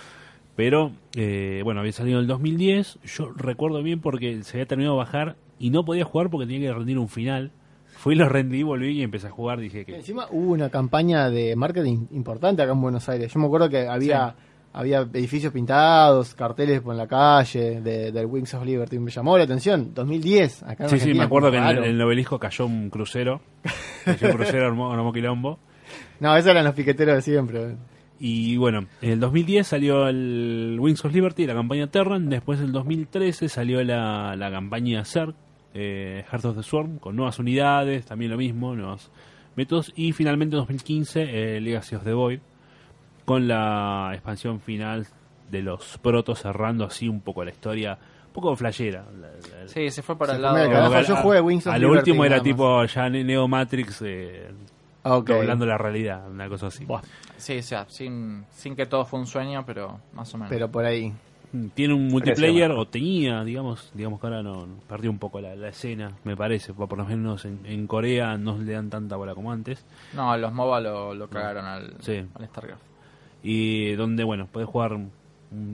Pero, 0.56 0.92
eh, 1.14 1.60
bueno, 1.64 1.80
había 1.80 1.92
salido 1.92 2.18
en 2.18 2.22
el 2.22 2.28
2010. 2.28 2.98
Yo 3.04 3.32
recuerdo 3.36 3.82
bien 3.82 4.00
porque 4.00 4.42
se 4.44 4.56
había 4.56 4.66
terminado 4.66 4.94
de 4.96 4.98
bajar 5.04 5.36
y 5.58 5.68
no 5.70 5.84
podía 5.84 6.04
jugar 6.04 6.30
porque 6.30 6.46
tenía 6.46 6.68
que 6.70 6.74
rendir 6.74 6.98
un 6.98 7.08
final. 7.08 7.50
Fui, 8.02 8.16
lo 8.16 8.28
rendí, 8.28 8.64
volví 8.64 8.98
y 8.98 9.02
empecé 9.04 9.28
a 9.28 9.30
jugar. 9.30 9.60
Dije 9.60 9.84
que. 9.84 9.94
Encima 9.94 10.26
hubo 10.32 10.50
una 10.50 10.70
campaña 10.70 11.30
de 11.30 11.54
marketing 11.54 12.06
importante 12.10 12.60
acá 12.60 12.72
en 12.72 12.80
Buenos 12.80 13.08
Aires. 13.08 13.32
Yo 13.32 13.38
me 13.38 13.46
acuerdo 13.46 13.68
que 13.68 13.86
había, 13.86 14.34
había 14.72 15.02
edificios 15.02 15.52
pintados, 15.52 16.34
carteles 16.34 16.80
por 16.80 16.96
la 16.96 17.06
calle 17.06 17.80
de, 17.80 18.10
del 18.10 18.26
Wings 18.26 18.54
of 18.54 18.64
Liberty. 18.64 18.98
Me 18.98 19.12
llamó 19.12 19.38
la 19.38 19.44
atención. 19.44 19.94
2010. 19.94 20.64
Acá 20.64 20.82
en 20.82 20.90
Sí, 20.90 20.96
sí, 20.96 21.02
Argentina, 21.02 21.18
me 21.20 21.26
acuerdo 21.26 21.52
que 21.52 21.58
en 21.58 21.64
el, 21.64 21.78
en 21.78 21.84
el 21.84 22.02
obelisco 22.02 22.40
cayó 22.40 22.66
un 22.66 22.90
crucero. 22.90 23.40
Cayó 24.04 24.30
un 24.30 24.34
crucero, 24.34 24.66
armó, 24.66 25.12
quilombo. 25.12 25.60
No, 26.18 26.36
esos 26.36 26.50
eran 26.50 26.64
los 26.64 26.74
piqueteros 26.74 27.14
de 27.14 27.22
siempre. 27.22 27.76
Y 28.18 28.56
bueno, 28.56 28.88
en 29.00 29.10
el 29.10 29.20
2010 29.20 29.64
salió 29.64 30.08
el 30.08 30.76
Wings 30.80 31.04
of 31.04 31.14
Liberty, 31.14 31.46
la 31.46 31.54
campaña 31.54 31.86
Terran. 31.86 32.28
Después, 32.28 32.58
en 32.58 32.66
el 32.66 32.72
2013, 32.72 33.48
salió 33.48 33.80
la, 33.84 34.34
la 34.34 34.50
campaña 34.50 35.04
Zerg, 35.04 35.36
eh, 35.74 36.24
Heart 36.30 36.44
of 36.46 36.56
the 36.56 36.62
Swarm, 36.62 36.98
con 36.98 37.16
nuevas 37.16 37.38
unidades, 37.38 38.04
también 38.06 38.30
lo 38.30 38.36
mismo, 38.36 38.74
nuevos 38.74 39.10
métodos. 39.56 39.92
Y 39.96 40.12
finalmente, 40.12 40.56
en 40.56 40.60
2015, 40.60 41.56
eh, 41.56 41.60
Legacy 41.60 41.94
of 41.96 42.04
the 42.04 42.12
Void, 42.12 42.40
con 43.24 43.46
la 43.48 44.10
expansión 44.12 44.60
final 44.60 45.06
de 45.50 45.62
los 45.62 45.98
protos, 45.98 46.40
cerrando 46.40 46.84
así 46.84 47.08
un 47.08 47.20
poco 47.20 47.44
la 47.44 47.50
historia, 47.50 47.98
un 48.26 48.32
poco 48.32 48.56
flashera. 48.56 49.04
La- 49.20 49.28
la- 49.28 49.68
Sí, 49.68 49.90
se 49.90 50.02
fue 50.02 50.16
para 50.16 50.32
Se 50.32 50.36
el 50.36 50.42
lado. 50.42 51.02
yo 51.02 51.16
jugué 51.16 51.40
Wings 51.40 51.66
of 51.66 51.72
a 51.74 51.78
lo 51.78 51.88
Liberty 51.88 52.10
último 52.10 52.24
era 52.24 52.42
tipo 52.42 52.84
ya 52.86 53.08
Neo 53.10 53.46
Matrix, 53.48 54.02
eh, 54.02 54.48
Ah, 55.04 55.16
ok. 55.16 55.28
doblando 55.28 55.66
la 55.66 55.76
realidad, 55.78 56.30
una 56.30 56.48
cosa 56.48 56.68
así. 56.68 56.84
Buah, 56.84 57.02
Sí, 57.36 57.58
o 57.58 57.62
sea, 57.62 57.86
sin, 57.88 58.44
sin 58.52 58.76
que 58.76 58.86
todo 58.86 59.04
fue 59.04 59.18
un 59.18 59.26
sueño, 59.26 59.64
pero 59.66 59.98
más 60.12 60.32
o 60.34 60.38
menos. 60.38 60.48
pero 60.50 60.70
por 60.70 60.84
ahí. 60.84 61.12
Tiene 61.74 61.92
un 61.92 62.08
multiplayer, 62.08 62.70
o 62.70 62.86
tenía, 62.86 63.44
digamos, 63.44 63.90
digamos 63.94 64.20
que 64.20 64.26
ahora 64.26 64.42
no, 64.42 64.66
perdió 64.88 65.10
un 65.10 65.18
poco 65.18 65.40
la, 65.40 65.54
la 65.54 65.68
escena, 65.68 66.12
me 66.24 66.34
parece, 66.36 66.72
por 66.72 66.96
lo 66.96 67.04
menos 67.04 67.44
en, 67.44 67.60
en 67.66 67.86
Corea 67.86 68.38
no 68.38 68.56
le 68.56 68.72
dan 68.72 68.88
tanta 68.88 69.16
bola 69.16 69.34
como 69.34 69.52
antes. 69.52 69.84
No, 70.14 70.34
los 70.38 70.52
MOBA 70.52 70.80
lo, 70.80 71.14
lo 71.14 71.28
cagaron 71.28 71.66
al, 71.66 71.94
Sí. 72.00 72.24
al 72.34 72.46
StarCraft. 72.46 72.82
y 73.42 73.92
donde, 73.96 74.24
bueno, 74.24 74.48
puedes 74.50 74.68
jugar 74.68 74.94
un 74.94 75.10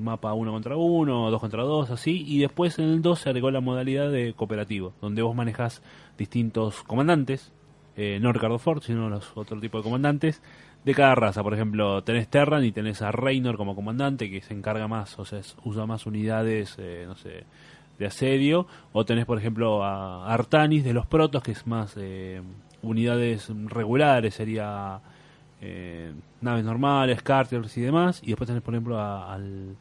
mapa 0.02 0.32
uno 0.34 0.50
contra 0.50 0.76
uno, 0.76 1.30
dos 1.30 1.40
contra 1.40 1.62
dos, 1.62 1.90
así, 1.90 2.24
y 2.26 2.40
después 2.40 2.76
en 2.80 2.86
el 2.86 3.00
2 3.02 3.16
se 3.20 3.28
agregó 3.28 3.52
la 3.52 3.60
modalidad 3.60 4.10
de 4.10 4.32
cooperativo, 4.34 4.94
donde 5.00 5.22
vos 5.22 5.36
manejás 5.36 5.82
distintos 6.18 6.82
comandantes, 6.82 7.52
eh, 7.96 8.18
no 8.20 8.32
Ricardo 8.32 8.58
Ford, 8.58 8.82
sino 8.82 9.08
los 9.08 9.30
otro 9.36 9.60
tipo 9.60 9.78
de 9.78 9.84
comandantes, 9.84 10.42
de 10.84 10.94
cada 10.94 11.14
raza. 11.14 11.42
Por 11.42 11.54
ejemplo, 11.54 12.02
tenés 12.04 12.28
Terran 12.28 12.64
y 12.64 12.72
tenés 12.72 13.02
a 13.02 13.10
Reynor 13.12 13.56
como 13.56 13.74
comandante, 13.74 14.30
que 14.30 14.40
se 14.40 14.54
encarga 14.54 14.88
más, 14.88 15.18
o 15.18 15.24
sea, 15.24 15.40
usa 15.64 15.86
más 15.86 16.06
unidades, 16.06 16.74
eh, 16.78 17.04
no 17.06 17.14
sé, 17.14 17.44
de 17.98 18.06
asedio, 18.06 18.66
o 18.92 19.04
tenés, 19.04 19.26
por 19.26 19.38
ejemplo, 19.38 19.84
a 19.84 20.32
Artanis 20.32 20.84
de 20.84 20.92
los 20.94 21.06
Protos, 21.06 21.42
que 21.42 21.50
es 21.52 21.66
más 21.66 21.94
eh, 21.96 22.40
unidades 22.82 23.50
regulares, 23.66 24.34
sería 24.34 25.00
eh, 25.60 26.12
naves 26.40 26.64
normales, 26.64 27.22
carters 27.22 27.76
y 27.76 27.80
demás, 27.80 28.20
y 28.22 28.28
después 28.28 28.46
tenés, 28.46 28.62
por 28.62 28.74
ejemplo, 28.74 28.98
a- 28.98 29.34
al... 29.34 29.74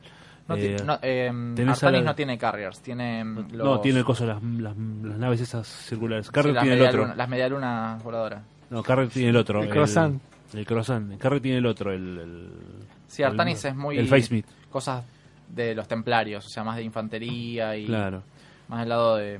No, 0.47 0.55
eh, 0.55 0.77
no, 0.83 0.97
eh, 1.01 1.29
Artanis 1.67 2.03
no 2.03 2.15
tiene 2.15 2.37
carriers, 2.37 2.79
tiene 2.81 3.23
no, 3.23 3.45
los- 3.51 3.81
tiene 3.81 3.99
el 3.99 4.05
coso, 4.05 4.25
las, 4.25 4.41
las, 4.41 4.75
las 4.77 5.17
naves 5.17 5.41
esas 5.41 5.67
circulares. 5.67 6.25
sí, 6.27 6.31
Carrier 6.31 6.55
las, 6.55 6.63
tiene 6.63 6.79
el 6.79 6.87
otro. 6.87 7.13
las 7.15 7.29
medialunas 7.29 8.01
voladoras. 8.03 8.41
No, 8.69 8.81
Carrier 8.81 9.09
tiene 9.09 9.29
el 9.29 9.35
otro. 9.35 9.61
El 9.61 9.69
croissant. 9.69 10.15
El, 10.15 10.36
croissant. 10.65 11.17
Carrier 11.17 11.41
tiene 11.41 11.57
el 11.59 11.65
otro, 11.65 11.91
el... 11.91 12.17
el 12.17 12.49
Sí, 13.07 13.23
Artanis 13.23 13.63
es 13.65 13.75
muy... 13.75 13.97
El 13.97 14.07
Face 14.07 14.33
Meat, 14.33 14.45
Cosas 14.69 15.03
de 15.49 15.73
los 15.73 15.87
templarios, 15.87 16.45
o 16.45 16.49
sea, 16.49 16.63
más 16.63 16.75
de 16.75 16.83
infantería 16.83 17.75
y 17.77 17.85
claro. 17.85 18.23
más 18.67 18.81
del 18.81 18.89
lado 18.89 19.15
de... 19.17 19.39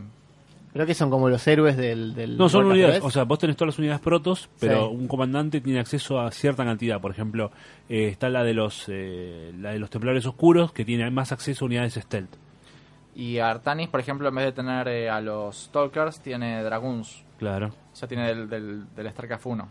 Creo 0.74 0.86
que 0.86 0.94
son 0.94 1.10
como 1.10 1.28
los 1.28 1.46
héroes 1.48 1.76
del. 1.76 2.14
del 2.14 2.38
No, 2.38 2.50
son 2.50 2.66
unidades, 2.66 2.98
3. 2.98 3.04
o 3.06 3.10
sea, 3.10 3.24
vos 3.24 3.40
tenés 3.40 3.56
todas 3.56 3.74
las 3.74 3.80
unidades 3.80 4.00
protos, 4.02 4.48
pero 4.60 4.90
Sí. 4.90 4.96
un 4.96 5.08
comandante 5.08 5.60
tiene 5.60 5.80
acceso 5.80 6.20
a 6.20 6.30
cierta 6.30 6.64
cantidad. 6.66 7.02
Por 7.02 7.10
ejemplo, 7.10 7.52
eh, 7.90 8.10
está 8.10 8.30
la 8.30 8.44
de 8.44 8.54
los 8.54 8.84
eh, 8.88 9.54
la 9.58 9.72
de 9.72 9.80
los 9.80 9.90
templarios 9.90 10.26
oscuros, 10.28 10.72
que 10.74 10.86
tiene 10.86 11.10
más 11.10 11.32
acceso 11.32 11.66
a 11.66 11.68
unidades 11.68 11.94
stealth. 11.96 12.30
Y 13.16 13.40
Artanis, 13.40 13.88
por 13.88 14.02
ejemplo, 14.02 14.28
en 14.28 14.36
vez 14.36 14.46
de 14.46 14.52
tener 14.52 14.88
eh, 14.90 15.10
a 15.10 15.20
los 15.20 15.64
Stalkers, 15.64 16.20
tiene 16.20 16.62
Dragoons. 16.62 17.24
Claro. 17.40 17.68
O 17.92 17.96
sea, 17.96 18.08
tiene 18.08 18.28
del, 18.28 18.48
del, 18.48 18.84
del 18.96 19.10
StarCraft 19.10 19.46
1. 19.48 19.70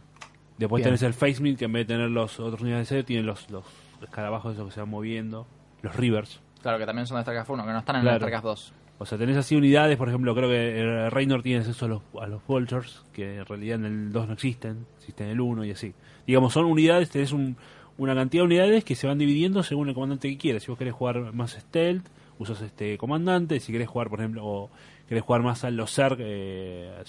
Después 0.58 0.80
Bien. 0.80 0.88
tenés 0.88 1.02
el 1.02 1.12
Face 1.14 1.42
Meat, 1.42 1.58
que 1.58 1.66
en 1.66 1.72
vez 1.72 1.86
de 1.86 1.94
tener 1.94 2.10
los 2.10 2.40
otros 2.40 2.60
unidades 2.62 2.88
de 2.88 3.04
tiene 3.04 3.22
los, 3.22 3.50
los 3.50 3.64
escarabajos 4.02 4.54
esos 4.54 4.66
que 4.66 4.72
se 4.74 4.80
van 4.80 4.88
moviendo, 4.88 5.46
los 5.82 5.94
Rivers. 5.96 6.40
Claro, 6.62 6.78
que 6.78 6.86
también 6.86 7.06
son 7.06 7.16
de 7.18 7.22
StarCraft 7.22 7.50
1, 7.50 7.66
que 7.66 7.72
no 7.72 7.78
están 7.78 7.96
en 7.96 8.02
Claro. 8.02 8.16
el 8.16 8.20
StarCraft 8.22 8.44
2. 8.44 8.72
O 8.98 9.04
sea, 9.04 9.18
tenés 9.18 9.36
así 9.36 9.54
unidades, 9.54 9.98
por 9.98 10.08
ejemplo, 10.08 10.34
creo 10.34 10.48
que 10.48 11.10
Reynor 11.10 11.42
tiene 11.42 11.58
acceso 11.60 11.84
a 11.84 11.88
los, 11.88 12.02
a 12.20 12.26
los 12.26 12.44
Vultures, 12.46 13.02
que 13.12 13.36
en 13.36 13.44
realidad 13.44 13.76
en 13.80 13.84
el 13.84 14.12
2 14.12 14.26
no 14.28 14.32
existen, 14.32 14.86
existen 14.96 15.26
en 15.26 15.32
el 15.32 15.40
1 15.42 15.64
y 15.66 15.70
así. 15.72 15.92
Digamos, 16.26 16.54
son 16.54 16.64
unidades, 16.64 17.10
tenés 17.10 17.32
un- 17.32 17.56
una 17.98 18.14
cantidad 18.14 18.42
de 18.42 18.46
unidades 18.46 18.84
que 18.84 18.94
se 18.94 19.06
van 19.06 19.18
dividiendo 19.18 19.62
según 19.62 19.88
el 19.88 19.94
comandante 19.94 20.28
que 20.30 20.38
quieras. 20.38 20.62
Si 20.62 20.70
vos 20.70 20.78
querés 20.78 20.94
jugar 20.94 21.32
más 21.34 21.52
stealth, 21.52 22.06
usas 22.38 22.60
este 22.62 22.96
comandante. 22.98 23.60
Si 23.60 23.70
querés 23.72 23.88
jugar, 23.88 24.08
por 24.08 24.20
ejemplo, 24.20 24.44
o 24.46 24.70
querés 25.08 25.22
jugar 25.22 25.42
más 25.42 25.64
a 25.64 25.70
los 25.70 25.94
Zerg, 25.94 26.18
eh, 26.20 27.02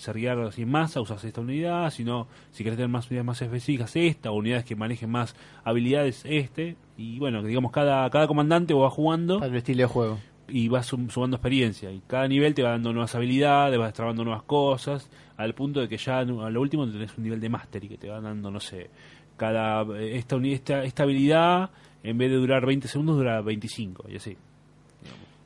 en 0.58 0.70
masa, 0.70 1.02
usas 1.02 1.24
esta 1.24 1.42
unidad. 1.42 1.90
Si 1.92 2.04
no, 2.04 2.28
si 2.52 2.64
querés 2.64 2.78
tener 2.78 2.90
más 2.90 3.08
unidades 3.08 3.26
más 3.26 3.42
específicas, 3.42 3.96
esta, 3.96 4.32
o 4.32 4.36
unidades 4.36 4.66
que 4.66 4.76
manejen 4.76 5.10
más 5.10 5.36
habilidades, 5.64 6.24
este. 6.26 6.76
Y 6.98 7.20
bueno, 7.20 7.44
digamos, 7.44 7.72
cada, 7.72 8.10
cada 8.10 8.28
comandante 8.28 8.74
va 8.74 8.90
jugando 8.90 9.44
el 9.44 9.56
estilo 9.56 9.80
de 9.84 9.88
juego. 9.88 10.20
y 10.50 10.68
vas 10.70 10.86
sum- 10.86 11.10
sumando 11.10 11.36
experiencia 11.38 11.92
y 11.92 12.02
cada 12.08 12.28
nivel 12.28 12.54
te 12.54 12.64
va 12.64 12.70
dando 12.72 12.94
nuevas 12.94 13.14
habilidades, 13.16 13.78
vas 13.78 13.94
trabando 13.94 14.24
nuevas 14.24 14.44
cosas, 14.44 15.10
al 15.36 15.54
punto 15.54 15.82
de 15.82 15.90
que 15.90 15.98
ya 15.98 16.20
a 16.20 16.24
lo 16.24 16.62
último 16.62 16.90
tenés 16.90 17.18
un 17.18 17.24
nivel 17.26 17.40
de 17.42 17.50
mastery 17.50 17.90
que 17.90 17.98
te 17.98 18.10
va 18.10 18.22
dando, 18.22 18.50
no 18.50 18.60
sé, 18.60 18.90
cada 19.36 19.82
eh, 19.98 20.18
esta, 20.18 20.38
esta, 20.38 20.84
esta 20.84 21.04
habilidad 21.04 21.70
en 22.04 22.18
vez 22.18 22.32
de 22.32 22.38
durar 22.38 22.66
20 22.66 22.88
segundos 22.88 23.18
dura 23.18 23.42
25 23.42 24.06
y 24.10 24.16
así. 24.16 24.38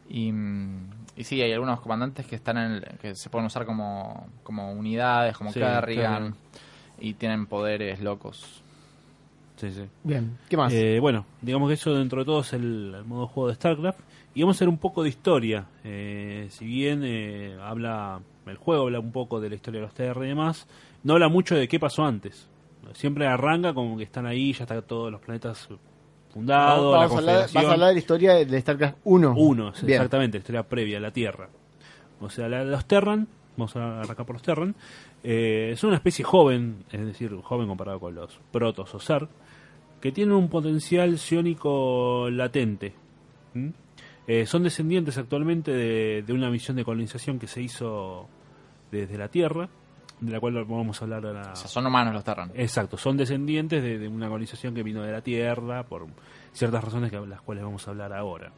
Y, 0.10 0.32
mm, 0.32 1.01
y 1.22 1.24
sí, 1.24 1.42
hay 1.42 1.54
algunos 1.54 1.80
comandantes 1.82 2.26
que 2.26 2.36
están 2.36 2.58
en 2.58 2.72
el- 2.74 2.98
que 3.00 3.16
se 3.16 3.30
pueden 3.30 3.46
usar 3.48 3.66
como, 3.66 4.28
como 4.44 4.72
unidades, 4.74 5.38
como 5.38 5.52
Sí, 5.54 5.60
Kerrigan, 5.60 6.32
claro. 6.32 6.36
y 7.00 7.14
tienen 7.14 7.46
poderes 7.46 8.02
locos. 8.02 8.62
Sí, 9.58 9.72
sí. 9.72 9.84
Bien. 10.04 10.38
¿Qué 10.50 10.58
más? 10.58 10.74
Eh, 10.74 11.00
bueno, 11.00 11.26
digamos 11.42 11.68
que 11.70 11.76
eso 11.76 11.94
dentro 11.94 12.22
de 12.22 12.26
todo 12.26 12.42
es 12.42 12.52
el, 12.54 12.94
el 12.98 13.06
modo 13.06 13.28
juego 13.28 13.50
de 13.50 13.56
StarCraft. 13.56 14.00
Y 14.34 14.42
vamos 14.42 14.56
a 14.56 14.58
hacer 14.58 14.70
un 14.70 14.78
poco 14.78 15.04
de 15.04 15.10
historia. 15.10 15.66
Eh, 15.84 16.48
si 16.50 16.66
bien 16.66 17.02
eh, 17.04 17.58
habla 17.62 18.22
el 18.48 18.58
juego, 18.58 18.84
habla 18.84 19.00
un 19.00 19.12
poco 19.12 19.40
de 19.40 19.50
la 19.50 19.56
historia 19.56 19.82
de 19.82 19.86
los 19.88 19.94
TR 19.94 20.26
y 20.26 20.30
demás, 20.30 20.68
no 21.04 21.14
habla 21.14 21.28
mucho 21.28 21.56
de 21.56 21.68
qué 21.68 21.80
pasó 21.80 22.04
antes. 22.06 22.48
Siempre 22.94 23.28
arranca 23.28 23.74
como 23.74 23.98
que 23.98 24.04
están 24.04 24.26
ahí, 24.26 24.54
ya 24.54 24.64
están 24.64 24.82
todos 24.84 25.12
los 25.12 25.22
planetas 25.22 25.68
fundados, 26.32 26.92
la 26.94 26.98
Vamos 27.00 27.14
a 27.14 27.18
hablar, 27.20 27.50
vas 27.54 27.66
a 27.66 27.72
hablar 27.74 27.88
de 27.90 27.94
la 27.94 28.00
historia 28.00 28.34
de 28.36 28.62
StarCraft 28.62 28.98
1. 29.04 29.34
Uno, 29.38 29.72
Bien. 29.82 29.90
exactamente, 29.94 30.38
la 30.38 30.42
historia 30.42 30.64
previa, 30.64 31.00
la 31.00 31.12
Tierra. 31.12 31.50
O 32.20 32.30
sea, 32.30 32.48
la- 32.48 32.64
los 32.64 32.86
Terran, 32.86 33.28
vamos 33.58 33.76
a 33.76 34.02
arrancar 34.02 34.26
por 34.26 34.36
los 34.36 34.42
Terran, 34.44 34.76
eh, 35.24 35.74
son 35.78 35.90
una 35.90 35.98
especie 35.98 36.24
joven, 36.26 36.84
es 36.92 37.06
decir, 37.06 37.36
joven 37.44 37.68
comparado 37.68 38.00
con 38.00 38.16
los 38.16 38.40
Protos 38.52 38.94
o 38.96 39.00
Zerg, 39.00 39.28
que 40.00 40.12
tienen 40.12 40.34
un 40.36 40.50
potencial 40.50 41.18
psiónico 41.20 42.28
latente. 42.32 42.94
¿Mm? 43.54 43.70
Eh, 44.28 44.46
son 44.46 44.64
descendientes 44.64 45.18
actualmente 45.18 45.72
de, 45.72 46.24
de 46.26 46.34
una 46.34 46.50
misión 46.50 46.78
de 46.78 46.86
colonización 46.86 47.38
que 47.40 47.48
se 47.48 47.62
hizo 47.62 48.28
desde 48.92 49.18
la 49.18 49.28
Tierra, 49.28 49.70
de 50.22 50.32
la 50.32 50.40
cual 50.40 50.64
vamos 50.66 51.02
a 51.02 51.06
hablar 51.06 51.26
ahora. 51.26 51.52
O 51.52 51.56
sea, 51.56 51.68
son 51.68 51.88
humanos 51.88 52.14
los 52.14 52.24
Terran. 52.24 52.52
Exacto, 52.54 52.98
son 52.98 53.18
descendientes 53.18 53.84
de, 53.84 53.98
de 53.98 54.08
una 54.08 54.28
colonización 54.28 54.74
que 54.74 54.84
vino 54.84 55.02
de 55.02 55.12
la 55.12 55.22
Tierra 55.22 55.84
por 55.84 56.08
ciertas 56.54 56.84
razones 56.84 57.12
que 57.12 57.20
las 57.20 57.42
cuales 57.42 57.64
vamos 57.64 57.88
a 57.88 57.92
hablar 57.92 58.14
ahora. 58.14 58.52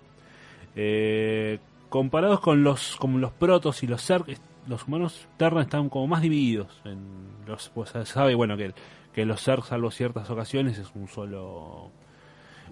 Eh, 0.75 1.59
comparados 1.89 2.39
con 2.39 2.63
los 2.63 2.97
con 2.97 3.21
los 3.21 3.31
protos 3.31 3.81
y 3.83 3.87
los 3.87 4.03
Zerg, 4.03 4.25
los 4.67 4.87
humanos 4.87 5.27
Terra 5.37 5.61
están 5.61 5.89
como 5.89 6.07
más 6.07 6.21
divididos. 6.21 6.81
En 6.83 6.99
los, 7.47 7.69
pues, 7.69 7.89
se 7.91 8.05
sabe 8.05 8.35
bueno 8.35 8.57
que, 8.57 8.73
que 9.13 9.25
los 9.25 9.41
Zerg, 9.41 9.63
salvo 9.63 9.89
ciertas 9.89 10.29
ocasiones, 10.29 10.77
es 10.77 10.91
un 10.95 11.07
solo 11.07 11.91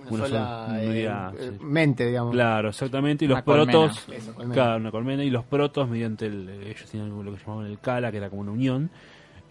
Una 0.02 0.10
una 0.12 0.26
sola 0.28 0.66
sola 0.68 0.84
eh, 0.84 0.90
unidad, 0.90 1.36
eh, 1.40 1.52
sí. 1.58 1.64
mente, 1.66 2.06
digamos. 2.08 2.34
Claro, 2.34 2.70
exactamente. 2.70 3.26
Y 3.26 3.28
Una 3.28 3.36
los 3.36 3.44
colmena. 3.44 3.72
protos, 3.72 4.10
Eso, 4.10 4.34
colmena. 4.34 4.54
claro, 4.54 4.78
una 4.78 4.92
colmena. 4.92 5.24
Y 5.24 5.30
los 5.30 5.46
protos, 5.46 5.90
mediante 5.90 6.26
el, 6.26 6.50
ellos 6.50 6.90
tenían 6.90 7.10
lo 7.10 7.32
que 7.32 7.38
llamaban 7.44 7.66
el 7.68 7.80
Kala, 7.80 8.12
que 8.12 8.18
era 8.18 8.30
como 8.30 8.42
una 8.42 8.52
unión, 8.52 8.90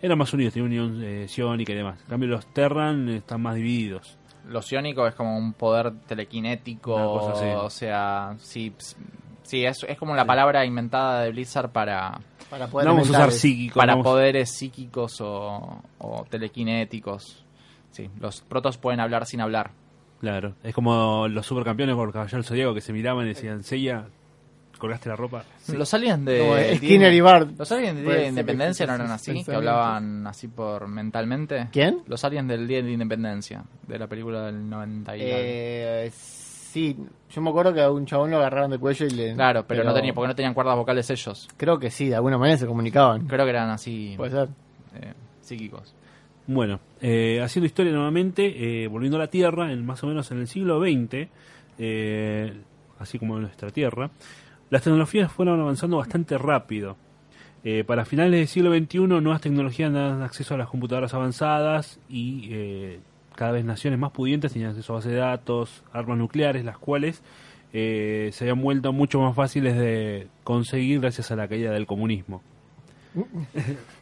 eran 0.02 0.18
más 0.18 0.32
unidos, 0.32 0.54
tenían 0.54 0.70
unión 0.70 1.02
eh, 1.04 1.26
sionica 1.28 1.72
y 1.72 1.76
demás. 1.76 2.00
En 2.02 2.06
cambio, 2.08 2.28
los 2.30 2.46
Terran 2.52 3.08
eh, 3.08 3.16
están 3.18 3.40
más 3.42 3.54
divididos. 3.54 4.16
Lo 4.48 4.62
psiónico 4.62 5.06
es 5.06 5.14
como 5.14 5.36
un 5.36 5.52
poder 5.52 5.92
telequinético, 6.08 6.94
o 6.94 7.70
sea, 7.70 8.34
sí, 8.38 8.72
sí 9.42 9.64
es, 9.64 9.84
es 9.86 9.98
como 9.98 10.14
la 10.16 10.24
palabra 10.24 10.64
inventada 10.64 11.22
de 11.22 11.30
Blizzard 11.30 11.70
para, 11.70 12.18
Para 12.48 12.66
poder 12.66 12.86
No 12.88 12.94
vamos 12.94 13.08
a 13.08 13.12
usar 13.12 13.26
el- 13.28 13.32
psíquico. 13.34 13.78
para 13.78 13.92
vamos- 13.92 14.04
poderes 14.04 14.50
psíquicos 14.50 15.20
o, 15.20 15.82
o 15.98 16.24
telequinéticos. 16.30 17.44
Sí, 17.90 18.08
los 18.18 18.40
protos 18.42 18.78
pueden 18.78 19.00
hablar 19.00 19.26
sin 19.26 19.40
hablar. 19.40 19.72
Claro, 20.20 20.54
es 20.62 20.74
como 20.74 21.26
los 21.28 21.46
supercampeones 21.46 21.96
por 21.96 22.12
Caballero 22.12 22.38
del 22.38 22.44
Zodíaco 22.44 22.74
que 22.74 22.82
se 22.82 22.92
miraban 22.92 23.24
y 23.24 23.30
decían, 23.30 23.62
Seiya, 23.62 24.04
colgaste 24.78 25.08
la 25.08 25.16
ropa. 25.16 25.44
Los 25.68 25.94
aliens 25.94 26.24
de... 26.24 26.70
El 26.72 26.76
Skinner 26.78 27.12
y 27.12 27.20
Bart. 27.20 27.50
Los 27.58 27.70
aliens 27.72 27.96
del 27.96 28.04
Día 28.04 28.14
de 28.16 28.26
Independencia 28.28 28.86
no 28.86 28.94
eran 28.94 29.10
así, 29.10 29.44
que 29.44 29.54
hablaban 29.54 30.26
así 30.26 30.48
por 30.48 30.88
mentalmente. 30.88 31.68
¿Quién? 31.72 32.02
Los 32.06 32.24
aliens 32.24 32.48
del 32.48 32.66
Día 32.66 32.82
de 32.82 32.90
Independencia, 32.90 33.64
de 33.86 33.98
la 33.98 34.06
película 34.08 34.46
del 34.46 34.68
90 34.68 35.16
y. 35.16 35.20
Eh, 35.22 36.10
sí, 36.12 36.96
yo 37.30 37.40
me 37.40 37.50
acuerdo 37.50 37.72
que 37.72 37.82
a 37.82 37.90
un 37.90 38.04
chabón 38.06 38.30
lo 38.30 38.38
agarraron 38.38 38.70
de 38.70 38.78
cuello 38.78 39.06
y 39.06 39.10
le... 39.10 39.34
Claro, 39.34 39.64
pero, 39.66 39.84
no 39.84 39.94
tenía, 39.94 40.12
porque 40.12 40.28
no 40.28 40.34
tenían 40.34 40.54
cuerdas 40.54 40.76
vocales 40.76 41.08
ellos. 41.10 41.48
Creo 41.56 41.78
que 41.78 41.90
sí, 41.90 42.08
de 42.08 42.16
alguna 42.16 42.38
manera 42.38 42.58
se 42.58 42.66
comunicaban. 42.66 43.26
Creo 43.26 43.44
que 43.44 43.50
eran 43.50 43.70
así 43.70 44.14
Puede 44.16 44.32
ser. 44.32 44.48
eh, 44.96 45.14
psíquicos. 45.40 45.94
Bueno, 46.52 46.80
eh, 47.00 47.40
haciendo 47.40 47.66
historia 47.66 47.92
nuevamente, 47.92 48.82
eh, 48.82 48.88
volviendo 48.88 49.18
a 49.18 49.20
la 49.20 49.28
Tierra, 49.28 49.70
en 49.72 49.86
más 49.86 50.02
o 50.02 50.08
menos 50.08 50.32
en 50.32 50.40
el 50.40 50.48
siglo 50.48 50.80
XX, 50.80 51.28
eh, 51.78 52.52
así 52.98 53.20
como 53.20 53.36
en 53.36 53.42
nuestra 53.42 53.70
Tierra, 53.70 54.10
las 54.68 54.82
tecnologías 54.82 55.30
fueron 55.30 55.60
avanzando 55.60 55.98
bastante 55.98 56.36
rápido. 56.38 56.96
Eh, 57.62 57.84
para 57.86 58.04
finales 58.04 58.32
del 58.32 58.48
siglo 58.48 58.76
XXI, 58.76 58.98
nuevas 58.98 59.40
tecnologías 59.40 59.92
dan 59.92 60.22
acceso 60.22 60.54
a 60.54 60.58
las 60.58 60.68
computadoras 60.68 61.14
avanzadas 61.14 62.00
y 62.08 62.48
eh, 62.50 62.98
cada 63.36 63.52
vez 63.52 63.64
naciones 63.64 64.00
más 64.00 64.10
pudientes 64.10 64.52
tenían 64.52 64.70
acceso 64.70 64.92
a 64.92 64.96
bases 64.96 65.12
de 65.12 65.18
datos, 65.18 65.84
armas 65.92 66.18
nucleares, 66.18 66.64
las 66.64 66.78
cuales 66.78 67.22
eh, 67.72 68.30
se 68.32 68.42
habían 68.42 68.60
vuelto 68.60 68.92
mucho 68.92 69.20
más 69.20 69.36
fáciles 69.36 69.76
de 69.76 70.26
conseguir 70.42 70.98
gracias 70.98 71.30
a 71.30 71.36
la 71.36 71.46
caída 71.46 71.70
del 71.70 71.86
comunismo. 71.86 72.42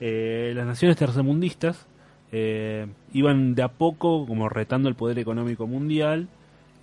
Eh, 0.00 0.52
las 0.54 0.66
naciones 0.66 0.96
tercermundistas 0.96 1.86
eh, 2.32 2.86
iban 3.12 3.54
de 3.54 3.62
a 3.62 3.68
poco 3.68 4.26
como 4.26 4.48
retando 4.48 4.88
el 4.88 4.94
poder 4.94 5.18
económico 5.18 5.66
mundial 5.66 6.28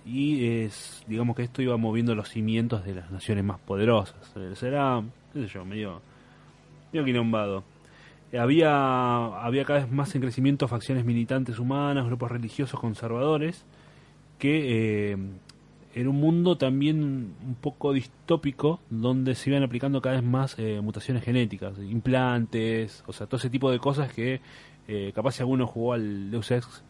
y 0.06 0.68
digamos 1.06 1.34
que 1.34 1.42
esto 1.42 1.62
iba 1.62 1.76
moviendo 1.76 2.14
los 2.14 2.28
cimientos 2.28 2.84
de 2.84 2.94
las 2.94 3.10
naciones 3.10 3.44
más 3.44 3.58
poderosas. 3.60 4.32
Eh, 4.36 4.52
Será, 4.54 5.02
qué 5.32 5.42
sé 5.42 5.48
yo, 5.48 5.64
medio, 5.64 6.02
medio 6.92 7.04
quilombado. 7.04 7.64
Había, 8.38 9.26
había 9.44 9.64
cada 9.64 9.80
vez 9.80 9.92
más 9.92 10.12
en 10.14 10.20
crecimiento 10.20 10.66
facciones 10.66 11.04
militantes 11.04 11.58
humanas, 11.60 12.04
grupos 12.06 12.32
religiosos 12.32 12.80
conservadores, 12.80 13.64
que 14.38 15.16
era 15.94 16.10
un 16.10 16.16
mundo 16.16 16.56
también 16.58 17.02
un 17.02 17.56
poco 17.60 17.92
distópico, 17.92 18.80
donde 18.90 19.34
se 19.34 19.50
iban 19.50 19.62
aplicando 19.62 20.00
cada 20.02 20.16
vez 20.16 20.24
más 20.24 20.56
eh, 20.58 20.80
mutaciones 20.82 21.22
genéticas, 21.22 21.78
implantes, 21.78 23.04
o 23.06 23.12
sea, 23.12 23.26
todo 23.26 23.36
ese 23.38 23.50
tipo 23.50 23.70
de 23.70 23.78
cosas 23.78 24.12
que 24.12 24.40
eh, 24.88 25.12
capaz 25.14 25.32
si 25.32 25.40
alguno 25.42 25.66
jugó 25.66 25.92
al 25.94 26.30
Deus 26.30 26.50
Ex. 26.50 26.82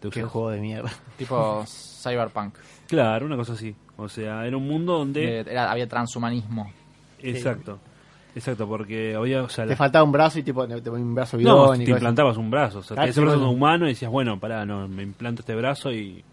Deus 0.00 0.14
Qué 0.14 0.20
Ex. 0.20 0.28
juego 0.28 0.50
de 0.50 0.60
mierda. 0.60 0.90
Tipo 1.16 1.64
Cyberpunk. 1.66 2.54
Claro, 2.86 3.26
una 3.26 3.36
cosa 3.36 3.52
así. 3.52 3.74
O 3.96 4.08
sea, 4.08 4.46
era 4.46 4.56
un 4.56 4.66
mundo 4.66 4.98
donde... 4.98 5.40
Eh, 5.40 5.44
era- 5.48 5.70
había 5.70 5.88
transhumanismo. 5.88 6.70
Exacto. 7.20 7.78
Exacto, 8.34 8.68
porque 8.68 9.14
había... 9.16 9.42
O 9.42 9.48
sea, 9.48 9.64
Te 9.64 9.70
la- 9.70 9.76
faltaba 9.76 10.04
un 10.04 10.12
brazo 10.12 10.38
y 10.38 10.42
tipo, 10.44 10.66
te 10.66 10.88
un 10.90 11.14
brazo 11.14 11.36
No, 11.38 11.64
biónico. 11.70 11.84
te 11.84 11.90
implantabas 11.90 12.36
un 12.36 12.50
brazo. 12.50 12.78
O 12.78 12.82
sea, 12.82 12.96
te 12.96 13.02
brazo 13.20 13.22
bueno. 13.38 13.50
humano 13.50 13.86
y 13.86 13.88
decías, 13.90 14.10
bueno, 14.10 14.38
pará, 14.38 14.64
no, 14.64 14.86
me 14.88 15.02
implanto 15.02 15.42
este 15.42 15.54
brazo 15.54 15.92
y... 15.92 16.24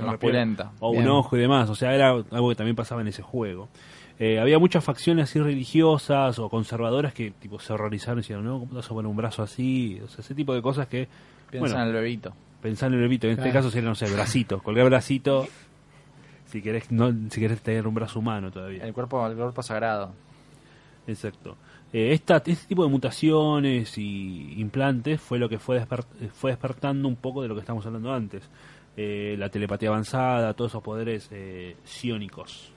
Más 0.00 0.16
pulenta. 0.18 0.72
O 0.80 0.92
Bien. 0.92 1.04
un 1.04 1.10
ojo 1.10 1.36
y 1.36 1.40
demás. 1.40 1.68
O 1.70 1.74
sea, 1.74 1.94
era 1.94 2.10
algo 2.10 2.48
que 2.48 2.54
también 2.54 2.76
pasaba 2.76 3.00
en 3.02 3.08
ese 3.08 3.22
juego. 3.22 3.68
Eh, 4.18 4.38
había 4.38 4.58
muchas 4.58 4.84
facciones 4.84 5.28
así 5.30 5.40
religiosas 5.40 6.38
o 6.38 6.48
conservadoras 6.48 7.12
que 7.12 7.30
tipo 7.32 7.58
se 7.58 7.72
horrorizaron 7.72 8.18
y 8.18 8.22
decían, 8.22 8.44
no, 8.44 8.60
¿cómo 8.60 8.70
te 8.70 8.76
vas 8.76 8.86
a 8.86 8.88
poner 8.90 9.10
un 9.10 9.16
brazo 9.16 9.42
así? 9.42 10.00
O 10.04 10.08
sea, 10.08 10.20
ese 10.20 10.34
tipo 10.34 10.54
de 10.54 10.62
cosas 10.62 10.86
que... 10.86 11.08
Piensa 11.50 11.74
bueno, 11.74 11.82
en 11.82 11.88
el 11.88 11.92
bebito. 12.02 12.32
pensar 12.62 12.88
en 12.88 12.94
el 12.94 13.00
bebito. 13.00 13.26
En 13.26 13.32
este 13.32 13.42
Claro. 13.44 13.58
caso 13.58 13.70
sería, 13.70 13.88
no 13.88 13.94
sé, 13.94 14.10
bracito. 14.12 14.60
Colgar 14.62 14.86
bracito 14.86 15.46
si 16.46 16.62
querés, 16.62 16.90
no, 16.92 17.12
si 17.30 17.40
querés 17.40 17.60
tener 17.62 17.86
un 17.86 17.94
brazo 17.94 18.18
humano 18.20 18.50
todavía. 18.50 18.84
El 18.84 18.92
cuerpo, 18.92 19.26
el 19.26 19.34
cuerpo 19.36 19.62
sagrado. 19.62 20.12
Exacto. 21.06 21.56
Eh, 21.92 22.12
esta, 22.12 22.36
este 22.38 22.66
tipo 22.68 22.84
de 22.84 22.90
mutaciones 22.90 23.98
y 23.98 24.54
implantes 24.60 25.20
fue 25.20 25.38
lo 25.38 25.48
que 25.48 25.58
fue, 25.58 25.80
desper- 25.82 26.04
fue 26.32 26.50
despertando 26.52 27.08
un 27.08 27.16
poco 27.16 27.42
de 27.42 27.48
lo 27.48 27.54
que 27.54 27.60
estamos 27.60 27.84
hablando 27.86 28.12
antes. 28.12 28.42
Eh, 28.96 29.36
la 29.38 29.48
telepatía 29.48 29.88
avanzada, 29.88 30.52
todos 30.54 30.70
esos 30.72 30.82
poderes 30.82 31.28
eh, 31.32 31.76
psiónicos. 31.84 32.70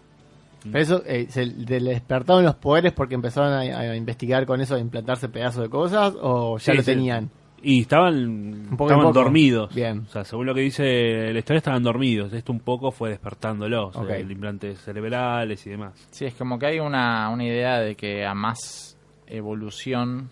Pero 0.63 0.79
eso, 0.79 1.03
eh, 1.05 1.27
se 1.29 1.45
le 1.45 1.79
despertaron 1.79 2.43
los 2.43 2.55
poderes 2.55 2.93
porque 2.93 3.15
empezaron 3.15 3.51
a, 3.53 3.59
a 3.59 3.95
investigar 3.95 4.45
con 4.45 4.61
eso 4.61 4.75
de 4.75 4.81
implantarse 4.81 5.29
pedazos 5.29 5.63
de 5.63 5.69
cosas 5.69 6.13
o 6.21 6.57
ya 6.57 6.71
Sí, 6.71 6.77
lo 6.77 6.83
sí. 6.83 6.91
tenían. 6.91 7.29
Y 7.61 7.81
estaban, 7.81 8.67
poco 8.71 8.85
estaban 8.85 9.05
poco. 9.07 9.19
dormidos. 9.19 9.73
Bien. 9.75 9.99
O 10.07 10.09
sea, 10.11 10.23
según 10.23 10.45
lo 10.45 10.53
que 10.55 10.61
dice 10.61 11.33
la 11.33 11.39
historia, 11.39 11.57
estaban 11.57 11.83
dormidos. 11.83 12.31
Esto 12.33 12.51
un 12.51 12.59
poco 12.59 12.91
fue 12.91 13.09
despertándolos. 13.09 13.95
Ok. 13.95 14.09
eh, 14.11 14.19
el 14.21 14.31
implantes 14.31 14.79
cerebrales 14.81 15.65
y 15.67 15.71
demás. 15.71 15.93
Sí, 16.11 16.25
es 16.25 16.33
como 16.35 16.57
que 16.59 16.67
hay 16.67 16.79
una, 16.79 17.29
una 17.29 17.43
idea 17.43 17.79
de 17.79 17.95
que 17.95 18.25
a 18.25 18.33
más 18.33 18.97
evolución 19.27 20.29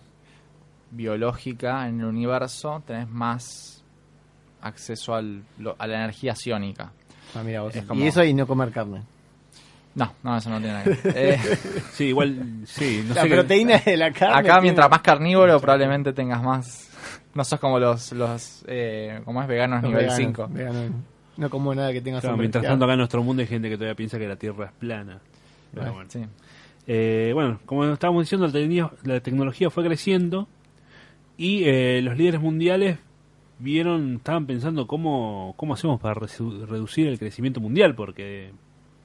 biológica 0.91 1.88
en 1.88 1.99
el 2.01 2.05
universo 2.05 2.84
tenés 2.85 3.10
más 3.10 3.82
acceso 4.64 5.14
al, 5.15 5.44
lo- 5.60 5.76
a 5.77 5.88
la 5.88 5.95
energía 5.98 6.35
psiónica. 6.35 6.91
Ah, 7.35 7.41
mira 7.44 7.61
vos. 7.61 7.76
Es 7.76 7.84
como- 7.85 8.03
Y 8.03 8.07
eso 8.07 8.23
y 8.23 8.34
no 8.34 8.45
comer 8.48 8.72
carne. 8.72 9.02
No, 9.95 10.11
no, 10.23 10.38
eso 10.38 10.49
no 10.49 10.57
tiene 10.57 10.73
nada 10.73 10.84
que 10.85 10.90
ver. 10.90 11.14
Eh, 11.15 11.40
Sí, 11.91 12.06
igual, 12.06 12.61
sí, 12.65 13.03
no 13.07 13.14
la 13.14 13.22
sé 13.23 13.30
proteína 13.30 13.77
de 13.77 13.95
la 13.98 14.11
carne. 14.11 14.34
acá, 14.35 14.44
tiene- 14.44 14.61
mientras 14.61 14.90
más 14.90 15.02
carnívoro, 15.02 15.60
probablemente 15.60 16.14
tengas 16.14 16.41
más. 16.41 16.90
No 17.35 17.44
sos 17.44 17.60
como 17.60 17.80
los, 17.80 18.11
los 18.11 18.64
eh, 18.68 19.19
como 19.26 19.41
es 19.41 19.48
veganos 19.48 19.81
Los 19.81 19.90
nivel 19.90 20.06
veganos, 20.06 20.27
5. 20.27 20.48
veganos. 20.52 20.91
No 21.38 21.49
como 21.49 21.73
nada 21.73 21.91
que 21.91 21.99
tenga 22.02 22.22
Claro, 22.22 22.38
mientras 22.38 22.64
tanto, 22.64 22.85
acá 22.85 22.94
en 22.94 22.99
nuestro 22.99 23.23
mundo 23.23 23.41
hay 23.41 23.48
gente 23.48 23.69
que 23.69 23.76
todavía 23.76 23.95
piensa 23.95 24.19
que 24.19 24.27
la 24.27 24.35
Tierra 24.35 24.65
es 24.65 24.72
plana. 24.73 25.19
Pero 25.73 25.94
bueno. 25.94 26.10
Sí. 26.11 26.23
Eh, 26.85 27.31
bueno, 27.34 27.60
como 27.65 27.85
estábamos 27.91 28.22
diciendo, 28.23 28.45
la, 28.45 28.53
tecnología- 28.53 28.91
la 29.03 29.19
tecnología 29.19 29.69
fue 29.72 29.84
creciendo 29.84 30.48
y 31.35 31.64
eh, 31.65 32.02
los 32.03 32.15
líderes 32.18 32.40
mundiales 32.40 32.99
vieron, 33.64 34.15
estaban 34.18 34.45
pensando 34.45 34.85
cómo, 34.88 35.53
cómo 35.57 35.73
hacemos 35.73 35.99
para 35.99 36.14
reducir 36.15 37.07
el 37.07 37.18
crecimiento 37.18 37.60
mundial, 37.61 37.95
porque 37.95 38.52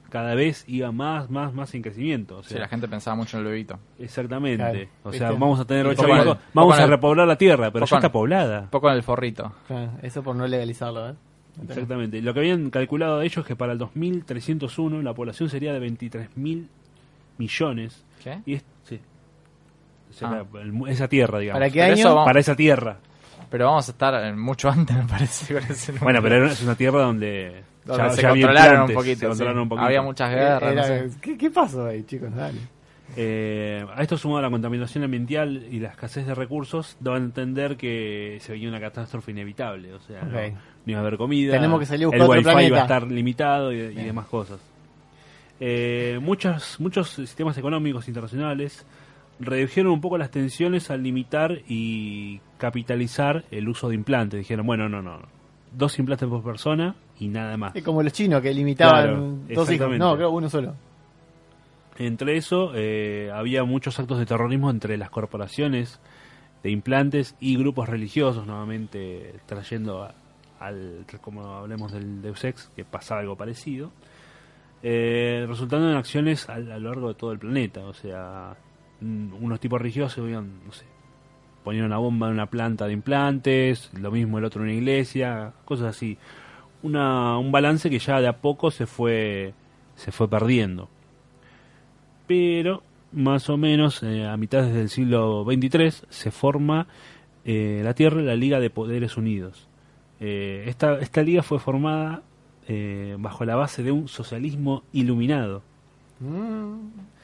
cada 0.09 0.33
vez 0.35 0.65
iba 0.67 0.91
más, 0.91 1.29
más, 1.29 1.53
más 1.53 1.73
en 1.75 1.81
crecimiento. 1.83 2.39
O 2.39 2.43
Sí, 2.43 2.49
sea, 2.49 2.59
la 2.61 2.67
gente 2.67 2.87
pensaba 2.87 3.15
mucho 3.15 3.37
en 3.37 3.45
el 3.45 3.51
bebito. 3.51 3.79
Exactamente. 3.99 4.57
Claro, 4.57 4.79
o 5.03 5.11
sea, 5.13 5.29
¿viste? 5.29 5.39
vamos 5.39 5.59
a 5.59 5.65
tener 5.65 5.85
ocho 5.87 6.03
el- 6.07 6.37
vamos 6.53 6.77
a 6.77 6.83
el- 6.83 6.89
repoblar 6.89 7.27
la 7.27 7.37
Tierra, 7.37 7.71
pero 7.71 7.85
ya 7.85 7.95
está 7.97 8.11
poblada. 8.11 8.61
Un 8.61 8.67
poco 8.69 8.89
en 8.89 8.95
el 8.95 9.03
forrito. 9.03 9.53
Claro, 9.67 9.91
eso 10.01 10.21
por 10.23 10.35
no 10.35 10.47
legalizarlo, 10.47 11.09
¿eh? 11.09 11.13
Exactamente. 11.67 12.21
Lo 12.21 12.33
que 12.33 12.39
habían 12.39 12.69
calculado 12.69 13.21
ellos 13.21 13.37
es 13.37 13.45
que 13.45 13.55
para 13.55 13.73
el 13.73 13.77
2301 13.77 15.01
la 15.01 15.13
población 15.13 15.49
sería 15.49 15.73
de 15.73 15.79
23 15.79 16.35
mil 16.37 16.67
millones. 17.37 18.03
¿Qué? 18.23 18.39
Y 18.45 18.53
es, 18.55 18.65
sí. 18.83 18.99
O 20.09 20.13
sea, 20.13 20.29
Ah. 20.29 20.45
el 20.61 20.71
mu- 20.73 20.87
esa 20.87 21.07
tierra, 21.07 21.39
digamos. 21.39 21.59
¿Para 21.59 21.69
qué 21.71 21.81
año? 21.83 21.93
eso 21.95 22.15
Para 22.25 22.39
esa 22.39 22.55
tierra. 22.55 22.97
Pero 23.49 23.65
vamos 23.65 23.87
a 23.87 23.91
estar 23.91 24.35
mucho 24.35 24.69
antes, 24.69 24.95
me 24.95 25.03
parece. 25.05 25.53
con 25.55 25.63
ese 25.63 25.91
número. 25.91 26.03
Bueno, 26.05 26.21
pero 26.21 26.45
es 26.47 26.61
una 26.63 26.75
tierra 26.75 27.01
donde, 27.01 27.63
Donde 27.85 28.03
ya- 28.03 28.09
se 28.11 28.21
ya 28.21 28.29
controlaron 28.29 28.81
un 28.89 28.93
poquito. 28.95 29.19
se 29.19 29.27
controlaron 29.27 29.59
sí. 29.59 29.63
un 29.63 29.69
poquito. 29.69 29.85
Había 29.85 30.01
muchas 30.01 30.29
guerras. 30.29 30.61
no 30.61 30.69
Era- 30.69 30.83
sé. 30.83 31.09
¿qué, 31.21 31.37
qué 31.37 31.49
pasó 31.49 31.85
ahí, 31.87 32.03
chicos? 32.03 32.33
Dale. 32.35 32.59
Eh, 33.15 33.83
a 33.95 34.03
esto 34.03 34.17
sumado 34.19 34.43
la 34.43 34.51
contaminación 34.51 35.03
ambiental 35.03 35.65
y 35.71 35.79
la 35.79 35.89
escasez 35.89 36.27
de 36.27 36.35
recursos, 36.35 36.95
daban 36.99 37.23
a 37.23 37.25
entender 37.25 37.75
que 37.75 38.37
se 38.39 38.51
venía 38.51 38.69
una 38.69 38.79
catástrofe 38.79 39.31
inevitable. 39.31 39.93
O 39.95 39.99
sea, 39.99 40.21
no- 40.21 40.39
iba 40.85 40.99
a 40.99 41.01
haber 41.01 41.17
comida, 41.17 41.53
Tenemos 41.53 41.79
que 41.79 41.85
salir 41.87 42.05
a 42.05 42.15
el 42.15 42.21
wifi 42.21 42.41
iba 42.41 42.51
planeta. 42.53 42.75
a 42.77 42.81
estar 42.81 43.03
limitado 43.07 43.73
y, 43.73 43.77
y 43.77 44.03
demás 44.03 44.27
cosas. 44.27 44.59
Eh, 45.59 46.19
muchos, 46.21 46.79
muchos 46.79 47.09
sistemas 47.09 47.57
económicos 47.57 48.07
internacionales 48.07 48.85
redujeron 49.39 49.91
un 49.91 50.01
poco 50.01 50.17
las 50.17 50.31
tensiones 50.31 50.89
al 50.91 51.01
limitar 51.03 51.59
y 51.67 52.39
capitalizar 52.59 53.45
el 53.49 53.67
uso 53.67 53.89
de 53.89 53.95
implantes. 53.95 54.37
Dijeron, 54.39 54.67
bueno, 54.67 54.87
no, 54.87 55.01
no, 55.01 55.19
dos 55.75 55.97
implantes 55.97 56.29
por 56.29 56.43
persona 56.43 56.95
y 57.19 57.27
nada 57.27 57.57
más. 57.57 57.75
Es 57.75 57.83
como 57.83 58.03
los 58.03 58.13
chinos 58.13 58.41
que 58.43 58.53
limitaban 58.53 59.03
Claro, 59.03 59.37
dos 59.55 59.71
hijos. 59.71 59.97
No, 59.97 60.15
creo 60.15 60.29
uno 60.29 60.47
solo. 60.49 60.75
Entre 61.97 62.37
eso, 62.37 62.71
eh, 62.75 63.29
había 63.33 63.63
muchos 63.65 63.99
actos 63.99 64.19
de 64.19 64.25
terrorismo 64.25 64.69
entre 64.69 64.97
las 64.97 65.09
corporaciones 65.09 65.99
de 66.63 66.71
implantes 66.71 67.35
y 67.41 67.57
grupos 67.57 67.89
religiosos, 67.89 68.45
nuevamente 68.47 69.35
trayendo 69.45 70.03
a- 70.03 70.13
al, 70.59 71.05
como 71.21 71.45
hablemos 71.55 71.91
del 71.91 72.21
Deus 72.21 72.43
Ex, 72.43 72.69
que 72.75 72.83
pasaba 72.85 73.21
algo 73.21 73.35
parecido, 73.35 73.91
eh, 74.83 75.45
resultando 75.47 75.89
en 75.89 75.97
acciones 75.97 76.47
a, 76.49 76.53
a 76.55 76.59
lo 76.59 76.79
largo 76.89 77.09
de 77.09 77.15
todo 77.15 77.31
el 77.33 77.39
planeta. 77.39 77.81
O 77.85 77.93
sea, 77.93 78.55
unos 79.01 79.59
tipos 79.59 79.79
religiosos 79.81 80.17
no 80.25 80.71
sé, 80.71 80.85
ponían 81.63 81.85
una 81.85 81.97
bomba 81.97 82.27
en 82.27 82.33
una 82.33 82.47
planta 82.47 82.87
de 82.87 82.93
implantes, 82.93 83.91
lo 83.93 84.11
mismo 84.11 84.37
el 84.37 84.45
otro 84.45 84.61
en 84.61 84.69
una 84.69 84.77
iglesia, 84.77 85.53
cosas 85.65 85.95
así. 85.95 86.17
Una, 86.81 87.37
un 87.37 87.51
balance 87.51 87.89
que 87.89 87.99
ya 87.99 88.21
de 88.21 88.27
a 88.27 88.37
poco 88.37 88.71
se 88.71 88.85
fue, 88.85 89.53
se 89.95 90.11
fue 90.11 90.29
perdiendo 90.29 90.89
pero 92.29 92.83
más 93.11 93.49
o 93.49 93.57
menos 93.57 94.03
eh, 94.03 94.27
a 94.27 94.37
mitad 94.37 94.61
del 94.61 94.89
siglo 94.89 95.43
XXIII 95.43 96.07
se 96.09 96.29
forma 96.29 96.85
eh, 97.43 97.81
la 97.83 97.95
Tierra 97.95 98.21
la 98.21 98.35
Liga 98.35 98.59
de 98.59 98.69
Poderes 98.69 99.17
Unidos. 99.17 99.67
Eh, 100.19 100.65
esta, 100.67 100.99
esta 100.99 101.23
liga 101.23 101.41
fue 101.41 101.57
formada 101.59 102.21
bajo 103.17 103.45
la 103.45 103.55
base 103.55 103.81
de 103.81 103.91
un 103.91 104.07
socialismo 104.07 104.83
iluminado. 104.93 105.63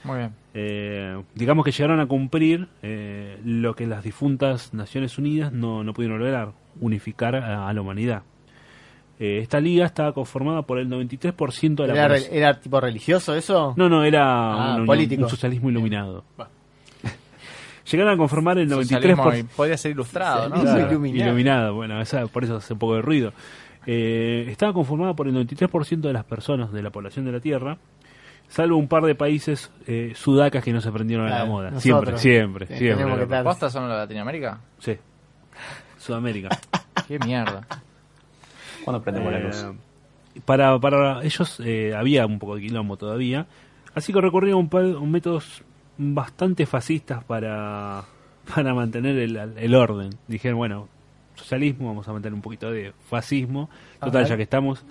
Muy 0.05 0.17
bien. 0.19 0.31
Eh, 0.53 1.21
digamos 1.33 1.65
que 1.65 1.71
llegaron 1.71 1.99
a 1.99 2.05
cumplir 2.05 2.67
eh, 2.83 3.39
lo 3.43 3.75
que 3.75 3.87
las 3.87 4.03
difuntas 4.03 4.73
Naciones 4.73 5.17
Unidas 5.17 5.51
no, 5.51 5.83
no 5.83 5.93
pudieron 5.93 6.19
lograr, 6.19 6.51
unificar 6.79 7.35
a, 7.35 7.67
a 7.67 7.73
la 7.73 7.81
humanidad. 7.81 8.23
Eh, 9.19 9.39
esta 9.41 9.59
liga 9.59 9.85
estaba 9.85 10.13
conformada 10.13 10.61
por 10.63 10.77
el 10.77 10.89
93% 10.89 11.75
de 11.75 11.87
la 11.87 11.93
¿Era, 11.93 12.03
población. 12.07 12.33
era 12.35 12.59
tipo 12.59 12.79
religioso 12.81 13.33
eso? 13.35 13.73
No, 13.77 13.87
no, 13.89 14.03
era 14.03 14.25
Ah, 14.25 14.55
una 14.55 14.71
unión- 14.73 14.85
político. 14.87 15.23
un 15.23 15.29
socialismo 15.29 15.69
iluminado. 15.69 16.23
Llegaron 17.91 18.13
a 18.13 18.17
conformar 18.17 18.57
el 18.57 18.67
93%. 18.69 18.83
Socialismo 18.83 19.33
y 19.35 19.43
podría 19.43 19.77
ser 19.77 19.91
ilustrado, 19.91 20.49
¿no? 20.49 20.61
Claro, 20.61 20.89
iluminado. 20.91 21.25
iluminado, 21.29 21.73
bueno, 21.75 22.01
esa- 22.01 22.25
por 22.27 22.43
eso 22.43 22.55
hace 22.57 22.73
un 22.73 22.79
poco 22.79 22.95
de 22.95 23.01
ruido. 23.03 23.31
Eh, 23.85 24.47
estaba 24.49 24.73
conformada 24.73 25.13
por 25.13 25.27
el 25.27 25.33
93% 25.35 26.07
de 26.07 26.13
las 26.13 26.23
personas 26.25 26.71
de 26.71 26.81
la 26.81 26.89
población 26.89 27.25
de 27.25 27.31
la 27.31 27.39
Tierra, 27.39 27.77
salvo 28.47 28.77
un 28.77 28.87
par 28.87 29.03
de 29.03 29.15
países 29.15 29.71
eh, 29.87 30.13
sudacas 30.15 30.63
que 30.63 30.71
no 30.73 30.81
se 30.81 30.91
prendieron 30.91 31.27
a 31.27 31.39
la 31.39 31.45
moda. 31.45 31.71
nosotros. 31.71 32.21
Siempre, 32.21 32.67
siempre, 32.67 32.67
Sí, 32.67 32.73
siempre. 32.77 32.97
tenemos 32.97 33.17
que 33.17 33.23
estar- 33.25 33.43
¿Postas 33.43 33.71
son 33.73 33.83
los 33.83 33.91
de 33.93 33.97
Latinoamérica? 33.97 34.59
Sí. 34.79 34.97
Sudamérica. 35.97 36.49
Qué 37.07 37.19
mierda. 37.19 37.61
Cuando 38.83 39.01
prendemos 39.01 39.31
la 39.31 39.39
luz. 39.39 39.63
Eh, 40.35 40.41
para, 40.45 40.77
para 40.79 41.23
ellos 41.23 41.59
eh, 41.63 41.93
había 41.95 42.25
un 42.25 42.39
poco 42.39 42.55
de 42.55 42.61
quilombo 42.61 42.97
todavía, 42.97 43.47
así 43.93 44.11
que 44.13 44.19
recurrieron 44.21 44.59
un, 44.61 44.69
pa- 44.69 44.79
un 44.79 45.11
métodos 45.11 45.63
bastante 45.97 46.65
fascistas 46.65 47.23
para, 47.23 48.03
para 48.53 48.73
mantener 48.73 49.17
el, 49.17 49.35
el 49.37 49.75
orden. 49.75 50.09
Dijeron, 50.27 50.57
bueno, 50.57 50.89
socialismo, 51.35 51.87
vamos 51.87 52.07
a 52.07 52.13
mantener 52.13 52.33
un 52.33 52.41
poquito 52.41 52.69
de 52.71 52.93
fascismo. 53.09 53.69
Total, 53.99 54.21
Ajá. 54.23 54.29
ya 54.31 54.37
que 54.37 54.43
estamos, 54.43 54.85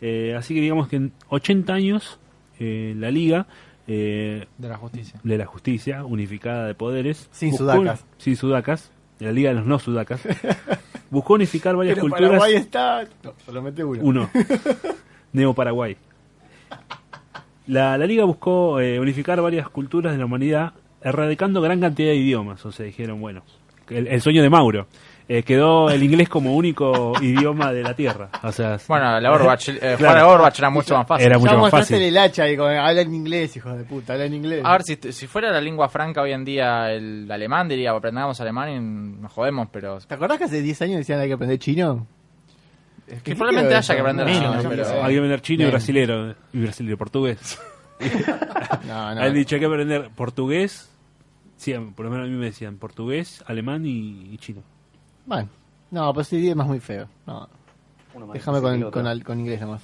Eh, 0.00 0.34
así 0.36 0.52
que 0.54 0.60
digamos 0.60 0.88
que 0.88 0.96
en 0.96 1.12
80 1.28 1.72
años 1.72 2.18
eh, 2.58 2.94
la 2.96 3.10
liga 3.10 3.46
eh, 3.86 4.46
De 4.58 4.68
la 4.68 4.76
justicia. 4.76 5.20
de 5.22 5.38
la 5.38 5.46
justicia 5.46 6.04
unificada 6.04 6.66
de 6.66 6.74
poderes. 6.74 7.28
Sin 7.32 7.50
buscó- 7.52 7.58
sudacas. 7.58 8.04
sin 8.18 8.36
sudacas. 8.36 8.92
De 9.18 9.26
la 9.26 9.32
liga 9.32 9.50
de 9.50 9.56
los 9.56 9.66
no 9.66 9.78
sudacas. 9.78 10.20
Buscó 11.10 11.34
unificar 11.34 11.76
varias 11.76 11.94
Pero 11.96 12.08
culturas. 12.08 12.30
Paraguay 12.30 12.54
está... 12.54 13.04
No, 13.22 13.34
solamente 13.44 13.84
uno. 13.84 14.00
uno. 14.04 14.30
Neo 15.32 15.52
Paraguay. 15.54 15.96
La, 17.66 17.96
la 17.98 18.06
liga 18.06 18.24
buscó 18.24 18.80
eh, 18.80 18.98
unificar 18.98 19.40
varias 19.40 19.68
culturas 19.68 20.12
de 20.12 20.18
la 20.18 20.24
humanidad 20.24 20.72
erradicando 21.02 21.60
gran 21.60 21.80
cantidad 21.80 22.08
de 22.10 22.16
idiomas. 22.16 22.64
O 22.66 22.72
sea 22.72 22.86
dijeron 22.86 23.20
bueno 23.20 23.42
el, 23.88 24.06
el 24.08 24.20
sueño 24.20 24.42
de 24.42 24.50
Mauro 24.50 24.86
Eh, 25.28 25.44
quedó 25.44 25.88
el 25.88 26.02
inglés 26.02 26.28
como 26.28 26.56
único 26.56 27.12
idioma 27.22 27.72
de 27.72 27.82
la 27.84 27.94
tierra 27.94 28.28
o 28.42 28.50
sea 28.50 28.76
Bueno, 28.88 29.20
la 29.20 29.30
Overwatch, 29.32 29.68
eh, 29.70 29.78
Claro. 29.78 29.96
jugar 29.98 30.18
a 30.18 30.28
Overwatch 30.28 30.58
era 30.58 30.70
mucho 30.70 30.96
más 30.96 31.06
fácil. 31.06 31.26
Era 31.26 31.36
Ya 31.36 31.40
mucho 31.40 31.58
más 31.58 31.70
fácil. 31.70 32.02
el 32.02 32.18
hacha 32.18 32.48
y 32.50 32.56
con, 32.56 32.70
habla 32.72 33.00
en 33.00 33.14
inglés, 33.14 33.56
hijo 33.56 33.72
de 33.72 33.84
puta, 33.84 34.14
habla 34.14 34.24
en 34.26 34.34
inglés. 34.34 34.62
A 34.64 34.72
ver, 34.72 34.82
si, 34.82 34.96
si 35.12 35.26
fuera 35.28 35.50
la 35.52 35.60
lengua 35.60 35.88
franca 35.88 36.22
hoy 36.22 36.32
en 36.32 36.44
día 36.44 36.90
el 36.92 37.30
alemán, 37.30 37.68
diría, 37.68 37.92
aprendamos 37.92 38.40
alemán 38.40 38.68
y 38.70 39.20
nos 39.22 39.30
jodemos, 39.32 39.68
pero... 39.72 39.98
¿Te 40.00 40.14
acordás 40.14 40.38
que 40.38 40.44
hace 40.44 40.60
10 40.60 40.82
años 40.82 40.96
decían 40.98 41.18
que 41.18 41.22
hay 41.22 41.28
que 41.28 41.34
aprender 41.34 41.58
chino? 41.58 42.06
Es 43.06 43.22
Que 43.22 43.34
probablemente 43.36 43.74
haya 43.76 43.94
que 43.94 44.00
aprender 44.00 44.26
No, 44.26 44.32
chino, 44.32 44.68
pero- 44.68 44.86
hay 45.04 45.12
que 45.12 45.18
aprender 45.18 45.40
chino 45.40 45.62
y 45.62 45.64
Bien. 45.64 45.70
brasilero 45.70 46.34
y 46.52 46.60
brasilero 46.60 46.98
portugués 46.98 47.58
No, 48.86 49.14
no. 49.14 49.20
Han 49.20 49.34
dicho 49.34 49.54
hay 49.54 49.60
que 49.60 49.66
aprender 49.66 50.10
portugués. 50.14 50.88
Sí, 51.56 51.72
por 51.94 52.04
lo 52.06 52.10
menos 52.10 52.26
a 52.26 52.30
mí 52.30 52.36
me 52.36 52.46
decían 52.46 52.76
portugués, 52.76 53.44
alemán 53.46 53.86
y, 53.86 54.32
y 54.32 54.38
chino. 54.38 54.62
Bueno, 55.26 55.48
no, 55.90 56.12
pues 56.14 56.26
ese 56.28 56.36
idioma 56.36 56.64
es 56.64 56.68
muy 56.68 56.80
feo. 56.80 57.08
No, 57.26 57.48
Uno 58.14 58.26
más 58.26 58.34
déjame 58.34 58.60
con, 58.60 58.90
con, 58.90 59.06
al- 59.06 59.24
con 59.24 59.38
inglés 59.40 59.60
nomás. 59.60 59.82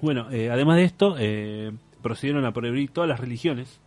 Bueno, 0.00 0.30
eh, 0.30 0.50
además 0.50 0.76
de 0.76 0.84
esto, 0.84 1.16
eh, 1.18 1.72
procedieron 2.02 2.44
a 2.44 2.52
prohibir 2.52 2.90
todas 2.90 3.08
las 3.08 3.18
religiones. 3.20 3.80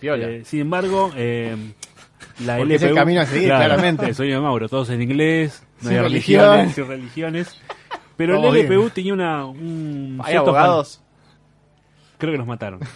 Piola. 0.00 0.26
Eh, 0.28 0.44
sin 0.44 0.60
embargo, 0.60 1.10
eh, 1.16 1.56
la 2.44 2.58
Porque 2.58 2.74
es 2.74 2.82
el 2.82 2.88
LPU 2.90 2.96
camino 2.96 3.20
a 3.22 3.26
seguir, 3.26 3.48
claramente. 3.48 4.06
El 4.06 4.14
sueño 4.14 4.34
de 4.34 4.40
Mauro, 4.40 4.68
todos 4.68 4.90
en 4.90 5.00
inglés, 5.00 5.62
no 5.80 5.88
Sin 5.88 5.96
hay 5.98 6.02
religión. 6.02 6.42
religiones, 6.42 6.74
sin 6.74 6.86
religiones. 6.88 7.60
Pero 8.18 8.36
el 8.36 8.62
LPU 8.64 8.78
bien. 8.80 8.90
tenía 8.90 9.14
una, 9.14 9.46
un 9.46 10.20
¿Hay 10.24 10.34
abogados? 10.34 10.98
fan- 10.98 11.06
Creo 12.18 12.32
que 12.32 12.38
los 12.38 12.46
mataron. 12.46 12.80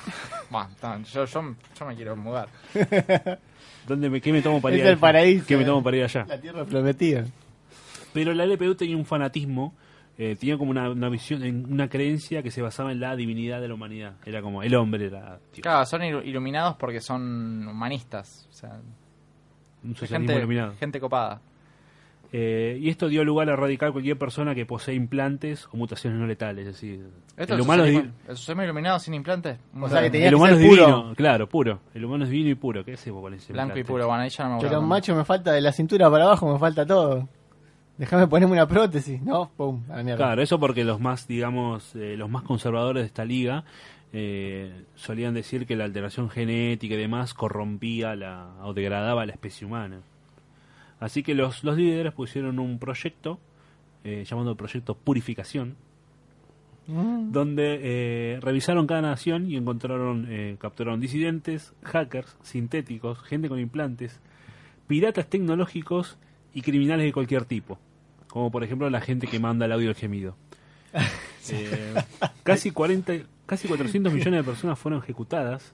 Bueno, 0.50 0.68
no, 0.82 0.98
yo, 1.04 1.24
yo, 1.26 1.54
yo 1.78 1.86
me 1.86 1.94
quiero 1.94 2.16
mudar. 2.16 2.48
¿Dónde 3.86 4.10
me, 4.10 4.20
¿Qué 4.20 4.32
me 4.32 4.42
tomo 4.42 4.60
para 4.60 4.74
Es 4.74 4.80
ir 4.80 4.86
el 4.86 4.92
allá? 4.92 5.00
paraíso. 5.00 5.44
¿Qué 5.46 5.56
me 5.56 5.64
tomo 5.64 5.82
para 5.82 5.96
ir 5.96 6.04
allá? 6.04 6.24
La 6.28 6.40
tierra 6.40 6.64
prometida. 6.64 7.24
Pero 8.12 8.32
la 8.34 8.44
LPU 8.44 8.74
tenía 8.74 8.96
un 8.96 9.04
fanatismo, 9.04 9.74
eh, 10.18 10.36
tenía 10.38 10.58
como 10.58 10.70
una, 10.70 10.90
una 10.90 11.08
visión, 11.08 11.42
en- 11.44 11.72
una 11.72 11.88
creencia 11.88 12.42
que 12.42 12.50
se 12.50 12.60
basaba 12.62 12.92
en 12.92 13.00
la 13.00 13.16
divinidad 13.16 13.60
de 13.60 13.68
la 13.68 13.74
humanidad. 13.74 14.14
Era 14.26 14.42
como 14.42 14.62
el 14.62 14.74
hombre 14.74 15.06
era 15.06 15.38
Dios. 15.52 15.62
Claro, 15.62 15.86
son 15.86 16.02
ilu- 16.02 16.24
iluminados 16.24 16.76
porque 16.76 17.00
son 17.00 17.66
humanistas. 17.68 18.46
O 18.50 18.52
sea, 18.52 18.80
un 19.82 19.94
socialismo 19.96 20.28
gente, 20.28 20.38
iluminado. 20.40 20.74
gente 20.78 21.00
copada. 21.00 21.40
Eh, 22.32 22.78
y 22.80 22.88
esto 22.90 23.08
dio 23.08 23.24
lugar 23.24 23.48
a 23.50 23.54
erradicar 23.54 23.90
cualquier 23.90 24.16
persona 24.16 24.54
que 24.54 24.64
posee 24.64 24.94
implantes 24.94 25.66
o 25.72 25.76
mutaciones 25.76 26.20
no 26.20 26.26
letales. 26.26 26.66
Es 26.66 26.74
decir, 26.74 27.08
¿Esto 27.36 27.54
el 27.54 27.60
es 27.60 27.66
humano, 27.66 27.84
es, 27.84 27.96
el 27.96 28.36
socialismo 28.36 28.62
iluminado 28.64 28.98
sin 29.00 29.14
implantes? 29.14 29.58
O 29.78 29.88
sea, 29.88 30.02
que 30.02 30.10
tenía 30.10 30.28
el 30.28 30.32
que 30.32 30.36
humano 30.36 30.56
ser 30.56 30.64
es 30.64 30.70
puro. 30.70 31.12
claro, 31.16 31.48
puro. 31.48 31.80
El 31.92 32.04
humano 32.04 32.24
es 32.24 32.30
divino 32.30 32.50
y 32.50 32.54
puro. 32.54 32.84
¿Qué 32.84 32.92
hacemos 32.92 33.20
con 33.20 33.34
ese 33.34 33.52
Blanco 33.52 33.76
y 33.76 33.80
implante? 33.80 33.92
puro, 33.92 34.06
bueno, 34.06 34.22
ahí 34.22 34.28
ya 34.28 34.44
no 34.44 34.56
me 34.56 34.62
Pero 34.62 34.82
macho, 34.82 35.14
me 35.16 35.24
falta 35.24 35.52
de 35.52 35.60
la 35.60 35.72
cintura 35.72 36.08
para 36.08 36.24
abajo, 36.24 36.52
me 36.52 36.58
falta 36.58 36.86
todo. 36.86 37.28
Déjame 37.98 38.28
ponerme 38.28 38.54
una 38.54 38.66
prótesis, 38.66 39.20
¿no? 39.20 39.50
Pum, 39.56 39.82
a 39.90 39.96
la 39.96 40.02
mierda. 40.02 40.24
Claro, 40.24 40.42
eso 40.42 40.58
porque 40.58 40.84
los 40.84 41.00
más, 41.00 41.26
digamos, 41.26 41.94
eh, 41.96 42.16
los 42.16 42.30
más 42.30 42.44
conservadores 42.44 43.02
de 43.02 43.06
esta 43.08 43.24
liga 43.24 43.64
eh, 44.12 44.84
solían 44.94 45.34
decir 45.34 45.66
que 45.66 45.76
la 45.76 45.84
alteración 45.84 46.30
genética 46.30 46.94
y 46.94 46.98
demás 46.98 47.34
corrompía 47.34 48.16
la, 48.16 48.54
o 48.62 48.72
degradaba 48.72 49.22
a 49.22 49.26
la 49.26 49.32
especie 49.32 49.66
humana. 49.66 50.00
Así 51.00 51.22
que 51.22 51.34
los, 51.34 51.64
los 51.64 51.76
líderes 51.76 52.12
pusieron 52.12 52.58
un 52.58 52.78
proyecto 52.78 53.40
eh, 54.04 54.24
llamado 54.28 54.54
Proyecto 54.54 54.94
Purificación, 54.94 55.76
Mm. 56.90 57.30
donde 57.30 57.78
eh, 57.82 58.38
revisaron 58.40 58.86
cada 58.86 59.02
nación 59.02 59.48
y 59.50 59.56
encontraron, 59.56 60.26
eh, 60.28 60.56
capturaron 60.58 61.00
disidentes, 61.00 61.72
hackers, 61.84 62.36
sintéticos, 62.42 63.20
gente 63.22 63.48
con 63.48 63.60
implantes, 63.60 64.18
piratas 64.88 65.28
tecnológicos 65.28 66.18
y 66.52 66.62
criminales 66.62 67.06
de 67.06 67.12
cualquier 67.12 67.44
tipo, 67.44 67.78
como 68.28 68.50
por 68.50 68.64
ejemplo 68.64 68.90
la 68.90 69.00
gente 69.00 69.28
que 69.28 69.38
manda 69.38 69.66
el 69.66 69.72
audio 69.72 69.88
del 69.88 69.96
gemido. 69.96 70.36
Eh, 71.52 71.94
casi 72.44 72.70
40, 72.70 73.14
casi 73.46 73.66
400 73.66 74.12
millones 74.12 74.40
de 74.40 74.44
personas 74.44 74.78
fueron 74.78 75.02
ejecutadas, 75.02 75.72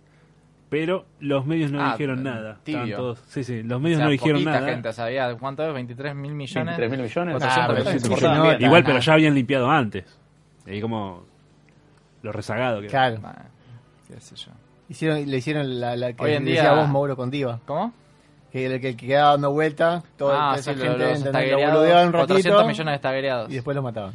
pero 0.69 1.07
los 1.21 1.47
medios 1.47 1.71
no 1.71 1.81
Ah, 1.83 1.93
dijeron 1.93 2.21
eh, 2.21 2.23
nada. 2.23 2.59
todos- 2.97 3.19
sí, 3.29 3.45
sí, 3.45 3.63
los 3.63 3.77
O 3.77 3.81
medios 3.81 3.99
sea, 3.99 4.05
no 4.07 4.11
dijeron 4.11 4.45
nada. 4.45 4.69
gente, 4.69 4.89
o 4.89 4.93
sea, 4.93 5.05
había, 5.07 5.35
¿cuánto 5.37 5.63
es? 5.65 5.75
¿23 5.75 6.15
mil 6.15 6.33
millones? 6.35 6.77
23 6.77 6.91
mil 6.91 7.01
millones. 7.03 7.33
400 7.35 7.53
Ah, 7.53 7.67
pero 7.69 7.85
millones. 8.35 8.61
Igual, 8.61 8.83
nada. 8.83 8.85
pero 8.93 8.99
ya 9.01 9.13
habían 9.13 9.35
limpiado 9.35 9.71
antes. 9.71 10.19
Ahí 10.67 10.81
como 10.81 11.25
lo 12.23 12.33
rezagado 12.33 12.81
que 12.81 12.89
Claro. 12.89 13.19
Bueno, 13.21 13.37
qué 14.09 14.21
sé 14.21 14.35
yo. 14.37 14.51
Hicieron, 14.89 15.29
le 15.31 15.37
hicieron 15.37 15.81
la, 15.81 15.97
la 15.97 16.13
que 16.13 16.25
Hoy 16.25 16.33
en 16.33 16.45
decía 16.45 16.63
día- 16.63 16.73
vos, 16.75 16.89
Mauro, 16.89 17.17
con 17.17 17.31
Diva. 17.31 17.61
¿Cómo? 17.67 17.93
Que 18.53 18.67
el 18.67 18.81
que 18.81 18.97
quedaba 18.97 19.33
dando 19.33 19.51
vuelta, 19.53 20.03
todo 20.17 20.31
ah, 20.33 20.53
toda 20.53 20.55
sí, 20.59 20.61
esa 20.71 20.73
lo- 20.73 20.79
gente, 20.79 20.99
los 21.11 21.23
lo 21.75 21.83
un 22.07 22.13
400 22.13 22.23
ratito 22.53 22.69
millones 22.69 22.93
de 22.93 22.95
estaguereados. 22.95 23.51
y 23.51 23.55
después 23.55 23.75
lo 23.75 23.83
mataban. 23.83 24.13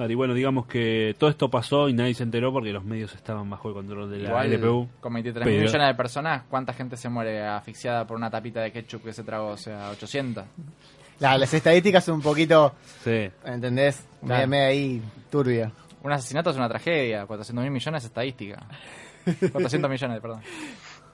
Claro, 0.00 0.12
y 0.14 0.16
bueno, 0.16 0.32
digamos 0.32 0.64
que 0.66 1.14
todo 1.18 1.28
esto 1.28 1.50
pasó 1.50 1.86
y 1.86 1.92
nadie 1.92 2.14
se 2.14 2.22
enteró 2.22 2.50
porque 2.54 2.72
los 2.72 2.82
medios 2.82 3.14
estaban 3.14 3.50
bajo 3.50 3.68
el 3.68 3.74
control 3.74 4.10
de 4.10 4.16
la 4.20 4.28
Igual, 4.30 4.52
LPU. 4.54 4.88
con 4.98 5.12
23 5.12 5.44
mil 5.44 5.54
Pero- 5.56 5.66
millones 5.66 5.88
de 5.88 5.94
personas, 5.94 6.42
¿cuánta 6.48 6.72
gente 6.72 6.96
se 6.96 7.10
muere 7.10 7.42
asfixiada 7.46 8.06
por 8.06 8.16
una 8.16 8.30
tapita 8.30 8.62
de 8.62 8.72
ketchup 8.72 9.04
que 9.04 9.12
se 9.12 9.22
tragó? 9.24 9.48
O 9.48 9.56
sea, 9.58 9.90
800. 9.90 10.46
La- 11.18 11.36
las 11.36 11.52
estadísticas 11.52 12.02
son 12.02 12.14
un 12.14 12.22
poquito, 12.22 12.74
Sí. 13.04 13.28
¿entendés? 13.44 14.02
Media, 14.22 14.36
Claro. 14.36 14.48
media 14.48 14.66
ahí 14.68 15.02
turbia. 15.30 15.70
Un 16.02 16.12
asesinato 16.12 16.48
es 16.48 16.56
una 16.56 16.70
tragedia, 16.70 17.26
400 17.26 17.62
mil 17.62 17.70
millones 17.70 18.02
es 18.02 18.06
estadística. 18.08 18.58
400 19.52 19.90
millones, 19.90 20.18
perdón. 20.22 20.40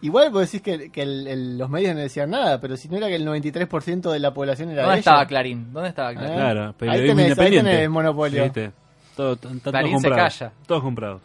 Igual 0.02 0.30
vos 0.30 0.42
decís 0.42 0.60
que, 0.62 0.90
que 0.90 1.02
el- 1.02 1.26
el- 1.26 1.58
los 1.58 1.70
medios 1.70 1.94
no 1.94 2.00
decían 2.00 2.30
nada, 2.30 2.60
pero 2.60 2.76
si 2.76 2.88
no 2.88 2.96
era 2.98 3.08
que 3.08 3.16
el 3.16 3.24
93% 3.26 4.10
de 4.12 4.18
la 4.18 4.34
población 4.34 4.70
era 4.70 4.82
¿Dónde 4.82 4.96
de 4.96 4.98
estaba 5.00 5.18
ella. 5.20 5.26
Clarín? 5.28 5.72
¿Dónde 5.72 5.88
estaba 5.88 6.12
Clarín? 6.12 6.32
¿Eh? 6.32 6.36
Claro, 6.36 6.64
Ahí 6.66 6.72
periodismo 6.76 7.06
tenés, 7.06 7.18
ahí 7.18 7.30
independiente. 7.30 7.70
tenés 7.70 7.84
el 7.84 7.90
monopolio. 7.90 8.38
Sí, 8.42 8.44
¿viste? 8.44 8.72
Todo, 9.16 9.36
t- 9.36 9.48
está 9.48 9.60
todo 9.64 9.72
Clarín 9.72 10.00
se 10.00 10.10
calla. 10.10 10.52
Todos 10.66 10.82
comprados. 10.82 11.22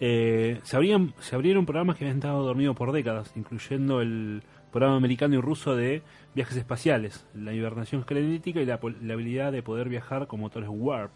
Eh, 0.00 0.60
se, 0.64 0.76
abrían, 0.76 1.14
se 1.20 1.34
abrieron 1.34 1.64
programas 1.66 1.96
que 1.96 2.04
habían 2.04 2.18
estado 2.18 2.42
dormidos 2.42 2.76
por 2.76 2.92
décadas, 2.92 3.32
incluyendo 3.36 4.00
el 4.00 4.42
programa 4.70 4.96
americano 4.96 5.36
y 5.36 5.40
ruso 5.40 5.76
de 5.76 6.02
viajes 6.34 6.56
espaciales, 6.56 7.24
la 7.32 7.52
hibernación 7.52 8.04
genética 8.04 8.60
y 8.60 8.66
la, 8.66 8.80
la 9.02 9.14
habilidad 9.14 9.52
de 9.52 9.62
poder 9.62 9.88
viajar 9.88 10.26
con 10.26 10.40
motores 10.40 10.68
Warp. 10.70 11.12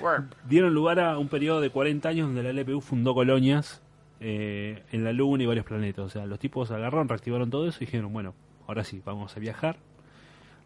Warp. 0.00 0.32
Dieron 0.48 0.72
lugar 0.72 0.98
a 1.00 1.18
un 1.18 1.28
periodo 1.28 1.60
de 1.60 1.68
40 1.70 2.08
años 2.08 2.26
donde 2.28 2.42
la 2.42 2.50
LPU 2.62 2.80
fundó 2.80 3.12
colonias 3.14 3.82
eh, 4.20 4.82
en 4.92 5.04
la 5.04 5.12
Luna 5.12 5.42
y 5.42 5.46
varios 5.46 5.64
planetas. 5.64 6.04
O 6.04 6.08
sea, 6.08 6.26
los 6.26 6.38
tipos 6.38 6.70
agarraron, 6.70 7.08
reactivaron 7.08 7.50
todo 7.50 7.66
eso 7.68 7.78
y 7.80 7.86
dijeron, 7.86 8.12
bueno, 8.12 8.34
ahora 8.66 8.84
sí, 8.84 9.02
vamos 9.04 9.36
a 9.36 9.40
viajar. 9.40 9.76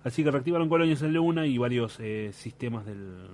Así 0.04 0.22
que 0.22 0.30
reactivaron 0.30 0.68
colonias 0.68 1.02
en 1.02 1.08
la 1.08 1.14
Luna 1.14 1.46
y 1.46 1.58
varios 1.58 1.98
eh, 2.00 2.30
sistemas 2.32 2.86
del... 2.86 3.26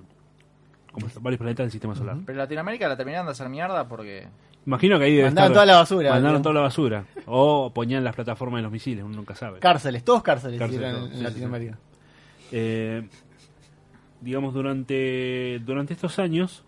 como 0.93 1.07
varios 1.21 1.39
planetas 1.39 1.65
del 1.65 1.71
sistema 1.71 1.95
solar. 1.95 2.17
Pero 2.25 2.39
Latinoamérica 2.39 2.89
la 2.89 2.97
terminaron 2.97 3.27
de 3.27 3.33
hacer 3.33 3.49
mierda 3.49 3.87
porque... 3.87 4.27
Imagino 4.67 4.99
que 4.99 5.05
ahí 5.05 5.13
debe 5.13 5.25
Mandaron 5.27 5.53
estar- 5.53 5.55
toda 5.55 5.67
la 5.67 5.77
basura, 5.77 6.11
Mandaron 6.11 6.39
¿no? 6.39 6.43
toda 6.43 6.55
la 6.55 6.61
basura. 6.63 7.05
O 7.27 7.71
ponían 7.75 8.03
las 8.03 8.15
plataformas 8.15 8.61
de 8.61 8.63
los 8.63 8.73
misiles, 8.73 9.05
uno 9.05 9.15
nunca 9.15 9.35
sabe. 9.35 9.59
Cárceles, 9.61 10.03
todos 10.05 10.23
cárceles, 10.23 10.59
Cárceles, 10.59 10.91
todos, 10.95 11.05
en, 11.05 11.11
sí, 11.13 11.19
sí, 11.19 11.23
Latinoamérica. 11.23 11.79
Eh, 12.51 13.07
digamos, 14.23 14.55
durante, 14.55 15.61
durante 15.67 15.93
estos 15.93 16.19
años. 16.19 16.65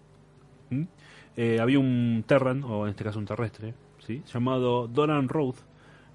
Eh, 1.36 1.58
había 1.60 1.78
un 1.78 2.24
Terran, 2.26 2.64
o 2.64 2.84
en 2.84 2.90
este 2.90 3.04
caso 3.04 3.18
un 3.18 3.26
terrestre, 3.26 3.74
¿sí? 3.98 4.22
llamado 4.32 4.88
Doran 4.88 5.28
Roth, 5.28 5.58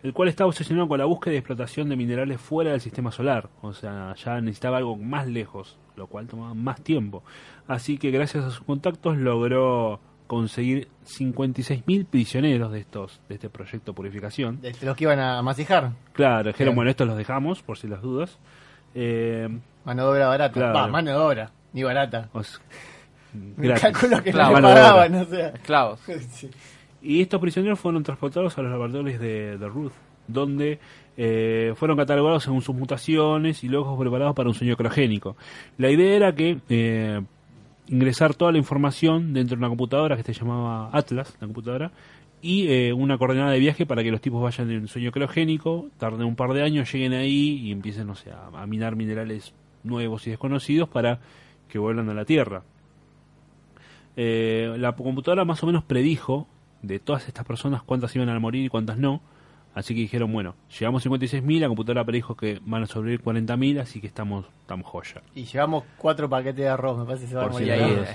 el 0.03 0.14
cual 0.14 0.30
estaba 0.30 0.48
obsesionado 0.48 0.88
con 0.88 0.98
la 0.98 1.06
búsqueda 1.06 1.35
y 1.35 1.38
explotación 1.38 1.89
de 1.89 1.95
minerales 1.95 2.41
fuera 2.41 2.72
del 2.72 2.81
sistema 2.81 3.11
solar. 3.11 3.49
O 3.61 3.73
sea, 3.73 4.15
ya 4.15 4.41
necesitaba 4.41 4.77
algo 4.77 4.95
más 4.98 5.27
lejos, 5.27 5.77
lo 5.95 6.07
cual 6.07 6.27
tomaba 6.27 6.53
más 6.56 6.81
tiempo. 6.81 7.23
Así 7.68 7.98
que 7.98 8.10
gracias 8.10 8.43
a 8.45 8.49
sus 8.49 8.61
contactos 8.61 9.18
logró 9.18 9.99
conseguir 10.26 10.88
56.000 11.06 12.06
prisioneros 12.06 12.72
de 12.72 12.80
estos 12.80 13.19
de 13.27 13.35
este 13.35 13.49
proyecto 13.49 13.93
purificación. 13.93 14.61
De 14.61 14.73
los 14.81 14.95
que 14.95 15.03
iban 15.03 15.19
a 15.19 15.41
masijar. 15.41 15.91
Claro, 16.14 16.52
dijeron, 16.52 16.73
bueno, 16.73 16.89
estos 16.89 17.06
los 17.06 17.18
dejamos 17.18 17.61
por 17.61 17.77
si 17.77 17.88
las 17.88 18.02
dudas. 18.02 18.39
Eh, 18.95 19.49
Mano 19.84 20.03
de 20.03 20.10
obra 20.10 20.27
barata. 20.27 20.53
Claro. 20.53 20.91
Mano 20.91 21.11
de 21.11 21.18
obra, 21.18 21.52
ni 21.73 21.84
barata. 21.84 22.30
Gratis. 23.58 23.82
calculo 23.82 24.24
que 24.24 24.32
Claro, 24.32 24.52
no 24.52 24.56
le 24.56 24.62
mano 24.62 24.68
de 24.70 24.82
obra. 24.82 24.91
pagaban, 24.91 25.16
o 25.16 25.26
sea. 25.26 25.48
Esclavos. 25.49 25.99
Sí. 26.32 26.49
Y 27.03 27.22
estos 27.22 27.41
prisioneros 27.41 27.80
fueron 27.80 28.03
transportados 28.03 28.56
a 28.58 28.62
los 28.62 28.72
laboratorios 28.72 29.20
de, 29.20 29.58
de 29.58 29.68
Ruth, 29.68 29.91
donde 30.28 30.80
eh, 31.18 31.74
fueron 31.76 31.98
catalogados 31.98 32.44
según 32.44 32.62
sus 32.62 32.76
mutaciones 32.76 33.64
y 33.64 33.70
luego 33.70 33.98
preparados 33.98 34.36
para 34.36 34.49
un 34.49 34.56
sueño 34.56 34.78
criogénico. 34.78 35.36
La 35.80 35.90
idea 35.90 36.16
era 36.16 36.36
que 36.36 36.60
eh, 36.70 37.22
ingresar 37.88 38.36
toda 38.36 38.52
la 38.52 38.60
información 38.60 39.34
dentro 39.34 39.56
de 39.56 39.60
una 39.62 39.70
computadora 39.70 40.16
que 40.16 40.22
se 40.24 40.34
llamaba 40.34 40.90
Atlas, 40.94 41.36
la 41.41 41.48
computadora, 41.48 41.91
y 42.44 42.68
eh, 42.70 42.94
una 42.94 43.18
coordenada 43.18 43.52
de 43.52 43.60
viaje 43.60 43.86
para 43.88 44.03
que 44.03 44.12
los 44.12 44.22
tipos 44.22 44.41
vayan 44.41 44.70
en 44.70 44.88
sueño 44.88 45.12
criogénico, 45.12 45.88
tarden 45.98 46.28
un 46.28 46.36
par 46.36 46.53
de 46.53 46.62
años, 46.64 46.91
lleguen 46.94 47.14
ahí 47.14 47.60
y 47.64 47.72
empiecen, 47.72 48.06
no 48.08 48.16
sé, 48.16 48.30
a, 48.32 48.62
a 48.62 48.68
minar 48.68 48.95
minerales 48.95 49.53
nuevos 49.84 50.28
y 50.28 50.30
desconocidos 50.30 50.88
para 50.88 51.20
que 51.68 51.80
vuelvan 51.80 52.10
a 52.10 52.14
la 52.14 52.26
Tierra. 52.26 52.62
Eh, 54.15 54.75
la 54.77 54.93
computadora 54.93 55.45
más 55.45 55.63
o 55.63 55.67
menos 55.67 55.83
predijo 55.83 56.47
de 56.81 56.99
todas 56.99 57.27
estas 57.27 57.45
personas 57.45 57.83
cuántas 57.83 58.15
iban 58.15 58.29
a 58.29 58.39
morir 58.39 58.65
y 58.65 58.69
cuántas 58.69 58.97
no. 58.97 59.21
Así 59.73 59.95
que 59.95 60.01
dijeron, 60.01 60.33
bueno, 60.33 60.55
llegamos 60.77 61.05
a 61.05 61.09
56.000, 61.09 61.59
la 61.61 61.67
computadora 61.69 62.03
predijo 62.03 62.35
que 62.35 62.59
van 62.65 62.83
a 62.83 62.88
sobrevivir 62.88 63.23
40.000, 63.23 63.79
así 63.79 64.01
que 64.01 64.07
estamos, 64.07 64.45
estamos 64.63 64.85
joya. 64.85 65.21
Y 65.33 65.45
llevamos 65.45 65.85
cuatro 65.97 66.29
paquetes 66.29 66.57
de 66.57 66.67
arroz, 66.67 66.99
me 66.99 67.05
parece 67.05 67.23
que 67.23 67.29
se 67.29 67.35
va 67.38 67.45
a 67.45 67.47
morir. 67.47 67.67
Y 67.67 67.71
ahí. 67.71 68.05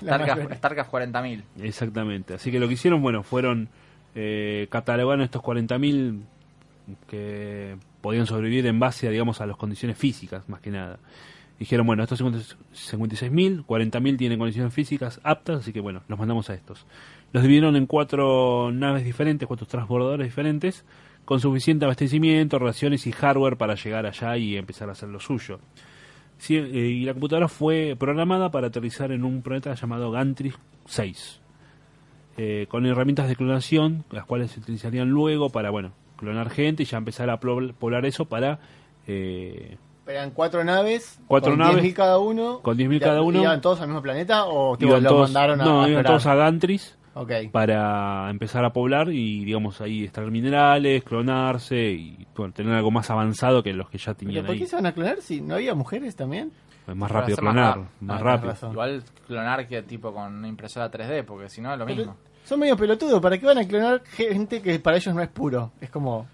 Starcraft 0.54 0.92
40.000. 0.92 1.42
Exactamente. 1.62 2.34
Así 2.34 2.52
que 2.52 2.60
lo 2.60 2.68
que 2.68 2.74
hicieron, 2.74 3.00
bueno, 3.00 3.22
fueron 3.22 3.70
eh, 4.14 4.66
catalogaron 4.70 5.22
estos 5.22 5.42
40.000 5.42 6.20
que 7.08 7.76
podían 8.00 8.26
sobrevivir 8.26 8.66
en 8.66 8.78
base, 8.78 9.08
a, 9.08 9.10
digamos, 9.10 9.40
a 9.40 9.46
las 9.46 9.56
condiciones 9.56 9.98
físicas, 9.98 10.48
más 10.48 10.60
que 10.60 10.70
nada. 10.70 10.98
Dijeron, 11.58 11.86
bueno, 11.86 12.02
estos 12.02 12.20
56.000, 12.20 13.64
40.000 13.64 14.18
tienen 14.18 14.38
condiciones 14.38 14.74
físicas 14.74 15.20
aptas, 15.22 15.60
así 15.60 15.72
que 15.72 15.80
bueno, 15.80 16.02
los 16.06 16.18
mandamos 16.18 16.50
a 16.50 16.54
estos. 16.54 16.86
Los 17.32 17.42
dividieron 17.42 17.76
en 17.76 17.86
cuatro 17.86 18.70
naves 18.72 19.04
diferentes, 19.04 19.48
cuatro 19.48 19.66
transbordadores 19.66 20.26
diferentes, 20.26 20.84
con 21.24 21.40
suficiente 21.40 21.86
abastecimiento, 21.86 22.58
raciones 22.58 23.06
y 23.06 23.12
hardware 23.12 23.56
para 23.56 23.74
llegar 23.74 24.04
allá 24.04 24.36
y 24.36 24.56
empezar 24.56 24.90
a 24.90 24.92
hacer 24.92 25.08
lo 25.08 25.18
suyo. 25.18 25.58
Eh, 26.50 26.52
y 26.52 27.04
la 27.04 27.14
computadora 27.14 27.48
fue 27.48 27.96
programada 27.98 28.50
para 28.50 28.66
aterrizar 28.66 29.10
en 29.10 29.24
un 29.24 29.40
planeta 29.40 29.74
llamado 29.74 30.10
Gantry 30.10 30.52
6, 30.84 31.40
eh, 32.36 32.66
con 32.68 32.84
herramientas 32.84 33.28
de 33.28 33.36
clonación, 33.36 34.04
las 34.10 34.26
cuales 34.26 34.50
se 34.50 34.60
utilizarían 34.60 35.08
luego 35.08 35.48
para, 35.48 35.70
bueno, 35.70 35.92
clonar 36.18 36.50
gente 36.50 36.82
y 36.82 36.86
ya 36.86 36.98
empezar 36.98 37.30
a 37.30 37.40
poblar 37.40 38.04
eso 38.04 38.26
para... 38.26 38.58
eh, 39.06 39.78
Eran 40.06 40.30
cuatro 40.30 40.62
naves. 40.64 41.18
Cuatro 41.26 41.50
con 41.52 41.58
naves, 41.58 41.82
10.000 41.82 41.94
cada 41.94 42.18
uno. 42.18 42.60
con 42.62 42.76
10.000 42.76 42.96
¿Y- 42.96 43.00
cada 43.00 43.22
uno. 43.22 43.40
¿Iban 43.42 43.60
todos 43.60 43.80
al 43.80 43.88
mismo 43.88 44.02
planeta 44.02 44.44
o 44.46 44.76
tipo, 44.78 44.92
los 44.92 45.04
todos, 45.04 45.30
mandaron 45.32 45.60
a, 45.60 45.64
no, 45.64 45.70
a 45.82 45.88
iban 45.88 46.00
explorar? 46.00 46.06
todos 46.06 46.26
a 46.26 46.34
Gantris 46.36 46.96
para 47.50 48.28
empezar 48.30 48.64
a 48.64 48.72
poblar 48.72 49.08
y, 49.10 49.44
digamos, 49.44 49.80
ahí 49.80 50.04
extraer 50.04 50.30
minerales, 50.30 51.02
clonarse 51.02 51.76
y 51.92 52.26
bueno, 52.36 52.52
tener 52.52 52.74
algo 52.74 52.90
más 52.90 53.10
avanzado 53.10 53.62
que 53.62 53.72
los 53.72 53.88
que 53.88 53.98
ya 53.98 54.14
¿Pero 54.14 54.16
tenían 54.18 54.44
por 54.46 54.52
ahí. 54.54 54.60
qué 54.60 54.66
se 54.66 54.76
van 54.76 54.86
a 54.86 54.92
clonar 54.92 55.20
si 55.22 55.40
no 55.40 55.54
había 55.54 55.74
mujeres 55.74 56.14
también? 56.14 56.52
Es 56.86 56.94
más 56.94 57.10
rápido 57.10 57.36
más 57.42 57.52
clonar, 57.54 57.78
más 58.00 58.20
Ah, 58.20 58.22
rápido. 58.22 58.54
Igual 58.70 59.02
clonar 59.26 59.66
que 59.66 59.82
tipo 59.82 60.12
con 60.12 60.34
una 60.34 60.46
impresora 60.48 60.90
3D, 60.90 61.24
porque 61.24 61.48
si 61.48 61.60
no 61.60 61.72
es 61.72 61.78
lo 61.78 61.84
Pero 61.86 61.96
mismo. 61.96 62.16
son 62.44 62.60
medio 62.60 62.76
pelotudos. 62.76 63.20
¿Para 63.20 63.38
qué 63.38 63.46
van 63.46 63.58
a 63.58 63.66
clonar 63.66 64.02
gente 64.04 64.62
que 64.62 64.78
para 64.78 64.96
ellos 64.98 65.14
no 65.14 65.20
es 65.22 65.28
puro? 65.28 65.72
Es 65.80 65.90
como 65.90 66.28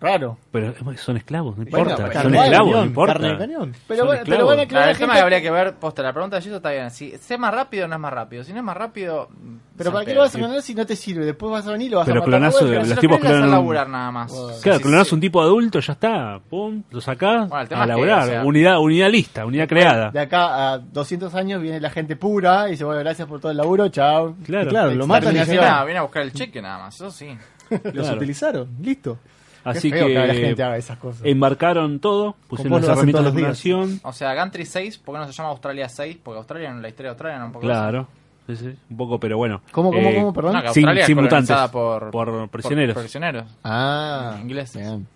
raro. 0.00 0.38
Pero 0.50 0.72
son 0.96 1.16
esclavos, 1.16 1.56
no 1.58 1.64
Bueno, 1.64 1.78
importa. 1.90 2.08
pero 2.08 2.22
son 2.22 2.32
igual, 2.32 2.46
esclavos, 2.46 2.66
no 2.68 2.72
cañón, 2.74 2.88
importa. 2.88 3.12
carne 3.12 3.28
de 3.28 3.38
cañón. 3.38 3.74
Pero, 3.86 4.06
bueno, 4.06 4.22
pero 4.24 4.36
a 4.50 4.66
Claro, 4.66 4.90
el 4.90 4.98
tema 4.98 5.14
que 5.14 5.20
habría 5.20 5.42
que 5.42 5.50
ver, 5.50 5.74
posta, 5.74 6.02
la 6.02 6.12
pregunta 6.12 6.36
de 6.36 6.42
Gillo 6.42 6.56
está 6.56 6.70
bien. 6.70 6.90
Si 6.90 7.12
es 7.12 7.38
más 7.38 7.52
rápido 7.54 7.84
o 7.84 7.88
no 7.88 7.94
es 7.94 8.00
más 8.00 8.12
rápido. 8.12 8.44
Si 8.44 8.52
no 8.52 8.58
es 8.58 8.64
más 8.64 8.76
rápido. 8.76 9.28
Pero 9.76 9.90
se 9.90 9.94
¿para 9.94 10.04
qué 10.04 10.14
lo 10.14 10.20
vas 10.20 10.34
a 10.34 10.38
clonar 10.38 10.60
si 10.62 10.74
no 10.74 10.84
te 10.84 10.94
sirve? 10.96 11.24
Después 11.24 11.50
vas 11.52 11.66
a 11.66 11.72
venir 11.72 11.86
y 11.88 11.90
lo 11.90 11.98
vas 11.98 12.06
Pero 12.06 12.18
a 12.22 12.26
matar. 12.26 12.30
clonazo. 12.38 12.58
Pero 12.66 12.80
los 12.80 12.88
lo 12.88 12.96
tipos 12.96 13.18
clonan- 13.20 13.50
laburar 13.50 13.88
nada 13.88 14.10
más. 14.10 14.30
Bueno. 14.32 14.58
Claro, 14.62 14.78
Sí, 14.78 14.82
clonás 14.84 15.08
sí. 15.08 15.14
un 15.14 15.20
tipo 15.22 15.40
adulto, 15.40 15.80
ya 15.80 15.92
está. 15.94 16.40
Pum, 16.50 16.82
lo 16.90 17.00
sacás 17.00 17.48
Bueno, 17.48 17.56
a 17.56 17.62
es 17.62 17.68
que, 17.68 17.74
laburar. 17.86 18.22
o 18.22 18.26
sea- 18.26 18.44
unidad, 18.44 18.78
unidad 18.78 19.10
lista, 19.10 19.46
unidad 19.46 19.68
creada. 19.68 20.10
De 20.10 20.20
acá 20.20 20.72
a 20.72 20.78
200 20.78 21.34
años 21.34 21.62
viene 21.62 21.80
la 21.80 21.88
gente 21.90 22.16
pura 22.16 22.68
y 22.68 22.72
dice, 22.72 22.84
bueno, 22.84 23.00
gracias 23.00 23.26
por 23.26 23.40
todo 23.40 23.50
el 23.52 23.56
laburo, 23.56 23.88
chao. 23.88 24.34
Claro, 24.44 24.68
Claro, 24.68 24.94
lo 24.94 25.06
matan 25.06 25.30
y 25.30 25.32
Viene 25.32 25.40
Exterminación. 25.40 25.80
a, 25.80 25.84
viene 25.84 25.98
a 25.98 26.02
buscar 26.02 26.22
el 26.22 26.32
cheque 26.32 26.60
nada 26.60 26.78
más, 26.78 26.94
eso 26.96 27.10
sí. 27.10 27.28
Los 27.94 28.10
utilizaron, 28.10 28.68
listo. 28.82 29.18
Así 29.64 29.90
que, 29.90 29.98
que 29.98 30.14
la 30.14 30.34
gente 30.34 30.62
haga 30.62 30.76
esas 30.78 30.98
cosas. 30.98 31.22
embarcaron 31.24 31.98
todo, 32.00 32.34
pusieron 32.48 32.80
las 32.80 32.90
herramientas 32.90 33.24
de 33.26 33.32
clonación. 33.32 34.00
O 34.02 34.12
sea, 34.12 34.32
Gantry 34.34 34.64
6, 34.64 34.98
¿por 34.98 35.14
qué 35.14 35.18
no 35.20 35.26
se 35.26 35.32
llama 35.32 35.50
Australia 35.50 35.88
6? 35.88 36.18
Porque 36.22 36.38
Australia, 36.38 36.70
en 36.70 36.80
la 36.82 36.88
historia 36.88 37.08
de 37.08 37.12
Australia, 37.12 37.36
era 37.36 37.44
un 37.46 37.52
poco 37.52 37.66
Claro, 37.66 38.08
sí, 38.46 38.56
sí, 38.56 38.70
un 38.90 38.96
poco, 38.96 39.20
pero 39.20 39.36
bueno. 39.36 39.60
¿Cómo, 39.70 39.90
cómo, 39.92 40.08
Eh, 40.08 40.14
cómo, 40.16 40.32
perdón? 40.32 40.52
No, 40.64 40.72
Sin- 40.72 40.86
sin 41.04 41.16
mutantes, 41.20 41.56
por, 41.70 42.10
por 42.10 42.48
prisioneros. 42.48 42.94
por 42.94 43.02
prisioneros. 43.02 43.44
Ah, 43.62 44.38
Ingleses. 44.40 44.80
bien. 44.80 45.06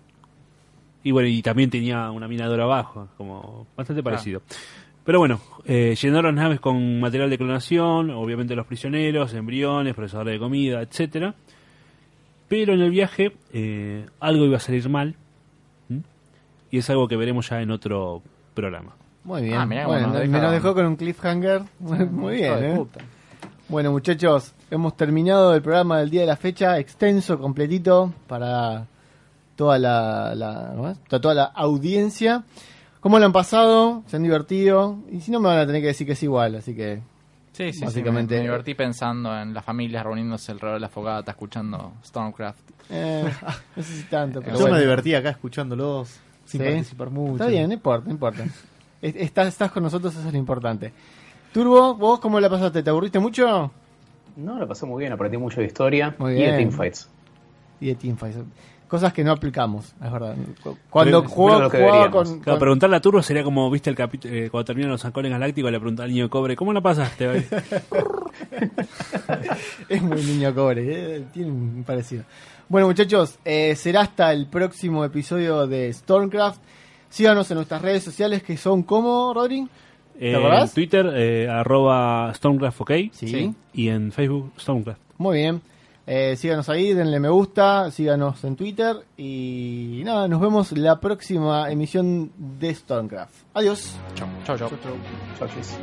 Y 1.03 1.11
bueno, 1.11 1.27
y 1.27 1.41
también 1.41 1.69
tenía 1.69 2.09
una 2.11 2.27
minadora 2.27 2.63
abajo, 2.63 3.07
como 3.17 3.67
bastante 3.75 4.01
parecido. 4.01 4.41
Pero 5.03 5.19
bueno, 5.19 5.39
eh, 5.65 5.95
llenaron 6.01 6.35
las 6.35 6.43
naves 6.45 6.59
con 6.59 6.99
material 6.99 7.29
de 7.29 7.37
clonación, 7.37 8.09
obviamente 8.09 8.55
los 8.55 8.65
prisioneros, 8.65 9.33
embriones, 9.35 9.93
procesadores 9.93 10.33
de 10.33 10.39
comida, 10.39 10.81
etcétera. 10.81 11.35
Pero 12.47 12.73
en 12.73 12.81
el 12.81 12.91
viaje 12.91 13.35
eh, 13.53 14.05
algo 14.19 14.45
iba 14.45 14.57
a 14.57 14.59
salir 14.59 14.87
mal. 14.89 15.15
¿m? 15.89 16.03
Y 16.71 16.77
es 16.79 16.89
algo 16.89 17.07
que 17.07 17.15
veremos 17.15 17.49
ya 17.49 17.61
en 17.61 17.71
otro 17.71 18.21
programa. 18.53 18.95
Muy 19.23 19.41
bien. 19.41 19.57
Ah, 19.57 19.65
mirá 19.65 19.87
bueno, 19.87 20.09
me 20.09 20.27
nos 20.27 20.51
dejó 20.51 20.75
con 20.75 20.85
un 20.85 20.95
cliffhanger. 20.95 21.63
Muy 21.79 22.35
bien, 22.35 22.63
¿eh? 22.63 22.75
puta. 22.75 22.99
Bueno, 23.67 23.91
muchachos, 23.91 24.53
hemos 24.69 24.95
terminado 24.95 25.55
el 25.55 25.63
programa 25.63 25.97
del 25.97 26.11
día 26.11 26.21
de 26.21 26.27
la 26.27 26.35
fecha, 26.35 26.77
extenso, 26.77 27.39
completito, 27.39 28.13
para 28.27 28.85
toda 29.55 29.79
la, 29.79 30.95
toda 31.09 31.33
la 31.33 31.43
audiencia. 31.45 32.43
¿Cómo 32.99 33.17
lo 33.17 33.25
han 33.25 33.33
pasado? 33.33 34.03
¿Se 34.05 34.17
han 34.17 34.23
divertido? 34.23 34.99
Y 35.11 35.21
si 35.21 35.31
no, 35.31 35.39
me 35.39 35.47
van 35.47 35.59
a 35.59 35.65
tener 35.65 35.81
que 35.81 35.87
decir 35.87 36.05
que 36.05 36.13
es 36.13 36.23
igual, 36.23 36.55
así 36.55 36.75
que... 36.75 37.01
Sí, 37.55 37.71
sí, 37.71 37.85
Básicamente- 37.85 38.35
sí. 38.35 38.39
Me, 38.39 38.43
me 38.43 38.49
divertí 38.49 38.73
pensando 38.75 39.37
en 39.39 39.53
las 39.53 39.63
familias 39.63 40.03
reuniéndose 40.03 40.51
alrededor 40.51 40.75
de 40.77 40.81
la 40.81 40.89
fogata, 40.89 41.31
escuchando 41.31 41.93
Stormcraft. 42.03 42.59
Eh, 42.89 43.23
no 43.75 43.83
sé 43.83 43.93
si 43.93 44.03
tanto, 44.03 44.41
pero 44.41 44.55
Yo 44.55 44.61
bueno. 44.61 44.75
me 44.75 44.81
divertí 44.81 45.15
acá 45.15 45.29
escuchándolos 45.29 46.09
sin 46.45 46.61
Sí. 46.61 46.67
participar 46.67 47.09
mucho. 47.11 47.35
Está 47.35 47.47
bien, 47.47 47.67
no 47.67 47.73
importa, 47.73 48.05
no 48.05 48.11
importa. 48.11 48.43
Es- 49.01 49.15
Estás, 49.15 49.47
estás 49.47 49.71
con 49.71 49.83
nosotros, 49.83 50.13
eso 50.15 50.27
es 50.27 50.33
lo 50.33 50.39
importante. 50.39 50.91
Turbo, 51.53 51.95
¿vos 51.95 52.19
cómo 52.19 52.39
la 52.39 52.49
pasaste? 52.49 52.83
¿Te 52.83 52.89
aburriste 52.89 53.19
mucho? 53.19 53.71
No, 54.35 54.59
lo 54.59 54.67
pasé 54.67 54.85
muy 54.85 54.99
bien, 55.01 55.13
aprendí 55.13 55.37
mucho 55.37 55.61
de 55.61 55.67
historia 55.67 56.13
Muy 56.17 56.33
y 56.33 56.35
bien. 56.35 56.51
de 56.51 56.57
teamfights. 56.57 57.09
Y 57.79 57.87
de 57.87 57.95
Teamfight. 57.95 58.35
Cosas 58.95 59.13
que 59.13 59.23
no 59.23 59.31
aplicamos, 59.33 59.93
es 60.03 60.11
verdad. 60.11 60.35
Cuando 60.89 61.23
Pero- 61.23 61.69
deberíamos. 61.69 62.09
con, 62.11 62.39
Claro, 62.39 62.41
con- 62.43 62.59
preguntarle 62.59 62.95
a 62.95 63.01
Turbo 63.01 63.21
sería 63.21 63.43
como, 63.43 63.69
viste, 63.69 63.89
el 63.89 63.95
capítulo 63.95 64.33
eh, 64.33 64.49
cuando 64.49 64.65
terminan 64.65 64.91
los 64.91 65.03
halcones 65.03 65.31
galácticos, 65.31 65.69
le 65.71 65.79
pregunta 65.79 66.03
al 66.03 66.09
niño 66.11 66.29
cobre, 66.29 66.55
¿cómo 66.55 66.71
la 66.71 66.79
pasaste? 66.81 67.45
Es 69.89 70.01
muy 70.01 70.21
niño 70.23 70.53
cobre, 70.53 71.17
eh, 71.17 71.23
tiene 71.33 71.51
un 71.51 71.83
parecido. 71.85 72.23
Bueno, 72.69 72.87
muchachos, 72.87 73.37
eh, 73.45 73.75
será 73.75 74.01
hasta 74.01 74.31
el 74.33 74.47
próximo 74.47 75.03
episodio 75.05 75.67
de 75.67 75.91
Stormcraft. 75.93 76.59
Síganos 77.09 77.49
en 77.51 77.55
nuestras 77.55 77.81
redes 77.81 78.03
sociales 78.03 78.43
que 78.43 78.57
son 78.57 78.83
como, 78.83 79.33
Rodri. 79.33 79.67
Eh, 80.19 80.35
acordás? 80.35 80.69
en 80.69 80.75
Twitter, 80.75 81.11
eh, 81.15 81.47
arroba 81.49 82.31
Stormcraft 82.33 82.81
OK. 82.81 82.91
Sí. 83.11 83.27
Sí. 83.27 83.53
Y 83.73 83.89
en 83.89 84.11
Facebook, 84.11 84.53
Stormcraft. 84.59 84.99
Muy 85.17 85.37
bien. 85.39 85.61
Eh, 86.07 86.35
síganos 86.37 86.69
ahí, 86.69 86.93
denle 86.93 87.19
me 87.19 87.29
gusta, 87.29 87.89
síganos 87.89 88.43
en 88.43 88.55
Twitter 88.55 88.97
y 89.17 90.01
nada, 90.05 90.27
nos 90.27 90.39
vemos 90.39 90.71
la 90.73 90.99
próxima 90.99 91.71
emisión 91.71 92.31
de 92.37 92.75
Stormcraft. 92.75 93.33
Adiós. 93.53 93.95
Chau, 94.13 94.27
chau, 94.45 94.57
chau. 94.57 94.69
Chau, 95.39 95.47
chis. 95.47 95.77